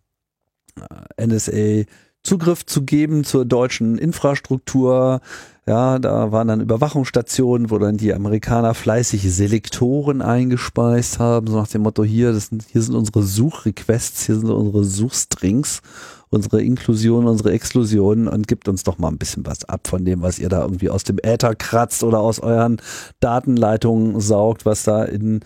äh, 1.18 1.28
NSA 1.28 1.86
Zugriff 2.26 2.66
zu 2.66 2.84
geben 2.84 3.24
zur 3.24 3.46
deutschen 3.46 3.98
Infrastruktur. 3.98 5.22
Ja, 5.68 5.98
da 5.98 6.32
waren 6.32 6.48
dann 6.48 6.62
Überwachungsstationen, 6.62 7.72
wo 7.72 7.80
dann 7.80 7.98
die 7.98 8.14
Amerikaner 8.14 8.74
fleißig 8.74 9.34
Selektoren 9.34 10.22
eingespeist 10.22 11.18
haben, 11.18 11.48
so 11.48 11.58
nach 11.58 11.68
dem 11.68 11.84
Motto, 11.84 12.04
hier, 12.04 12.34
das 12.34 12.48
sind, 12.48 12.66
hier 12.72 12.84
sind 12.84 12.94
unsere 12.94 13.24
Suchrequests, 13.24 14.26
hier 14.26 14.36
sind 14.36 14.52
unsere 14.52 14.84
Suchstrings, 14.84 15.82
unsere 16.30 16.62
Inklusion, 16.62 17.28
unsere 17.28 17.52
Exklusion 17.52 18.28
und 18.28 18.48
gibt 18.48 18.68
uns 18.68 18.84
doch 18.84 19.00
mal 19.00 19.08
ein 19.08 19.18
bisschen 19.18 19.46
was 19.46 19.66
ab 19.66 19.88
von 19.88 20.06
dem, 20.06 20.22
was 20.22 20.38
ihr 20.38 20.50
da 20.50 20.62
irgendwie 20.62 20.92
aus 20.92 21.04
dem 21.04 21.18
Äther 21.24 21.56
kratzt 21.56 22.04
oder 22.04 22.20
aus 22.20 22.40
euren 22.40 22.78
Datenleitungen 23.20 24.20
saugt, 24.20 24.66
was 24.68 24.84
da 24.84 25.04
in 25.04 25.40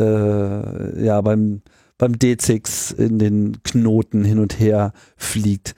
äh, 0.00 1.04
ja 1.04 1.20
beim 1.20 1.62
beim 1.98 2.12
D6 2.12 2.96
in 2.96 3.18
den 3.18 3.62
Knoten 3.62 4.24
hin 4.24 4.38
und 4.38 4.58
her 4.58 4.92
fliegt. 5.16 5.74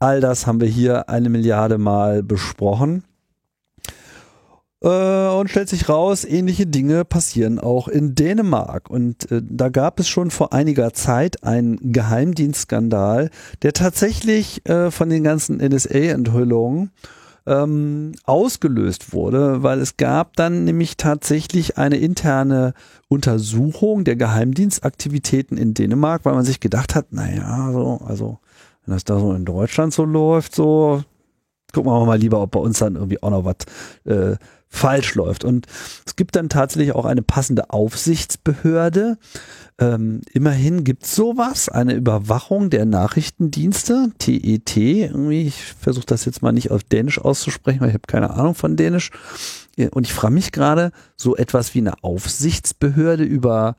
All 0.00 0.20
das 0.20 0.46
haben 0.46 0.60
wir 0.60 0.68
hier 0.68 1.08
eine 1.08 1.28
Milliarde 1.28 1.78
Mal 1.78 2.22
besprochen. 2.22 3.04
Äh, 4.82 5.28
und 5.28 5.50
stellt 5.50 5.68
sich 5.68 5.88
raus, 5.88 6.24
ähnliche 6.24 6.66
Dinge 6.66 7.04
passieren 7.04 7.58
auch 7.58 7.86
in 7.86 8.14
Dänemark. 8.14 8.88
Und 8.88 9.30
äh, 9.30 9.42
da 9.44 9.68
gab 9.68 10.00
es 10.00 10.08
schon 10.08 10.30
vor 10.30 10.52
einiger 10.52 10.94
Zeit 10.94 11.44
einen 11.44 11.92
Geheimdienstskandal, 11.92 13.30
der 13.62 13.72
tatsächlich 13.74 14.66
äh, 14.66 14.90
von 14.90 15.10
den 15.10 15.22
ganzen 15.22 15.58
NSA-Enthüllungen 15.58 16.90
ähm, 17.50 18.12
ausgelöst 18.24 19.12
wurde, 19.12 19.64
weil 19.64 19.80
es 19.80 19.96
gab 19.96 20.36
dann 20.36 20.64
nämlich 20.64 20.96
tatsächlich 20.96 21.76
eine 21.78 21.96
interne 21.96 22.74
Untersuchung 23.08 24.04
der 24.04 24.14
Geheimdienstaktivitäten 24.14 25.58
in 25.58 25.74
Dänemark, 25.74 26.24
weil 26.24 26.34
man 26.34 26.44
sich 26.44 26.60
gedacht 26.60 26.94
hat, 26.94 27.12
naja, 27.12 27.72
so, 27.72 28.00
also 28.06 28.38
wenn 28.86 28.94
das 28.94 29.04
da 29.04 29.18
so 29.18 29.34
in 29.34 29.44
Deutschland 29.44 29.92
so 29.92 30.04
läuft, 30.04 30.54
so 30.54 31.02
gucken 31.72 31.90
wir 31.90 32.06
mal 32.06 32.18
lieber, 32.18 32.40
ob 32.40 32.52
bei 32.52 32.60
uns 32.60 32.78
dann 32.78 32.94
irgendwie 32.94 33.20
auch 33.20 33.30
noch 33.30 33.44
was 33.44 33.56
äh, 34.04 34.36
falsch 34.70 35.16
läuft. 35.16 35.44
Und 35.44 35.66
es 36.06 36.16
gibt 36.16 36.36
dann 36.36 36.48
tatsächlich 36.48 36.94
auch 36.94 37.04
eine 37.04 37.22
passende 37.22 37.70
Aufsichtsbehörde. 37.70 39.18
Ähm, 39.78 40.20
immerhin 40.32 40.84
gibt's 40.84 41.14
sowas, 41.14 41.68
eine 41.68 41.94
Überwachung 41.94 42.70
der 42.70 42.86
Nachrichtendienste, 42.86 44.12
TET. 44.18 44.76
Irgendwie, 44.76 45.48
ich 45.48 45.62
versuche 45.62 46.06
das 46.06 46.24
jetzt 46.24 46.42
mal 46.42 46.52
nicht 46.52 46.70
auf 46.70 46.84
Dänisch 46.84 47.18
auszusprechen, 47.18 47.80
weil 47.80 47.88
ich 47.88 47.94
habe 47.94 48.06
keine 48.06 48.30
Ahnung 48.30 48.54
von 48.54 48.76
Dänisch. 48.76 49.10
Und 49.90 50.06
ich 50.06 50.14
frage 50.14 50.34
mich 50.34 50.52
gerade, 50.52 50.92
so 51.16 51.36
etwas 51.36 51.74
wie 51.74 51.78
eine 51.80 52.02
Aufsichtsbehörde 52.02 53.24
über 53.24 53.76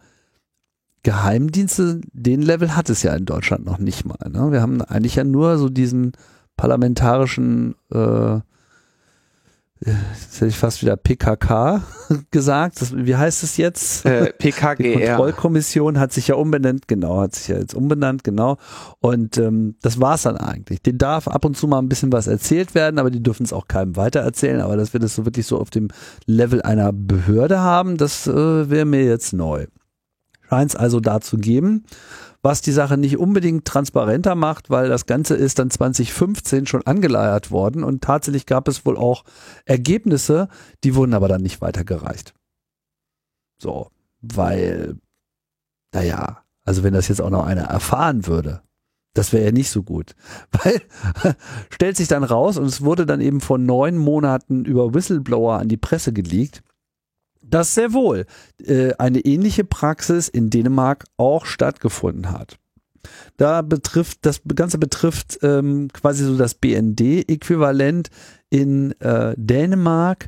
Geheimdienste, 1.03 2.01
den 2.13 2.41
Level 2.41 2.75
hat 2.75 2.89
es 2.89 3.01
ja 3.01 3.15
in 3.15 3.25
Deutschland 3.25 3.65
noch 3.65 3.79
nicht 3.79 4.05
mal. 4.05 4.29
Ne? 4.29 4.51
Wir 4.51 4.61
haben 4.61 4.81
eigentlich 4.81 5.15
ja 5.15 5.23
nur 5.23 5.57
so 5.57 5.69
diesen 5.69 6.11
parlamentarischen 6.57 7.75
äh, 7.91 8.39
Jetzt 9.83 10.35
hätte 10.35 10.47
ich 10.47 10.57
fast 10.57 10.83
wieder 10.83 10.95
PKK 10.95 11.81
gesagt. 12.31 12.79
Das, 12.81 12.95
wie 12.95 13.15
heißt 13.15 13.41
es 13.41 13.57
jetzt? 13.57 14.05
Äh, 14.05 14.31
PKGR. 14.31 14.75
Die 14.77 15.05
Kontrollkommission 15.05 15.99
hat 15.99 16.13
sich 16.13 16.27
ja 16.27 16.35
umbenannt, 16.35 16.87
genau, 16.87 17.19
hat 17.19 17.33
sich 17.33 17.47
ja 17.47 17.57
jetzt 17.57 17.73
umbenannt, 17.73 18.23
genau. 18.23 18.57
Und 18.99 19.39
ähm, 19.39 19.75
das 19.81 19.99
war's 19.99 20.21
dann 20.23 20.37
eigentlich. 20.37 20.83
Den 20.83 20.99
darf 20.99 21.27
ab 21.27 21.45
und 21.45 21.57
zu 21.57 21.67
mal 21.67 21.79
ein 21.79 21.89
bisschen 21.89 22.11
was 22.11 22.27
erzählt 22.27 22.75
werden, 22.75 22.99
aber 22.99 23.09
die 23.09 23.23
dürfen 23.23 23.43
es 23.43 23.53
auch 23.53 23.67
keinem 23.67 23.95
weitererzählen. 23.95 24.61
Aber 24.61 24.77
dass 24.77 24.93
wir 24.93 24.99
das 24.99 25.15
so 25.15 25.25
wirklich 25.25 25.47
so 25.47 25.59
auf 25.59 25.71
dem 25.71 25.87
Level 26.27 26.61
einer 26.61 26.93
Behörde 26.93 27.59
haben, 27.59 27.97
das 27.97 28.27
äh, 28.27 28.69
wäre 28.69 28.85
mir 28.85 29.03
jetzt 29.03 29.33
neu. 29.33 29.65
Scheint 30.47 30.71
es 30.71 30.75
also 30.75 30.99
da 30.99 31.21
zu 31.21 31.37
geben 31.37 31.85
was 32.41 32.61
die 32.61 32.71
Sache 32.71 32.97
nicht 32.97 33.17
unbedingt 33.17 33.65
transparenter 33.65 34.35
macht, 34.35 34.69
weil 34.69 34.89
das 34.89 35.05
Ganze 35.05 35.35
ist 35.35 35.59
dann 35.59 35.69
2015 35.69 36.65
schon 36.65 36.85
angeleiert 36.85 37.51
worden 37.51 37.83
und 37.83 38.03
tatsächlich 38.03 38.45
gab 38.45 38.67
es 38.67 38.85
wohl 38.85 38.97
auch 38.97 39.23
Ergebnisse, 39.65 40.47
die 40.83 40.95
wurden 40.95 41.13
aber 41.13 41.27
dann 41.27 41.41
nicht 41.41 41.61
weitergereicht. 41.61 42.33
So, 43.59 43.91
weil, 44.21 44.97
naja, 45.93 46.43
also 46.63 46.83
wenn 46.83 46.93
das 46.93 47.07
jetzt 47.07 47.21
auch 47.21 47.29
noch 47.29 47.45
einer 47.45 47.63
erfahren 47.63 48.25
würde, 48.25 48.61
das 49.13 49.33
wäre 49.33 49.45
ja 49.45 49.51
nicht 49.51 49.69
so 49.69 49.83
gut. 49.83 50.15
Weil 50.51 50.81
stellt 51.69 51.97
sich 51.97 52.07
dann 52.07 52.23
raus 52.23 52.57
und 52.57 52.65
es 52.65 52.81
wurde 52.81 53.05
dann 53.05 53.21
eben 53.21 53.41
vor 53.41 53.57
neun 53.57 53.97
Monaten 53.97 54.65
über 54.65 54.93
Whistleblower 54.93 55.59
an 55.59 55.67
die 55.67 55.77
Presse 55.77 56.13
geleakt, 56.13 56.63
dass 57.51 57.75
sehr 57.75 57.93
wohl 57.93 58.25
äh, 58.65 58.93
eine 58.93 59.19
ähnliche 59.19 59.63
Praxis 59.63 60.27
in 60.27 60.49
Dänemark 60.49 61.05
auch 61.17 61.45
stattgefunden 61.45 62.31
hat. 62.31 62.57
Da 63.37 63.61
betrifft, 63.61 64.19
das 64.21 64.41
Ganze 64.55 64.77
betrifft 64.77 65.39
ähm, 65.41 65.87
quasi 65.91 66.23
so 66.23 66.37
das 66.37 66.53
BND-Äquivalent 66.55 68.09
in 68.49 68.91
äh, 68.99 69.33
Dänemark, 69.37 70.27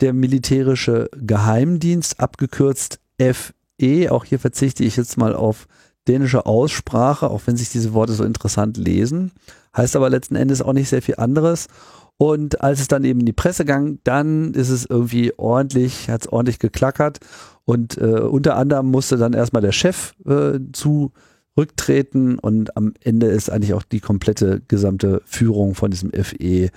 der 0.00 0.12
militärische 0.12 1.08
Geheimdienst, 1.16 2.20
abgekürzt 2.20 3.00
FE. 3.18 4.10
Auch 4.10 4.24
hier 4.24 4.38
verzichte 4.38 4.84
ich 4.84 4.96
jetzt 4.96 5.16
mal 5.16 5.34
auf 5.34 5.66
dänische 6.08 6.46
Aussprache, 6.46 7.30
auch 7.30 7.42
wenn 7.46 7.56
sich 7.56 7.70
diese 7.70 7.92
Worte 7.92 8.12
so 8.12 8.24
interessant 8.24 8.76
lesen. 8.76 9.32
Heißt 9.76 9.96
aber 9.96 10.10
letzten 10.10 10.36
Endes 10.36 10.62
auch 10.62 10.72
nicht 10.72 10.88
sehr 10.88 11.02
viel 11.02 11.16
anderes. 11.16 11.68
Und 12.16 12.60
als 12.60 12.80
es 12.80 12.88
dann 12.88 13.04
eben 13.04 13.20
in 13.20 13.26
die 13.26 13.32
Presse 13.32 13.64
ging, 13.64 13.98
dann 14.04 14.54
ist 14.54 14.70
es 14.70 14.86
irgendwie 14.86 15.32
ordentlich, 15.36 16.08
hat 16.08 16.22
es 16.22 16.32
ordentlich 16.32 16.58
geklackert. 16.58 17.18
Und 17.64 17.98
äh, 17.98 18.20
unter 18.20 18.56
anderem 18.56 18.90
musste 18.90 19.16
dann 19.16 19.32
erstmal 19.32 19.62
der 19.62 19.72
Chef 19.72 20.14
äh, 20.26 20.60
zurücktreten 20.72 22.38
und 22.38 22.76
am 22.76 22.94
Ende 23.02 23.26
ist 23.26 23.50
eigentlich 23.50 23.74
auch 23.74 23.82
die 23.82 24.00
komplette 24.00 24.62
gesamte 24.68 25.22
Führung 25.24 25.74
von 25.74 25.90
diesem 25.90 26.12
FE 26.12 26.36
äh, 26.36 26.70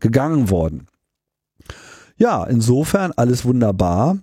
gegangen 0.00 0.50
worden. 0.50 0.86
Ja, 2.16 2.44
insofern 2.44 3.12
alles 3.12 3.44
wunderbar. 3.44 4.18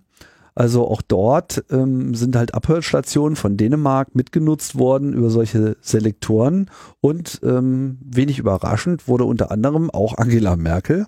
Also 0.59 0.85
auch 0.89 1.01
dort 1.01 1.63
ähm, 1.71 2.13
sind 2.15 2.35
halt 2.35 2.53
Abhörstationen 2.53 3.37
von 3.37 3.55
Dänemark 3.55 4.13
mitgenutzt 4.13 4.77
worden 4.77 5.13
über 5.13 5.29
solche 5.29 5.77
Selektoren 5.79 6.69
und 6.99 7.39
ähm, 7.43 7.97
wenig 8.03 8.39
überraschend 8.39 9.07
wurde 9.07 9.23
unter 9.23 9.51
anderem 9.51 9.89
auch 9.89 10.17
Angela 10.17 10.57
Merkel 10.57 11.07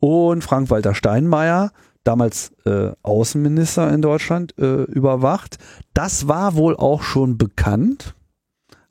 und 0.00 0.44
Frank-Walter 0.44 0.94
Steinmeier, 0.94 1.72
damals 2.02 2.52
äh, 2.66 2.90
Außenminister 3.02 3.90
in 3.90 4.02
Deutschland, 4.02 4.52
äh, 4.58 4.82
überwacht. 4.82 5.56
Das 5.94 6.28
war 6.28 6.54
wohl 6.54 6.76
auch 6.76 7.02
schon 7.02 7.38
bekannt 7.38 8.13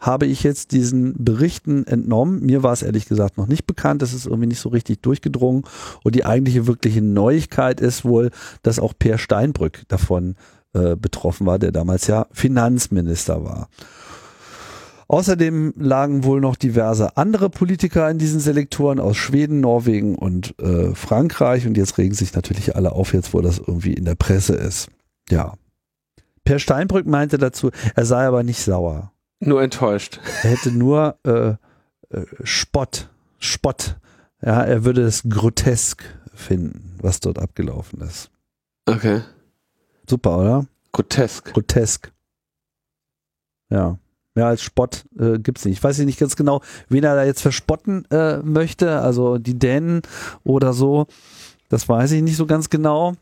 habe 0.03 0.25
ich 0.25 0.43
jetzt 0.43 0.73
diesen 0.73 1.15
Berichten 1.23 1.87
entnommen. 1.87 2.41
Mir 2.45 2.61
war 2.61 2.73
es 2.73 2.83
ehrlich 2.83 3.07
gesagt 3.07 3.37
noch 3.37 3.47
nicht 3.47 3.65
bekannt. 3.65 4.01
Das 4.01 4.13
ist 4.13 4.25
irgendwie 4.25 4.47
nicht 4.47 4.59
so 4.59 4.67
richtig 4.67 5.01
durchgedrungen. 5.01 5.63
Und 6.03 6.13
die 6.13 6.25
eigentliche 6.25 6.67
wirkliche 6.67 7.01
Neuigkeit 7.01 7.79
ist 7.79 8.03
wohl, 8.03 8.29
dass 8.63 8.79
auch 8.79 8.93
Per 8.99 9.17
Steinbrück 9.17 9.83
davon 9.87 10.35
äh, 10.73 10.97
betroffen 10.97 11.47
war, 11.47 11.57
der 11.57 11.71
damals 11.71 12.07
ja 12.07 12.27
Finanzminister 12.33 13.45
war. 13.45 13.69
Außerdem 15.07 15.73
lagen 15.77 16.25
wohl 16.25 16.41
noch 16.41 16.57
diverse 16.57 17.15
andere 17.15 17.49
Politiker 17.49 18.09
in 18.09 18.17
diesen 18.17 18.41
Selektoren 18.41 18.99
aus 18.99 19.15
Schweden, 19.15 19.61
Norwegen 19.61 20.15
und 20.15 20.59
äh, 20.59 20.93
Frankreich. 20.95 21.65
Und 21.65 21.77
jetzt 21.77 21.97
regen 21.97 22.13
sich 22.13 22.33
natürlich 22.33 22.75
alle 22.75 22.91
auf, 22.91 23.13
jetzt 23.13 23.33
wo 23.33 23.39
das 23.39 23.57
irgendwie 23.57 23.93
in 23.93 24.03
der 24.03 24.15
Presse 24.15 24.55
ist. 24.55 24.89
Ja. 25.29 25.53
Per 26.43 26.59
Steinbrück 26.59 27.05
meinte 27.05 27.37
dazu, 27.37 27.71
er 27.95 28.05
sei 28.05 28.27
aber 28.27 28.43
nicht 28.43 28.59
sauer. 28.59 29.12
Nur 29.45 29.61
enttäuscht. 29.61 30.19
Er 30.43 30.51
hätte 30.51 30.71
nur 30.71 31.17
äh, 31.25 31.55
äh, 32.09 32.25
Spott, 32.43 33.09
Spott. 33.39 33.97
Ja, 34.41 34.61
er 34.61 34.85
würde 34.85 35.01
es 35.03 35.23
grotesk 35.27 36.03
finden, 36.33 36.97
was 37.01 37.19
dort 37.19 37.39
abgelaufen 37.39 38.01
ist. 38.01 38.29
Okay. 38.85 39.21
Super, 40.09 40.37
oder? 40.37 40.65
Grotesk. 40.91 41.53
Grotesk. 41.53 42.11
Ja. 43.69 43.97
Mehr 44.35 44.47
als 44.47 44.61
Spott 44.61 45.05
äh, 45.19 45.37
gibt's 45.39 45.63
nicht. 45.65 45.77
Ich 45.77 45.83
weiß 45.83 45.99
nicht 45.99 46.19
ganz 46.19 46.35
genau, 46.35 46.61
wen 46.89 47.03
er 47.03 47.15
da 47.15 47.23
jetzt 47.23 47.41
verspotten 47.41 48.05
äh, 48.11 48.37
möchte. 48.37 48.99
Also 48.99 49.37
die 49.37 49.59
Dänen 49.59 50.01
oder 50.43 50.73
so. 50.73 51.07
Das 51.69 51.87
weiß 51.87 52.11
ich 52.11 52.21
nicht 52.21 52.37
so 52.37 52.45
ganz 52.45 52.69
genau. 52.69 53.13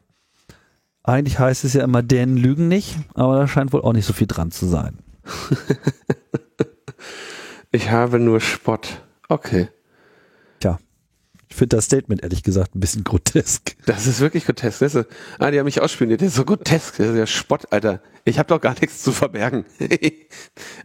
Eigentlich 1.03 1.39
heißt 1.39 1.65
es 1.65 1.73
ja 1.73 1.83
immer, 1.83 2.03
Dänen 2.03 2.37
lügen 2.37 2.67
nicht, 2.67 2.97
aber 3.13 3.37
da 3.37 3.47
scheint 3.47 3.73
wohl 3.73 3.81
auch 3.81 3.93
nicht 3.93 4.05
so 4.05 4.13
viel 4.13 4.27
dran 4.27 4.51
zu 4.51 4.67
sein. 4.67 4.99
ich 7.71 7.89
habe 7.89 8.19
nur 8.19 8.39
Spott. 8.39 9.03
Okay. 9.29 9.69
Tja. 10.59 10.79
Ich 11.49 11.55
finde 11.55 11.75
das 11.75 11.85
Statement 11.85 12.23
ehrlich 12.23 12.43
gesagt 12.43 12.75
ein 12.75 12.79
bisschen 12.79 13.03
grotesk. 13.03 13.75
Das 13.85 14.07
ist 14.07 14.19
wirklich 14.19 14.45
grotesk. 14.45 14.81
Ist, 14.81 15.05
ah, 15.37 15.51
die 15.51 15.59
haben 15.59 15.65
mich 15.65 15.81
ausspioniert. 15.81 16.21
Das 16.21 16.29
ist 16.29 16.35
so 16.35 16.45
grotesk. 16.45 16.97
Das 16.97 17.07
ist 17.07 17.17
ja 17.17 17.27
Spott, 17.27 17.71
Alter. 17.71 18.01
Ich 18.23 18.39
habe 18.39 18.47
doch 18.47 18.61
gar 18.61 18.75
nichts 18.79 19.03
zu 19.03 19.11
verbergen. 19.11 19.65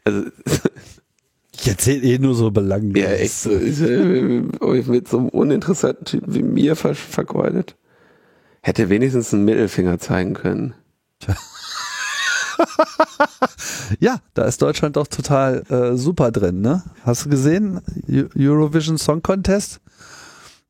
also, 0.05 0.25
ich 1.53 1.69
erzähle 1.69 2.03
eh 2.03 2.19
nur 2.19 2.35
so 2.35 2.51
belanglos. 2.51 3.03
Ja, 3.03 3.11
echt 3.11 3.35
so. 3.35 3.51
Ist, 3.51 3.81
äh, 3.81 4.43
mit 4.87 5.09
so 5.09 5.19
einem 5.19 5.29
uninteressanten 5.29 6.05
Typen 6.05 6.35
wie 6.35 6.43
mir 6.43 6.77
ver 6.77 6.95
vergeudet. 6.95 7.77
Hätte 8.63 8.89
wenigstens 8.89 9.33
einen 9.33 9.45
Mittelfinger 9.45 9.99
zeigen 9.99 10.35
können. 10.35 10.75
Tja. 11.21 11.37
ja, 14.01 14.20
da 14.35 14.45
ist 14.45 14.62
Deutschland 14.62 14.97
doch 14.97 15.07
total 15.07 15.62
äh, 15.69 15.97
super 15.97 16.31
drin, 16.33 16.61
ne? 16.61 16.83
Hast 17.05 17.24
du 17.24 17.31
gesehen? 17.31 17.81
Eurovision 18.37 18.99
Song 18.99 19.23
Contest? 19.23 19.81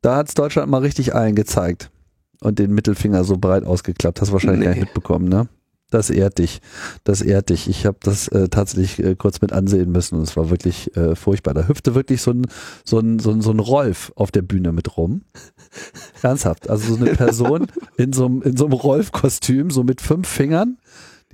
Da 0.02 0.16
hat's 0.16 0.34
Deutschland 0.34 0.70
mal 0.70 0.82
richtig 0.82 1.14
eingezeigt 1.14 1.90
und 2.40 2.58
den 2.58 2.72
Mittelfinger 2.72 3.24
so 3.24 3.38
breit 3.38 3.64
ausgeklappt. 3.64 4.20
Hast 4.20 4.32
wahrscheinlich 4.32 4.60
nee. 4.60 4.64
gar 4.66 4.74
nicht 4.74 4.84
mitbekommen, 4.84 5.28
ne? 5.28 5.48
Das 5.90 6.10
ehrt 6.10 6.38
dich. 6.38 6.60
Das 7.04 7.22
ehrt 7.22 7.50
dich. 7.50 7.68
Ich 7.68 7.86
habe 7.86 7.98
das 8.02 8.26
äh, 8.28 8.48
tatsächlich 8.48 8.98
äh, 8.98 9.14
kurz 9.14 9.40
mit 9.40 9.52
ansehen 9.52 9.92
müssen 9.92 10.16
und 10.16 10.22
es 10.22 10.36
war 10.36 10.50
wirklich 10.50 10.96
äh, 10.96 11.14
furchtbar. 11.14 11.54
Da 11.54 11.68
hüpfte 11.68 11.94
wirklich 11.94 12.22
so 12.22 12.32
ein, 12.32 12.46
so, 12.84 12.98
ein, 12.98 13.20
so, 13.20 13.30
ein, 13.30 13.40
so 13.40 13.52
ein 13.52 13.60
Rolf 13.60 14.12
auf 14.16 14.32
der 14.32 14.42
Bühne 14.42 14.72
mit 14.72 14.96
rum. 14.96 15.22
Ernsthaft. 16.22 16.68
Also 16.68 16.94
so 16.94 17.00
eine 17.00 17.14
Person 17.14 17.68
in 17.96 18.12
so 18.12 18.26
einem, 18.26 18.42
in 18.42 18.56
so 18.56 18.64
einem 18.64 18.74
Rolf-Kostüm, 18.74 19.70
so 19.70 19.84
mit 19.84 20.00
fünf 20.00 20.28
Fingern 20.28 20.78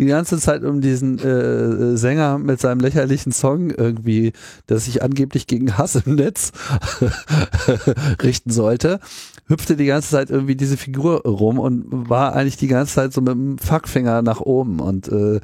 die 0.05 0.11
ganze 0.11 0.39
Zeit 0.39 0.65
um 0.65 0.81
diesen 0.81 1.19
äh, 1.19 1.97
Sänger 1.97 2.39
mit 2.39 2.61
seinem 2.61 2.81
lächerlichen 2.81 3.33
Song 3.33 3.71
irgendwie, 3.71 4.33
das 4.67 4.87
sich 4.87 5.03
angeblich 5.03 5.47
gegen 5.47 5.79
Hass 5.79 5.97
im 5.97 6.17
Netz 6.17 6.53
richten 8.23 8.51
sollte, 8.51 9.01
hüpfte 9.47 9.77
die 9.77 9.87
ganze 9.87 10.11
Zeit 10.11 10.31
irgendwie 10.31 10.57
diese 10.57 10.77
Figur 10.77 11.23
rum 11.23 11.59
und 11.59 12.09
war 12.09 12.35
eigentlich 12.35 12.57
die 12.57 12.69
ganze 12.69 12.95
Zeit 12.95 13.13
so 13.13 13.21
mit 13.21 13.35
dem 13.35 13.59
Fuckfinger 13.59 14.23
nach 14.23 14.41
oben 14.41 14.81
und 14.81 15.09
äh, 15.09 15.41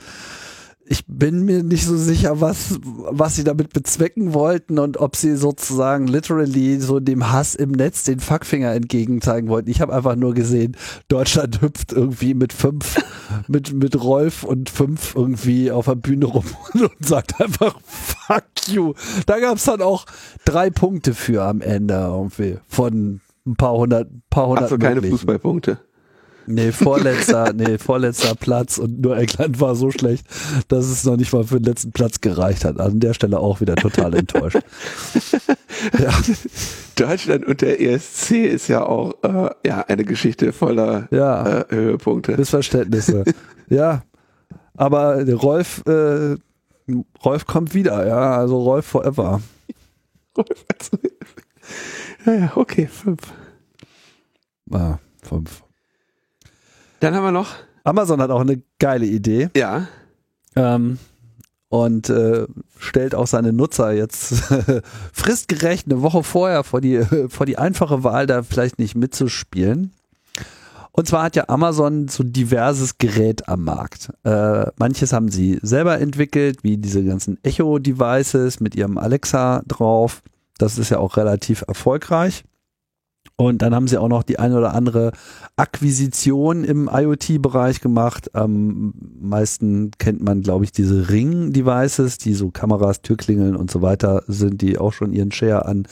ich 0.90 1.04
bin 1.06 1.44
mir 1.44 1.62
nicht 1.62 1.84
so 1.84 1.96
sicher, 1.96 2.40
was, 2.40 2.78
was 2.82 3.36
sie 3.36 3.44
damit 3.44 3.72
bezwecken 3.72 4.32
wollten 4.32 4.78
und 4.78 4.96
ob 4.96 5.16
sie 5.16 5.36
sozusagen 5.36 6.06
literally 6.06 6.80
so 6.80 6.98
dem 6.98 7.30
Hass 7.30 7.54
im 7.54 7.72
Netz 7.72 8.04
den 8.04 8.20
Fuckfinger 8.20 8.72
entgegen 8.72 9.20
zeigen 9.20 9.48
wollten. 9.48 9.70
Ich 9.70 9.80
habe 9.80 9.94
einfach 9.94 10.16
nur 10.16 10.34
gesehen, 10.34 10.76
Deutschland 11.08 11.60
hüpft 11.60 11.92
irgendwie 11.92 12.32
mit 12.34 12.52
fünf, 12.52 12.96
mit, 13.48 13.72
mit 13.74 14.02
Rolf 14.02 14.44
und 14.44 14.70
fünf 14.70 15.14
irgendwie 15.14 15.70
auf 15.70 15.84
der 15.84 15.96
Bühne 15.96 16.26
rum 16.26 16.44
und 16.74 16.90
sagt 17.00 17.40
einfach 17.40 17.78
fuck 17.84 18.44
you. 18.68 18.94
Da 19.26 19.40
gab's 19.40 19.64
dann 19.64 19.82
auch 19.82 20.06
drei 20.44 20.70
Punkte 20.70 21.12
für 21.12 21.42
am 21.42 21.60
Ende 21.60 21.94
irgendwie 21.94 22.58
von 22.66 23.20
ein 23.46 23.56
paar 23.56 23.74
hundert, 23.76 24.08
paar 24.30 24.46
hundert. 24.46 24.64
Ach 24.64 24.70
so, 24.70 24.78
keine 24.78 25.02
Fußballpunkte. 25.02 25.78
Nee, 26.50 26.72
vorletzter, 26.72 27.52
nee, 27.54 27.76
vorletzter 27.76 28.34
Platz 28.34 28.78
und 28.78 29.02
nur 29.02 29.18
England 29.18 29.60
war 29.60 29.76
so 29.76 29.90
schlecht, 29.90 30.26
dass 30.68 30.86
es 30.86 31.04
noch 31.04 31.16
nicht 31.16 31.32
mal 31.32 31.44
für 31.44 31.60
den 31.60 31.64
letzten 31.64 31.92
Platz 31.92 32.22
gereicht 32.22 32.64
hat. 32.64 32.80
An 32.80 33.00
der 33.00 33.12
Stelle 33.12 33.38
auch 33.38 33.60
wieder 33.60 33.76
total 33.76 34.14
enttäuscht. 34.14 34.56
ja. 35.98 36.10
Deutschland 36.96 37.44
und 37.46 37.60
der 37.60 37.80
ESC 37.80 38.30
ist 38.30 38.68
ja 38.68 38.84
auch 38.84 39.12
äh, 39.22 39.50
ja 39.66 39.82
eine 39.82 40.04
Geschichte 40.04 40.52
voller 40.54 41.06
ja. 41.10 41.60
äh, 41.60 41.64
Höhepunkte. 41.68 42.36
Missverständnisse. 42.36 43.24
ja. 43.68 44.02
Aber 44.74 45.22
Rolf, 45.30 45.82
äh, 45.86 46.36
Rolf 47.24 47.46
kommt 47.46 47.74
wieder, 47.74 48.06
ja, 48.06 48.38
also 48.38 48.62
Rolf 48.62 48.86
forever. 48.86 49.42
Rolf, 50.36 50.64
also, 50.72 50.98
ja, 52.24 52.32
ja, 52.32 52.52
okay, 52.54 52.86
fünf. 52.86 53.20
Ah, 54.70 54.98
fünf. 55.22 55.62
Dann 57.00 57.14
haben 57.14 57.24
wir 57.24 57.32
noch. 57.32 57.54
Amazon 57.84 58.20
hat 58.20 58.30
auch 58.30 58.40
eine 58.40 58.60
geile 58.78 59.06
Idee. 59.06 59.50
Ja. 59.56 59.86
Ähm, 60.56 60.98
und 61.68 62.08
äh, 62.08 62.46
stellt 62.78 63.14
auch 63.14 63.26
seine 63.26 63.52
Nutzer 63.52 63.92
jetzt 63.92 64.34
fristgerecht 65.12 65.86
eine 65.86 66.02
Woche 66.02 66.22
vorher 66.22 66.64
vor 66.64 66.80
die, 66.80 67.02
vor 67.28 67.46
die 67.46 67.58
einfache 67.58 68.04
Wahl, 68.04 68.26
da 68.26 68.42
vielleicht 68.42 68.78
nicht 68.78 68.94
mitzuspielen. 68.94 69.92
Und 70.92 71.06
zwar 71.06 71.22
hat 71.22 71.36
ja 71.36 71.44
Amazon 71.48 72.08
so 72.08 72.24
diverses 72.24 72.98
Gerät 72.98 73.48
am 73.48 73.62
Markt. 73.62 74.10
Äh, 74.24 74.66
manches 74.78 75.12
haben 75.12 75.28
sie 75.28 75.60
selber 75.62 76.00
entwickelt, 76.00 76.64
wie 76.64 76.76
diese 76.76 77.04
ganzen 77.04 77.38
Echo-Devices 77.44 78.58
mit 78.58 78.74
ihrem 78.74 78.98
Alexa 78.98 79.62
drauf. 79.68 80.22
Das 80.58 80.76
ist 80.76 80.90
ja 80.90 80.98
auch 80.98 81.16
relativ 81.16 81.62
erfolgreich. 81.68 82.42
Und 83.40 83.62
dann 83.62 83.72
haben 83.72 83.86
sie 83.86 83.98
auch 83.98 84.08
noch 84.08 84.24
die 84.24 84.40
eine 84.40 84.58
oder 84.58 84.74
andere 84.74 85.12
Akquisition 85.54 86.64
im 86.64 86.90
IoT-Bereich 86.92 87.80
gemacht. 87.80 88.34
Am 88.34 88.92
meisten 89.20 89.92
kennt 89.98 90.20
man, 90.24 90.42
glaube 90.42 90.64
ich, 90.64 90.72
diese 90.72 91.08
Ring-Devices, 91.08 92.18
die 92.18 92.34
so 92.34 92.50
Kameras, 92.50 93.00
Türklingeln 93.00 93.54
und 93.54 93.70
so 93.70 93.80
weiter 93.80 94.24
sind, 94.26 94.60
die 94.60 94.76
auch 94.76 94.92
schon 94.92 95.12
ihren 95.12 95.30
Share 95.30 95.66
an 95.66 95.86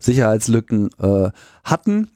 Sicherheitslücken 0.00 0.88
äh, 0.98 1.30
hatten 1.62 2.08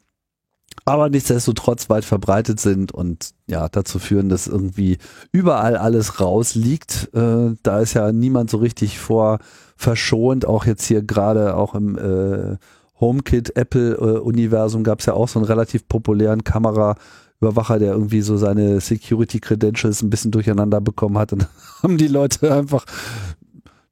aber 0.84 1.10
nichtsdestotrotz 1.10 1.88
weit 1.90 2.04
verbreitet 2.04 2.58
sind 2.58 2.92
und 2.92 3.30
ja, 3.46 3.68
dazu 3.68 3.98
führen, 3.98 4.28
dass 4.28 4.46
irgendwie 4.46 4.98
überall 5.30 5.76
alles 5.76 6.20
rausliegt. 6.20 7.10
Äh, 7.14 7.54
da 7.62 7.80
ist 7.80 7.94
ja 7.94 8.10
niemand 8.10 8.50
so 8.50 8.58
richtig 8.58 8.98
vor 8.98 9.38
verschont, 9.76 10.44
auch 10.44 10.64
jetzt 10.64 10.84
hier 10.84 11.02
gerade 11.02 11.56
auch 11.56 11.74
im 11.74 11.96
äh, 11.96 12.56
HomeKit 13.02 13.56
Apple 13.56 13.96
äh, 13.96 14.20
Universum 14.20 14.84
gab 14.84 15.00
es 15.00 15.06
ja 15.06 15.12
auch 15.12 15.28
so 15.28 15.38
einen 15.38 15.46
relativ 15.46 15.86
populären 15.88 16.44
Kameraüberwacher, 16.44 17.78
der 17.78 17.92
irgendwie 17.92 18.22
so 18.22 18.36
seine 18.38 18.80
Security 18.80 19.40
Credentials 19.40 20.02
ein 20.02 20.08
bisschen 20.08 20.30
durcheinander 20.30 20.80
bekommen 20.80 21.18
hat 21.18 21.32
und 21.34 21.48
haben 21.82 21.98
die 21.98 22.08
Leute 22.08 22.54
einfach 22.54 22.86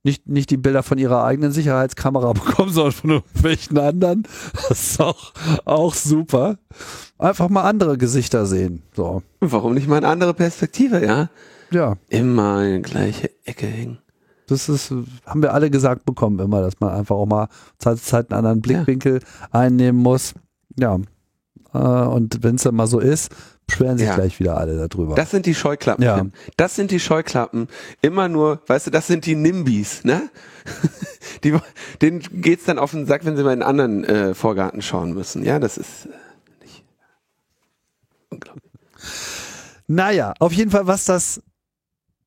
nicht, 0.02 0.28
nicht 0.28 0.48
die 0.48 0.56
Bilder 0.56 0.82
von 0.82 0.96
ihrer 0.96 1.24
eigenen 1.24 1.52
Sicherheitskamera 1.52 2.32
bekommen, 2.34 2.72
sondern 2.72 2.92
von 2.92 3.10
irgendwelchen 3.10 3.78
anderen. 3.78 4.22
Das 4.68 4.92
ist 4.92 5.00
auch, 5.00 5.32
auch 5.64 5.94
super. 5.94 6.56
Einfach 7.18 7.48
mal 7.48 7.64
andere 7.64 7.98
Gesichter 7.98 8.46
sehen. 8.46 8.82
So. 8.94 9.22
Warum 9.40 9.74
nicht 9.74 9.88
mal 9.88 9.98
eine 9.98 10.08
andere 10.08 10.34
Perspektive, 10.34 11.04
ja? 11.04 11.28
Ja. 11.70 11.96
Immer 12.08 12.64
in 12.64 12.82
die 12.82 12.90
gleiche 12.90 13.30
Ecke 13.44 13.66
hängen. 13.66 13.98
Das 14.50 14.68
ist, 14.68 14.92
haben 15.24 15.42
wir 15.42 15.54
alle 15.54 15.70
gesagt 15.70 16.04
bekommen 16.04 16.38
immer, 16.40 16.60
dass 16.60 16.80
man 16.80 16.90
einfach 16.90 17.16
auch 17.16 17.26
mal 17.26 17.48
Zeit 17.78 17.98
zu 17.98 18.04
Zeit 18.04 18.30
einen 18.30 18.38
anderen 18.38 18.60
Blickwinkel 18.60 19.20
ja. 19.20 19.48
einnehmen 19.52 20.02
muss. 20.02 20.34
Ja. 20.78 20.98
Äh, 21.72 21.78
und 21.78 22.42
wenn 22.42 22.56
es 22.56 22.62
dann 22.62 22.74
mal 22.74 22.86
so 22.86 22.98
ist, 22.98 23.30
beschweren 23.66 23.98
sich 23.98 24.08
ja. 24.08 24.16
gleich 24.16 24.40
wieder 24.40 24.56
alle 24.56 24.88
darüber. 24.88 25.14
Das 25.14 25.30
sind 25.30 25.46
die 25.46 25.54
Scheuklappen. 25.54 26.04
Ja. 26.04 26.26
Das 26.56 26.74
sind 26.74 26.90
die 26.90 27.00
Scheuklappen. 27.00 27.68
Immer 28.02 28.28
nur, 28.28 28.60
weißt 28.66 28.88
du, 28.88 28.90
das 28.90 29.06
sind 29.06 29.26
die 29.26 29.36
Nimbys, 29.36 30.04
ne? 30.04 30.28
die, 31.44 31.56
denen 32.02 32.20
geht's 32.20 32.64
dann 32.64 32.78
auf 32.78 32.90
den 32.90 33.06
Sack, 33.06 33.24
wenn 33.24 33.36
sie 33.36 33.44
mal 33.44 33.52
in 33.52 33.62
einen 33.62 33.80
anderen 33.80 34.04
äh, 34.04 34.34
Vorgarten 34.34 34.82
schauen 34.82 35.14
müssen. 35.14 35.44
Ja, 35.44 35.58
das 35.58 35.78
ist 35.78 36.06
äh, 36.06 36.64
nicht 36.64 36.84
unglaublich. 38.30 38.72
Naja, 39.86 40.34
auf 40.38 40.52
jeden 40.52 40.70
Fall, 40.70 40.86
was 40.86 41.04
das 41.04 41.40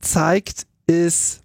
zeigt, 0.01 0.65
ist, 0.87 1.42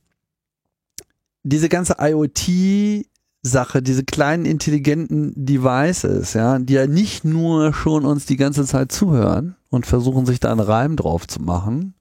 diese 1.48 1.68
ganze 1.68 1.96
IoT 1.98 3.06
Sache, 3.42 3.82
diese 3.82 4.04
kleinen 4.04 4.44
intelligenten 4.44 5.32
Devices, 5.36 6.34
ja, 6.34 6.58
die 6.58 6.74
ja 6.74 6.86
nicht 6.86 7.24
nur 7.24 7.72
schon 7.72 8.04
uns 8.04 8.26
die 8.26 8.36
ganze 8.36 8.64
Zeit 8.64 8.92
zuhören 8.92 9.54
und 9.70 9.86
versuchen 9.86 10.26
sich 10.26 10.40
da 10.40 10.50
einen 10.50 10.60
Reim 10.60 10.96
drauf 10.96 11.26
zu 11.26 11.40
machen. 11.40 11.94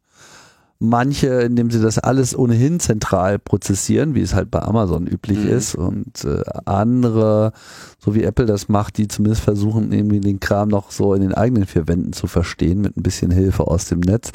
Manche, 0.79 1.27
indem 1.41 1.71
sie 1.71 1.81
das 1.81 1.97
alles 1.97 2.37
ohnehin 2.37 2.79
zentral 2.79 3.39
prozessieren, 3.39 4.13
wie 4.13 4.21
es 4.21 4.35
halt 4.35 4.51
bei 4.51 4.61
Amazon 4.61 5.07
üblich 5.07 5.39
mhm. 5.39 5.49
ist, 5.49 5.73
und 5.73 6.23
äh, 6.23 6.43
andere, 6.65 7.51
so 7.97 8.13
wie 8.13 8.23
Apple 8.23 8.45
das 8.45 8.69
macht, 8.69 8.97
die 8.97 9.07
zumindest 9.07 9.41
versuchen, 9.43 9.91
irgendwie 9.91 10.19
den 10.19 10.39
Kram 10.39 10.69
noch 10.69 10.91
so 10.91 11.15
in 11.15 11.21
den 11.21 11.33
eigenen 11.33 11.65
vier 11.65 11.87
Wänden 11.87 12.13
zu 12.13 12.27
verstehen, 12.27 12.81
mit 12.81 12.95
ein 12.95 13.03
bisschen 13.03 13.31
Hilfe 13.31 13.65
aus 13.65 13.85
dem 13.85 14.01
Netz 14.01 14.31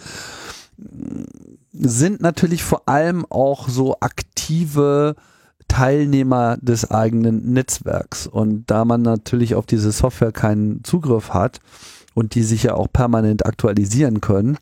sind 1.72 2.20
natürlich 2.20 2.62
vor 2.62 2.88
allem 2.88 3.24
auch 3.28 3.68
so 3.68 3.96
aktive 4.00 5.16
Teilnehmer 5.68 6.58
des 6.60 6.90
eigenen 6.90 7.52
Netzwerks. 7.52 8.26
Und 8.26 8.70
da 8.70 8.84
man 8.84 9.02
natürlich 9.02 9.54
auf 9.54 9.66
diese 9.66 9.90
Software 9.90 10.32
keinen 10.32 10.84
Zugriff 10.84 11.30
hat 11.30 11.60
und 12.14 12.34
die 12.34 12.42
sich 12.42 12.64
ja 12.64 12.74
auch 12.74 12.88
permanent 12.92 13.46
aktualisieren 13.46 14.20
können, 14.20 14.58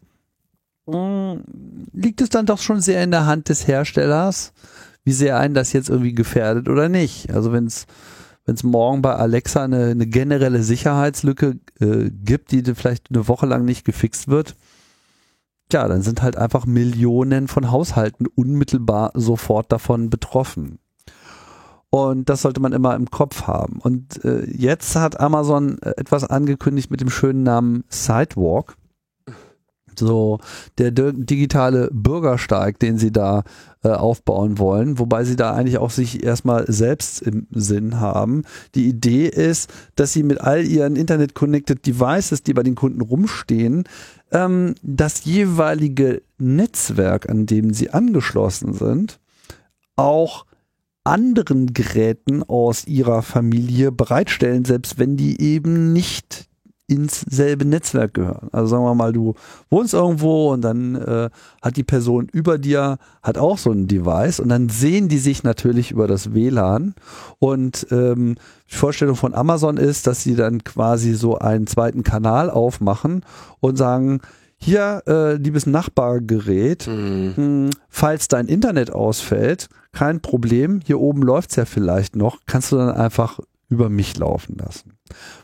mm, 0.87 1.41
liegt 1.93 2.20
es 2.20 2.28
dann 2.28 2.47
doch 2.47 2.61
schon 2.61 2.81
sehr 2.81 3.03
in 3.03 3.11
der 3.11 3.27
Hand 3.27 3.49
des 3.49 3.66
Herstellers, 3.66 4.53
wie 5.03 5.12
sehr 5.12 5.37
einen 5.37 5.55
das 5.55 5.73
jetzt 5.73 5.89
irgendwie 5.89 6.15
gefährdet 6.15 6.69
oder 6.69 6.89
nicht. 6.89 7.32
Also 7.35 7.53
wenn 7.53 7.66
es 7.66 7.87
wenn 8.47 8.55
es 8.55 8.62
morgen 8.62 9.03
bei 9.03 9.15
Alexa 9.15 9.65
eine, 9.65 9.87
eine 9.87 10.07
generelle 10.07 10.62
Sicherheitslücke 10.62 11.59
äh, 11.78 12.11
gibt, 12.11 12.53
die 12.53 12.62
vielleicht 12.74 13.11
eine 13.11 13.28
Woche 13.28 13.47
lang 13.47 13.65
nicht 13.65 13.85
gefixt 13.85 14.28
wird, 14.28 14.57
ja, 15.72 15.86
dann 15.88 16.02
sind 16.02 16.22
halt 16.22 16.36
einfach 16.36 16.66
Millionen 16.66 17.48
von 17.48 17.70
Haushalten 17.70 18.26
unmittelbar 18.26 19.12
sofort 19.14 19.72
davon 19.72 20.10
betroffen. 20.10 20.78
Und 21.90 22.28
das 22.28 22.42
sollte 22.42 22.60
man 22.60 22.72
immer 22.72 22.94
im 22.94 23.10
Kopf 23.10 23.42
haben. 23.48 23.80
Und 23.80 24.24
äh, 24.24 24.44
jetzt 24.47 24.94
hat 24.94 25.18
Amazon 25.18 25.78
äh, 25.82 25.90
etwas 25.97 26.24
angekündigt 26.24 26.90
mit 26.90 27.01
dem 27.01 27.10
schönen 27.10 27.42
Namen 27.42 27.84
Sidewalk. 27.88 28.76
So 29.98 30.38
der 30.78 30.92
digitale 30.92 31.90
Bürgersteig, 31.92 32.78
den 32.78 32.97
sie 32.97 33.10
da 33.10 33.42
äh, 33.82 33.88
aufbauen 33.88 34.59
wollen, 34.59 34.98
wobei 34.98 35.24
sie 35.24 35.36
da 35.36 35.52
eigentlich 35.52 35.78
auch 35.78 35.90
sich 35.90 36.22
erstmal 36.22 36.64
selbst 36.70 37.20
im 37.22 37.48
Sinn 37.51 38.01
haben. 38.01 38.44
Die 38.74 38.88
Idee 38.88 39.26
ist, 39.26 39.68
dass 39.97 40.12
sie 40.12 40.22
mit 40.22 40.40
all 40.40 40.64
ihren 40.64 40.97
Internet-Connected 40.97 41.84
Devices, 41.84 42.44
die 42.44 42.55
bei 42.55 42.62
den 42.62 42.76
Kunden 42.76 43.01
rumstehen, 43.01 43.84
ähm, 44.32 44.74
das 44.82 45.24
jeweilige 45.24 46.23
Netzwerk, 46.39 47.28
an 47.28 47.47
dem 47.47 47.73
sie 47.73 47.90
angeschlossen 47.90 48.73
sind, 48.73 49.20
auch 49.97 50.47
anderen 51.05 51.73
Geräten 51.73 52.43
aus 52.43 52.86
ihrer 52.86 53.23
Familie 53.23 53.90
bereitstellen, 53.90 54.65
selbst 54.65 54.98
wenn 54.98 55.16
die 55.16 55.40
eben 55.40 55.93
nicht 55.93 56.49
ins 56.90 57.20
selbe 57.20 57.64
Netzwerk 57.64 58.14
gehören. 58.14 58.48
Also 58.52 58.66
sagen 58.68 58.84
wir 58.84 58.94
mal, 58.94 59.12
du 59.12 59.34
wohnst 59.70 59.94
irgendwo 59.94 60.52
und 60.52 60.62
dann 60.62 60.96
äh, 60.96 61.30
hat 61.62 61.76
die 61.76 61.84
Person 61.84 62.28
über 62.32 62.58
dir 62.58 62.98
hat 63.22 63.38
auch 63.38 63.58
so 63.58 63.70
ein 63.70 63.86
Device 63.86 64.40
und 64.40 64.48
dann 64.48 64.68
sehen 64.68 65.08
die 65.08 65.18
sich 65.18 65.42
natürlich 65.42 65.90
über 65.92 66.06
das 66.06 66.34
WLAN 66.34 66.94
und 67.38 67.86
ähm, 67.90 68.36
die 68.70 68.74
Vorstellung 68.74 69.16
von 69.16 69.34
Amazon 69.34 69.76
ist, 69.76 70.06
dass 70.06 70.22
sie 70.22 70.34
dann 70.34 70.64
quasi 70.64 71.14
so 71.14 71.38
einen 71.38 71.66
zweiten 71.66 72.02
Kanal 72.02 72.50
aufmachen 72.50 73.24
und 73.60 73.76
sagen, 73.76 74.20
hier, 74.62 75.02
äh, 75.06 75.34
liebes 75.36 75.66
Nachbargerät, 75.66 76.86
mhm. 76.86 76.94
mh, 76.94 77.36
hm, 77.36 77.70
falls 77.88 78.28
dein 78.28 78.46
Internet 78.46 78.92
ausfällt, 78.92 79.68
kein 79.92 80.20
Problem, 80.20 80.80
hier 80.84 81.00
oben 81.00 81.22
läuft's 81.22 81.56
ja 81.56 81.64
vielleicht 81.64 82.14
noch, 82.14 82.40
kannst 82.46 82.72
du 82.72 82.76
dann 82.76 82.90
einfach 82.90 83.40
über 83.70 83.88
mich 83.88 84.18
laufen 84.18 84.56
lassen. 84.58 84.98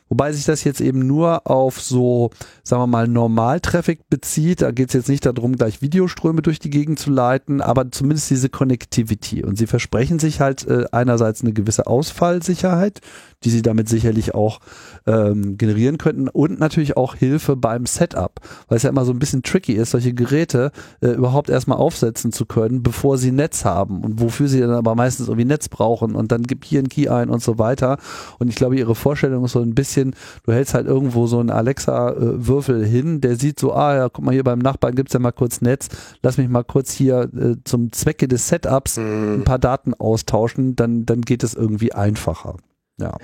Wobei 0.09 0.33
sich 0.33 0.45
das 0.45 0.63
jetzt 0.65 0.81
eben 0.81 1.07
nur 1.07 1.47
auf 1.51 1.81
so, 1.81 2.31
sagen 2.63 2.83
wir 2.83 2.87
mal, 2.87 3.09
Normal-Traffic 3.09 4.09
bezieht. 4.09 4.63
Da 4.63 4.71
geht 4.71 4.89
es 4.89 4.95
jetzt 4.95 5.09
nicht 5.09 5.27
darum, 5.27 5.57
gleich 5.57 5.83
Videoströme 5.83 6.43
durch 6.43 6.59
die 6.59 6.71
Gegend 6.71 6.99
zu 6.99 7.11
leiten, 7.11 7.61
aber 7.61 7.91
zumindest 7.91 8.31
diese 8.31 8.49
Connectivity. 8.49 9.45
Und 9.45 9.59
sie 9.59 9.67
versprechen 9.67 10.19
sich 10.19 10.41
halt 10.41 10.67
äh, 10.67 10.85
einerseits 10.93 11.43
eine 11.43 11.53
gewisse 11.53 11.87
Ausfallsicherheit, 11.87 13.01
die 13.47 13.51
sie 13.51 13.63
damit 13.63 13.89
sicherlich 13.89 14.35
auch 14.35 14.59
ähm, 15.07 15.57
generieren 15.57 15.99
könnten 15.99 16.29
und 16.29 16.59
natürlich 16.59 16.97
auch 16.97 17.15
Hilfe 17.15 17.57
beim 17.57 17.87
Setup, 17.87 18.41
weil 18.69 18.77
es 18.77 18.83
ja 18.83 18.91
immer 18.91 19.05
so 19.05 19.13
ein 19.13 19.21
bisschen 19.21 19.43
tricky 19.43 19.73
ist, 19.73 19.93
solche 19.93 20.13
Geräte 20.13 20.73
äh, 21.01 21.11
überhaupt 21.11 21.49
erstmal 21.49 21.79
aufsetzen 21.79 22.33
zu 22.33 22.45
können, 22.45 22.83
bevor 22.83 23.17
sie 23.17 23.31
Netz 23.31 23.65
haben 23.65 24.03
und 24.03 24.21
wofür 24.21 24.49
sie 24.49 24.61
dann 24.61 24.71
aber 24.71 24.95
meistens 24.95 25.29
irgendwie 25.29 25.47
Netz 25.47 25.69
brauchen 25.69 26.15
und 26.15 26.33
dann 26.33 26.43
gibt 26.43 26.65
hier 26.65 26.81
ein 26.81 26.89
Key 26.89 27.09
ein 27.09 27.31
und 27.31 27.43
so 27.43 27.59
weiter. 27.59 27.99
Und 28.39 28.49
ich 28.49 28.57
glaube, 28.57 28.77
ihre 28.77 28.95
Vorstellung 28.95 29.45
ist 29.45 29.53
so 29.53 29.61
ein 29.61 29.75
bisschen 29.75 30.15
du 30.45 30.53
hältst 30.53 30.75
halt 30.75 30.87
irgendwo 30.87 31.27
so 31.27 31.39
einen 31.39 31.51
Alexa-Würfel 31.51 32.85
hin, 32.85 33.21
der 33.21 33.37
sieht 33.37 33.61
so, 33.61 33.73
ah 33.73 33.95
ja, 33.95 34.09
guck 34.09 34.25
mal 34.25 34.33
hier 34.33 34.45
beim 34.45 34.59
Nachbarn 34.59 34.95
gibt 34.95 35.11
es 35.11 35.13
ja 35.13 35.21
mal 35.21 35.33
kurz 35.33 35.61
Netz, 35.61 35.89
lass 36.23 36.39
mich 36.39 36.49
mal 36.49 36.65
kurz 36.65 36.93
hier 36.93 37.31
äh, 37.37 37.57
zum 37.65 37.93
Zwecke 37.93 38.29
des 38.29 38.49
Setups 38.49 38.97
mhm. 38.97 39.35
ein 39.35 39.45
paar 39.45 39.59
Daten 39.59 39.95
austauschen, 39.95 40.77
dann, 40.77 41.07
dann 41.07 41.21
geht 41.21 41.43
es 41.43 41.55
irgendwie 41.55 41.93
einfacher. 41.93 42.57
Ja. 42.99 43.17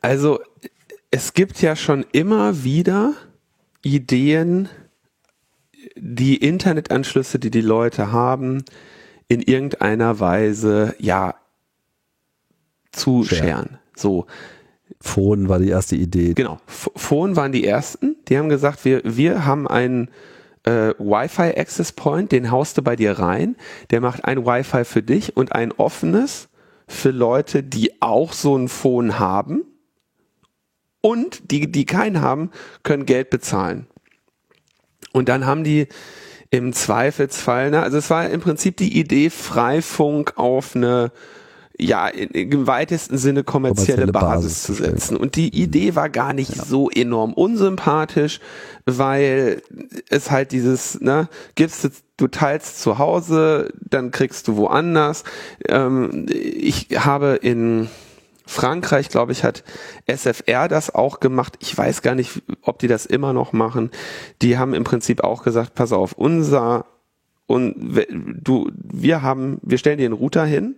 Also 0.00 0.40
es 1.10 1.34
gibt 1.34 1.60
ja 1.62 1.76
schon 1.76 2.04
immer 2.12 2.62
wieder 2.64 3.14
Ideen, 3.82 4.68
die 5.96 6.36
Internetanschlüsse, 6.36 7.38
die 7.38 7.50
die 7.50 7.60
Leute 7.60 8.12
haben, 8.12 8.64
in 9.28 9.40
irgendeiner 9.40 10.20
Weise, 10.20 10.94
ja, 10.98 11.34
zu 12.92 13.24
scheren. 13.24 13.78
So. 13.96 14.26
Phone 15.00 15.48
war 15.48 15.58
die 15.58 15.68
erste 15.68 15.96
Idee. 15.96 16.34
Genau, 16.34 16.58
Phone 16.66 17.36
waren 17.36 17.52
die 17.52 17.64
ersten. 17.64 18.16
Die 18.28 18.36
haben 18.36 18.48
gesagt, 18.48 18.84
wir, 18.84 19.00
wir 19.04 19.46
haben 19.46 19.66
einen 19.66 20.10
äh, 20.64 20.92
Wi-Fi 20.98 21.58
Access 21.58 21.92
Point, 21.92 22.32
den 22.32 22.50
haust 22.50 22.76
du 22.76 22.82
bei 22.82 22.96
dir 22.96 23.18
rein. 23.18 23.56
Der 23.90 24.00
macht 24.00 24.24
ein 24.24 24.44
Wi-Fi 24.44 24.84
für 24.84 25.02
dich 25.02 25.36
und 25.36 25.52
ein 25.52 25.72
offenes 25.72 26.49
für 26.90 27.10
Leute, 27.10 27.62
die 27.62 28.02
auch 28.02 28.32
so 28.32 28.56
ein 28.56 28.68
Phone 28.68 29.18
haben. 29.18 29.62
Und 31.00 31.50
die, 31.50 31.70
die 31.70 31.86
keinen 31.86 32.20
haben, 32.20 32.50
können 32.82 33.06
Geld 33.06 33.30
bezahlen. 33.30 33.86
Und 35.12 35.28
dann 35.28 35.46
haben 35.46 35.64
die 35.64 35.88
im 36.50 36.72
Zweifelsfall, 36.72 37.70
ne, 37.70 37.82
also 37.82 37.96
es 37.96 38.10
war 38.10 38.28
im 38.28 38.40
Prinzip 38.40 38.76
die 38.76 38.98
Idee, 38.98 39.30
Freifunk 39.30 40.36
auf 40.36 40.76
eine 40.76 41.12
ja, 41.78 42.08
im 42.08 42.66
weitesten 42.66 43.16
Sinne 43.16 43.42
kommerzielle, 43.42 44.06
kommerzielle 44.06 44.12
Basis, 44.12 44.42
Basis, 44.42 44.62
zu 44.64 44.74
setzen. 44.74 45.16
Und 45.16 45.36
die 45.36 45.48
Idee 45.48 45.94
war 45.94 46.10
gar 46.10 46.34
nicht 46.34 46.56
ja. 46.56 46.64
so 46.64 46.90
enorm 46.90 47.32
unsympathisch, 47.32 48.40
weil 48.84 49.62
es 50.10 50.30
halt 50.30 50.52
dieses, 50.52 51.00
ne, 51.00 51.28
gibst 51.54 51.88
du, 52.20 52.28
teilst 52.28 52.80
zu 52.80 52.98
Hause, 52.98 53.72
dann 53.80 54.10
kriegst 54.10 54.48
du 54.48 54.56
woanders. 54.56 55.24
Ähm, 55.68 56.26
ich 56.28 56.88
habe 56.96 57.38
in 57.40 57.88
Frankreich, 58.46 59.08
glaube 59.08 59.32
ich, 59.32 59.44
hat 59.44 59.64
SFR 60.06 60.68
das 60.68 60.94
auch 60.94 61.20
gemacht. 61.20 61.56
Ich 61.60 61.76
weiß 61.76 62.02
gar 62.02 62.14
nicht, 62.14 62.42
ob 62.62 62.78
die 62.78 62.88
das 62.88 63.06
immer 63.06 63.32
noch 63.32 63.52
machen. 63.52 63.90
Die 64.42 64.58
haben 64.58 64.74
im 64.74 64.84
Prinzip 64.84 65.22
auch 65.22 65.42
gesagt, 65.42 65.74
pass 65.74 65.92
auf, 65.92 66.12
unser 66.12 66.86
und 67.46 67.74
du, 68.40 68.70
wir 68.76 69.22
haben, 69.22 69.58
wir 69.62 69.78
stellen 69.78 69.98
dir 69.98 70.04
einen 70.04 70.14
Router 70.14 70.44
hin, 70.44 70.76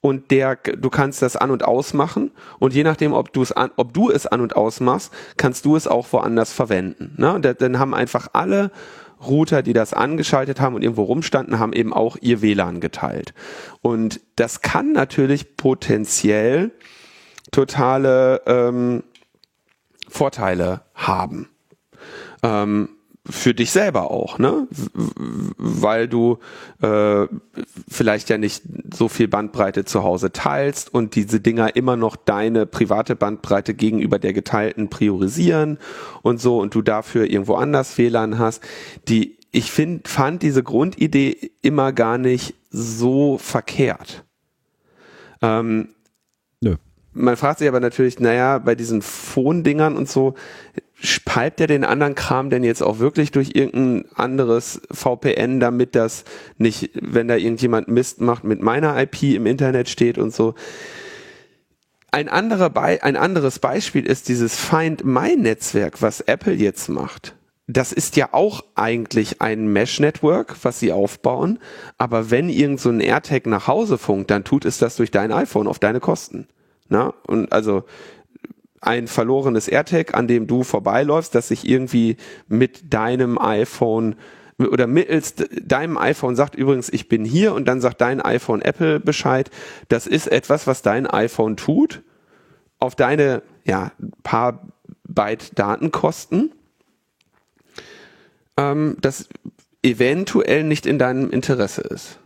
und 0.00 0.30
der, 0.30 0.56
du 0.56 0.88
kannst 0.88 1.20
das 1.22 1.36
an 1.36 1.50
und 1.50 1.64
ausmachen 1.64 2.30
und 2.58 2.72
je 2.72 2.84
nachdem, 2.84 3.12
ob 3.12 3.32
du 3.32 3.42
es 3.42 3.52
an, 3.52 3.70
ob 3.76 3.92
du 3.92 4.10
es 4.10 4.26
an 4.26 4.40
und 4.40 4.56
ausmachst, 4.56 5.12
kannst 5.36 5.64
du 5.66 5.76
es 5.76 5.86
auch 5.86 6.12
woanders 6.12 6.52
verwenden. 6.52 7.14
Ne? 7.18 7.38
Dann 7.40 7.78
haben 7.78 7.94
einfach 7.94 8.28
alle 8.32 8.70
Router, 9.20 9.62
die 9.62 9.72
das 9.72 9.92
angeschaltet 9.92 10.60
haben 10.60 10.74
und 10.74 10.82
irgendwo 10.82 11.02
rumstanden, 11.02 11.58
haben 11.58 11.72
eben 11.72 11.92
auch 11.92 12.16
ihr 12.20 12.42
WLAN 12.42 12.80
geteilt. 12.80 13.34
Und 13.82 14.20
das 14.36 14.62
kann 14.62 14.92
natürlich 14.92 15.56
potenziell 15.56 16.72
totale 17.50 18.42
ähm, 18.46 19.02
Vorteile 20.08 20.82
haben. 20.94 21.48
Ähm, 22.42 22.88
für 23.30 23.54
dich 23.54 23.70
selber 23.70 24.10
auch, 24.10 24.38
ne? 24.38 24.66
Weil 25.56 26.08
du 26.08 26.38
äh, 26.82 27.26
vielleicht 27.88 28.28
ja 28.28 28.38
nicht 28.38 28.62
so 28.92 29.08
viel 29.08 29.28
Bandbreite 29.28 29.84
zu 29.84 30.02
Hause 30.02 30.32
teilst 30.32 30.92
und 30.92 31.14
diese 31.14 31.40
Dinger 31.40 31.76
immer 31.76 31.96
noch 31.96 32.16
deine 32.16 32.66
private 32.66 33.16
Bandbreite 33.16 33.74
gegenüber 33.74 34.18
der 34.18 34.32
geteilten 34.32 34.88
priorisieren 34.88 35.78
und 36.22 36.40
so 36.40 36.60
und 36.60 36.74
du 36.74 36.82
dafür 36.82 37.30
irgendwo 37.30 37.54
anders 37.54 37.96
WLAN 37.98 38.38
hast. 38.38 38.62
Die 39.08 39.38
ich 39.52 39.70
find, 39.70 40.06
fand 40.06 40.42
diese 40.42 40.62
Grundidee 40.62 41.50
immer 41.62 41.92
gar 41.92 42.18
nicht 42.18 42.54
so 42.70 43.38
verkehrt. 43.38 44.24
Ähm, 45.42 45.88
Nö. 46.60 46.76
Man 47.12 47.36
fragt 47.36 47.58
sich 47.58 47.68
aber 47.68 47.80
natürlich, 47.80 48.20
naja, 48.20 48.58
bei 48.58 48.76
diesen 48.76 49.02
Phone-Dingern 49.02 49.96
und 49.96 50.08
so, 50.08 50.34
spalbt 51.00 51.60
er 51.60 51.66
den 51.66 51.84
anderen 51.84 52.14
Kram 52.14 52.50
denn 52.50 52.62
jetzt 52.62 52.82
auch 52.82 52.98
wirklich 52.98 53.30
durch 53.30 53.52
irgendein 53.54 54.10
anderes 54.14 54.82
VPN, 54.90 55.60
damit 55.60 55.94
das 55.94 56.24
nicht, 56.58 56.90
wenn 56.94 57.28
da 57.28 57.36
irgendjemand 57.36 57.88
Mist 57.88 58.20
macht, 58.20 58.44
mit 58.44 58.62
meiner 58.62 59.00
IP 59.00 59.22
im 59.22 59.46
Internet 59.46 59.88
steht 59.88 60.18
und 60.18 60.34
so. 60.34 60.54
Ein, 62.12 62.28
anderer 62.28 62.70
Be 62.70 62.98
ein 63.02 63.16
anderes 63.16 63.60
Beispiel 63.60 64.04
ist 64.04 64.28
dieses 64.28 64.56
Find 64.56 65.04
My 65.04 65.36
Netzwerk, 65.36 66.02
was 66.02 66.20
Apple 66.20 66.54
jetzt 66.54 66.88
macht. 66.88 67.36
Das 67.66 67.92
ist 67.92 68.16
ja 68.16 68.30
auch 68.32 68.64
eigentlich 68.74 69.40
ein 69.40 69.72
Mesh-Network, 69.72 70.56
was 70.62 70.80
sie 70.80 70.90
aufbauen. 70.92 71.60
Aber 71.98 72.30
wenn 72.32 72.48
irgend 72.48 72.80
so 72.80 72.90
ein 72.90 73.00
AirTag 73.00 73.46
nach 73.46 73.68
Hause 73.68 73.96
funkt, 73.96 74.30
dann 74.32 74.42
tut 74.42 74.64
es 74.64 74.78
das 74.78 74.96
durch 74.96 75.12
dein 75.12 75.30
iPhone 75.30 75.68
auf 75.68 75.78
deine 75.78 76.00
Kosten. 76.00 76.48
Na? 76.88 77.14
Und 77.26 77.52
also 77.52 77.84
ein 78.80 79.06
verlorenes 79.06 79.68
AirTag, 79.68 80.14
an 80.14 80.26
dem 80.26 80.46
du 80.46 80.62
vorbeiläufst, 80.62 81.34
das 81.34 81.48
sich 81.48 81.68
irgendwie 81.68 82.16
mit 82.48 82.92
deinem 82.92 83.38
iPhone 83.38 84.16
oder 84.58 84.86
mittels 84.86 85.34
deinem 85.62 85.96
iPhone 85.96 86.36
sagt 86.36 86.54
übrigens, 86.54 86.90
ich 86.90 87.08
bin 87.08 87.24
hier 87.24 87.54
und 87.54 87.66
dann 87.66 87.80
sagt 87.80 88.00
dein 88.00 88.20
iPhone 88.20 88.60
Apple 88.60 89.00
Bescheid. 89.00 89.50
Das 89.88 90.06
ist 90.06 90.26
etwas, 90.26 90.66
was 90.66 90.82
dein 90.82 91.06
iPhone 91.06 91.56
tut 91.56 92.02
auf 92.78 92.94
deine 92.94 93.42
ja 93.64 93.92
paar 94.22 94.68
Byte 95.04 95.58
Datenkosten. 95.58 96.52
Ähm, 98.56 98.96
das 99.00 99.28
eventuell 99.82 100.64
nicht 100.64 100.86
in 100.86 100.98
deinem 100.98 101.30
Interesse 101.30 101.82
ist. 101.82 102.19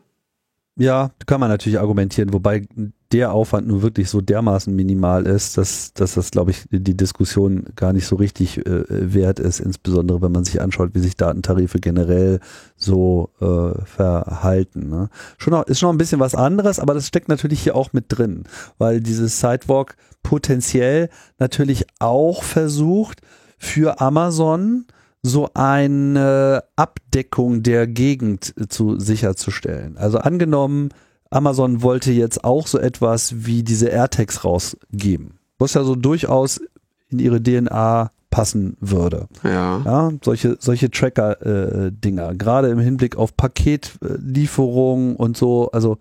Ja, 0.76 1.12
kann 1.26 1.38
man 1.38 1.50
natürlich 1.50 1.78
argumentieren, 1.78 2.32
wobei 2.32 2.66
der 3.12 3.32
Aufwand 3.32 3.68
nur 3.68 3.82
wirklich 3.82 4.10
so 4.10 4.20
dermaßen 4.20 4.74
minimal 4.74 5.24
ist, 5.24 5.56
dass, 5.56 5.94
dass 5.94 6.14
das, 6.14 6.32
glaube 6.32 6.50
ich, 6.50 6.64
die 6.68 6.96
Diskussion 6.96 7.66
gar 7.76 7.92
nicht 7.92 8.06
so 8.06 8.16
richtig 8.16 8.66
äh, 8.66 8.82
wert 8.88 9.38
ist, 9.38 9.60
insbesondere 9.60 10.20
wenn 10.20 10.32
man 10.32 10.42
sich 10.42 10.60
anschaut, 10.60 10.90
wie 10.94 10.98
sich 10.98 11.16
Datentarife 11.16 11.78
generell 11.78 12.40
so 12.76 13.30
äh, 13.40 13.84
verhalten. 13.84 14.88
Ne? 14.88 15.10
Schon 15.38 15.52
noch, 15.52 15.64
ist 15.66 15.78
schon 15.78 15.94
ein 15.94 15.98
bisschen 15.98 16.18
was 16.18 16.34
anderes, 16.34 16.80
aber 16.80 16.94
das 16.94 17.06
steckt 17.06 17.28
natürlich 17.28 17.62
hier 17.62 17.76
auch 17.76 17.92
mit 17.92 18.06
drin, 18.08 18.42
weil 18.78 19.00
dieses 19.00 19.38
Sidewalk 19.38 19.94
potenziell 20.24 21.08
natürlich 21.38 21.86
auch 22.00 22.42
versucht, 22.42 23.20
für 23.58 24.00
Amazon 24.00 24.86
so 25.26 25.48
eine 25.54 26.64
Abdeckung 26.76 27.62
der 27.62 27.86
Gegend 27.86 28.54
zu 28.68 29.00
sicherzustellen. 29.00 29.96
Also 29.96 30.18
angenommen, 30.18 30.90
Amazon 31.30 31.82
wollte 31.82 32.12
jetzt 32.12 32.44
auch 32.44 32.66
so 32.66 32.78
etwas 32.78 33.46
wie 33.46 33.62
diese 33.62 33.88
AirTags 33.88 34.44
rausgeben, 34.44 35.38
was 35.58 35.72
ja 35.74 35.82
so 35.82 35.94
durchaus 35.94 36.60
in 37.08 37.20
ihre 37.20 37.42
DNA 37.42 38.10
passen 38.28 38.76
würde. 38.80 39.28
Ja. 39.42 39.80
ja 39.84 40.12
solche, 40.22 40.58
solche 40.60 40.90
Tracker-Dinger, 40.90 42.30
äh, 42.30 42.36
gerade 42.36 42.68
im 42.68 42.78
Hinblick 42.78 43.16
auf 43.16 43.34
Paketlieferung 43.34 45.16
und 45.16 45.38
so, 45.38 45.70
also 45.70 45.96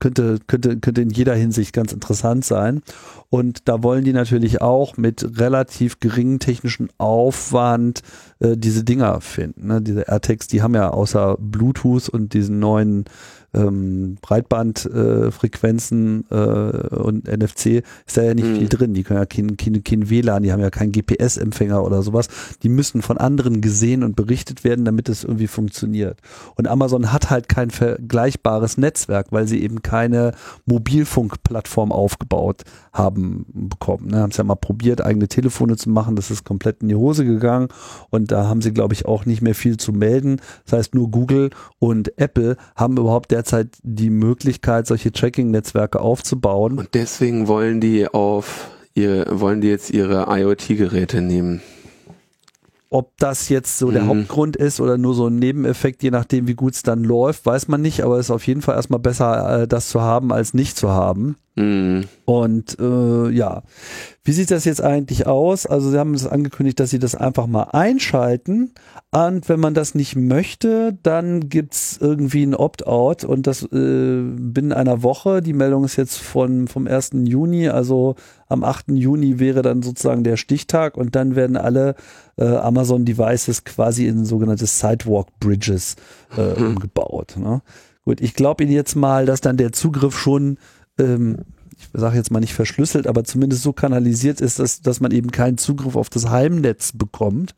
könnte, 0.00 0.38
könnte, 0.46 0.78
könnte 0.78 1.02
in 1.02 1.10
jeder 1.10 1.34
Hinsicht 1.34 1.72
ganz 1.72 1.92
interessant 1.92 2.44
sein. 2.44 2.82
Und 3.30 3.68
da 3.68 3.82
wollen 3.82 4.04
die 4.04 4.12
natürlich 4.12 4.62
auch 4.62 4.96
mit 4.96 5.38
relativ 5.38 6.00
geringem 6.00 6.38
technischen 6.38 6.88
Aufwand 6.98 8.02
äh, 8.38 8.56
diese 8.56 8.84
Dinger 8.84 9.20
finden. 9.20 9.66
Ne? 9.66 9.82
Diese 9.82 10.08
AirTags, 10.08 10.46
die 10.46 10.62
haben 10.62 10.74
ja 10.74 10.90
außer 10.90 11.36
Bluetooth 11.38 12.08
und 12.08 12.32
diesen 12.32 12.58
neuen 12.58 13.04
ähm, 13.54 14.18
Breitbandfrequenzen 14.20 16.26
äh, 16.30 16.34
äh, 16.34 16.96
und 16.96 17.26
NFC 17.26 17.82
ist 18.06 18.16
da 18.16 18.22
ja 18.22 18.34
nicht 18.34 18.46
mhm. 18.46 18.56
viel 18.56 18.68
drin. 18.68 18.94
Die 18.94 19.02
können 19.02 19.20
ja 19.20 19.26
kein, 19.26 19.56
kein, 19.56 19.82
kein 19.82 20.10
WLAN, 20.10 20.42
die 20.42 20.52
haben 20.52 20.60
ja 20.60 20.70
keinen 20.70 20.92
GPS-Empfänger 20.92 21.82
oder 21.82 22.02
sowas. 22.02 22.28
Die 22.62 22.68
müssen 22.68 23.02
von 23.02 23.18
anderen 23.18 23.60
gesehen 23.60 24.04
und 24.04 24.16
berichtet 24.16 24.64
werden, 24.64 24.84
damit 24.84 25.08
es 25.08 25.24
irgendwie 25.24 25.46
funktioniert. 25.46 26.20
Und 26.56 26.68
Amazon 26.68 27.12
hat 27.12 27.30
halt 27.30 27.48
kein 27.48 27.70
vergleichbares 27.70 28.76
Netzwerk, 28.76 29.28
weil 29.30 29.48
sie 29.48 29.62
eben 29.62 29.82
keine 29.82 30.32
Mobilfunkplattform 30.66 31.92
aufgebaut 31.92 32.62
haben 32.92 33.46
bekommen. 33.52 34.08
Ne? 34.08 34.18
Haben 34.18 34.30
es 34.30 34.36
ja 34.36 34.44
mal 34.44 34.56
probiert, 34.56 35.04
eigene 35.04 35.28
Telefone 35.28 35.76
zu 35.76 35.88
machen, 35.88 36.16
das 36.16 36.30
ist 36.30 36.44
komplett 36.44 36.82
in 36.82 36.88
die 36.88 36.94
Hose 36.94 37.24
gegangen 37.24 37.68
und 38.10 38.32
da 38.32 38.46
haben 38.46 38.60
sie, 38.60 38.72
glaube 38.72 38.94
ich, 38.94 39.06
auch 39.06 39.24
nicht 39.24 39.40
mehr 39.40 39.54
viel 39.54 39.76
zu 39.76 39.92
melden. 39.92 40.40
Das 40.64 40.78
heißt, 40.78 40.94
nur 40.94 41.10
Google 41.10 41.50
und 41.78 42.18
Apple 42.18 42.56
haben 42.76 42.96
überhaupt 42.96 43.32
derzeit 43.38 43.68
die 43.82 44.10
Möglichkeit, 44.10 44.86
solche 44.86 45.12
Tracking-Netzwerke 45.12 46.00
aufzubauen. 46.00 46.76
Und 46.78 46.94
deswegen 46.94 47.46
wollen 47.46 47.80
die 47.80 48.08
auf 48.08 48.70
ihr, 48.94 49.26
wollen 49.30 49.60
die 49.60 49.68
jetzt 49.68 49.90
ihre 49.90 50.26
IoT-Geräte 50.28 51.20
nehmen. 51.20 51.62
Ob 52.90 53.12
das 53.18 53.50
jetzt 53.50 53.78
so 53.78 53.90
der 53.90 54.02
mhm. 54.02 54.08
Hauptgrund 54.08 54.56
ist 54.56 54.80
oder 54.80 54.96
nur 54.96 55.14
so 55.14 55.26
ein 55.26 55.38
Nebeneffekt, 55.38 56.02
je 56.02 56.10
nachdem, 56.10 56.48
wie 56.48 56.54
gut 56.54 56.74
es 56.74 56.82
dann 56.82 57.04
läuft, 57.04 57.44
weiß 57.44 57.68
man 57.68 57.82
nicht, 57.82 58.02
aber 58.02 58.18
es 58.18 58.26
ist 58.26 58.30
auf 58.30 58.46
jeden 58.46 58.62
Fall 58.62 58.76
erstmal 58.76 59.00
besser, 59.00 59.62
äh, 59.62 59.68
das 59.68 59.88
zu 59.88 60.00
haben, 60.00 60.32
als 60.32 60.54
nicht 60.54 60.76
zu 60.76 60.88
haben. 60.88 61.36
Mhm. 61.58 62.04
Und 62.24 62.78
äh, 62.78 63.30
ja, 63.30 63.62
wie 64.22 64.32
sieht 64.32 64.50
das 64.50 64.64
jetzt 64.64 64.82
eigentlich 64.82 65.26
aus? 65.26 65.66
Also 65.66 65.90
Sie 65.90 65.98
haben 65.98 66.14
es 66.14 66.26
angekündigt, 66.26 66.78
dass 66.78 66.90
Sie 66.90 66.98
das 66.98 67.14
einfach 67.14 67.46
mal 67.46 67.64
einschalten. 67.72 68.72
Und 69.10 69.48
wenn 69.48 69.58
man 69.58 69.74
das 69.74 69.94
nicht 69.94 70.14
möchte, 70.14 70.96
dann 71.02 71.48
gibt's 71.48 71.98
irgendwie 72.00 72.44
ein 72.44 72.54
Opt-out 72.54 73.24
und 73.24 73.46
das 73.46 73.64
äh, 73.64 74.22
binnen 74.22 74.72
einer 74.72 75.02
Woche. 75.02 75.42
Die 75.42 75.52
Meldung 75.52 75.84
ist 75.84 75.96
jetzt 75.96 76.18
von, 76.18 76.68
vom 76.68 76.86
1. 76.86 77.10
Juni, 77.24 77.68
also 77.68 78.14
am 78.48 78.62
8. 78.62 78.92
Juni 78.92 79.38
wäre 79.38 79.62
dann 79.62 79.82
sozusagen 79.82 80.24
der 80.24 80.36
Stichtag 80.36 80.96
und 80.96 81.16
dann 81.16 81.34
werden 81.34 81.56
alle 81.56 81.96
äh, 82.38 82.44
Amazon 82.44 83.04
Devices 83.04 83.64
quasi 83.64 84.06
in 84.06 84.24
sogenannte 84.24 84.66
Sidewalk 84.66 85.28
Bridges 85.40 85.96
äh, 86.36 86.58
mhm. 86.58 86.66
umgebaut. 86.68 87.36
Ne? 87.36 87.62
Gut, 88.04 88.20
ich 88.20 88.34
glaube 88.34 88.64
Ihnen 88.64 88.72
jetzt 88.72 88.96
mal, 88.96 89.26
dass 89.26 89.40
dann 89.40 89.56
der 89.56 89.72
Zugriff 89.72 90.18
schon 90.18 90.58
ähm, 90.98 91.44
ich 91.78 91.88
sage 91.92 92.16
jetzt 92.16 92.30
mal 92.30 92.40
nicht 92.40 92.54
verschlüsselt, 92.54 93.06
aber 93.06 93.24
zumindest 93.24 93.62
so 93.62 93.72
kanalisiert 93.72 94.40
ist, 94.40 94.58
dass, 94.58 94.80
dass 94.82 95.00
man 95.00 95.12
eben 95.12 95.30
keinen 95.30 95.58
Zugriff 95.58 95.94
auf 95.94 96.10
das 96.10 96.28
Heimnetz 96.28 96.92
bekommt. 96.92 97.54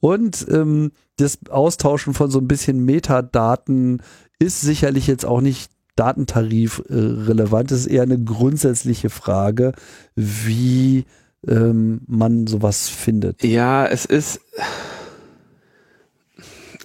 Und 0.00 0.46
ähm, 0.50 0.92
das 1.16 1.38
Austauschen 1.50 2.14
von 2.14 2.30
so 2.30 2.38
ein 2.38 2.48
bisschen 2.48 2.84
Metadaten 2.84 4.02
ist 4.38 4.62
sicherlich 4.62 5.06
jetzt 5.06 5.26
auch 5.26 5.42
nicht 5.42 5.70
Datentarif 5.94 6.82
äh, 6.88 6.94
relevant. 6.94 7.70
Das 7.70 7.80
ist 7.80 7.86
eher 7.86 8.02
eine 8.02 8.18
grundsätzliche 8.18 9.10
Frage, 9.10 9.72
wie 10.14 11.04
ähm, 11.46 12.00
man 12.06 12.46
sowas 12.46 12.88
findet. 12.88 13.42
Ja, 13.44 13.86
es 13.86 14.04
ist 14.04 14.40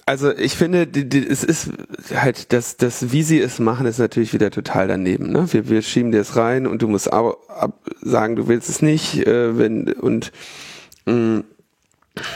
also 0.08 0.30
ich 0.30 0.56
finde, 0.56 0.86
die, 0.86 1.08
die, 1.08 1.26
es 1.26 1.42
ist 1.42 1.70
halt, 2.14 2.52
das, 2.52 2.76
das, 2.76 3.10
wie 3.10 3.24
sie 3.24 3.40
es 3.40 3.58
machen, 3.58 3.86
ist 3.86 3.98
natürlich 3.98 4.32
wieder 4.32 4.52
total 4.52 4.86
daneben. 4.86 5.32
Ne? 5.32 5.52
Wir, 5.52 5.68
wir 5.68 5.82
schieben 5.82 6.12
dir 6.12 6.20
es 6.20 6.36
rein 6.36 6.68
und 6.68 6.80
du 6.80 6.86
musst 6.86 7.12
ab, 7.12 7.38
ab, 7.48 7.80
sagen, 8.02 8.36
du 8.36 8.46
willst 8.46 8.68
es 8.68 8.82
nicht, 8.82 9.26
äh, 9.26 9.58
wenn 9.58 9.92
und 9.92 10.30
mh, 11.06 11.12
mm, 11.12 11.44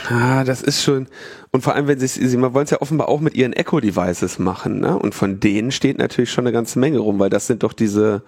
ah, 0.09 0.43
das 0.43 0.61
ist 0.61 0.83
schon 0.83 1.07
und 1.53 1.61
vor 1.61 1.75
allem, 1.75 1.87
wenn 1.87 1.99
sie, 1.99 2.07
sie 2.07 2.41
wollen 2.41 2.63
es 2.63 2.71
ja 2.71 2.81
offenbar 2.81 3.07
auch 3.09 3.21
mit 3.21 3.35
ihren 3.35 3.53
Echo-Devices 3.53 4.39
machen, 4.39 4.79
ne? 4.79 4.97
Und 4.97 5.15
von 5.15 5.39
denen 5.39 5.71
steht 5.71 5.97
natürlich 5.97 6.31
schon 6.31 6.45
eine 6.45 6.53
ganze 6.53 6.79
Menge 6.79 6.99
rum, 6.99 7.19
weil 7.19 7.29
das 7.29 7.47
sind 7.47 7.63
doch 7.63 7.73
diese 7.73 8.23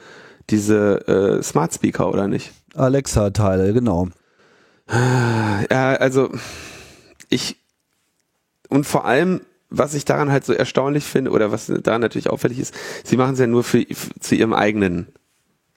diese 0.49 1.07
äh, 1.07 1.44
Smart 1.44 1.74
Speaker 1.74 2.10
oder 2.10 2.28
nicht? 2.28 2.52
Alexa-Teile, 2.73 3.73
genau. 3.73 4.09
Ja, 4.89 5.95
also 5.95 6.29
ich 7.29 7.57
und 8.73 8.85
vor 8.85 9.05
allem, 9.05 9.41
was 9.69 9.93
ich 9.93 10.03
daran 10.03 10.31
halt 10.31 10.45
so 10.45 10.53
erstaunlich 10.53 11.03
finde, 11.03 11.29
oder 11.29 11.51
was 11.51 11.67
daran 11.67 12.01
natürlich 12.01 12.31
auffällig 12.31 12.57
ist, 12.57 12.73
sie 13.03 13.17
machen 13.17 13.33
es 13.33 13.39
ja 13.39 13.45
nur 13.45 13.63
für, 13.63 13.85
zu 14.19 14.33
ihrem 14.33 14.51
eigenen, 14.51 15.09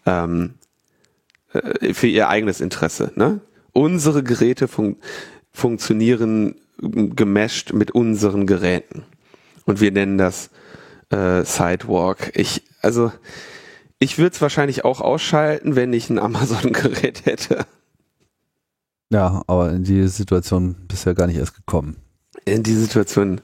ähm, 0.06 0.54
äh, 1.52 1.92
für 1.92 2.06
ihr 2.06 2.30
eigenes 2.30 2.62
Interesse. 2.62 3.12
Ne? 3.14 3.40
Unsere 3.72 4.22
Geräte 4.22 4.66
fun 4.66 4.96
funktionieren 5.52 6.54
gemescht 6.78 7.74
mit 7.74 7.90
unseren 7.90 8.46
Geräten. 8.46 9.04
Und 9.66 9.80
wir 9.82 9.92
nennen 9.92 10.16
das 10.16 10.48
äh, 11.10 11.44
Sidewalk. 11.44 12.32
Ich, 12.34 12.62
also, 12.80 13.12
ich 13.98 14.18
würde 14.18 14.34
es 14.34 14.42
wahrscheinlich 14.42 14.84
auch 14.84 15.00
ausschalten, 15.00 15.76
wenn 15.76 15.92
ich 15.92 16.10
ein 16.10 16.18
Amazon-Gerät 16.18 17.26
hätte. 17.26 17.66
Ja, 19.10 19.42
aber 19.46 19.70
in 19.70 19.84
die 19.84 20.06
Situation 20.08 20.76
bisher 20.88 21.14
gar 21.14 21.26
nicht 21.26 21.36
erst 21.36 21.54
gekommen 21.54 21.96
in 22.46 22.62
die 22.62 22.74
Situation 22.74 23.42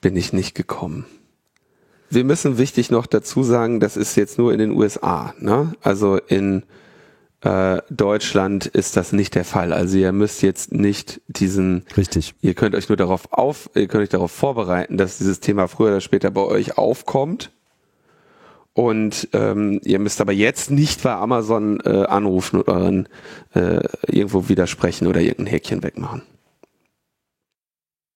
bin 0.00 0.16
ich 0.16 0.32
nicht 0.32 0.54
gekommen. 0.56 1.06
Wir 2.10 2.24
müssen 2.24 2.58
wichtig 2.58 2.90
noch 2.90 3.06
dazu 3.06 3.42
sagen, 3.42 3.80
das 3.80 3.96
ist 3.96 4.16
jetzt 4.16 4.38
nur 4.38 4.52
in 4.52 4.58
den 4.58 4.72
USA. 4.72 5.34
Ne? 5.38 5.74
Also 5.82 6.16
in 6.16 6.62
äh, 7.42 7.82
Deutschland 7.90 8.66
ist 8.66 8.96
das 8.96 9.12
nicht 9.12 9.34
der 9.34 9.44
Fall. 9.44 9.72
Also 9.74 9.98
ihr 9.98 10.12
müsst 10.12 10.42
jetzt 10.42 10.72
nicht 10.72 11.20
diesen. 11.26 11.84
Richtig. 11.96 12.34
Ihr 12.40 12.54
könnt 12.54 12.74
euch 12.74 12.88
nur 12.88 12.96
darauf 12.96 13.30
auf, 13.32 13.68
ihr 13.74 13.86
könnt 13.86 14.04
euch 14.04 14.08
darauf 14.08 14.32
vorbereiten, 14.32 14.96
dass 14.96 15.18
dieses 15.18 15.40
Thema 15.40 15.68
früher 15.68 15.88
oder 15.88 16.00
später 16.00 16.30
bei 16.30 16.40
euch 16.42 16.78
aufkommt. 16.78 17.52
Und 18.78 19.30
ähm, 19.32 19.80
ihr 19.82 19.98
müsst 19.98 20.20
aber 20.20 20.30
jetzt 20.30 20.70
nicht 20.70 21.02
bei 21.02 21.12
Amazon 21.12 21.80
äh, 21.80 22.04
anrufen 22.04 22.60
und 22.60 22.68
euren 22.68 23.08
äh, 23.52 23.80
irgendwo 24.06 24.48
widersprechen 24.48 25.08
oder 25.08 25.20
irgendein 25.20 25.48
Häkchen 25.48 25.82
wegmachen. 25.82 26.22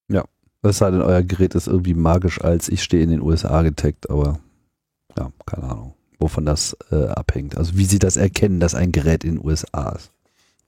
Ja, 0.06 0.22
es 0.62 0.78
sei 0.78 0.92
denn, 0.92 1.02
euer 1.02 1.24
Gerät 1.24 1.56
ist 1.56 1.66
irgendwie 1.66 1.94
magisch 1.94 2.40
als 2.40 2.68
ich 2.68 2.80
stehe 2.80 3.02
in 3.02 3.10
den 3.10 3.22
USA 3.22 3.62
getaggt, 3.62 4.08
aber 4.08 4.38
ja, 5.18 5.32
keine 5.46 5.64
Ahnung, 5.64 5.94
wovon 6.20 6.46
das 6.46 6.76
äh, 6.92 7.06
abhängt. 7.06 7.56
Also 7.56 7.76
wie 7.76 7.84
sie 7.84 7.98
das 7.98 8.16
erkennen, 8.16 8.60
dass 8.60 8.76
ein 8.76 8.92
Gerät 8.92 9.24
in 9.24 9.38
den 9.38 9.44
USA 9.44 9.96
ist. 9.96 10.12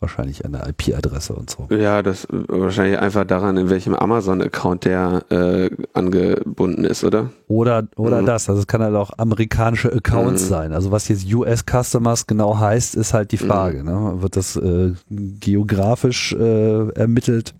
Wahrscheinlich 0.04 0.44
eine 0.44 0.68
IP-Adresse 0.68 1.32
und 1.32 1.48
so. 1.48 1.66
Ja, 1.74 2.02
das 2.02 2.28
wahrscheinlich 2.30 2.98
einfach 2.98 3.24
daran, 3.24 3.56
in 3.56 3.70
welchem 3.70 3.94
Amazon-Account 3.94 4.84
der 4.84 5.22
äh, 5.30 5.70
angebunden 5.94 6.84
ist, 6.84 7.04
oder? 7.04 7.30
Oder, 7.48 7.88
oder 7.96 8.20
mhm. 8.20 8.26
das. 8.26 8.50
Also 8.50 8.60
es 8.60 8.66
kann 8.66 8.82
halt 8.82 8.94
auch 8.96 9.12
amerikanische 9.16 9.90
Accounts 9.90 10.42
mhm. 10.44 10.48
sein. 10.48 10.72
Also 10.74 10.90
was 10.90 11.08
jetzt 11.08 11.24
US 11.32 11.64
Customers 11.64 12.26
genau 12.26 12.58
heißt, 12.58 12.96
ist 12.96 13.14
halt 13.14 13.32
die 13.32 13.42
mhm. 13.42 13.48
Frage. 13.48 13.78
Mhm. 13.78 13.84
Ne? 13.86 14.12
Wird 14.20 14.36
das 14.36 14.56
äh, 14.56 14.92
geografisch 15.08 16.34
äh, 16.34 16.90
ermittelt? 16.90 17.54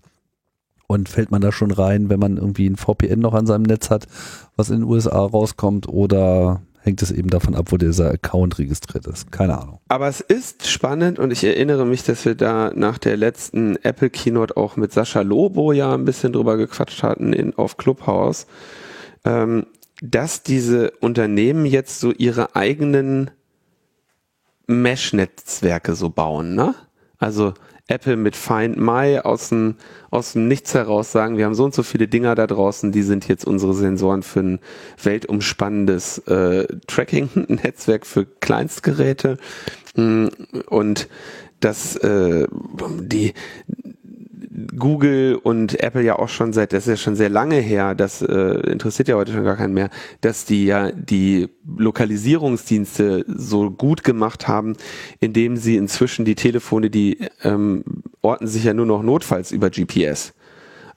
Und 0.85 1.09
fällt 1.09 1.31
man 1.31 1.41
da 1.41 1.51
schon 1.51 1.71
rein, 1.71 2.09
wenn 2.09 2.19
man 2.19 2.37
irgendwie 2.37 2.69
ein 2.69 2.75
VPN 2.75 3.19
noch 3.19 3.33
an 3.33 3.47
seinem 3.47 3.63
Netz 3.63 3.89
hat, 3.89 4.05
was 4.55 4.69
in 4.69 4.81
den 4.81 4.83
USA 4.83 5.17
rauskommt, 5.17 5.89
oder 5.89 6.61
hängt 6.85 7.01
es 7.01 7.11
eben 7.11 7.29
davon 7.29 7.55
ab, 7.55 7.71
wo 7.71 7.77
dieser 7.77 8.11
Account 8.11 8.59
registriert 8.59 9.07
ist. 9.07 9.31
Keine 9.31 9.59
Ahnung. 9.59 9.79
Aber 9.87 10.07
es 10.07 10.21
ist 10.21 10.67
spannend 10.67 11.17
und 11.17 11.31
ich 11.31 11.43
erinnere 11.43 11.85
mich, 11.85 12.03
dass 12.03 12.23
wir 12.25 12.35
da 12.35 12.71
nach 12.75 12.99
der 12.99 13.17
letzten 13.17 13.75
Apple 13.77 14.11
Keynote 14.11 14.55
auch 14.55 14.77
mit 14.77 14.93
Sascha 14.93 15.21
Lobo 15.21 15.71
ja 15.71 15.95
ein 15.95 16.05
bisschen 16.05 16.31
drüber 16.31 16.57
gequatscht 16.57 17.01
hatten 17.01 17.33
in, 17.33 17.55
auf 17.55 17.77
Clubhouse, 17.77 18.45
ähm, 19.25 19.65
dass 20.01 20.43
diese 20.43 20.91
Unternehmen 20.99 21.65
jetzt 21.65 21.99
so 21.99 22.11
ihre 22.11 22.55
eigenen 22.55 23.31
Mesh-Netzwerke 24.67 25.95
so 25.95 26.09
bauen, 26.09 26.53
ne? 26.53 26.75
Also 27.17 27.53
Apple 27.87 28.15
mit 28.15 28.35
Find 28.35 28.77
My 28.77 29.19
aus 29.19 29.49
dem, 29.49 29.75
aus 30.09 30.33
dem 30.33 30.47
Nichts 30.47 30.73
heraus 30.73 31.11
sagen, 31.11 31.37
wir 31.37 31.45
haben 31.45 31.53
so 31.53 31.65
und 31.65 31.73
so 31.73 31.83
viele 31.83 32.07
Dinger 32.07 32.33
da 32.33 32.47
draußen, 32.47 32.91
die 32.91 33.03
sind 33.03 33.27
jetzt 33.27 33.45
unsere 33.45 33.73
Sensoren 33.73 34.23
für 34.23 34.39
ein 34.39 34.59
weltumspannendes 35.03 36.19
äh, 36.27 36.65
Tracking-Netzwerk 36.87 38.07
für 38.07 38.25
Kleinstgeräte. 38.25 39.37
Mm, 39.95 40.27
und 40.67 41.07
das 41.59 41.95
äh, 41.97 42.47
die 42.99 43.33
Google 44.77 45.35
und 45.41 45.79
Apple 45.81 46.03
ja 46.03 46.17
auch 46.17 46.29
schon 46.29 46.53
seit, 46.53 46.73
das 46.73 46.87
ist 46.87 46.89
ja 46.89 46.97
schon 46.97 47.15
sehr 47.15 47.29
lange 47.29 47.57
her, 47.57 47.95
das 47.95 48.21
äh, 48.21 48.33
interessiert 48.71 49.07
ja 49.07 49.15
heute 49.15 49.33
schon 49.33 49.43
gar 49.43 49.57
keinen 49.57 49.73
mehr, 49.73 49.89
dass 50.21 50.45
die 50.45 50.65
ja 50.65 50.91
die 50.91 51.49
Lokalisierungsdienste 51.77 53.25
so 53.27 53.71
gut 53.71 54.03
gemacht 54.03 54.47
haben, 54.47 54.75
indem 55.19 55.57
sie 55.57 55.75
inzwischen 55.75 56.25
die 56.25 56.35
Telefone, 56.35 56.89
die 56.89 57.19
ähm, 57.43 57.83
orten 58.21 58.47
sich 58.47 58.63
ja 58.63 58.73
nur 58.73 58.85
noch 58.85 59.03
notfalls 59.03 59.51
über 59.51 59.69
GPS. 59.69 60.33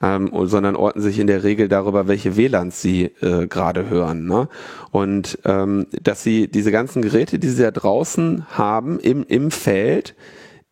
Ähm, 0.01 0.30
sondern 0.44 0.76
orten 0.76 1.01
sich 1.01 1.18
in 1.18 1.26
der 1.26 1.43
Regel 1.43 1.66
darüber, 1.66 2.06
welche 2.06 2.36
WLANs 2.36 2.80
sie 2.80 3.06
äh, 3.20 3.48
gerade 3.48 3.90
hören. 3.90 4.26
Ne? 4.26 4.48
Und 4.93 5.40
ähm, 5.44 5.86
dass 6.01 6.22
sie 6.22 6.47
diese 6.47 6.70
ganzen 6.70 7.02
Geräte, 7.02 7.40
die 7.40 7.48
sie 7.48 7.64
da 7.64 7.72
draußen 7.72 8.47
haben, 8.51 9.01
im, 9.01 9.24
im 9.24 9.51
Feld, 9.51 10.14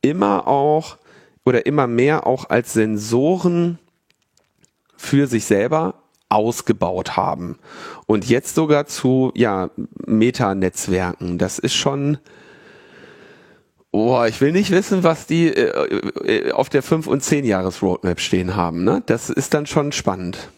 immer 0.01 0.47
auch 0.47 0.99
oder 1.47 1.65
immer 1.65 1.87
mehr 1.87 2.27
auch 2.27 2.51
als 2.51 2.75
Sensoren 2.75 3.79
für 4.97 5.27
sich 5.27 5.47
selber 5.47 5.95
ausgebaut 6.29 7.17
haben. 7.17 7.59
Und 8.07 8.29
jetzt 8.29 8.57
sogar 8.57 8.87
zu, 8.87 9.31
ja, 9.35 9.71
Metanetzwerken. 10.07 11.39
Das 11.39 11.61
ist 11.61 11.75
schon, 11.75 12.19
oh, 13.93 14.25
ich 14.29 14.41
will 14.41 14.51
nicht 14.51 14.73
wissen, 14.73 15.05
was 15.05 15.27
die 15.27 15.47
äh, 15.47 16.49
äh 16.49 16.53
auf 16.53 16.69
der 16.69 16.83
5- 16.83 17.07
und 17.07 17.23
10-Jahres-Roadmap 17.23 18.19
stehen 18.19 18.57
haben. 18.57 18.83
Ne? 18.83 19.05
Das 19.07 19.31
ist 19.31 19.55
dann 19.55 19.67
schon 19.67 19.93
spannend. 19.93 20.51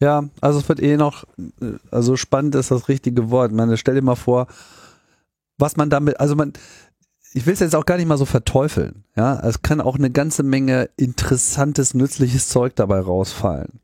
Ja, 0.00 0.24
also 0.40 0.60
es 0.60 0.68
wird 0.68 0.80
eh 0.80 0.96
noch, 0.96 1.24
äh, 1.60 1.72
also 1.90 2.16
spannend 2.16 2.54
ist 2.54 2.70
das 2.70 2.88
richtige 2.88 3.30
Wort. 3.30 3.50
Man 3.50 3.76
stell 3.76 3.96
dir 3.96 4.02
mal 4.02 4.14
vor, 4.14 4.46
was 5.58 5.76
man 5.76 5.90
damit, 5.90 6.20
also 6.20 6.36
man, 6.36 6.52
ich 7.32 7.46
will 7.46 7.54
es 7.54 7.60
jetzt 7.60 7.76
auch 7.76 7.86
gar 7.86 7.96
nicht 7.96 8.06
mal 8.06 8.18
so 8.18 8.24
verteufeln. 8.24 9.04
Ja, 9.16 9.40
es 9.40 9.62
kann 9.62 9.80
auch 9.80 9.96
eine 9.96 10.10
ganze 10.10 10.42
Menge 10.42 10.90
interessantes, 10.96 11.94
nützliches 11.94 12.48
Zeug 12.48 12.74
dabei 12.76 13.00
rausfallen. 13.00 13.80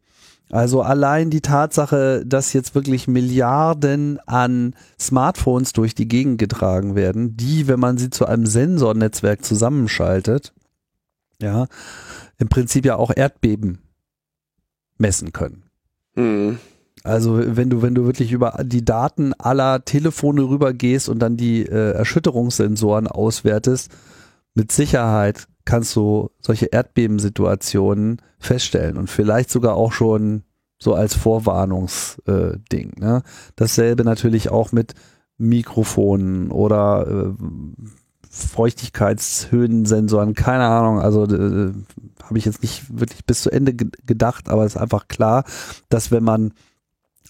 Also 0.51 0.83
allein 0.83 1.31
die 1.31 1.41
Tatsache, 1.41 2.25
dass 2.25 2.53
jetzt 2.53 2.75
wirklich 2.75 3.09
Milliarden 3.09 4.21
an 4.27 4.75
Smartphones 4.99 5.73
durch 5.73 5.95
die 5.95 6.07
Gegend 6.07 6.39
getragen 6.39 6.95
werden, 6.95 7.37
die, 7.37 7.67
wenn 7.67 7.81
man 7.81 7.99
sie 7.99 8.11
zu 8.11 8.27
einem 8.27 8.47
Sensornetzwerk 8.47 9.45
zusammenschaltet, 9.45 10.53
ja, 11.41 11.67
im 12.39 12.49
Prinzip 12.49 12.85
ja 12.85 12.97
auch 12.97 13.11
Erdbeben 13.15 13.81
messen 14.99 15.33
können. 15.33 15.65
Mhm. 16.15 16.59
Also 17.03 17.57
wenn 17.57 17.71
du, 17.71 17.83
wenn 17.83 17.95
du 17.95 18.05
wirklich 18.05 18.33
über 18.33 18.59
die 18.65 18.85
Daten 18.85 19.33
aller 19.35 19.85
Telefone 19.85 20.43
rübergehst 20.43 21.09
und 21.09 21.21
dann 21.21 21.37
die 21.37 21.63
äh, 21.63 21.93
Erschütterungssensoren 21.93 23.07
auswertest, 23.07 23.91
mit 24.55 24.73
Sicherheit 24.73 25.47
kannst 25.65 25.95
du 25.97 26.31
solche 26.41 26.67
Erdbebensituationen 26.67 28.23
feststellen 28.39 28.97
und 28.97 29.11
vielleicht 29.11 29.51
sogar 29.51 29.75
auch 29.75 29.93
schon 29.93 30.43
so 30.79 30.95
als 30.95 31.15
Vorwarnungsding. 31.15 32.93
Äh, 32.97 33.01
ne? 33.01 33.23
Dasselbe 33.57 34.05
natürlich 34.05 34.51
auch 34.51 34.73
mit 34.73 34.95
Mikrofonen 35.39 36.51
oder 36.51 37.07
äh, 37.07 37.33
Feuchtigkeitshöhensensoren, 38.31 40.35
keine 40.35 40.67
Ahnung, 40.67 41.01
also 41.01 41.25
äh, 41.25 41.73
habe 42.23 42.39
ich 42.39 42.45
jetzt 42.45 42.63
nicht 42.63 42.99
wirklich 42.99 43.25
bis 43.25 43.43
zu 43.43 43.51
Ende 43.51 43.75
gedacht, 43.75 44.49
aber 44.49 44.65
es 44.65 44.75
ist 44.75 44.81
einfach 44.81 45.09
klar, 45.09 45.45
dass 45.89 46.11
wenn 46.11 46.25
man 46.25 46.53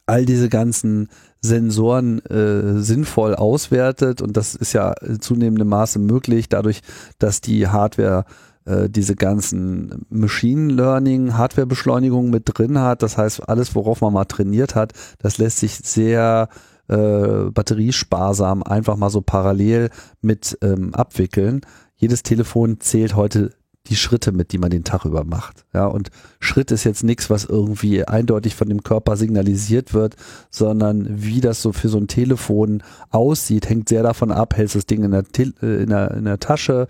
all 0.06 0.24
diese 0.24 0.48
ganzen 0.48 1.08
Sensoren 1.40 2.20
äh, 2.26 2.80
sinnvoll 2.80 3.34
auswertet 3.34 4.22
und 4.22 4.36
das 4.36 4.54
ist 4.54 4.72
ja 4.72 4.94
zunehmendem 5.20 5.68
Maße 5.68 5.98
möglich, 5.98 6.48
dadurch, 6.48 6.80
dass 7.18 7.40
die 7.40 7.68
Hardware 7.68 8.24
äh, 8.66 8.88
diese 8.90 9.14
ganzen 9.14 10.06
Machine 10.08 10.72
Learning, 10.72 11.36
Hardwarebeschleunigungen 11.36 12.30
mit 12.30 12.42
drin 12.46 12.80
hat. 12.80 13.02
Das 13.02 13.16
heißt, 13.16 13.48
alles, 13.48 13.74
worauf 13.74 14.00
man 14.00 14.12
mal 14.12 14.24
trainiert 14.24 14.74
hat, 14.74 14.92
das 15.18 15.38
lässt 15.38 15.58
sich 15.58 15.76
sehr 15.76 16.48
äh, 16.88 17.50
batteriesparsam 17.50 18.62
einfach 18.62 18.96
mal 18.96 19.10
so 19.10 19.20
parallel 19.20 19.90
mit 20.20 20.58
ähm, 20.62 20.94
abwickeln. 20.94 21.60
Jedes 21.96 22.22
Telefon 22.22 22.80
zählt 22.80 23.16
heute 23.16 23.52
die 23.88 23.96
Schritte 23.96 24.32
mit, 24.32 24.52
die 24.52 24.58
man 24.58 24.70
den 24.70 24.84
Tag 24.84 25.04
über 25.04 25.24
macht. 25.24 25.64
Ja, 25.72 25.86
und 25.86 26.10
Schritt 26.40 26.70
ist 26.70 26.84
jetzt 26.84 27.04
nichts, 27.04 27.30
was 27.30 27.44
irgendwie 27.44 28.04
eindeutig 28.04 28.54
von 28.54 28.68
dem 28.68 28.82
Körper 28.82 29.16
signalisiert 29.16 29.94
wird, 29.94 30.16
sondern 30.50 31.06
wie 31.22 31.40
das 31.40 31.62
so 31.62 31.72
für 31.72 31.88
so 31.88 31.98
ein 31.98 32.08
Telefon 32.08 32.82
aussieht, 33.10 33.68
hängt 33.68 33.88
sehr 33.88 34.02
davon 34.02 34.30
ab, 34.30 34.56
hältst 34.56 34.74
du 34.74 34.78
das 34.78 34.86
Ding 34.86 35.04
in 35.04 35.10
der, 35.10 35.24
äh, 35.38 35.82
in 35.82 35.88
der, 35.88 36.10
in 36.12 36.24
der 36.24 36.40
Tasche, 36.40 36.86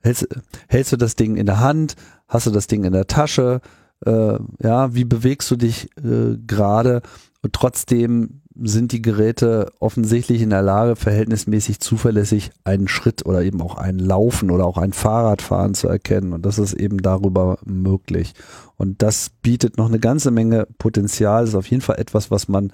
hältst, 0.00 0.28
hältst 0.68 0.92
du 0.92 0.96
das 0.96 1.16
Ding 1.16 1.36
in 1.36 1.46
der 1.46 1.60
Hand, 1.60 1.94
hast 2.28 2.46
du 2.46 2.50
das 2.50 2.66
Ding 2.66 2.84
in 2.84 2.92
der 2.92 3.06
Tasche, 3.06 3.60
äh, 4.04 4.38
ja, 4.62 4.94
wie 4.94 5.04
bewegst 5.04 5.50
du 5.50 5.56
dich 5.56 5.88
äh, 5.98 6.36
gerade 6.46 7.02
und 7.42 7.52
trotzdem 7.52 8.42
sind 8.56 8.92
die 8.92 9.02
Geräte 9.02 9.72
offensichtlich 9.80 10.40
in 10.40 10.50
der 10.50 10.62
Lage, 10.62 10.94
verhältnismäßig 10.96 11.80
zuverlässig 11.80 12.52
einen 12.62 12.86
Schritt 12.86 13.26
oder 13.26 13.42
eben 13.42 13.60
auch 13.60 13.76
ein 13.76 13.98
Laufen 13.98 14.50
oder 14.50 14.64
auch 14.64 14.78
ein 14.78 14.92
Fahrradfahren 14.92 15.74
zu 15.74 15.88
erkennen. 15.88 16.32
Und 16.32 16.46
das 16.46 16.58
ist 16.58 16.74
eben 16.74 16.98
darüber 16.98 17.58
möglich. 17.64 18.34
Und 18.76 19.02
das 19.02 19.30
bietet 19.42 19.76
noch 19.76 19.88
eine 19.88 19.98
ganze 19.98 20.30
Menge 20.30 20.68
Potenzial. 20.78 21.42
Das 21.42 21.50
ist 21.50 21.56
auf 21.56 21.66
jeden 21.66 21.82
Fall 21.82 21.98
etwas, 21.98 22.30
was 22.30 22.46
man 22.46 22.72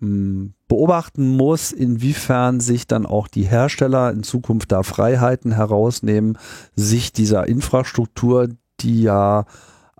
hm, 0.00 0.54
beobachten 0.68 1.36
muss, 1.36 1.72
inwiefern 1.72 2.60
sich 2.60 2.86
dann 2.86 3.04
auch 3.04 3.26
die 3.26 3.44
Hersteller 3.44 4.12
in 4.12 4.22
Zukunft 4.22 4.70
da 4.70 4.84
Freiheiten 4.84 5.52
herausnehmen, 5.52 6.38
sich 6.76 7.12
dieser 7.12 7.48
Infrastruktur, 7.48 8.48
die 8.80 9.02
ja 9.02 9.44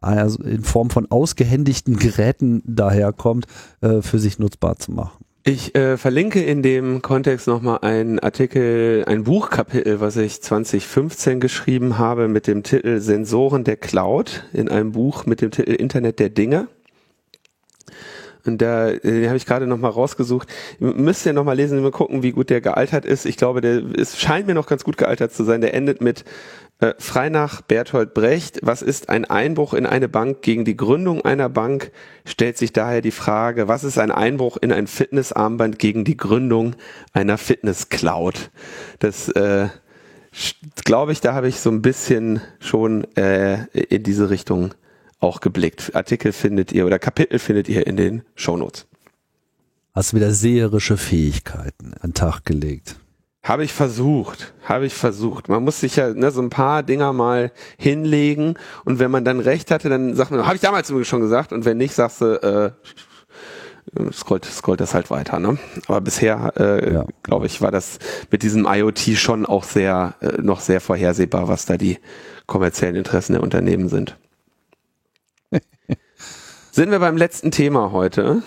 also 0.01 0.43
in 0.43 0.63
Form 0.63 0.91
von 0.91 1.11
ausgehändigten 1.11 1.97
Geräten 1.97 2.63
daherkommt, 2.67 3.47
äh, 3.81 4.03
für 4.03 4.19
sich 4.19 4.39
nutzbar 4.39 4.77
zu 4.77 4.93
machen. 4.93 5.25
Ich 5.45 5.75
äh, 5.75 5.97
verlinke 5.97 6.43
in 6.43 6.63
dem 6.63 7.01
Kontext 7.01 7.47
nochmal 7.47 7.79
einen 7.81 8.19
Artikel, 8.19 9.05
ein 9.07 9.25
Buchkapitel, 9.25 9.99
was 9.99 10.19
ich 10.19 10.43
2015 10.43 11.41
geschrieben 11.41 11.97
habe 11.97 12.29
mit 12.29 12.47
dem 12.47 12.63
Titel 12.63 13.01
Sensoren 13.01 13.65
der 13.65 13.77
Cloud 13.77 14.45
in 14.53 14.69
einem 14.69 14.93
Buch 14.93 15.25
mit 15.25 15.41
dem 15.41 15.51
Titel 15.51 15.73
Internet 15.73 16.19
der 16.19 16.29
Dinge. 16.29 16.69
Und 18.49 18.63
da 18.63 18.91
äh, 18.91 19.27
habe 19.27 19.37
ich 19.37 19.47
gerade 19.47 19.67
noch 19.67 19.79
mal 19.79 19.89
rausgesucht. 19.89 20.49
Müsst 20.81 21.27
ihr 21.27 21.33
noch 21.33 21.45
mal 21.45 21.53
lesen, 21.53 21.81
mal 21.83 21.91
gucken, 21.91 22.23
wie 22.23 22.33
gut 22.33 22.51
der 22.51 22.61
gealtert 22.61 23.05
ist. 23.05 23.27
Ich 23.27 23.37
glaube, 23.37 23.61
der 23.61 23.83
es 23.97 24.19
scheint 24.19 24.47
mir 24.47 24.55
noch 24.55 24.67
ganz 24.67 24.85
gut 24.85 24.97
gealtert 24.97 25.33
zu 25.33 25.45
sein. 25.45 25.61
Der 25.61 25.75
endet 25.75 26.01
mit 26.01 26.25
äh, 26.81 26.95
frei 26.99 27.29
Bertolt 27.67 28.15
Brecht, 28.15 28.61
was 28.63 28.83
ist 28.83 29.09
ein 29.09 29.25
Einbruch 29.25 29.75
in 29.75 29.85
eine 29.85 30.09
Bank 30.09 30.43
gegen 30.43 30.65
die 30.65 30.77
Gründung 30.77 31.23
einer 31.23 31.49
Bank? 31.49 31.91
Stellt 32.25 32.57
sich 32.57 32.73
daher 32.73 33.03
die 33.03 33.11
Frage, 33.11 33.69
was 33.69 33.85
ist 33.85 33.99
ein 33.99 34.11
Einbruch 34.11 34.57
in 34.57 34.73
ein 34.73 34.87
Fitnessarmband 34.87 35.79
gegen 35.79 36.05
die 36.05 36.17
Gründung 36.17 36.75
einer 37.13 37.37
Fitness-Cloud? 37.37 38.51
Das 39.01 39.29
äh, 39.31 39.69
glaube 40.85 41.13
ich, 41.13 41.21
da 41.21 41.35
habe 41.35 41.49
ich 41.49 41.61
so 41.61 41.71
ein 41.71 41.83
bisschen 41.83 42.41
schon 42.61 43.05
äh, 43.17 43.67
in 43.73 44.05
diese 44.05 44.31
Richtung 44.31 44.73
auch 45.21 45.41
geblickt. 45.41 45.95
Artikel 45.95 46.33
findet 46.33 46.73
ihr 46.73 46.87
oder 46.87 46.99
Kapitel 46.99 47.39
findet 47.39 47.69
ihr 47.69 47.87
in 47.87 47.97
den 47.97 48.23
Shownotes. 48.35 48.87
Hast 49.95 50.15
wieder 50.15 50.33
seherische 50.33 50.97
Fähigkeiten 50.97 51.95
an 52.01 52.11
den 52.11 52.15
Tag 52.15 52.45
gelegt. 52.45 52.97
Habe 53.43 53.65
ich 53.65 53.73
versucht, 53.73 54.53
habe 54.65 54.87
ich 54.87 54.95
versucht. 54.95 55.49
Man 55.49 55.65
muss 55.65 55.81
sich 55.81 55.97
ja 55.97 56.13
ne, 56.13 56.31
so 56.31 56.43
ein 56.43 56.51
paar 56.51 56.83
Dinger 56.83 57.13
mal 57.13 57.51
hinlegen 57.79 58.55
und 58.85 58.99
wenn 58.99 59.11
man 59.11 59.25
dann 59.25 59.41
recht 59.41 59.71
hatte, 59.71 59.89
dann 59.89 60.15
sagt 60.15 60.31
man, 60.31 60.45
habe 60.45 60.57
ich 60.57 60.61
damals 60.61 60.91
übrigens 60.91 61.09
schon 61.09 61.21
gesagt 61.21 61.53
und 61.53 61.65
wenn 61.65 61.79
nicht, 61.79 61.95
sagst 61.95 62.21
du, 62.21 62.35
äh, 62.43 62.73
scrollt, 64.13 64.45
scrollt 64.45 64.81
das 64.81 64.95
halt 64.95 65.11
weiter. 65.11 65.39
Ne? 65.39 65.59
Aber 65.87 66.01
bisher, 66.01 66.53
äh, 66.57 66.93
ja. 66.93 67.07
glaube 67.23 67.47
ich, 67.47 67.63
war 67.63 67.71
das 67.71 67.99
mit 68.31 68.43
diesem 68.43 68.67
IoT 68.67 69.17
schon 69.17 69.47
auch 69.47 69.65
sehr, 69.65 70.15
äh, 70.21 70.43
noch 70.43 70.61
sehr 70.61 70.81
vorhersehbar, 70.81 71.49
was 71.49 71.65
da 71.67 71.77
die 71.77 71.99
kommerziellen 72.47 72.97
Interessen 72.97 73.33
der 73.33 73.43
Unternehmen 73.43 73.89
sind. 73.89 74.19
Sind 76.79 76.93
wir 76.93 77.01
beim 77.01 77.17
letzten 77.17 77.51
Thema 77.51 77.91
heute. 77.91 78.45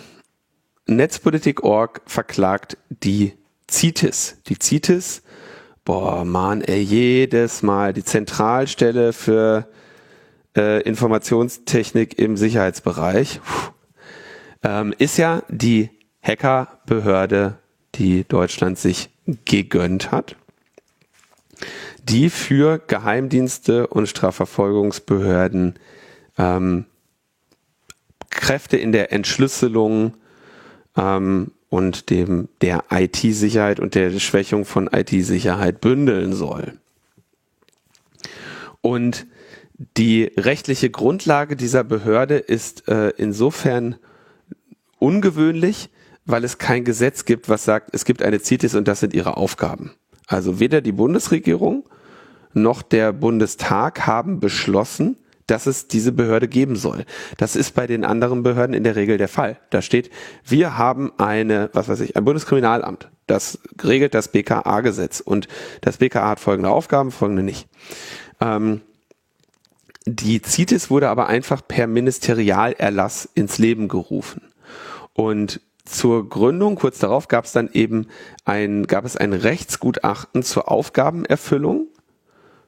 Netzpolitik.org 0.87 1.99
verklagt 2.05 2.77
die 2.87 3.33
CITES. 3.69 4.37
Die 4.47 4.55
CITES, 4.57 5.23
boah, 5.83 6.23
man, 6.23 6.61
ey, 6.61 6.79
jedes 6.79 7.61
Mal 7.61 7.91
die 7.91 8.05
Zentralstelle 8.05 9.11
für 9.11 9.67
äh, 10.55 10.81
Informationstechnik 10.83 12.17
im 12.19 12.37
Sicherheitsbereich, 12.37 13.41
ähm, 14.63 14.93
ist 14.97 15.17
ja 15.17 15.43
die 15.49 15.89
Hackerbehörde, 16.23 17.57
die 17.95 18.23
Deutschland 18.25 18.79
sich 18.79 19.09
gegönnt 19.43 20.13
hat, 20.13 20.37
die 22.05 22.29
für 22.29 22.79
Geheimdienste 22.79 23.87
und 23.87 24.07
Strafverfolgungsbehörden 24.07 25.73
ähm, 26.37 26.85
Kräfte 28.31 28.77
in 28.77 28.91
der 28.91 29.11
Entschlüsselung 29.13 30.15
ähm, 30.97 31.51
und 31.69 32.09
dem 32.09 32.49
der 32.61 32.85
IT-Sicherheit 32.89 33.79
und 33.79 33.95
der 33.95 34.19
Schwächung 34.19 34.65
von 34.65 34.89
IT-Sicherheit 34.91 35.79
bündeln 35.79 36.33
soll. 36.33 36.73
Und 38.81 39.27
die 39.97 40.31
rechtliche 40.37 40.89
Grundlage 40.89 41.55
dieser 41.55 41.83
Behörde 41.83 42.37
ist 42.37 42.87
äh, 42.87 43.09
insofern 43.17 43.95
ungewöhnlich, 44.99 45.89
weil 46.25 46.43
es 46.43 46.57
kein 46.57 46.83
Gesetz 46.83 47.25
gibt, 47.25 47.49
was 47.49 47.65
sagt, 47.65 47.89
es 47.93 48.05
gibt 48.05 48.21
eine 48.21 48.39
CITES 48.39 48.75
und 48.75 48.87
das 48.87 48.99
sind 48.99 49.13
ihre 49.13 49.37
Aufgaben. 49.37 49.93
Also 50.27 50.59
weder 50.59 50.81
die 50.81 50.91
Bundesregierung 50.91 51.83
noch 52.53 52.81
der 52.81 53.11
Bundestag 53.13 54.05
haben 54.05 54.39
beschlossen, 54.39 55.17
dass 55.51 55.67
es 55.67 55.87
diese 55.87 56.13
Behörde 56.13 56.47
geben 56.47 56.77
soll. 56.77 57.05
Das 57.37 57.57
ist 57.57 57.75
bei 57.75 57.85
den 57.85 58.05
anderen 58.05 58.41
Behörden 58.41 58.73
in 58.73 58.85
der 58.85 58.95
Regel 58.95 59.17
der 59.17 59.27
Fall. 59.27 59.57
Da 59.69 59.81
steht, 59.81 60.09
wir 60.45 60.77
haben 60.77 61.11
eine, 61.17 61.69
was 61.73 61.89
weiß 61.89 61.99
ich, 61.99 62.15
ein 62.15 62.23
Bundeskriminalamt. 62.23 63.09
Das 63.27 63.59
regelt 63.83 64.13
das 64.13 64.29
BKA-Gesetz 64.29 65.19
und 65.19 65.49
das 65.81 65.97
BKA 65.97 66.29
hat 66.29 66.39
folgende 66.39 66.69
Aufgaben, 66.69 67.11
folgende 67.11 67.43
nicht. 67.43 67.67
Ähm, 68.39 68.79
die 70.05 70.41
CITES 70.41 70.89
wurde 70.89 71.09
aber 71.09 71.27
einfach 71.27 71.61
per 71.67 71.85
Ministerialerlass 71.85 73.29
ins 73.33 73.57
Leben 73.57 73.89
gerufen. 73.89 74.41
Und 75.13 75.59
zur 75.83 76.29
Gründung, 76.29 76.75
kurz 76.75 76.99
darauf, 76.99 77.27
gab 77.27 77.43
es 77.43 77.51
dann 77.51 77.69
eben 77.73 78.07
ein, 78.45 78.87
gab 78.87 79.03
es 79.03 79.17
ein 79.17 79.33
Rechtsgutachten 79.33 80.43
zur 80.43 80.71
Aufgabenerfüllung 80.71 81.87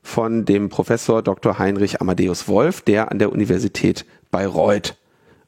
von 0.04 0.46
dem 0.46 0.70
Professor 0.70 1.24
Dr. 1.24 1.58
Heinrich 1.58 2.02
Amadeus 2.02 2.48
Wolf, 2.48 2.82
der 2.82 3.12
an 3.12 3.18
der 3.18 3.32
Universität 3.32 4.06
Bayreuth 4.30 4.96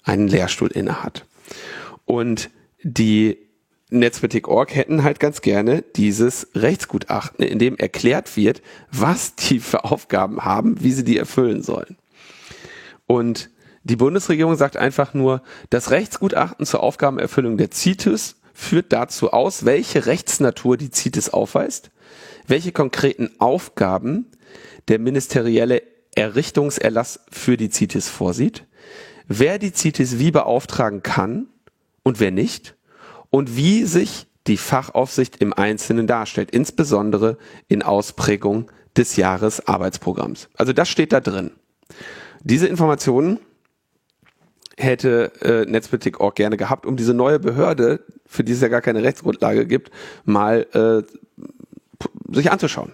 einen 0.03 0.27
Lehrstuhl 0.27 0.71
innehat. 0.71 1.25
Und 2.05 2.49
die 2.81 3.37
Netzpolitik.org 3.89 4.73
hätten 4.73 5.03
halt 5.03 5.19
ganz 5.19 5.41
gerne 5.41 5.83
dieses 5.95 6.47
Rechtsgutachten, 6.55 7.45
in 7.45 7.59
dem 7.59 7.77
erklärt 7.77 8.35
wird, 8.35 8.61
was 8.91 9.35
die 9.35 9.59
für 9.59 9.83
Aufgaben 9.83 10.43
haben, 10.43 10.81
wie 10.81 10.91
sie 10.91 11.03
die 11.03 11.17
erfüllen 11.17 11.61
sollen. 11.61 11.97
Und 13.05 13.49
die 13.83 13.95
Bundesregierung 13.95 14.55
sagt 14.55 14.77
einfach 14.77 15.13
nur, 15.13 15.43
das 15.69 15.91
Rechtsgutachten 15.91 16.65
zur 16.65 16.81
Aufgabenerfüllung 16.81 17.57
der 17.57 17.69
CITES 17.71 18.37
führt 18.53 18.91
dazu 18.91 19.31
aus, 19.31 19.65
welche 19.65 20.07
Rechtsnatur 20.07 20.77
die 20.77 20.89
CITES 20.89 21.29
aufweist, 21.29 21.91
welche 22.47 22.71
konkreten 22.71 23.29
Aufgaben 23.37 24.31
der 24.87 24.99
ministerielle 24.99 25.83
Errichtungserlass 26.15 27.19
für 27.29 27.57
die 27.57 27.69
CITES 27.69 28.09
vorsieht, 28.09 28.65
wer 29.27 29.59
die 29.59 29.73
CITES 29.73 30.19
wie 30.19 30.31
beauftragen 30.31 31.03
kann 31.03 31.47
und 32.03 32.19
wer 32.19 32.31
nicht 32.31 32.75
und 33.29 33.55
wie 33.55 33.83
sich 33.83 34.27
die 34.47 34.57
Fachaufsicht 34.57 35.41
im 35.41 35.53
Einzelnen 35.53 36.07
darstellt, 36.07 36.51
insbesondere 36.51 37.37
in 37.67 37.81
Ausprägung 37.81 38.71
des 38.95 39.15
Jahresarbeitsprogramms. 39.15 40.49
Also 40.55 40.71
das 40.71 40.87
steht 40.87 41.11
da 41.11 41.19
drin. 41.19 41.51
Diese 42.43 42.67
Informationen 42.67 43.39
hätte 44.77 45.31
äh, 45.41 45.69
Netzpolitik 45.69 46.19
auch 46.19 46.35
gerne 46.35 46.57
gehabt, 46.57 46.85
um 46.85 46.95
diese 46.95 47.13
neue 47.13 47.39
Behörde, 47.39 48.05
für 48.25 48.43
die 48.43 48.51
es 48.51 48.61
ja 48.61 48.67
gar 48.67 48.81
keine 48.81 49.03
Rechtsgrundlage 49.03 49.65
gibt, 49.65 49.91
mal 50.25 50.67
äh, 50.73 51.03
sich 52.33 52.51
anzuschauen. 52.51 52.91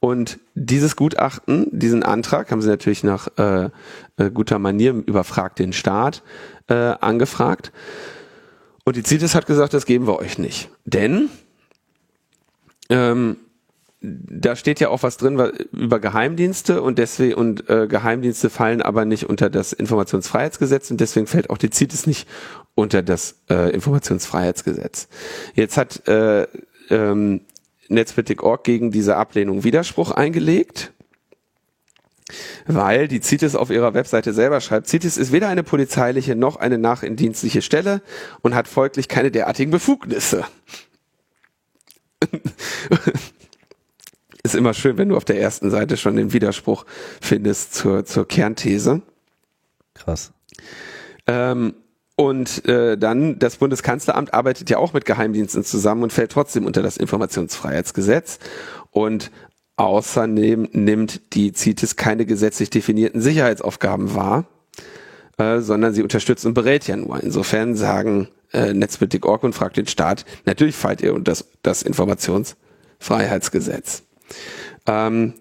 Und 0.00 0.38
dieses 0.54 0.94
Gutachten, 0.94 1.66
diesen 1.72 2.02
Antrag 2.02 2.50
haben 2.50 2.62
sie 2.62 2.68
natürlich 2.68 3.02
nach 3.02 3.28
äh, 3.36 3.70
äh, 4.16 4.30
guter 4.32 4.58
Manier 4.58 4.92
überfragt 4.92 5.58
den 5.58 5.72
Staat 5.72 6.22
äh, 6.68 6.74
angefragt. 6.74 7.72
Und 8.84 8.96
die 8.96 9.02
CITES 9.02 9.34
hat 9.34 9.46
gesagt, 9.46 9.74
das 9.74 9.86
geben 9.86 10.06
wir 10.06 10.18
euch 10.18 10.38
nicht. 10.38 10.70
Denn 10.84 11.30
ähm, 12.90 13.36
da 14.00 14.54
steht 14.54 14.78
ja 14.78 14.90
auch 14.90 15.02
was 15.02 15.16
drin 15.16 15.38
über 15.72 15.98
Geheimdienste 15.98 16.80
und 16.80 16.98
deswegen 16.98 17.34
und 17.34 17.68
äh, 17.68 17.88
Geheimdienste 17.88 18.48
fallen 18.48 18.80
aber 18.80 19.04
nicht 19.04 19.24
unter 19.24 19.50
das 19.50 19.72
Informationsfreiheitsgesetz 19.72 20.90
und 20.92 21.00
deswegen 21.00 21.26
fällt 21.26 21.50
auch 21.50 21.58
die 21.58 21.70
CITES 21.70 22.06
nicht 22.06 22.28
unter 22.76 23.02
das 23.02 23.40
äh, 23.50 23.70
Informationsfreiheitsgesetz. 23.74 25.08
Jetzt 25.54 25.76
hat 25.76 26.06
äh, 26.06 26.46
ähm, 26.90 27.40
Netzpolitik.org 27.88 28.64
gegen 28.64 28.90
diese 28.90 29.16
Ablehnung 29.16 29.64
Widerspruch 29.64 30.10
eingelegt 30.10 30.92
weil 32.66 33.08
die 33.08 33.20
CITES 33.20 33.56
auf 33.56 33.70
ihrer 33.70 33.94
Webseite 33.94 34.32
selber 34.32 34.60
schreibt, 34.60 34.86
CITES 34.88 35.16
ist 35.16 35.32
weder 35.32 35.48
eine 35.48 35.62
polizeiliche 35.62 36.36
noch 36.36 36.56
eine 36.56 36.76
nachindienstliche 36.78 37.62
Stelle 37.62 38.02
und 38.42 38.54
hat 38.54 38.68
folglich 38.68 39.08
keine 39.08 39.30
derartigen 39.30 39.70
Befugnisse. 39.70 40.44
ist 44.42 44.54
immer 44.54 44.74
schön, 44.74 44.98
wenn 44.98 45.08
du 45.08 45.16
auf 45.16 45.24
der 45.24 45.40
ersten 45.40 45.70
Seite 45.70 45.96
schon 45.96 46.16
den 46.16 46.32
Widerspruch 46.32 46.84
findest 47.20 47.74
zur, 47.74 48.04
zur 48.04 48.28
Kernthese. 48.28 49.02
Krass. 49.94 50.32
Ähm, 51.26 51.74
und 52.20 52.66
äh, 52.66 52.98
dann 52.98 53.38
das 53.38 53.58
Bundeskanzleramt 53.58 54.34
arbeitet 54.34 54.68
ja 54.70 54.78
auch 54.78 54.92
mit 54.92 55.04
Geheimdiensten 55.04 55.62
zusammen 55.62 56.02
und 56.02 56.12
fällt 56.12 56.32
trotzdem 56.32 56.66
unter 56.66 56.82
das 56.82 56.96
Informationsfreiheitsgesetz. 56.96 58.40
Und 58.90 59.30
außerdem 59.76 60.68
nimmt 60.72 61.32
die 61.34 61.52
CITES 61.54 61.94
keine 61.94 62.26
gesetzlich 62.26 62.70
definierten 62.70 63.20
Sicherheitsaufgaben 63.20 64.16
wahr, 64.16 64.46
äh, 65.36 65.60
sondern 65.60 65.94
sie 65.94 66.02
unterstützt 66.02 66.44
und 66.44 66.54
berät 66.54 66.88
ja 66.88 66.96
nur. 66.96 67.22
Insofern 67.22 67.76
sagen 67.76 68.26
äh, 68.52 68.74
Netzpolitik.org 68.74 69.44
und 69.44 69.54
fragt 69.54 69.76
den 69.76 69.86
Staat, 69.86 70.24
natürlich 70.44 70.74
fallt 70.74 71.02
ihr 71.02 71.14
unter 71.14 71.30
das, 71.30 71.44
das 71.62 71.84
Informationsfreiheitsgesetz. 71.84 74.02
Ähm, 74.88 75.34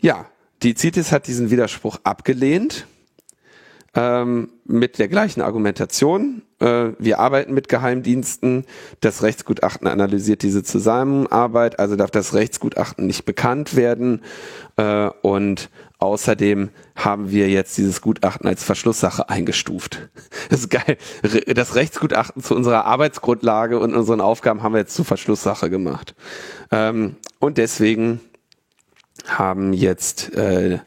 ja, 0.00 0.26
die 0.64 0.74
CITES 0.74 1.12
hat 1.12 1.28
diesen 1.28 1.52
Widerspruch 1.52 2.00
abgelehnt 2.02 2.84
ähm, 3.98 4.50
mit 4.64 5.00
der 5.00 5.08
gleichen 5.08 5.40
Argumentation. 5.40 6.42
Äh, 6.60 6.90
wir 7.00 7.18
arbeiten 7.18 7.52
mit 7.52 7.68
Geheimdiensten. 7.68 8.64
Das 9.00 9.24
Rechtsgutachten 9.24 9.88
analysiert 9.88 10.42
diese 10.42 10.62
Zusammenarbeit, 10.62 11.80
also 11.80 11.96
darf 11.96 12.12
das 12.12 12.32
Rechtsgutachten 12.32 13.08
nicht 13.08 13.24
bekannt 13.24 13.74
werden. 13.74 14.22
Äh, 14.76 15.08
und 15.22 15.68
außerdem 15.98 16.70
haben 16.94 17.32
wir 17.32 17.48
jetzt 17.48 17.76
dieses 17.76 18.00
Gutachten 18.00 18.48
als 18.48 18.62
Verschlusssache 18.62 19.28
eingestuft. 19.28 20.08
Das 20.48 20.60
ist 20.60 20.70
geil. 20.70 20.96
Das 21.54 21.74
Rechtsgutachten 21.74 22.42
zu 22.42 22.54
unserer 22.54 22.86
Arbeitsgrundlage 22.86 23.78
und 23.78 23.94
unseren 23.94 24.20
Aufgaben 24.22 24.62
haben 24.62 24.72
wir 24.72 24.78
jetzt 24.78 24.94
zur 24.94 25.04
Verschlusssache 25.04 25.68
gemacht. 25.68 26.14
Ähm, 26.70 27.16
und 27.38 27.58
deswegen 27.58 28.20
haben 29.26 29.74
jetzt 29.74 30.32
äh, 30.34 30.78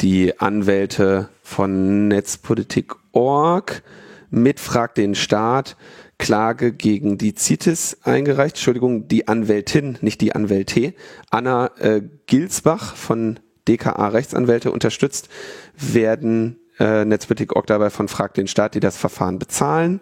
die 0.00 0.38
Anwälte 0.38 1.28
von 1.52 2.08
Netzpolitik.org 2.08 3.82
mit 4.30 4.58
Frag 4.58 4.94
den 4.94 5.14
Staat 5.14 5.76
Klage 6.16 6.72
gegen 6.72 7.18
die 7.18 7.34
CITES 7.34 7.98
eingereicht. 8.04 8.56
Entschuldigung, 8.56 9.06
die 9.06 9.28
Anwältin, 9.28 9.98
nicht 10.00 10.22
die 10.22 10.34
Anwälte. 10.34 10.94
Anna 11.30 11.70
äh, 11.78 12.00
Gilsbach 12.26 12.96
von 12.96 13.38
DKA 13.68 14.08
Rechtsanwälte 14.08 14.72
unterstützt, 14.72 15.28
werden 15.76 16.58
äh, 16.78 17.04
Netzpolitik.org 17.04 17.66
dabei 17.66 17.90
von 17.90 18.08
Frag 18.08 18.32
den 18.32 18.46
Staat, 18.46 18.74
die 18.74 18.80
das 18.80 18.96
Verfahren 18.96 19.38
bezahlen. 19.38 20.00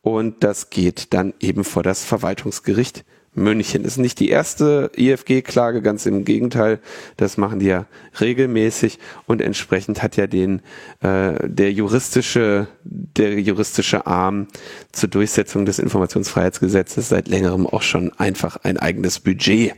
Und 0.00 0.42
das 0.42 0.70
geht 0.70 1.12
dann 1.12 1.34
eben 1.38 1.64
vor 1.64 1.82
das 1.82 2.02
Verwaltungsgericht 2.02 3.04
München. 3.38 3.84
Ist 3.84 3.98
nicht 3.98 4.20
die 4.20 4.28
erste 4.28 4.90
IFG-Klage, 4.96 5.82
ganz 5.82 6.06
im 6.06 6.24
Gegenteil. 6.24 6.80
Das 7.16 7.36
machen 7.36 7.58
die 7.60 7.66
ja 7.66 7.86
regelmäßig 8.20 8.98
und 9.26 9.40
entsprechend 9.40 10.02
hat 10.02 10.16
ja 10.16 10.26
den 10.26 10.60
äh, 11.00 11.48
der 11.48 11.72
juristische 11.72 12.68
der 12.84 13.40
juristische 13.40 14.06
Arm 14.06 14.48
zur 14.92 15.08
Durchsetzung 15.08 15.64
des 15.64 15.78
Informationsfreiheitsgesetzes 15.78 17.08
seit 17.08 17.28
längerem 17.28 17.66
auch 17.66 17.82
schon 17.82 18.12
einfach 18.18 18.56
ein 18.62 18.76
eigenes 18.76 19.20
Budget 19.20 19.74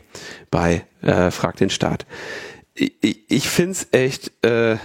bei 0.50 0.84
äh, 1.02 1.30
Frag 1.30 1.56
den 1.56 1.70
Staat. 1.70 2.06
Ich, 2.74 2.94
ich, 3.00 3.20
ich 3.28 3.48
finde 3.48 3.72
es 3.72 3.88
echt 3.92 4.44
äh, 4.44 4.76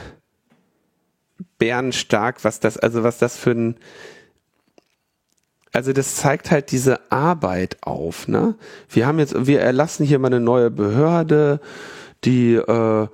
bärenstark, 1.58 2.44
was 2.44 2.60
das 2.60 2.78
also 2.78 3.04
was 3.04 3.18
das 3.18 3.38
für 3.38 3.52
ein 3.52 3.78
also 5.76 5.92
das 5.92 6.16
zeigt 6.16 6.52
halt 6.52 6.72
diese 6.72 7.12
Arbeit 7.12 7.78
auf. 7.82 8.28
Ne? 8.28 8.56
Wir 8.90 9.06
haben 9.06 9.20
jetzt, 9.20 9.46
wir 9.46 9.60
erlassen 9.62 10.06
hier 10.06 10.20
mal 10.20 10.28
eine 10.28 10.40
neue 10.40 10.72
Behörde, 10.72 11.60
die 12.24 12.56
äh, 12.56 13.08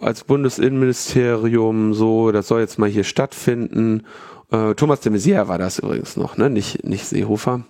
als 0.00 0.24
Bundesinnenministerium 0.24 1.94
so, 1.94 2.30
das 2.30 2.48
soll 2.48 2.60
jetzt 2.60 2.78
mal 2.78 2.88
hier 2.88 3.04
stattfinden. 3.04 4.04
Äh, 4.52 4.74
Thomas 4.74 5.00
de 5.00 5.12
Maizière 5.12 5.48
war 5.48 5.58
das 5.58 5.80
übrigens 5.80 6.16
noch, 6.16 6.36
ne? 6.36 6.48
nicht, 6.48 6.84
nicht 6.84 7.06
Seehofer. 7.06 7.64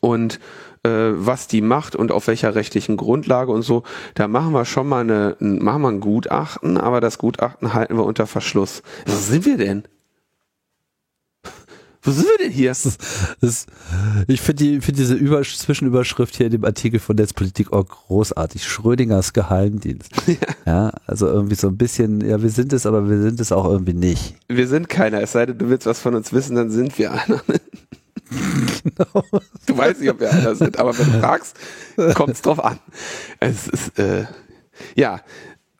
Und 0.00 0.40
äh, 0.82 0.90
was 1.12 1.46
die 1.46 1.60
macht 1.60 1.94
und 1.94 2.10
auf 2.10 2.26
welcher 2.26 2.56
rechtlichen 2.56 2.96
Grundlage 2.96 3.52
und 3.52 3.62
so, 3.62 3.84
da 4.14 4.26
machen 4.26 4.52
wir 4.52 4.64
schon 4.64 4.88
mal 4.88 5.02
eine, 5.02 5.36
machen 5.38 5.82
wir 5.82 5.88
ein 5.88 6.00
Gutachten, 6.00 6.76
aber 6.76 7.00
das 7.00 7.18
Gutachten 7.18 7.72
halten 7.72 7.96
wir 7.96 8.04
unter 8.04 8.26
Verschluss. 8.26 8.82
Was 9.06 9.28
sind 9.28 9.46
wir 9.46 9.58
denn? 9.58 9.84
Wo 12.04 12.10
sind 12.10 12.26
wir 12.26 12.38
denn 12.38 12.50
hier? 12.50 12.70
Das, 12.70 12.98
das, 13.40 13.66
ich 14.26 14.40
finde 14.40 14.64
die, 14.64 14.80
find 14.80 14.98
diese 14.98 15.14
Über 15.14 15.42
Zwischenüberschrift 15.42 16.36
hier 16.36 16.46
in 16.46 16.52
dem 16.52 16.64
Artikel 16.64 16.98
von 16.98 17.14
Netzpolitik 17.14 17.72
auch 17.72 17.86
großartig. 17.86 18.66
Schrödingers 18.66 19.32
Geheimdienst. 19.32 20.10
Ja. 20.26 20.34
ja, 20.66 20.92
also 21.06 21.28
irgendwie 21.28 21.54
so 21.54 21.68
ein 21.68 21.76
bisschen, 21.76 22.20
ja, 22.20 22.42
wir 22.42 22.50
sind 22.50 22.72
es, 22.72 22.86
aber 22.86 23.08
wir 23.08 23.20
sind 23.22 23.38
es 23.40 23.52
auch 23.52 23.66
irgendwie 23.66 23.94
nicht. 23.94 24.34
Wir 24.48 24.66
sind 24.66 24.88
keiner, 24.88 25.20
es 25.20 25.32
sei 25.32 25.46
denn, 25.46 25.58
du 25.58 25.68
willst 25.68 25.86
was 25.86 26.00
von 26.00 26.16
uns 26.16 26.32
wissen, 26.32 26.56
dann 26.56 26.70
sind 26.70 26.98
wir 26.98 27.12
einer. 27.12 27.40
genau. 28.82 29.24
Du 29.66 29.76
weißt 29.78 30.00
nicht, 30.00 30.10
ob 30.10 30.18
wir 30.18 30.32
einer 30.32 30.56
sind, 30.56 30.78
aber 30.80 30.98
wenn 30.98 31.06
du 31.06 31.20
fragst, 31.20 31.56
kommt 32.14 32.32
es 32.32 32.42
drauf 32.42 32.64
an. 32.64 32.80
Es 33.38 33.68
ist, 33.68 33.98
äh, 34.00 34.24
ja, 34.96 35.20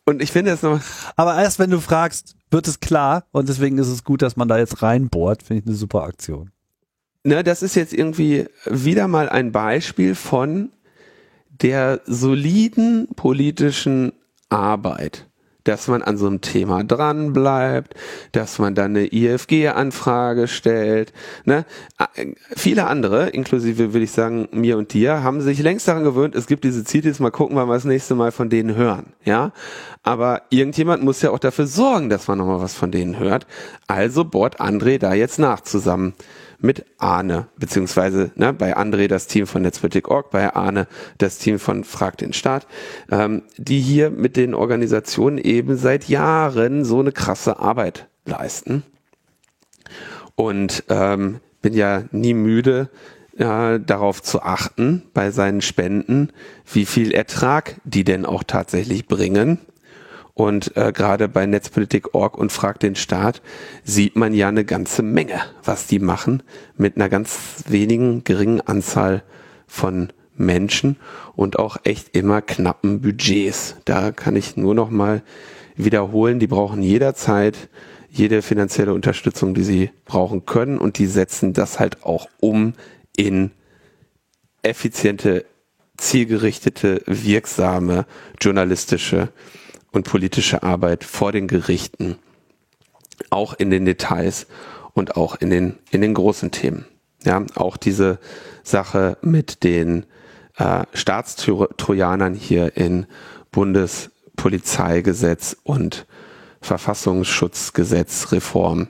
und 0.05 0.23
ich 0.23 0.33
finde 0.33 0.51
es 0.51 0.63
noch. 0.63 0.81
Aber 1.17 1.41
erst 1.41 1.59
wenn 1.59 1.71
du 1.71 1.81
fragst, 1.81 2.37
wird 2.51 2.69
es 2.69 2.81
klar 2.81 3.25
und 3.33 3.49
deswegen 3.49 3.79
ist 3.79 3.89
es 3.89 4.05
gut, 4.05 4.23
dass 4.23 4.37
man 4.37 4.49
da 4.49 4.59
jetzt 4.59 4.83
reinbohrt. 4.83 5.43
Finde 5.43 5.63
ich 5.63 5.67
eine 5.67 5.77
super 5.77 6.03
Aktion. 6.03 6.51
Ne, 7.25 7.45
das 7.45 7.63
ist 7.63 7.77
jetzt 7.77 7.93
irgendwie 7.93 8.47
wieder 8.67 9.07
mal 9.07 9.29
ein 9.29 9.53
Beispiel 9.53 10.15
von 10.15 10.71
der 11.51 12.01
soliden 12.05 13.09
politischen 13.15 14.13
Arbeit, 14.49 15.29
dass 15.65 15.89
man 15.89 16.03
an 16.03 16.17
so 16.17 16.27
einem 16.27 16.41
Thema 16.41 16.85
dran 16.85 17.33
bleibt, 17.33 17.95
dass 18.33 18.59
man 18.59 18.75
dann 18.75 18.97
eine 18.97 19.13
IFG-Anfrage 19.13 20.49
stellt. 20.49 21.13
Ne? 21.45 21.65
Viele 22.57 22.87
andere, 22.87 23.31
inklusive 23.31 23.93
würde 23.93 24.05
ich 24.05 24.13
sagen 24.13 24.49
mir 24.53 24.79
und 24.79 24.93
dir, 24.93 25.23
haben 25.23 25.41
sich 25.41 25.61
längst 25.61 25.89
daran 25.89 26.05
gewöhnt, 26.05 26.35
es 26.35 26.47
gibt 26.47 26.65
diese 26.65 26.85
Zitis, 26.85 27.21
mal 27.21 27.31
gucken, 27.31 27.57
wann 27.57 27.69
wir 27.69 27.75
das 27.75 27.85
nächste 27.85 28.15
Mal 28.15 28.33
von 28.33 28.51
denen 28.51 28.75
hören. 28.75 29.13
Ja, 29.25 29.53
aber 30.03 30.43
irgendjemand 30.51 31.03
muss 31.03 31.23
ja 31.23 31.31
auch 31.31 31.39
dafür 31.39 31.67
sorgen, 31.67 32.09
dass 32.09 32.29
man 32.29 32.39
nochmal 32.39 32.61
was 32.61 32.75
von 32.75 32.91
denen 32.91 33.19
hört. 33.19 33.47
Also 33.87 34.25
bohrt 34.25 34.61
André 34.61 34.99
da 34.99 35.15
jetzt 35.15 35.39
nach 35.39 35.61
zusammen 35.61 36.15
mit 36.63 36.85
Arne, 36.99 37.49
beziehungsweise 37.59 38.33
ne, 38.37 38.53
bei 38.53 38.77
André 38.77 39.09
das 39.09 39.27
Team 39.27 39.47
von 39.47 39.63
Netzpolitik.org, 39.63 40.31
bei 40.31 40.55
Arne 40.55 40.87
das 41.19 41.39
Team 41.39 41.59
von 41.59 41.85
Frag 41.85 42.17
den 42.19 42.33
Staat, 42.33 42.67
ähm, 43.11 43.43
die 43.59 43.81
hier 43.81 44.11
mit 44.11 44.37
den 44.37 44.55
Organisationen 44.55 45.39
eben 45.39 45.77
seit 45.77 46.09
Jahren 46.09 46.85
so 46.85 47.01
eine 47.01 47.13
krasse 47.13 47.59
Arbeit 47.59 48.09
leisten. 48.25 48.85
Und 50.35 50.85
ähm, 50.89 51.41
bin 51.61 51.75
ja 51.75 52.05
nie 52.11 52.35
müde, 52.35 52.89
äh, 53.37 53.81
darauf 53.81 54.23
zu 54.23 54.43
achten 54.43 55.03
bei 55.15 55.31
seinen 55.31 55.63
Spenden, 55.63 56.31
wie 56.71 56.85
viel 56.85 57.13
Ertrag 57.13 57.77
die 57.85 58.05
denn 58.05 58.27
auch 58.27 58.43
tatsächlich 58.43 59.07
bringen. 59.07 59.59
Und 60.43 60.77
äh, 60.77 60.91
gerade 60.93 61.29
bei 61.29 61.47
Netzpolitik.org 61.47 62.37
und 62.37 62.51
Frag 62.51 62.81
den 62.81 62.97
Staat 62.97 63.43
sieht 63.85 64.17
man 64.17 64.35
ja 64.35 64.49
eine 64.49 64.65
ganze 64.65 65.05
Menge, 65.05 65.41
was 65.63 65.87
die 65.87 66.01
machen, 66.01 66.43
mit 66.77 66.97
einer 66.97 67.09
ganz 67.09 67.63
wenigen 67.69 68.25
geringen 68.25 68.61
Anzahl 68.61 69.23
von 69.69 70.09
Menschen 70.37 70.97
und 71.37 71.61
auch 71.61 71.77
echt 71.85 72.17
immer 72.17 72.43
knappen 72.43 73.03
Budgets. 73.03 73.77
Da 73.85 74.11
kann 74.11 74.35
ich 74.35 74.57
nur 74.57 74.75
noch 74.75 74.91
mal 74.91 75.23
wiederholen, 75.77 76.41
die 76.41 76.49
brauchen 76.49 76.83
jederzeit 76.83 77.69
jede 78.11 78.43
finanzielle 78.43 78.95
Unterstützung, 78.95 79.55
die 79.55 79.63
sie 79.63 79.91
brauchen 80.05 80.45
können 80.45 80.79
und 80.79 80.99
die 80.99 81.07
setzen 81.07 81.53
das 81.53 81.79
halt 81.79 82.03
auch 82.03 82.29
um 82.41 82.75
in 83.17 83.53
effiziente, 84.63 85.45
zielgerichtete, 85.99 87.03
wirksame 87.07 88.07
journalistische 88.41 89.29
und 89.93 90.05
politische 90.05 90.63
Arbeit 90.63 91.05
vor 91.05 91.33
den 91.33 91.49
Gerichten, 91.49 92.17
auch 93.31 93.55
in 93.55 93.71
den 93.71 93.85
Details 93.85 94.47
und 94.95 95.17
auch 95.17 95.35
in 95.37 95.51
den, 95.51 95.79
in 95.91 96.01
den 96.01 96.15
großen 96.15 96.51
Themen. 96.51 96.87
Ja, 97.25 97.45
auch 97.55 97.77
diese 97.77 98.19
Sache 98.65 99.17
mit 99.23 99.63
den 99.63 100.07
äh, 100.57 100.83
Staatstrojanern 100.93 102.35
hier 102.35 102.77
in 102.77 103.07
Bundespolizeigesetz 103.53 105.57
und 105.63 106.05
Verfassungsschutzgesetzreform 106.61 108.89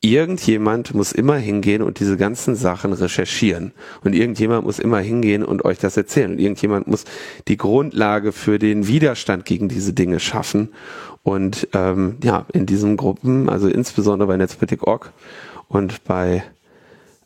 irgendjemand 0.00 0.94
muss 0.94 1.12
immer 1.12 1.36
hingehen 1.36 1.82
und 1.82 2.00
diese 2.00 2.16
ganzen 2.16 2.54
Sachen 2.54 2.92
recherchieren. 2.92 3.72
Und 4.04 4.14
irgendjemand 4.14 4.64
muss 4.64 4.78
immer 4.78 5.00
hingehen 5.00 5.44
und 5.44 5.64
euch 5.64 5.78
das 5.78 5.96
erzählen. 5.96 6.32
Und 6.32 6.38
irgendjemand 6.38 6.86
muss 6.86 7.04
die 7.48 7.56
Grundlage 7.56 8.32
für 8.32 8.58
den 8.58 8.86
Widerstand 8.86 9.44
gegen 9.44 9.68
diese 9.68 9.92
Dinge 9.92 10.20
schaffen. 10.20 10.70
Und 11.22 11.68
ähm, 11.72 12.18
ja, 12.22 12.46
in 12.52 12.66
diesen 12.66 12.96
Gruppen, 12.96 13.48
also 13.48 13.68
insbesondere 13.68 14.28
bei 14.28 14.36
Netzpolitik.org 14.36 15.12
und 15.68 16.04
bei 16.04 16.44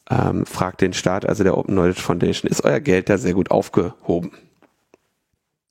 ähm, 0.08 0.46
Frag 0.46 0.78
den 0.78 0.92
Staat, 0.92 1.26
also 1.26 1.44
der 1.44 1.58
Open 1.58 1.74
Knowledge 1.74 2.00
Foundation, 2.00 2.50
ist 2.50 2.64
euer 2.64 2.80
Geld 2.80 3.10
da 3.10 3.18
sehr 3.18 3.34
gut 3.34 3.50
aufgehoben. 3.50 4.32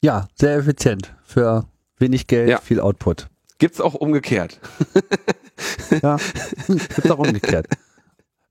Ja, 0.02 0.28
sehr 0.36 0.58
effizient. 0.58 1.16
Für 1.24 1.66
wenig 1.98 2.28
Geld, 2.28 2.50
ja. 2.50 2.60
viel 2.60 2.80
Output. 2.80 3.28
Gibt's 3.60 3.80
auch 3.81 3.94
umgekehrt. 3.94 4.60
Ja, 6.02 6.18
gibt 6.68 7.11
auch 7.11 7.19
umgekehrt. 7.19 7.68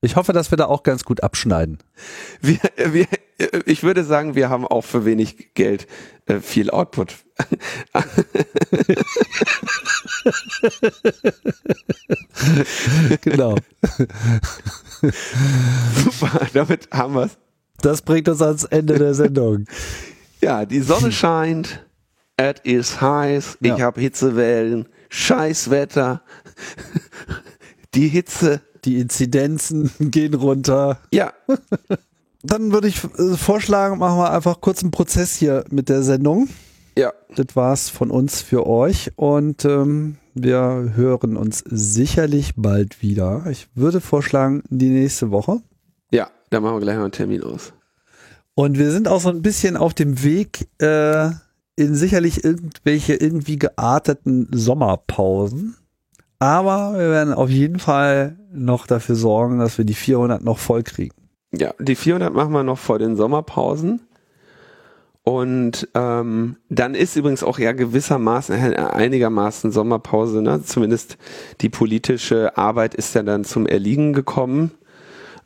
Ich 0.03 0.17
hoffe, 0.17 0.35
dass 0.35 0.51
wir 0.53 0.59
da 0.59 0.67
auch 0.67 0.83
ganz 0.83 1.05
gut 1.05 1.23
abschneiden. 1.23 1.79
Wir, 2.43 2.59
wir, 2.77 3.07
ich 3.65 3.83
würde 3.83 4.05
sagen, 4.05 4.35
wir 4.35 4.51
haben 4.51 4.67
auch 4.67 4.85
für 4.85 5.07
wenig 5.07 5.55
Geld 5.55 5.87
äh, 6.27 6.41
viel 6.41 6.71
Output. 6.71 7.17
genau. 13.23 13.57
Super, 15.95 16.47
damit 16.53 16.91
haben 16.93 17.15
wir 17.15 17.23
es. 17.25 17.39
Das 17.81 18.03
bringt 18.03 18.29
uns 18.29 18.43
ans 18.43 18.65
Ende 18.65 18.99
der 18.99 19.15
Sendung. 19.15 19.65
Ja, 20.43 20.67
die 20.67 20.81
Sonne 20.81 21.11
scheint, 21.11 21.87
es 22.37 22.61
ist 22.63 23.01
heiß, 23.01 23.59
ich 23.61 23.69
ja. 23.69 23.81
habe 23.81 24.01
Hitzewellen, 24.01 24.89
Scheißwetter 25.09 26.23
die 27.95 28.09
Hitze. 28.09 28.61
Die 28.85 29.01
Inzidenzen 29.01 29.91
gehen 29.99 30.35
runter. 30.35 31.01
Ja. 31.13 31.33
Dann 32.43 32.73
würde 32.73 32.89
ich 32.89 33.03
äh, 33.05 33.37
vorschlagen, 33.37 33.99
machen 33.99 34.19
wir 34.19 34.31
einfach 34.31 34.61
kurz 34.61 34.83
einen 34.83 34.93
Prozess 34.93 35.35
hier 35.35 35.65
mit 35.71 35.89
der 35.89 36.03
Sendung. 36.03 36.49
Ja. 36.97 37.13
Das 37.35 37.55
war's 37.55 37.89
von 37.89 38.11
uns 38.11 38.41
für 38.41 38.67
euch 38.67 39.13
und 39.17 39.65
ähm, 39.65 40.17
wir 40.35 40.93
hören 40.95 41.37
uns 41.37 41.65
sicherlich 41.67 42.53
bald 42.57 43.03
wieder. 43.03 43.47
Ich 43.51 43.69
würde 43.75 44.01
vorschlagen, 44.01 44.63
die 44.69 44.91
nächste 44.91 45.31
Woche. 45.31 45.61
Ja, 46.13 46.31
da 46.51 46.61
machen 46.61 46.77
wir 46.77 46.81
gleich 46.81 46.97
mal 46.97 47.03
einen 47.03 47.13
Termin 47.13 47.43
aus. 47.43 47.73
Und 48.55 48.79
wir 48.79 48.91
sind 48.91 49.09
auch 49.09 49.21
so 49.21 49.29
ein 49.29 49.43
bisschen 49.43 49.77
auf 49.77 49.95
dem 49.95 50.23
Weg 50.23 50.69
äh, 50.79 51.31
sicherlich 51.79 52.45
irgendwelche 52.45 53.15
irgendwie 53.15 53.59
gearteten 53.59 54.49
Sommerpausen. 54.53 55.77
Aber 56.39 56.93
wir 56.95 57.11
werden 57.11 57.35
auf 57.35 57.51
jeden 57.51 57.79
Fall 57.79 58.39
noch 58.53 58.87
dafür 58.87 59.15
sorgen, 59.15 59.59
dass 59.59 59.79
wir 59.79 59.85
die 59.85 59.95
400 59.95 60.45
noch 60.45 60.59
voll 60.59 60.83
kriegen. 60.83 61.15
Ja, 61.53 61.75
die 61.79 61.97
400 61.97 62.33
machen 62.33 62.53
wir 62.53 62.63
noch 62.63 62.79
vor 62.79 62.99
den 62.99 63.17
Sommerpausen. 63.17 64.03
Und 65.23 65.89
ähm, 65.95 66.57
dann 66.71 66.95
ist 66.95 67.17
übrigens 67.17 67.43
auch 67.43 67.59
ja 67.59 67.73
gewissermaßen, 67.73 68.55
äh, 68.55 68.77
einigermaßen 68.77 69.73
Sommerpause, 69.73 70.41
ne? 70.41 70.63
zumindest 70.63 71.19
die 71.61 71.69
politische 71.69 72.57
Arbeit 72.57 72.95
ist 72.95 73.15
ja 73.15 73.23
dann 73.23 73.45
zum 73.45 73.67
Erliegen 73.67 74.15
gekommen. 74.15 74.71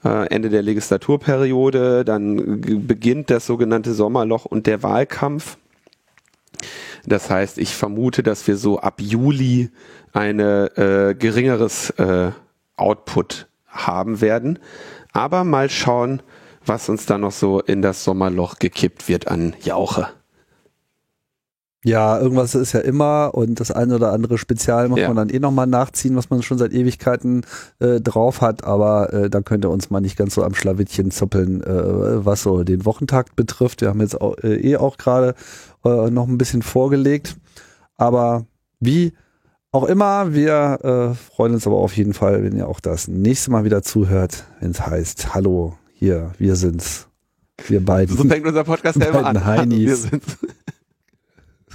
Äh, 0.05 0.29
Ende 0.29 0.51
der 0.51 0.63
Legislaturperiode, 0.63 2.05
dann 2.05 2.61
beginnt 2.87 3.31
das 3.31 3.47
sogenannte 3.47 3.93
Sommerloch 3.93 4.45
und 4.45 4.69
der 4.69 4.85
Wahlkampf. 4.85 5.59
Das 7.07 7.31
heißt, 7.31 7.59
ich 7.59 7.75
vermute, 7.75 8.23
dass 8.23 8.47
wir 8.47 8.57
so 8.57 8.79
ab 8.79 9.01
Juli 9.01 9.71
eine 10.13 10.77
äh, 10.77 11.15
geringeres 11.15 11.91
äh, 11.91 12.31
Output 12.77 13.49
haben 13.67 14.21
werden. 14.21 14.59
Aber 15.13 15.45
mal 15.45 15.71
schauen, 15.71 16.23
was 16.65 16.89
uns 16.89 17.07
da 17.07 17.19
noch 17.19 17.33
so 17.33 17.61
in 17.61 17.83
das 17.83 18.05
Sommerloch 18.05 18.59
gekippt 18.59 19.09
wird 19.09 19.29
an 19.29 19.55
Jauche. 19.63 20.09
Ja, 21.85 22.21
irgendwas 22.21 22.55
ist 22.55 22.75
ja 22.75 22.81
immer 22.81 23.33
und 23.35 23.59
das 23.59 23.73
eine 23.73 23.97
oder 23.97 24.13
andere 24.13 24.39
Spezial 24.39 24.89
muss 24.89 25.01
ja. 25.01 25.09
man 25.09 25.17
dann 25.17 25.31
eh 25.31 25.41
nochmal 25.41 25.67
nachziehen, 25.67 26.15
was 26.15 26.31
man 26.31 26.41
schon 26.43 26.57
seit 26.57 26.73
Ewigkeiten 26.73 27.45
äh, 27.81 28.01
drauf 28.01 28.41
hat, 28.41 28.63
aber 28.63 29.13
äh, 29.13 29.29
da 29.29 29.41
könnt 29.41 29.65
ihr 29.65 29.71
uns 29.71 29.91
mal 29.91 30.01
nicht 30.01 30.17
ganz 30.17 30.37
so 30.37 30.45
am 30.45 30.55
Schlawittchen 30.55 31.11
zuppeln, 31.11 31.61
äh, 31.61 32.25
was 32.25 32.45
so 32.45 32.63
den 32.63 32.85
Wochentakt 32.85 33.35
betrifft. 33.35 33.81
Wir 33.81 33.89
haben 33.89 34.01
jetzt 34.01 34.21
auch, 34.21 34.39
äh, 34.45 34.55
eh 34.55 34.77
auch 34.77 34.97
gerade 34.97 35.35
äh, 35.85 36.11
noch 36.11 36.29
ein 36.29 36.39
bisschen 36.39 36.63
vorgelegt, 36.63 37.37
aber 37.97 38.47
wie 38.81 39.13
auch 39.71 39.85
immer, 39.85 40.35
wir 40.35 40.79
äh, 40.83 41.15
freuen 41.15 41.55
uns 41.55 41.67
aber 41.67 41.77
auf 41.77 41.97
jeden 41.97 42.13
Fall, 42.13 42.45
wenn 42.45 42.57
ihr 42.57 42.69
auch 42.69 42.81
das 42.81 43.09
nächste 43.09 43.51
Mal 43.51 43.65
wieder 43.65 43.83
zuhört, 43.83 44.45
wenn 44.61 44.71
es 44.73 44.87
heißt, 44.87 45.35
hallo, 45.35 45.77
hier, 45.95 46.33
wir 46.39 46.57
sind's. 46.57 47.09
Wir 47.69 47.85
beiden. 47.85 48.17
So 48.17 48.25
fängt 48.25 48.47
unser 48.47 48.65
Podcast 48.65 48.99
ja 48.99 49.07
immer 49.07 49.25
an. 49.25 49.45
Heinis. 49.45 50.09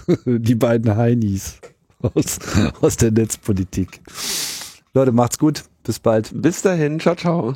Die 0.25 0.55
beiden 0.55 0.95
Heinis 0.95 1.59
aus, 2.01 2.39
aus 2.81 2.97
der 2.97 3.11
Netzpolitik. 3.11 4.01
Leute, 4.93 5.11
macht's 5.11 5.39
gut. 5.39 5.63
Bis 5.83 5.99
bald. 5.99 6.31
Bis 6.33 6.61
dahin. 6.61 6.99
Ciao, 6.99 7.15
ciao. 7.15 7.55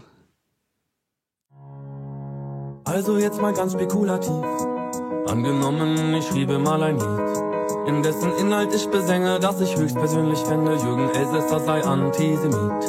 Also 2.85 3.17
jetzt 3.17 3.41
mal 3.41 3.53
ganz 3.53 3.73
spekulativ. 3.73 4.80
Angenommen, 5.27 6.13
ich 6.15 6.27
schriebe 6.27 6.59
mal 6.59 6.83
ein 6.83 6.97
Lied 6.97 7.51
in 7.87 8.03
dessen 8.03 8.31
Inhalt 8.37 8.73
ich 8.73 8.87
besänge, 8.89 9.39
dass 9.39 9.59
ich 9.59 9.75
höchstpersönlich 9.75 10.39
fände, 10.39 10.75
Jürgen 10.75 11.09
Elsässer 11.09 11.59
sei 11.59 11.83
Antisemit. 11.83 12.85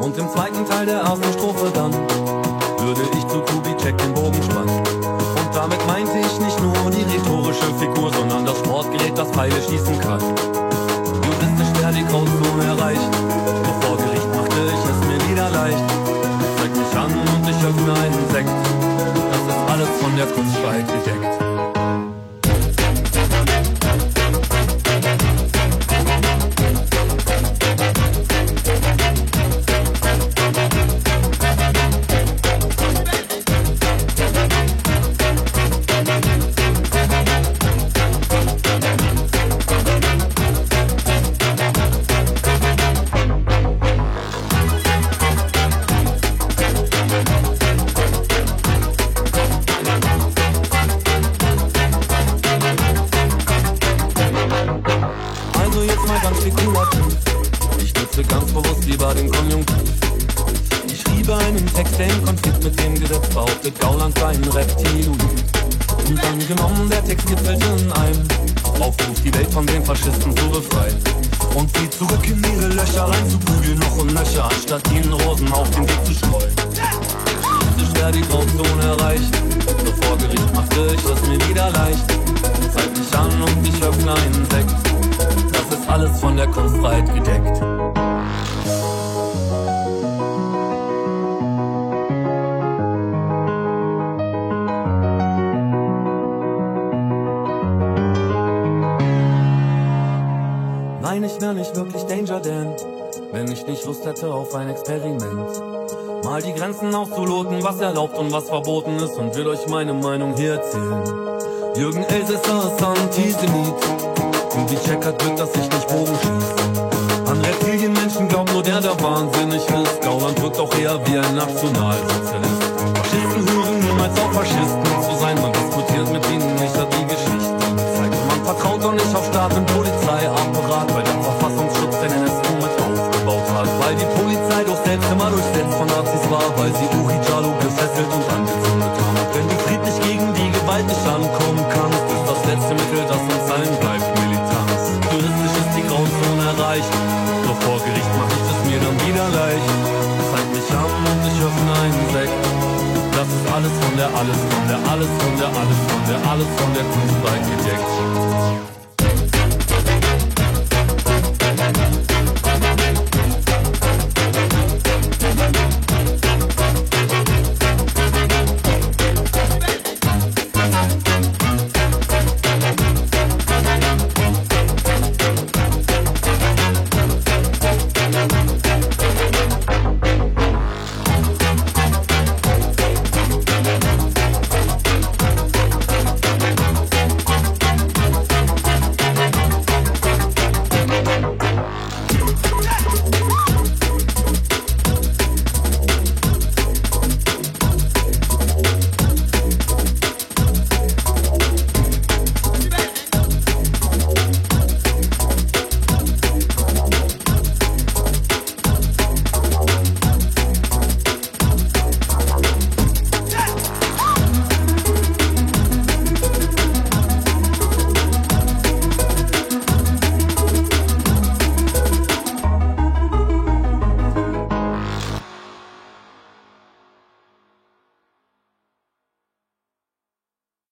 Und 0.00 0.16
im 0.18 0.28
zweiten 0.28 0.64
Teil 0.66 0.86
der 0.86 1.00
ersten 1.00 1.32
Strophe 1.32 1.70
dann 1.74 1.92
würde 1.92 3.02
ich 3.16 3.26
zu 3.26 3.40
Kubitschek 3.40 3.96
den 3.98 4.14
Bogen 4.14 4.42
spannen. 4.42 4.78
Und 4.78 5.54
damit 5.54 5.84
meinte 5.86 6.18
ich 6.18 6.40
nicht 6.40 6.60
nur 6.62 6.90
die 6.90 7.02
rhetorische 7.02 7.66
Figur, 7.78 8.12
sondern 8.12 8.44
das 8.44 8.58
Sportgerät, 8.58 9.16
das 9.16 9.28
Pfeile 9.30 9.60
schießen 9.62 9.98
kann. 10.00 10.20
Juristisch 10.20 11.80
wäre 11.80 11.92
die 11.92 12.04
Grauzone 12.04 12.64
erreicht, 12.64 13.17